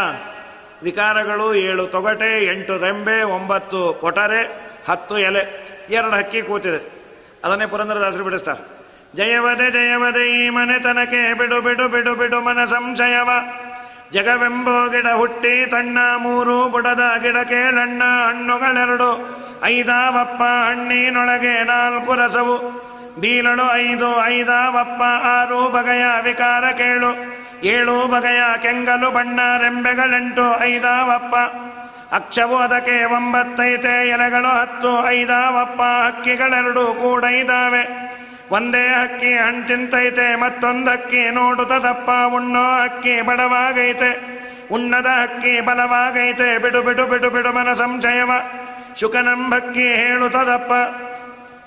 ವಿಕಾರಗಳು, 0.82 1.54
ಏಳು 1.54 1.86
ತೊಗಟೆ, 1.86 2.46
ಎಂಟು 2.46 2.78
ರೆಂಬೆ, 2.78 3.22
ಒಂಬತ್ತು 3.22 3.98
ಕೊಟರೆ 4.00 4.70
ಹತ್ತು 4.88 5.18
ಎಲೆ, 5.18 5.68
ಎರಡು 5.90 6.12
ಹಕ್ಕಿ 6.12 6.42
ಕೂತಿದೆ. 6.42 6.98
ಅದನ್ನೇ 7.44 7.66
ಪುರಂದರದಾಸರು 7.66 8.24
ಬಿಡಿಸ್ತಾರೆ. 8.24 8.78
ಜಯವದೆ 9.14 9.70
ಜಯವದೆ 9.70 10.46
ಈ 10.46 10.48
ಮನೆತನಕ್ಕೆ 10.48 11.34
ಬಿಡು 11.34 11.60
ಬಿಡು 11.60 11.88
ಬಿಡು 11.88 12.14
ಬಿಡು 12.14 12.40
ಮನ 12.40 12.64
ಸಂಶಯವ. 12.64 13.28
ಜಗವೆಂಬೋ 14.12 14.88
ಗಿಡ 14.88 15.06
ಹುಟ್ಟಿ, 15.16 15.66
ತಣ್ಣ 15.66 15.98
ಮೂರು 16.16 16.68
ಬುಡದ 16.68 17.00
ಗಿಡ 17.22 17.36
ಕೇಳಣ್ಣ, 17.36 18.02
ಹಣ್ಣುಗಳೆರಡು. 18.28 19.47
ಐದಾವಪ್ಪ 19.64 20.42
ಹಣ್ಣಿನೊಳಗೆ 20.42 21.64
ನಾಲ್ಕು 21.64 22.14
ರಸವು. 22.14 22.88
ಬೀಲಳು 23.20 23.74
ಐದು, 23.74 24.26
ಐದಾವಪ್ಪ 24.26 25.02
ಆರು 25.24 25.68
ಬಗೆಯ 25.68 26.04
ವಿಕಾರ 26.22 26.70
ಕೇಳು. 26.70 27.38
ಏಳು 27.64 28.08
ಬಗೆಯ 28.08 28.42
ಕೆಂಗಲು 28.62 29.10
ಬಣ್ಣ 29.10 29.40
ರೆಂಬೆಗಳೆಂಟು, 29.58 30.62
ಐದಾವಪ್ಪ. 30.62 31.34
ಅಕ್ಷವು 32.14 32.56
ಅದಕ್ಕೆ 32.56 33.04
ಒಂಬತ್ತೈತೆ, 33.04 34.08
ಎಲೆಗಳು 34.08 34.48
ಹತ್ತು, 34.48 35.08
ಐದಾವಪ್ಪ 35.08 35.80
ಕೂಡ 36.92 37.24
ಇದ್ದಾವೆ 37.24 38.08
ಒಂದೇ 38.50 38.86
ಹಕ್ಕಿ 38.86 39.34
ಹಣ್ಣು 39.34 40.40
ಮತ್ತೊಂದು 40.40 40.90
ಹಕ್ಕಿ 40.90 41.30
ನೋಡುತ್ತದಪ್ಪ, 41.30 42.34
ಉಣ್ಣೋ 42.34 42.80
ಅಕ್ಕಿ 42.80 43.22
ಬಡವಾಗೈತೆ. 43.22 44.38
ಉಣ್ಣದ 44.70 45.06
ಹಕ್ಕಿ 45.06 45.60
ಬಲವಾಗೈತೆ, 45.60 46.58
ಬಿಡು 46.58 46.82
ಬಿಡು 46.82 47.06
ಬಿಡು 47.06 47.30
ಬಿಡು, 47.30 47.52
ಮನ 47.52 47.74
ಸಂಶಯವ. 47.74 48.30
ಶುಕನಂಬಕ್ಕಿ 49.00 49.94
ಹೇಳುತ್ತದಪ್ಪ. 49.94 50.72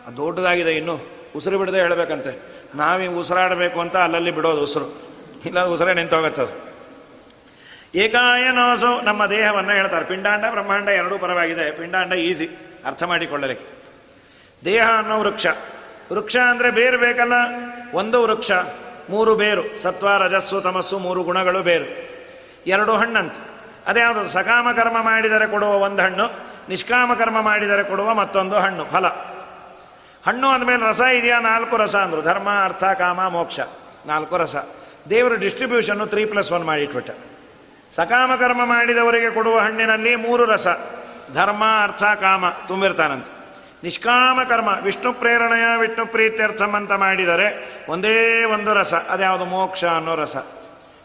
ದೊಡ್ಡದಾಗಿದೆ 0.09 0.77
ಇನ್ನು. 0.77 0.99
ಉಸಿರು 1.35 1.57
ಬಿಡದೆ 1.57 1.77
ಹೇಳಬೇಕಂತೆ. 1.77 2.41
ನಾವೀ 2.75 3.07
ಉಸಿರಾಡಬೇಕು 3.07 3.81
ಅಂತ 3.81 3.97
ಅಲ್ಲಲ್ಲಿ 3.97 4.31
ಬಿಡೋದು 4.31 4.63
ಉಸಿರು. 4.63 5.01
ಇಲ್ಲ 5.45 5.65
ಉಸಿರೇ 5.65 5.93
ನಿಂತೋಗತ್ತದು 5.93 6.71
ಏಕಾಯನೋಸು 7.95 9.01
ನಮ್ಮ 9.01 9.25
ದೇಹವನ್ನು 9.25 9.71
ಹೇಳ್ತಾರೆ. 9.71 10.05
ಪಿಂಡಾಂಡ, 10.05 10.45
ಬ್ರಹ್ಮಾಂಡ 10.51 10.89
ಎರಡೂ 10.89 11.17
ಪರವಾಗಿದೆ. 11.17 11.77
ಪಿಂಡಾಂಡ 11.77 12.13
ಈಸಿ. 12.13 12.47
ಅರ್ಥ 12.85 13.03
ಮಾಡಿಕೊಳ್ಳಲಿಕ್ಕೆ. 13.03 13.65
ದೇಹ 14.65 14.89
ಅನ್ನೋ 14.97 15.19
ವೃಕ್ಷ. 15.19 15.47
ವೃಕ್ಷ 16.13 16.37
ಅಂದರೆ 16.37 16.71
ಬೇರು 16.71 16.97
ಬೇಕಲ್ಲ? 16.97 17.33
ಒಂದು 17.93 18.21
ವೃಕ್ಷ, 18.21 18.51
ಮೂರು 19.09 19.35
ಬೇರು. 19.35 19.79
ಸತ್ವ, 19.79 20.17
ರಜಸ್ಸು, 20.17 20.61
ತಮಸ್ಸು, 20.61 20.99
ಮೂರು 20.99 21.23
ಗುಣಗಳು 21.23 21.59
ಬೇರು. 21.59 22.09
ಎರಡು 22.67 22.97
ಹಣ್ಣಂತ. 22.97 23.33
ಅದ್ಯಾವುದು 23.87 24.27
ಸಕಾಮ 24.27 24.71
ಕರ್ಮ 24.71 25.01
ಮಾಡಿದರೆ 25.01 25.47
ಕೊಡುವ 25.47 25.69
ಒಂದು 25.69 26.01
ಹಣ್ಣು 26.01 26.50
ನಿಷ್ಕಾಮ 26.71 27.13
ಕರ್ಮ 27.13 27.41
ಮಾಡಿದರೆ 27.41 27.83
ಕೊಡುವ 27.83 28.13
ಮತ್ತೊಂದು 28.13 28.55
ಹಣ್ಣು, 28.55 28.85
ಫಲ. 28.85 29.07
ಹಣ್ಣು 30.27 30.47
ಅಂದಮೇಲೆ 30.47 30.87
ರಸ 30.87 31.01
ಇದೆಯಾ? 31.01 31.39
ನಾಲ್ಕು 31.39 31.77
ರಸ 31.77 31.95
ಅಂದರು. 31.95 32.21
ಧರ್ಮ, 32.21 32.49
ಅರ್ಥ, 32.63 32.83
ಕಾಮ, 32.83 33.27
ಮೋಕ್ಷ. 33.27 33.59
ನಾಲ್ಕು 34.05 34.37
ರಸ. 34.37 34.55
ದೇವರು 35.09 35.35
ಡಿಸ್ಟ್ರಿಬ್ಯೂಷನ್ನು 35.35 36.07
ತ್ರೀ 36.07 36.25
ಪ್ಲಸ್ 36.25 36.51
ಒನ್ 36.51 36.65
ಮಾಡಿಟ್ಬಿಟ್ಟ. 36.65 37.09
ಸಕಾಮ 37.95 38.35
ಕರ್ಮ 38.35 38.65
ಮಾಡಿದವರಿಗೆ 38.65 39.29
ಕೊಡುವ 39.29 39.59
ಹಣ್ಣಿನಲ್ಲಿ 39.59 40.15
ಮೂರು 40.15 40.45
ರಸ. 40.45 40.67
ಧರ್ಮ, 41.33 41.63
ಅರ್ಥ, 41.83 42.03
ಕಾಮ 42.03 42.49
ತುಂಬಿರ್ತಾನಂತೆ. 42.67 43.31
ನಿಷ್ಕಾಮ 43.83 44.43
ಕರ್ಮ, 44.43 44.77
ವಿಷ್ಣು 44.81 45.13
ಪ್ರೇರಣೆಯ, 45.13 45.77
ವಿಷ್ಣು 45.77 46.05
ಪ್ರೀತ್ಯರ್ಥಂ 46.05 46.75
ಅಂತ 46.75 46.91
ಮಾಡಿದರೆ 46.91 47.77
ಒಂದೇ 47.89 48.43
ಒಂದು 48.43 48.73
ರಸ. 48.73 48.93
ಅದ್ಯಾವುದು? 48.93 49.45
ಮೋಕ್ಷ 49.45 49.85
ಅನ್ನೋ 49.85 50.15
ರಸ. 50.15 50.37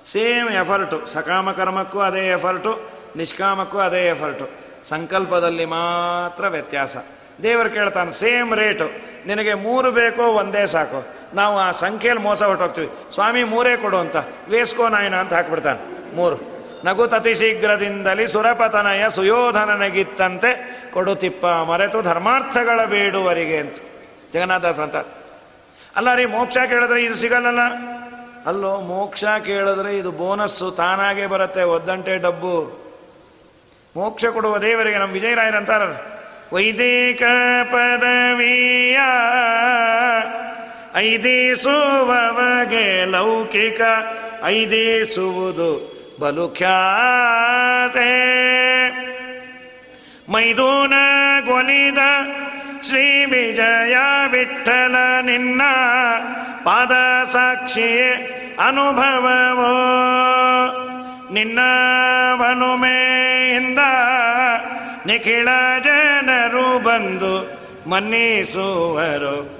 Same 0.04 0.48
effort. 0.48 1.06
ಸಕಾಮ 1.06 1.52
ಕರ್ಮಕ್ಕೂ 1.52 2.00
ಅದೇ 2.00 2.26
ಎಫರ್ಟು, 2.26 2.90
ನಿಷ್ಕಾಮಕ್ಕೂ 3.16 3.78
ಅದೇ 3.78 4.06
ಎಫರ್ಟು. 4.06 4.65
ಸಂಕಲ್ಪದಲ್ಲಿ 4.84 5.64
ಮಾತ್ರ 5.64 6.48
ವ್ಯತ್ಯಾಸ. 6.48 6.96
ದೇವರು 7.42 7.70
ಕೇಳ್ತಾನೆ, 7.70 8.10
ಸೇಮ್ 8.10 8.54
ರೇಟು, 8.54 8.86
ನಿನಗೆ 9.26 9.54
ಮೂರು 9.54 9.92
ಬೇಕೋ 9.92 10.22
ಒಂದೇ 10.22 10.66
ಸಾಕು. 10.66 11.06
ನಾವು 11.34 11.58
ಆ 11.58 11.70
ಸಂಖ್ಯೆಯಲ್ಲಿ 11.70 12.22
ಮೋಸ 12.22 12.42
ಹೊಟ್ಟೋಗ್ತೀವಿ 12.42 12.90
ಸ್ವಾಮಿ, 13.14 13.44
ಮೂರೇ 13.44 13.76
ಕೊಡು 13.76 13.96
ಅಂತ. 13.96 14.16
ವೇಸ್ಕೋ 14.48 14.88
ನಾಯನ 14.88 15.14
ಅಂತ 15.14 15.34
ಹಾಕ್ಬಿಡ್ತಾನೆ, 15.34 15.80
ಮೂರು. 16.16 16.36
ನಗುತತಿ 16.84 17.34
ಶೀಘ್ರದಿಂದಲೇ 17.34 18.28
ಸುರಪತನಯ 18.28 19.10
ಸುಯೋಧನನಗಿತ್ತಂತೆ 19.10 20.50
ಕೊಡುತಿಪ್ಪ 20.92 21.46
ಮರೆತು 21.46 22.02
ಧರ್ಮಾರ್ಥಗಳ 22.02 22.84
ಬೇಡುವರಿಗೆ 22.84 23.56
ಅಂತ. 23.56 23.76
ಜಗನ್ನಾಥಾಸ 24.34 24.80
ಅಂತ 24.80 24.96
ಅಲ್ಲ 25.96 26.14
ರೀ, 26.14 26.24
ಮೋಕ್ಷ 26.26 26.58
ಕೇಳಿದ್ರೆ 26.58 27.04
ಇದು 27.04 27.14
ಸಿಗಲ್ಲಲ್ಲ? 27.14 27.62
ಅಲ್ಲೋ, 28.46 28.80
ಮೋಕ್ಷ 28.80 29.24
ಕೇಳಿದ್ರೆ 29.24 29.96
ಇದು 29.98 30.10
ಬೋನಸ್ಸು, 30.10 30.70
ತಾನಾಗೆ 30.70 31.26
ಬರುತ್ತೆ, 31.26 31.62
ಒದ್ದಂಟೆ 31.62 32.18
ಡಬ್ಬು. 32.18 32.85
ಮೋಕ್ಷ 33.96 34.24
ಕೊಡುವ 34.24 34.58
ದೇವರಿಗೆ 34.58 34.98
ನಮ್ಮ 34.98 35.12
ವಿಜಯರಾಯರಂತಾರ 35.12 35.82
ವೈದಿಕ 36.52 37.22
ಪದವಿಯ 37.72 38.98
ಐದಿಸುವವಗೆ 40.96 43.04
ಲೌಕಿಕ 43.04 43.80
ಐದಿಸುವುದು 44.44 45.96
ಬಲು 46.20 46.48
ಖ್ಯಾತೆ 46.48 48.12
ಮೈದೂನ 50.32 50.94
ಗೊಲಿದ 51.46 51.98
ಶ್ರೀ 52.82 53.24
ವಿಜಯ 53.24 53.96
ವಿಠಲ 54.30 55.22
ನಿನ್ನ 55.22 55.62
ಪಾದ 56.64 56.92
ಸಾಕ್ಷಿಯೇ 57.32 58.10
ಅನುಭವವೋ. 58.66 59.74
ನಿನ್ನ 61.32 61.58
ವನುಮೆಯಿಂದ 62.34 63.15
ನಿಖಿಳ 65.06 65.48
ಜನರು 65.84 66.82
ಬಂದು 66.82 67.50
ಮನ್ನಿಸುವರು. 67.90 69.50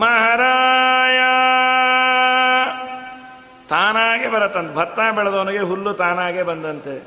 ಮಹಾರಾಯ! 0.00 1.18
ತಾನಾಗೆ 3.68 4.28
ಬರತ್ತಂತೆ. 4.28 4.74
ಭತ್ತ 4.74 4.98
ಬೆಳೆದವನಿಗೆ 5.14 5.58
ಹುಲ್ಲು 5.58 5.92
ತಾನಾಗೆ 5.92 6.42
ಬಂದಂತೆ. 6.42 7.04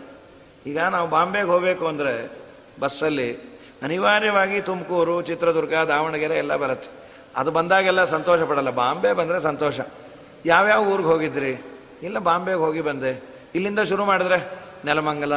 ಈಗ 0.65 0.79
ನಾವು 0.79 1.09
ಬಾಂಬೆಗೆ 1.09 1.45
ಹೋಗಬೇಕು 1.45 1.87
ಅಂದರೆ 1.87 2.31
ಬಸ್ಸಲ್ಲಿ 2.79 3.37
ಅನಿವಾರ್ಯವಾಗಿ 3.83 4.61
ತುಮಕೂರು, 4.61 5.21
ಚಿತ್ರದುರ್ಗ, 5.21 5.73
ದಾವಣಗೆರೆ 5.73 6.37
ಎಲ್ಲ 6.37 6.55
ಬರುತ್ತೆ. 6.55 6.89
ಅದು 7.35 7.51
ಬಂದಾಗೆಲ್ಲ 7.51 8.03
ಸಂತೋಷ 8.03 8.41
ಪಡಲ್ಲ. 8.41 8.69
ಬಾಂಬೆ 8.69 9.13
ಬಂದರೆ 9.13 9.39
ಸಂತೋಷ. 9.39 9.79
ಯಾವ್ಯಾವ 10.45 10.87
ಊರಿಗೆ 10.87 11.09
ಹೋಗಿದ್ರಿ? 11.09 11.49
ಇಲ್ಲ, 12.03 12.19
ಬಾಂಬೆಗೆ 12.19 12.57
ಹೋಗಿ 12.57 12.81
ಬಂದೆ. 12.81 13.23
ಇಲ್ಲಿಂದ 13.55 13.79
ಶುರು 13.79 14.05
ಮಾಡಿದ್ರೆ 14.05 14.51
ನೆಲಮಂಗಲ, 14.85 15.33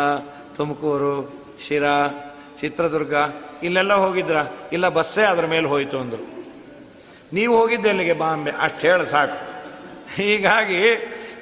ತುಮಕೂರು, 0.56 1.44
ಶಿರಾ 1.66 2.08
ಚಿತ್ರದುರ್ಗ, 2.64 3.14
ಇಲ್ಲೆಲ್ಲ 3.62 3.94
ಹೋಗಿದ್ರ? 3.94 4.36
ಇಲ್ಲ, 4.72 4.88
ಬಸ್ಸೇ 4.88 5.22
ಅದ್ರ 5.22 5.46
ಮೇಲೆ 5.46 5.66
ಹೋಯ್ತು 5.66 5.98
ಅಂದರು. 5.98 6.24
ನೀವು 7.32 7.58
ಹೋಗಿದ್ದೆ 7.58 7.88
ಅಲ್ಲಿಗೆ 7.88 8.12
ಬಾಂಬೆ 8.12 8.50
ಅಷ್ಟು 8.50 8.78
ಹೇಳು, 8.78 9.04
ಸಾಕು. 9.04 9.38
ಹೀಗಾಗಿ, 10.14 10.80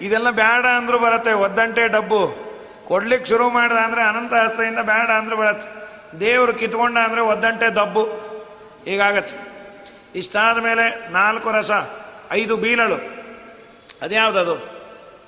ಇದೆಲ್ಲ 0.00 0.30
ಬೇಡ 0.30 0.66
ಅಂದರೂ 0.66 0.98
ಬರುತ್ತೆ, 0.98 1.32
ಒದ್ದಂಟೆ 1.32 1.88
ಡಬ್ಬು. 1.88 2.52
ಕೊಡ್ಲಿಕ್ಕೆ 2.86 3.28
ಶುರು 3.28 3.50
ಮಾಡಿದ 3.50 3.76
ಅಂದರೆ 3.76 4.02
ಅನಂತ 4.02 4.34
ಹಸ್ತೆಯಿಂದ 4.34 4.78
ಬೇಡ 4.78 5.10
ಅಂದ್ರೆ 5.10 5.36
ಬರುತ್ತೆ. 5.36 5.68
ದೇವರು 6.20 6.54
ಕಿತ್ಕೊಂಡ 6.54 6.98
ಅಂದರೆ 6.98 7.20
ಒದ್ದಂಟೆ 7.20 7.68
ದಬ್ಬು 7.74 8.02
ಹೀಗಾಗತ್ತೆ. 8.84 9.36
ಇಷ್ಟಾದ 10.14 10.58
ಮೇಲೆ 10.58 11.12
ನಾಲ್ಕು 11.12 11.50
ರಸ, 11.50 11.70
ಐದು 12.32 12.56
ಬೀಲಳು. 12.56 12.98
ಅದ್ಯಾವುದದು? 14.02 14.56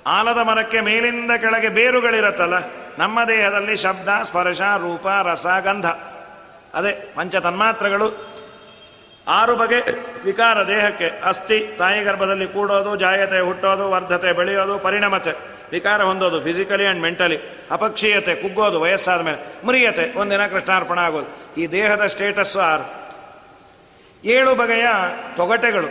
ಆಲದ 0.07 0.37
ಮರಕ್ಕೆ 0.37 0.81
ಮೇಲಿಂದ 0.81 1.31
ಕೆಳಗೆ 1.31 1.69
ಬೇರುಗಳಿರತ್ತಲ್ಲ? 1.69 2.84
ನಮ್ಮ 2.97 3.23
ದೇಹದಲ್ಲಿ 3.23 3.75
ಶಬ್ದ, 3.75 4.09
ಸ್ಪರ್ಶ, 4.23 4.61
ರೂಪ, 4.61 5.07
ರಸ, 5.07 5.45
ಗಂಧ. 5.63 5.85
ಅದೇ 6.73 7.13
ಪಂಚ 7.15 7.35
ತನ್ಮಾತ್ರಗಳು 7.35 8.35
ಆರು 9.27 9.55
ಬಗೆ 9.55 9.79
ವಿಕಾರ 10.25 10.67
ದೇಹಕ್ಕೆ. 10.67 11.21
ಅಸ್ಥಿ, 11.23 11.75
ತಾಯಿ 11.77 12.03
ಗರ್ಭದಲ್ಲಿ 12.03 12.47
ಕೂಡೋದು, 12.47 12.95
ಜಾಯತೆ 12.95 13.39
ಹುಟ್ಟೋದು, 13.39 13.91
ವರ್ಧತೆ 13.91 14.33
ಬೆಳೆಯೋದು, 14.33 14.79
ಪರಿಣಮತೆ. 14.79 15.31
ವಿಕಾರ 15.71 16.03
ಹೊಂದೋದು 16.03 16.41
ಫಿಸಿಕಲಿ 16.41 16.85
ಆ್ಯಂಡ್ 16.85 17.01
ಮೆಂಟಲಿ 17.01 17.39
ಅಪಕ್ಷೀಯತೆ, 17.71 18.35
ಕುಗ್ಗೋದು, 18.35 18.81
ವಯಸ್ಸಾದ 18.81 19.21
ಮೇಲೆ. 19.21 19.65
ಮುರಿಯತೆ, 19.65 20.19
ಒಂದಿನ 20.19 20.47
ಕೃಷ್ಣಾರ್ಪಣ 20.47 20.99
ಆಗೋದು. 20.99 21.55
ಈ 21.61 21.67
ದೇಹದ 21.67 22.07
ಸ್ಟೇಟಸ್ಸು 22.07 22.59
ಆರು. 22.59 23.05
ಏಳು 24.23 24.55
ಬಗೆಯ 24.55 24.87
ತೊಗಟೆಗಳು. 25.35 25.87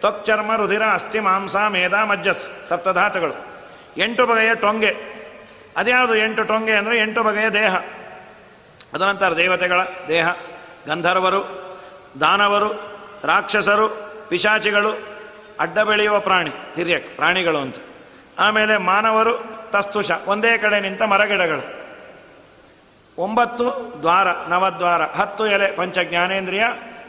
ತ್ವಕ್ಚರ್ಮ, 0.00 0.56
ರುಧಿರ, 0.56 0.82
ಅಸ್ಥಿ, 0.82 1.20
ಮಾಂಸ 1.20 1.56
ಮೇಧ 1.56 1.94
ಮಜ್ಜಸ್, 1.94 2.66
ಸಪ್ತಧಾತುಗಳು. 2.66 3.34
ಎಂಟು 3.96 4.26
ಬಗೆಯ 4.26 4.54
ಟೊಂಗೆ. 4.54 5.13
ಅದ್ಯಾವುದು 5.76 6.16
ಎಂಟು 6.16 6.44
ಟೊಂಗೆ 6.44 6.72
ಅಂದರೆ 6.72 6.98
ಎಂಟು 6.98 7.22
ಬಗೆಯ 7.22 7.50
ದೇಹ. 7.50 7.76
ಅದನಂತರ 8.94 9.36
ದೇವತೆಗಳ 9.36 9.80
ದೇಹ, 10.08 10.28
ಗಂಧರ್ವರು, 10.86 11.42
ದಾನವರು, 12.20 12.72
ರಾಕ್ಷಸರು, 13.24 13.88
ಪಿಶಾಚಿಗಳು, 14.28 14.98
ಅಡ್ಡ 15.60 15.78
ಬೆಳೆಯುವ 15.78 16.20
ಪ್ರಾಣಿ, 16.20 16.50
ತಿರ್ಯಕ್, 16.74 17.16
ಪ್ರಾಣಿಗಳು 17.16 17.58
ಅಂತ. 17.58 17.76
ಆಮೇಲೆ 18.38 18.76
ಮಾನವರು, 18.76 19.54
ತಸ್ತುಷ, 19.70 20.10
ಒಂದೇ 20.26 20.58
ಕಡೆ 20.58 20.80
ನಿಂತ 20.80 21.02
ಮರಗಿಡಗಳು. 21.02 21.84
ಒಂಬತ್ತು 23.18 23.94
ದ್ವಾರ, 24.00 24.26
ನವದ್ವಾರ, 24.48 25.02
ಹತ್ತು 25.02 25.46
ಎಲೆ, 25.46 25.76
ಪಂಚ 25.76 25.98
ಜ್ಞಾನೇಂದ್ರಿಯ 25.98 26.64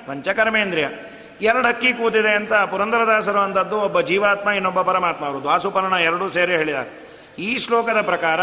ಪಂಚಕರ್ಮೇಂದ್ರಿಯ 0.08 0.88
ಎರಡು 1.42 1.68
ಅಕ್ಕಿ 1.68 1.94
ಕೂತಿದೆ 1.94 2.30
ಅಂತ 2.30 2.54
ಪುರಂದರದಾಸರು 2.54 3.40
ಅಂತದ್ದು 3.40 3.78
ಒಬ್ಬ 3.78 4.02
ಜೀವಾತ್ಮ, 4.02 4.50
ಇನ್ನೊಬ್ಬ 4.50 4.82
ಪರಮಾತ್ಮ. 4.82 5.26
ಅವರು 5.26 5.42
ದ್ವಾಸುಪರ್ಣ 5.42 5.94
ಎರಡೂ 5.94 6.30
ಸೇರಿ 6.30 6.56
ಹೇಳಿದ್ದಾರೆ. 6.56 7.05
ಈ 7.40 7.58
ಶ್ಲೋಕದ 7.58 8.02
ಪ್ರಕಾರ 8.02 8.40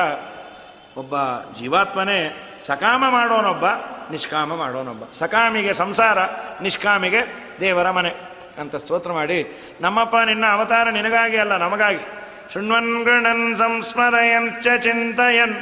ಒಬ್ಬ 0.97 1.14
ಜೀವಾತ್ಮನೇ 1.55 2.48
ಸಕಾಮ 2.66 3.09
ಮಾಡೋನೊಬ್ಬ, 3.09 3.64
ನಿಷ್ಕಾಮ 4.10 4.56
ಮಾಡೋನೊಬ್ಬ. 4.56 5.12
ಸಕಾಮಿಗೆ 5.12 5.74
ಸಂಸಾರ, 5.74 6.19
ನಿಷ್ಕಾಮಿಗೆ 6.62 7.27
ದೇವರ 7.60 7.90
ಮನೆ 7.90 8.14
ಅಂತ 8.59 8.77
ಸ್ತೋತ್ರ 8.77 9.12
ಮಾಡಿ, 9.12 9.69
ನಮ್ಮಪ್ಪ 9.81 10.16
ನಿನ್ನ 10.16 10.47
ಅವತಾರ 10.47 10.89
ನಿನಗಾಗಿ 10.89 11.36
ಅಲ್ಲ, 11.36 11.56
ನಮಗಾಗಿ. 11.56 12.06
ಶೃಣ್ವನ್ 12.52 13.05
ಗೃಣನ್ 13.05 13.56
ಸಂಸ್ಮರಯನ್ 13.56 14.62
ಚ 14.62 14.66
ಚಿಂತಯನ್ 14.82 15.55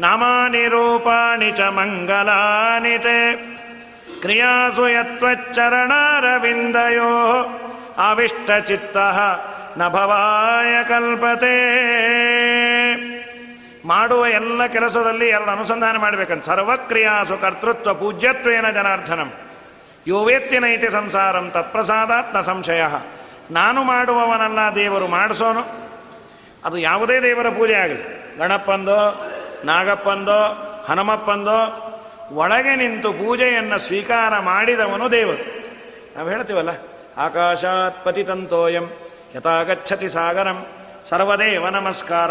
ನಾಮಾನಿ 0.00 0.68
ರೂಪಾಣಿ 0.68 1.52
ಚ 1.52 1.60
ಮಂಗಲಾನಿ 1.60 2.98
ಕ್ರಿಯಾಸು 4.20 4.88
ಯತ್ವಚ್ಚರಣಾರವಿಂದಯೋ 4.88 7.10
ಆವಿಷ್ಟಚಿತ್ತ 7.98 8.96
ನ 9.78 9.88
ಭವಾಯ 9.88 10.84
ಕಲ್ಪತೆ. 10.84 11.60
ಮಾಡುವ 13.84 14.26
ಎಲ್ಲ 14.26 14.66
ಕೆಲಸದಲ್ಲಿ 14.66 15.28
ಎರಡು 15.28 15.50
ಅನುಸಂಧಾನ 15.50 15.96
ಮಾಡಬೇಕಂತ. 15.96 16.44
ಸರ್ವಕ್ರಿಯಾಸು 16.44 17.36
ಕರ್ತೃತ್ವ 17.36 17.94
ಪೂಜ್ಯತ್ವೇನ 17.94 18.70
ಜನಾರ್ಧನಂ 18.70 19.32
ಯೋವೇತ್ತಿನೈತಿ 20.06 20.90
ಸಂಸಾರಂ 20.90 21.50
ತತ್ಪ್ರಸಾದಾತ್ನ 21.50 22.40
ಸಂಶಯ. 22.40 22.82
ನಾನು 23.50 23.82
ಮಾಡುವವನಲ್ಲ 23.82 24.74
ದೇವರು 24.74 25.06
ಮಾಡಿಸೋನು. 25.06 25.62
ಅದು 26.64 26.78
ಯಾವುದೇ 26.78 27.22
ದೇವರ 27.22 27.48
ಪೂಜೆ 27.48 27.74
ಆಗಲಿ. 27.74 28.36
ಗಣಪ್ಪಂದೋ 28.38 29.30
ನಾಗಪ್ಪಂದೋ, 29.64 30.40
ಹನುಮಪ್ಪಂದೋ, 30.88 31.86
ಒಳಗೆ 32.32 32.76
ನಿಂತು 32.76 33.12
ಪೂಜೆಯನ್ನು 33.12 33.78
ಸ್ವೀಕಾರ 33.78 34.38
ಮಾಡಿದವನು 34.38 35.12
ದೇವರು. 35.12 35.44
ನಾವು 36.16 36.28
ಹೇಳ್ತೀವಲ್ಲ, 36.28 36.70
ಆಕಾಶಾತ್ 37.16 38.04
ಪತಿತಂತೋಯಂ 38.04 38.90
ಯಥಾಗಚ್ಚತಿ 39.36 40.08
ಸಾಗರಂ. 40.08 40.66
ಸರ್ವದೇವ 41.04 41.68
ನಮಸ್ಕಾರ. 41.68 42.30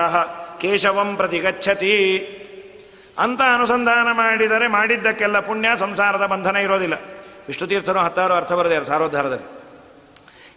ಕೇಶವಂ 0.61 1.15
ಪ್ರತಿ 1.15 1.40
ಗಚ್ಚತಿ 1.40 1.95
ಅಂತ 3.18 3.41
ಅನುಸಂಧಾನ 3.53 4.07
ಮಾಡಿದರೆ 4.11 4.68
ಮಾಡಿದ್ದಕ್ಕೆಲ್ಲ 4.68 5.40
ಪುಣ್ಯ, 5.40 5.69
ಸಂಸಾರದ 5.77 6.26
ಬಂಧನ 6.26 6.56
ಇರೋದಿಲ್ಲ. 6.56 6.94
ವಿಷ್ಣು 7.48 7.68
ತೀರ್ಥರು 7.68 7.99
ಹತ್ತಾರು 7.99 8.34
ಅರ್ಥ 8.34 8.53
ಬರೆದಾರೆ 8.53 8.86
ಸಾರೋದ್ಧಾರದಲ್ಲಿ. 8.86 9.60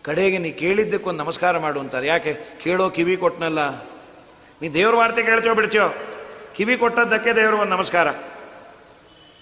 ಕಡೆಗೆ 0.02 0.38
ನೀ 0.38 0.50
ಕೇಳಿದ್ದಕ್ಕೊಂದು 0.50 1.24
ನಮಸ್ಕಾರ 1.24 1.58
ಮಾಡು 1.58 1.80
ಅಂತಾರೆ. 1.80 2.06
ಯಾಕೆ? 2.06 2.36
ಕೇಳೋ 2.62 2.90
ಕಿವಿ 2.90 3.16
ಕೊಟ್ಟನಲ್ಲ 3.16 3.70
ನೀ 4.62 4.68
ದೇವ್ರ 4.68 4.94
ವಾರ್ತೆ 4.94 5.22
ಕೇಳ್ತೀಯೋ 5.22 5.54
ಬಿಡ್ತೀಯೋ? 5.54 5.94
ಕಿವಿ 6.56 6.76
ಕೊಟ್ಟದ್ದಕ್ಕೆ 6.76 7.32
ದೇವರು 7.32 7.56
ಒಂದು 7.56 7.76
ನಮಸ್ಕಾರ. 7.76 8.08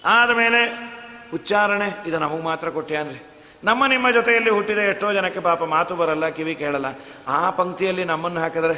ಆದಮೇಲೆ 0.04 0.92
ಉಚ್ಚಾರಣೆ, 1.34 2.08
ಇದು 2.08 2.18
ನಮಗೆ 2.18 2.42
ಮಾತ್ರ 2.42 2.70
ಕೊಟ್ಟಿಯಾನ್ರಿ 2.70 3.22
ನಮ್ಮ 3.64 3.86
ನಿಮ್ಮ 3.86 4.10
ಜೊತೆಯಲ್ಲಿ 4.10 4.50
ಹುಟ್ಟಿದ 4.50 4.78
ಎಷ್ಟೋ 4.78 5.12
ಜನಕ್ಕೆ 5.12 5.40
ಪಾಪ 5.40 5.64
ಮಾತು 5.64 5.96
ಬರಲ್ಲ, 5.96 6.28
ಕಿವಿ 6.28 6.54
ಕೇಳಲ್ಲ. 6.54 6.86
ಆ 7.28 7.50
ಪಂಕ್ತಿಯಲ್ಲಿ 7.50 8.04
ನಮ್ಮನ್ನು 8.04 8.40
ಹಾಕಿದ್ರೆ 8.40 8.74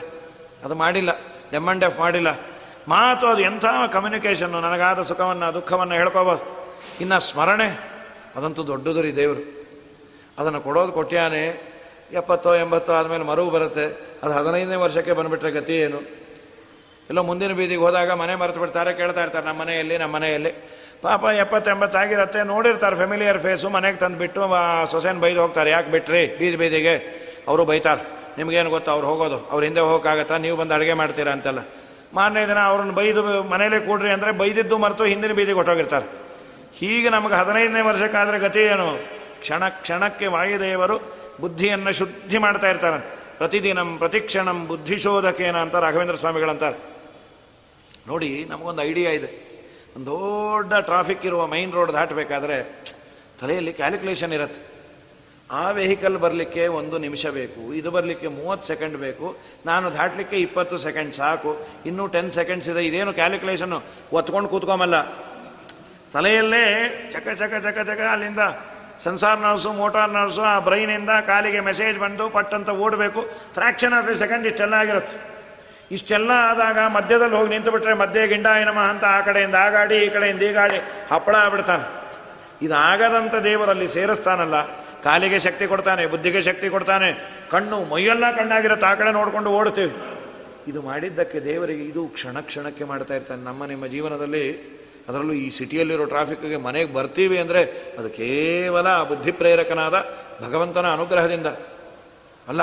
ಅದು 0.64 0.74
ಮಾಡಿಲ್ಲ. 0.74 1.31
ಡೆಮ್ 1.52 1.68
ಅಂಡ್ 1.68 1.84
ಎಫ್ 1.84 1.98
ಮಾಡಿಲ್ಲ. 1.98 2.40
ಮಾತು 2.88 3.26
ಅದು 3.26 3.42
ಎಂಥ 3.42 3.64
ಕಮ್ಯುನಿಕೇಷನ್ನು 3.92 4.60
ನನಗಾದ 4.60 5.02
ಸುಖವನ್ನು, 5.02 5.54
ದುಃಖವನ್ನು 5.54 5.94
ಹೇಳ್ಕೋಬೋದು. 5.94 6.68
ಇನ್ನು 7.00 7.20
ಸ್ಮರಣೆ, 7.20 7.68
ಅದಂತೂ 8.36 8.66
ದೊಡ್ಡದು 8.66 9.02
ರೀ 9.02 9.16
ದೇವರು. 9.16 9.66
ಅದನ್ನು 10.38 10.60
ಕೊಡೋದು 10.60 10.92
ಕೊಟ್ಟಿಯಾನೆ 10.92 11.72
ಎಪ್ಪತ್ತೋ, 12.12 12.54
ಎಂಬತ್ತೋ 12.54 12.92
ಆದಮೇಲೆ 12.92 13.24
ಮರುವು 13.24 13.50
ಬರುತ್ತೆ. 13.50 13.84
ಅದು 14.22 14.32
ಹದಿನೈದನೇ 14.32 14.74
ವರ್ಷಕ್ಕೆ 14.74 15.12
ಬಂದುಬಿಟ್ರೆ 15.12 15.50
ಗತಿ 15.50 15.78
ಏನು? 15.78 15.98
ಎಲ್ಲೋ 17.08 17.22
ಮುಂದಿನ 17.22 17.52
ಬೀದಿಗೆ 17.52 17.80
ಹೋದಾಗ 17.80 18.10
ಮನೆ 18.10 18.34
ಮರೆತು 18.34 18.60
ಬಿಡ್ತಾರೆ, 18.60 18.92
ಕೇಳ್ತಾ 18.92 19.22
ಇರ್ತಾರೆ, 19.22 19.46
ನಮ್ಮ 19.46 19.60
ಮನೆಯಲ್ಲಿ 19.60 19.98
ನಮ್ಮ 19.98 20.16
ಮನೆಯಲ್ಲಿ. 20.16 20.54
ಪಾಪ 21.02 21.24
ಎಪ್ಪತ್ತೆಂಬತ್ತಾಗಿರತ್ತೆ 21.24 22.42
ನೋಡಿರ್ತಾರೆ 22.42 22.96
ಫೆಮಿಲಿಯರ್ 22.96 23.38
ಫೇಸು 23.38 23.70
ಮನೆಗೆ 23.70 23.96
ತಂದುಬಿಟ್ಟು 23.96 24.40
ಸೊಸೆನ 24.90 25.18
ಬೈದು 25.18 25.42
ಹೋಗ್ತಾರೆ. 25.42 25.70
ಯಾಕೆ 25.70 25.90
ಬಿಟ್ರಿ? 25.90 26.36
ಬೀದಿ 26.38 26.56
ಬೀದಿಗೆ. 26.56 27.22
ಅವರು 27.48 27.64
ಬೈತಾರೆ. 27.64 28.21
ನಿಮಗೇನು 28.38 28.70
ಗೊತ್ತು? 28.70 28.90
ಅವ್ರು 28.90 29.06
ಹೋಗೋದು. 29.06 29.38
ಅವ್ರ 29.50 29.64
ಹಿಂದೆ 29.64 29.80
ಹೋಗೋಕ್ಕಾಗತ್ತಾ? 29.80 30.36
ನೀವು 30.36 30.56
ಬಂದು 30.56 30.74
ಅಡುಗೆ 30.74 30.92
ಮಾಡ್ತೀರಾ 30.92 31.32
ಅಂತೆಲ್ಲ. 31.32 31.58
ಮಾರನೇ 32.14 32.46
ದಿನ 32.46 32.58
ಅವ್ರನ್ನ 32.58 32.90
ಬೈದು 32.90 33.42
ಮನೇಲೆ 33.42 33.80
ಕೂಡ್ರಿ 33.80 34.10
ಅಂದರೆ 34.10 34.32
ಬೈದಿದ್ದು 34.32 34.78
ಮರೆತು 34.78 35.04
ಹಿಂದಿನ 35.04 35.32
ಬೀದಿಗೆ 35.32 35.52
ಹೊಟ್ಟೋಗಿರ್ತಾರೆ 35.52 36.06
ಹೀಗೆ 36.74 37.08
ನಮಗೆ 37.08 37.34
ಹದಿನೈದನೇ 37.34 37.80
ವರ್ಷಕ್ಕಾದರೆ 37.80 38.38
ಗತಿ 38.38 38.60
ಏನು? 38.60 38.98
ಕ್ಷಣ 39.40 39.68
ಕ್ಷಣಕ್ಕೆ 39.68 40.26
ವಾಯುದೇವರು 40.26 41.00
ಬುದ್ಧಿಯನ್ನು 41.40 41.92
ಶುದ್ಧಿ 41.92 42.38
ಮಾಡ್ತಾ 42.38 42.70
ಇರ್ತಾರೆ. 42.70 43.22
ಪ್ರತಿದಿನಂ 43.38 43.98
ಪ್ರತಿಕ್ಷಣಂ 43.98 44.66
ಬುದ್ಧಿಶೋಧಕೇನ 44.66 45.56
ಅಂತ 45.56 45.74
ರಾಘವೇಂದ್ರ 45.74 46.14
ಸ್ವಾಮಿಗಳಂತಾರೆ. 46.14 46.76
ನೋಡಿ, 48.08 48.44
ನಮಗೊಂದು 48.48 48.82
ಐಡಿಯಾ 48.82 49.10
ಇದೆ. 49.10 49.52
ಒಂದು 49.96 50.10
ದೊಡ್ಡ 50.10 50.74
ಟ್ರಾಫಿಕ್ 50.74 51.26
ಇರುವ 51.26 51.46
ಮೈನ್ 51.46 51.72
ರೋಡ್ 51.72 51.92
ದಾಟಬೇಕಾದ್ರೆ 51.92 52.84
ತಲೆಯಲ್ಲಿ 53.40 53.72
ಕ್ಯಾಲ್ಕುಲೇಷನ್ 53.72 54.32
ಇರುತ್ತೆ. 54.32 54.71
ಆ 55.50 55.70
ವೆಹಿಕಲ್ 55.70 56.16
ಬರಲಿಕ್ಕೆ 56.16 56.66
ಒಂದು 56.66 56.98
ನಿಮಿಷ 56.98 57.26
ಬೇಕು, 57.26 57.74
ಇದು 57.74 57.90
ಬರಲಿಕ್ಕೆ 57.90 58.28
ಮೂವತ್ತು 58.28 58.66
ಸೆಕೆಂಡ್ 58.66 58.96
ಬೇಕು, 58.96 59.36
ನಾನು 59.66 59.86
ದಾಟಲಿಕ್ಕೆ 59.94 60.36
ಇಪ್ಪತ್ತು 60.36 60.78
ಸೆಕೆಂಡ್ 60.78 61.12
ಸಾಕು, 61.14 61.50
ಇನ್ನೂ 61.86 62.06
ಟೆನ್ 62.06 62.30
ಸೆಕೆಂಡ್ಸ್ 62.30 62.68
ಇದೆ, 62.68 62.82
ಇದೇನು 62.84 63.12
ಕ್ಯಾಲ್ಕುಲೇಷನ್ನು 63.12 63.78
ಒತ್ಕೊಂಡು 64.12 64.48
ಕೂತ್ಕೊಂಬಲ್ಲ. 64.48 64.98
ತಲೆಯಲ್ಲೇ 66.14 66.64
ಚಕ 67.12 67.28
ಚಕ 67.40 67.52
ಚಕ 67.66 67.78
ಚಕ, 67.90 68.00
ಅಲ್ಲಿಂದ 68.14 68.44
ಸೆನ್ಸಾರ್ 69.04 69.40
ನರ್ಸು 69.40 69.72
ಮೋಟಾರ್ 69.72 70.10
ನರ್ಸು 70.10 70.42
ಆ 70.42 70.58
ಬ್ರೈನಿಂದ 70.58 71.10
ಕಾಲಿಗೆ 71.26 71.60
ಮೆಸೇಜ್ 71.60 71.98
ಬಂದು 71.98 72.24
ಪಟ್ಟಂತ 72.30 72.70
ಓಡಬೇಕು. 72.70 73.22
ಫ್ರ್ಯಾಕ್ಷನ್ 73.54 73.94
ಆಫ್ 73.98 74.10
ಎ 74.10 74.14
ಸೆಕೆಂಡ್ 74.14 74.46
ಇಷ್ಟೆಲ್ಲ 74.46 74.74
ಆಗಿರುತ್ತೆ. 74.74 75.16
ಇಷ್ಟೆಲ್ಲ 75.96 76.30
ಆದಾಗ 76.50 76.78
ಮಧ್ಯದಲ್ಲಿ 76.96 77.36
ಹೋಗಿ 77.36 77.50
ನಿಂತು 77.54 77.70
ಬಿಟ್ರೆ 77.70 77.94
ಮಧ್ಯೆ 77.94 78.22
ಏನಮ್ಮ 78.60 78.80
ಅಂತ 78.92 79.04
ಆ 79.04 79.20
ಕಡೆಯಿಂದ 79.20 79.54
ಆ 79.54 79.68
ಗಾಡಿ, 79.68 79.96
ಈ 80.04 80.08
ಕಡೆಯಿಂದ 80.08 80.42
ಈ 80.42 80.52
ಗಾಡಿ, 80.52 80.78
ಹಪ್ಪಳ 81.12 81.34
ಆಗ್ಬಿಡ್ತಾನೆ. 81.34 81.84
ಇದಾಗದಂಥ 82.66 83.34
ದೇವರಲ್ಲಿ 83.34 83.88
ಸೇರಿಸ್ತಾನಲ್ಲ. 83.88 84.81
ಕಾಲಿಗೆ 85.06 85.38
ಶಕ್ತಿ 85.46 85.66
ಕೊಡ್ತಾನೆ, 85.72 86.02
ಬುದ್ಧಿಗೆ 86.12 86.40
ಶಕ್ತಿ 86.48 86.68
ಕೊಡ್ತಾನೆ, 86.74 87.08
ಕಣ್ಣು 87.52 87.78
ಮೈಯೆಲ್ಲ 87.92 88.24
ಕಣ್ಣಾಗಿರುತ್ತೆ, 88.38 88.86
ಆ 88.90 88.94
ಕಡೆ 89.00 89.12
ನೋಡಿಕೊಂಡು 89.18 89.50
ಓಡ್ತೀವಿ 89.58 89.92
ಇದು 90.70 90.80
ಮಾಡಿದ್ದಕ್ಕೆ 90.88 91.38
ದೇವರಿಗೆ 91.50 91.84
ಇದು 91.90 92.02
ಕ್ಷಣ 92.16 92.36
ಕ್ಷಣಕ್ಕೆ 92.48 92.84
ಮಾಡ್ತಾ 92.90 93.14
ಇರ್ತಾನೆ. 93.18 93.42
ನಮ್ಮ 93.50 93.66
ನಿಮ್ಮ 93.72 93.84
ಜೀವನದಲ್ಲಿ 93.94 94.44
ಅದರಲ್ಲೂ 95.08 95.34
ಈ 95.44 95.46
ಸಿಟಿಯಲ್ಲಿರೋ 95.58 96.04
ಟ್ರಾಫಿಕ್ಗೆ 96.12 96.58
ಮನೆಗೆ 96.66 96.90
ಬರ್ತೀವಿ 96.96 97.36
ಅಂದರೆ 97.44 97.62
ಅದು 97.98 98.08
ಕೇವಲ 98.18 98.88
ಬುದ್ಧಿ 99.10 99.32
ಪ್ರೇರಕನಾದ 99.40 99.96
ಭಗವಂತನ 100.44 100.86
ಅನುಗ್ರಹದಿಂದ. 100.96 101.48
ಅಲ್ಲ, 102.50 102.62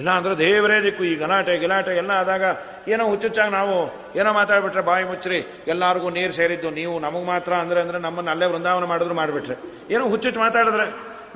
ಇಲ್ಲ 0.00 0.10
ಅಂದರೆ 0.18 0.34
ದೇವರೇ 0.44 0.78
ದಿಕ್ಕು, 0.86 1.02
ಈ 1.10 1.12
ಗಲಾಟೆ, 1.22 1.52
ಗಿಲಾಟೆ 1.62 1.92
ಎಲ್ಲ 2.02 2.12
ಆದಾಗ 2.22 2.44
ಏನೋ 2.92 3.04
ಹುಚ್ಚುಚ್ಚಾಗಿ 3.10 3.52
ನಾವು 3.58 3.74
ಏನೋ 4.20 4.30
ಮಾತಾಡ್ಬಿಟ್ರೆ 4.38 4.82
ಬಾಯಿ 4.88 5.04
ಮುಚ್ಚ್ರಿ, 5.10 5.38
ಎಲ್ಲರಿಗೂ 5.72 6.08
ನೀರು 6.16 6.34
ಸೇರಿದ್ದು, 6.38 6.70
ನೀವು 6.80 6.94
ನಮಗೆ 7.06 7.26
ಮಾತ್ರ 7.32 7.52
ಅಂದರೆ 7.64 7.80
ಅಂದರೆ 7.84 7.98
ನಮ್ಮನ್ನು 8.06 8.30
ಅಲ್ಲೇ 8.34 8.46
ವೃಂದಾವನ 8.52 8.86
ಮಾಡಿದ್ರು 8.92 9.16
ಮಾಡಿಬಿಟ್ರೆ. 9.22 9.56
ಏನೋ 9.94 10.04
ಹುಚ್ಚುಚ್ಚು 10.14 10.40
ಮಾತಾಡಿದ್ರೆ 10.46 10.86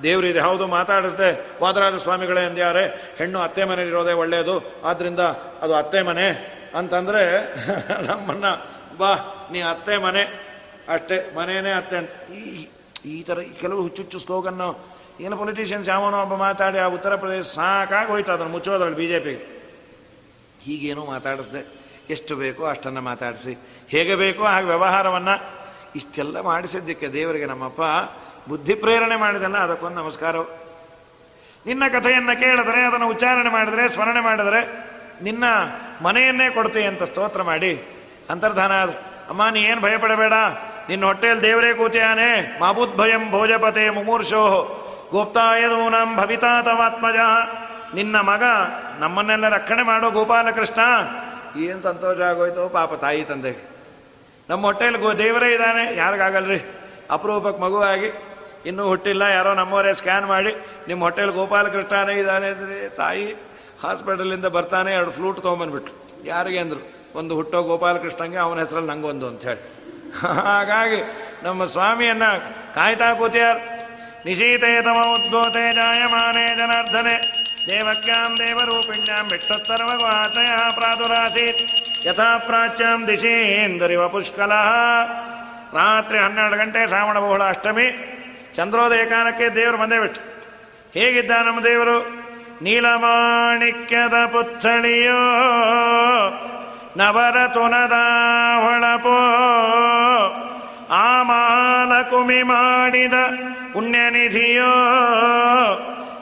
ದೇವರಿದೆ. 0.03 0.41
ಹೌದು 0.41 0.67
ಮಾತಾಡಿಸ್ದೆ 0.67 1.47
ವಾದರಾಜ 1.63 1.95
ಸ್ವಾಮಿಗಳೇ 1.95 2.45
ಅಂದ್ಯಾರೆ, 2.45 3.15
ಹೆಣ್ಣು 3.19 3.39
ಅತ್ತೆ 3.39 3.65
ಮನೆಯಲ್ಲಿರೋದೇ 3.65 4.13
ಒಳ್ಳೆಯದು 4.13 4.65
ಆದ್ದರಿಂದ 4.85 5.21
ಅದು 5.63 5.75
ಅತ್ತೆ 5.75 6.03
ಮನೆ 6.03 6.59
ಅಂತಂದರೆ 6.75 7.55
ನಮ್ಮನ್ನ, 8.07 8.45
ಬಾ, 8.99 9.15
ನೀ 9.53 9.61
ಅತ್ತೆ 9.61 9.97
ಮನೆ, 9.97 10.23
ಅಷ್ಟೇ 10.89 11.33
ಮನೆಯೇ 11.37 11.73
ಅತ್ತೆ 11.73 11.97
ಅಂತ. 11.97 12.11
ಈ 12.31 12.69
ಈ 13.05 13.23
ಥರ 13.23 13.39
ಕೆಲವು 13.61 13.83
ಹುಚ್ಚುಚ್ಚು 13.83 14.19
ಸ್ಲೋಗನ್ನು, 14.19 14.87
ಏನು 15.21 15.37
ಪೊಲಿಟಿಷಿಯನ್ಸ್ 15.37 15.89
ಯಾವನೋ 15.89 16.23
ಒಬ್ಬ 16.23 16.35
ಮಾತಾಡಿ, 16.35 16.79
ಆ 16.79 16.87
ಉತ್ತರ 16.87 17.17
ಪ್ರದೇಶ 17.17 17.47
ಸಾಕಾಗಿ 17.47 18.11
ಹೋಯ್ತು 18.11 18.33
ಅದನ್ನು 18.33 18.53
ಮುಚ್ಚೋದ್ರಲ್ಲಿ 18.53 18.97
ಬಿ 18.97 19.07
ಜೆ 19.07 19.21
ಪಿಗೆ 19.21 19.59
ಹೀಗೇನು 20.63 21.05
ಮಾತಾಡಿಸ್ದೆ. 21.05 21.67
ಎಷ್ಟು 22.11 22.37
ಬೇಕೋ 22.37 22.65
ಅಷ್ಟನ್ನು 22.65 23.01
ಮಾತಾಡಿಸಿ. 23.01 23.59
ಹೇಗೆ 23.89 24.15
ಬೇಕೋ 24.15 24.45
ಹಾಗೆ 24.45 24.67
ವ್ಯವಹಾರವನ್ನು 24.67 25.59
ಇಷ್ಟೆಲ್ಲ 25.97 26.41
ಮಾಡಿಸಿದ್ದಕ್ಕೆ 26.41 27.09
ದೇವರಿಗೆ 27.09 27.45
ನಮ್ಮಪ್ಪ 27.45 27.81
ಬುದ್ಧಿ 28.49 28.75
ಪ್ರೇರಣೆ 28.75 29.17
ಮಾಡಿದಲ್ಲ 29.17 29.59
ಅದಕ್ಕೊಂದು 29.59 30.03
ನಮಸ್ಕಾರವು 30.03 30.69
ನಿನ್ನ 31.67 31.89
ಕಥೆಯನ್ನು 31.89 32.41
ಕೇಳಿದ್ರೆ, 32.41 32.81
ಅದನ್ನು 32.81 33.09
ಉಚ್ಚಾರಣೆ 33.09 33.51
ಮಾಡಿದರೆ, 33.51 33.89
ಸ್ಮರಣೆ 33.89 34.21
ಮಾಡಿದರೆ, 34.21 34.85
ನಿನ್ನ 35.23 35.45
ಮನೆಯನ್ನೇ 36.03 36.51
ಕೊಡ್ತೀಯ 36.51 36.83
ಅಂತ 36.83 37.03
ಸ್ತೋತ್ರ 37.03 37.43
ಮಾಡಿ. 37.43 37.85
ಅಂತರ್ಧಾನ 38.31 38.73
ಅಮ್ಮ, 38.73 39.49
ನೀ 39.49 39.61
ಏನು 39.61 39.81
ಭಯಪಡಬೇಡ. 39.81 40.33
ನಿನ್ನ 40.89 41.05
ಹೊಟ್ಟೆಯಲ್ಲಿ 41.05 41.43
ದೇವರೇ 41.43 41.75
ಕೂತಿಯಾನೆ. 41.75 42.61
ಭಯಂ 42.97 43.31
ಭೋಜಪತೆ 43.31 43.91
ಮುಮೂರ್ಷೋ. 43.91 44.75
ಗುಪ್ತಾಯದೂನಂ 45.11 46.17
ಭವಿತಾ 46.17 46.63
ತವಾತ್ಮಜ 46.63 47.17
ನಿನ್ನ 47.95 48.17
ಮಗ 48.17 48.43
ನಮ್ಮನ್ನೆಲ್ಲ 48.99 49.49
ರಕ್ಷಣೆ 49.49 49.83
ಮಾಡೋ 49.83 50.11
ಗೋಪಾಲಕೃಷ್ಣ. 50.11 50.81
ಏನು 51.61 51.83
ಸಂತೋಷ 51.83 52.21
ಆಗೋಯ್ತು 52.21 52.69
ಪಾಪ 52.69 52.95
ತಾಯಿ 52.95 53.25
ತಂದೆಗೆ. 53.25 53.69
ನಮ್ಮ 54.51 54.67
ಹೊಟ್ಟೆಯಲ್ಲಿ 54.67 55.01
ಗೋ 55.01 55.13
ದೇವರೇ 55.13 55.53
ಇದ್ದಾನೆ. 55.53 55.97
ಯಾರಿಗಾಗಲ್ರಿ? 55.97 56.75
ಅಪರೂಪಕ್ಕೆ 57.11 57.63
ಮಗುವಾಗಿ 57.63 58.28
ಇನ್ನೂ 58.69 58.85
ಹುಟ್ಟಿಲ್ಲ, 58.93 59.25
ಯಾರೋ 59.37 59.51
ನಮ್ಮವರೇ 59.61 59.93
ಸ್ಕ್ಯಾನ್ 60.01 60.27
ಮಾಡಿ, 60.33 60.53
ನಿಮ್ಮ 60.89 61.01
ಹೋಟೆಲ್ 61.07 61.33
ಗೋಪಾಲಕೃಷ್ಣನೇ 61.39 62.15
ಇದ್ದಾನೆ 62.23 62.49
ತಾಯಿ 63.01 63.27
ಹಾಸ್ಪಿಟಲಿಂದ 63.83 64.49
ಬರ್ತಾನೆ, 64.57 64.91
ಎರಡು 64.99 65.13
ಫ್ಲೂಟ್ 65.17 65.41
ತೊಗೊಂಬಂದ್ಬಿಟ್ರು 65.47 65.95
ಯಾರಿಗೆ 66.29 66.61
ಅಂದರು? 66.65 66.83
ಒಂದು 67.21 67.33
ಹುಟ್ಟೋ 67.39 67.59
ಗೋಪಾಲಕೃಷ್ಣಂಗೆ, 67.71 68.39
ಅವನ 68.47 68.59
ಹೆಸರಲ್ಲಿ 68.65 68.91
ನಂಗೊಂದು 68.93 69.27
ಅಂತ 69.31 69.43
ಹೇಳಿ. 69.51 69.63
ಹಾಗಾಗಿ 70.49 71.01
ನಮ್ಮ 71.47 71.61
ಸ್ವಾಮಿಯನ್ನ 71.75 72.27
ಕಾಯ್ತಾ 72.77 73.09
ಕೂತಿಯಾರ್. 73.21 73.61
ನಿಶೀತೇತಮ 74.27 74.99
ಉದ್ಭೂತೆ 75.15 75.65
ಜಾಯಮಾನೇ 75.77 76.45
ಜನಾರ್ಧನೆ 76.59 77.15
ದೇವಕ್ಯಾಂ 77.69 78.31
ದೇವರೂಪಿಣ್ಯಾಂ 78.41 79.25
ಭಿಕ್ಷೋತ್ತರಮಗ್ವಾತಯ 79.33 80.51
ಪ್ರಾದುರಾಸೀತ್. 80.79 81.63
ಯಥಾ 82.09 82.29
ಪ್ರಾಚ್ಯಾಂ 82.47 83.01
ದಿಶೀಂದರಿವ 83.09 84.03
ಪುಷ್ಕಲ 84.15 84.53
ರಾತ್ರಿ 85.79 86.19
ಹನ್ನೆರಡು 86.19 86.57
ಗಂಟೆ 86.61 86.81
ಶ್ರಾವಣ 86.91 87.17
ಬಹುಳ 87.25 87.43
ಅಷ್ಟಮಿ. 87.55 87.87
ಚಂದ್ರೋದಯ 88.59 89.05
ಕಾಲಕ್ಕೆ 89.05 89.49
ದೇವರು 89.49 89.77
ಬಂದೇ 89.77 89.99
ಬಿಟ್ಟು 89.99 90.21
ಹೇಗಿದ್ದ 90.95 91.31
ನಮ್ಮ 91.31 91.61
ದೇವರು? 91.61 91.99
ನೀಲಮಾಣಿಕ್ಯದ 92.63 94.27
ಪುತ್ಥಳಿಯೋ 94.27 95.21
ನವರ 96.97 97.47
ತುನದ 97.47 97.93
ಹೊಳಪೋ 98.63 99.21
ಮಾಲ 101.23 102.03
ಕುಮಿ 102.03 102.43
ಮಾಡಿದ 102.43 103.13
ಪುಣ್ಯನಿಧಿಯೋ, 103.73 104.75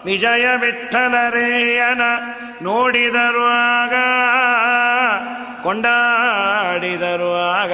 ವಿಜಯ 0.05 0.47
ವಿಠಲರೇಯನ 0.57 2.03
ನೋಡಿದರು 2.63 3.47
ಆಗ, 3.83 3.95
ಕೊಂಡಾಡಿದರು 5.63 7.33
ಆಗ. 7.63 7.73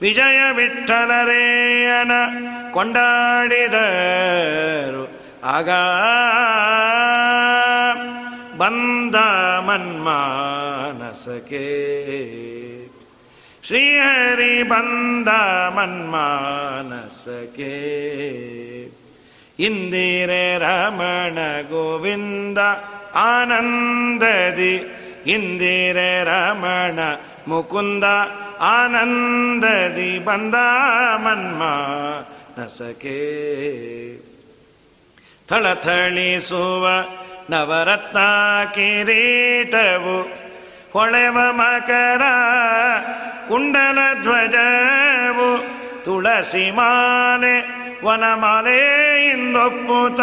ವಿಜಯ 0.00 0.52
ವಿಠಲರೇಯನ 0.52 2.12
ಕೊಂಡಾಡಿದರು 2.72 3.62
ಆಗ 5.48 5.68
ಬಂದ 8.56 9.16
ಮನ್ಮಾನಸಕೆ 9.66 11.66
ಶ್ರೀಹರಿ 13.66 14.62
ಬಂದ 14.62 15.28
ಮನ್ಮಾನಸಕೆ 15.74 17.74
ಇಂದಿರೆ 19.58 20.58
ರಮಣ 20.58 21.38
ಗೋವಿಂದ 21.70 22.58
ಆನಂದದಿ 23.28 24.92
ಇಂದಿರೆ 25.26 26.24
ರಮಣ 26.24 26.98
ಮುಕುಂದ 27.47 28.03
ಆನಂದದಿ 28.71 30.19
ಬಂದ 30.19 30.55
ಮನ್ಮಾನಸಕೆ 31.25 33.19
ಥಳಥಳಿಸುವ 35.47 36.85
ನವರತ್ನ 37.49 38.17
ಕಿರೀಟವು 38.75 40.17
ಹೊಳೆವ 40.93 41.53
ಮಕರ 41.53 42.23
ಕುಂಡಲ 43.47 43.99
ಧ್ವಜವು 44.23 45.49
ತುಳಸಿ 46.05 46.71
ಮಾಲೆ 46.71 47.55
ವನಮಾಲೆಯಿಂದೊಪ್ಪುತ 48.05 50.21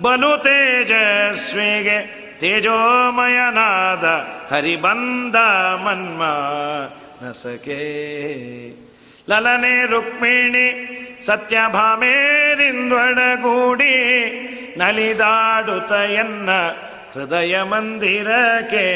ಬಲು 0.00 0.36
ತೇಜಸ್ವಿಗೆ 0.36 2.27
ತೇಜೋಮಯನಾದ 2.40 4.04
ಹರಿಬಂದ 4.52 5.36
ಮನ್ಮ 5.84 6.22
ನಸಕೆ. 7.26 7.80
ಲಲನೆ 9.30 9.86
ರುಕ್ಮಿಣಿ 9.86 10.88
ಸತ್ಯಭಾಮೇರಿಂದೊಡಗೂಡಿ 11.26 13.94
ನಲಿದಾಡುತ 14.78 15.92
ಎನ್ನ 15.92 16.50
ಹೃದಯ 17.14 17.62
ಮಂದಿರಕ್ಕೆ. 17.62 18.86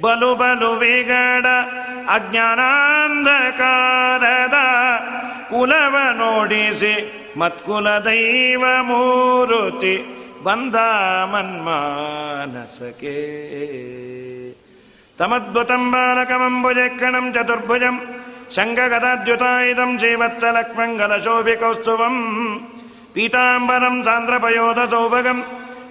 ಬಲು 0.00 0.34
ಬಲು 0.34 0.72
ವಿಗಡ 0.72 1.46
ಅಜ್ಞಾನಾಂಧಕಾರದ 2.08 4.54
ಕುಲವ 5.50 5.96
ನೋಡಿಸಿ 6.12 7.24
ಮತ್ಕುಲ 7.38 7.98
ದೈವ 7.98 8.64
ಮೂರುತಿ 8.82 10.15
ಬಂದ 10.45 10.75
ಮನ್ಮಾನಸಕೆ 11.31 13.17
ತಮದ್ಭುತಂ 15.19 15.91
ಬಾಲಕಮಂಬುಜಕ್ಕಣಂ 15.91 17.33
ಚತುರ್ಭುಜಂ 17.33 18.21
ಶಂಗಗದಾದ್ಯುತಾಯುಧಂ 18.55 19.99
ಶ್ರೀವತ್ಸಲಕ್ಷ್ಮಂಗಲಶೋಭಿಕೌಸ್ತುವಂ 19.99 22.17
ಪೀತಾಂಬರಂ 23.13 24.03
ಸಾಂದ್ರಪಯೋಧ 24.03 24.91
ಸೌಭಗಂ 24.91 25.43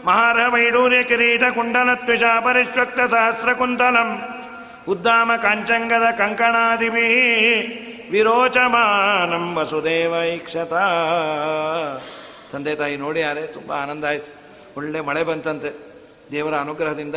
ಮಹಾರವೈಡೂರ್ಯ 0.06 1.02
ಕಿರೀಟ 1.02 1.44
ಕುಂಡಲತ್ವಿಷ 1.54 2.22
ಪರಿಷ್ವಕ್ತ 2.44 3.12
ಸಹಸ್ರ 3.12 3.52
ಕುಂತಲಂ 3.52 4.18
ಉದ್ದಾಮ 4.88 5.36
ಕಾಂಚಂಗದ 5.36 6.18
ಕಂಕಣಾದಿಭಿ 6.18 7.08
ವಿರೋಚಮಾನಂ 8.10 9.56
ವಸುದೇವ 9.56 10.14
ಇಕ್ಷತ 10.32 10.72
ತಂದೆ 12.52 12.74
ತಾಯಿ 12.74 12.96
ನೋಡಿ 12.96 13.20
ಯಾರೇ 13.20 13.52
ತುಂಬ 13.52 13.72
ಆನಂದ 13.80 14.04
ಆಯ್ತು 14.04 14.30
ಒಳ್ಳೆ 14.77 15.01
ಮಳೆ 15.01 15.23
ಬಂತಂತೆ. 15.23 15.73
ದೇವರ 16.31 16.55
ಅನುಗ್ರಹದಿಂದ 16.55 17.15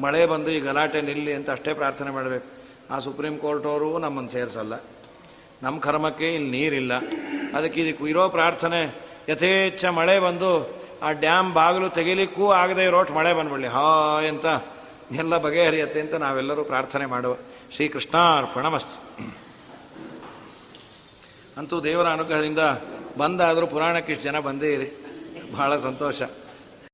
ಮಳೆ 0.00 0.26
ಬಂದು 0.26 0.50
ಈ 0.50 0.60
ಗಲಾಟೆ 0.60 1.00
ನಿಲ್ಲಿ 1.00 1.32
ಅಂತ 1.32 1.50
ಅಷ್ಟೇ 1.50 1.74
ಪ್ರಾರ್ಥನೆ 1.74 2.10
ಮಾಡಬೇಕು. 2.10 2.46
ಆ 2.90 2.98
ಸುಪ್ರೀಂ 2.98 3.38
ಕೋರ್ಟವರು 3.38 3.98
ನಮ್ಮನ್ನು 3.98 4.30
ಸೇರಿಸಲ್ಲ. 4.30 4.72
ನಮ್ಮ 5.62 5.78
ಕರ್ಮಕ್ಕೆ 5.78 6.34
ಇಲ್ಲಿ 6.34 6.50
ನೀರಿಲ್ಲ. 6.50 6.92
ಅದಕ್ಕೆ 7.56 7.80
ಇದಕ್ಕೆ 7.80 8.04
ಇರೋ 8.04 8.28
ಪ್ರಾರ್ಥನೆ, 8.28 8.94
ಯಥೇಚ್ಛ 9.28 9.84
ಮಳೆ 9.84 10.18
ಬಂದು 10.18 10.80
ಆ 11.02 11.12
ಡ್ಯಾಮ್ 11.12 11.54
ಬಾಗಿಲು 11.54 11.88
ತೆಗಿಲಿಕ್ಕೂ 11.88 12.50
ಆಗದೆ 12.50 12.84
ಇರೋಟ್ 12.84 13.10
ಮಳೆ 13.10 13.34
ಬಂದ್ಬಿಡಲಿ. 13.34 13.66
ಹಾಯ್ 13.66 14.28
ಅಂತ 14.28 14.46
ಎಲ್ಲ 15.12 15.38
ಬಗೆಹರಿಯತ್ತೆ 15.38 16.00
ಅಂತ 16.00 16.14
ನಾವೆಲ್ಲರೂ 16.14 16.64
ಪ್ರಾರ್ಥನೆ 16.64 17.06
ಮಾಡುವ. 17.06 17.36
ಶ್ರೀಕೃಷ್ಣಾರ್ಪಣಮಸ್ತು. 17.74 19.34
ಅಂತೂ 21.56 21.80
ದೇವರ 21.80 22.08
ಅನುಗ್ರಹದಿಂದ 22.08 22.58
ಬಂದಾದರೂ 23.18 23.66
ಪುರಾಣಕ್ಕೆ 23.66 24.12
ಇಷ್ಟು 24.12 24.24
ಜನ 24.24 24.38
ಬಂದೇ 24.38 24.72
ಇರಿ. 24.72 24.90
ಬಹಳ 25.52 25.76
ಸಂತೋಷ. 25.80 26.22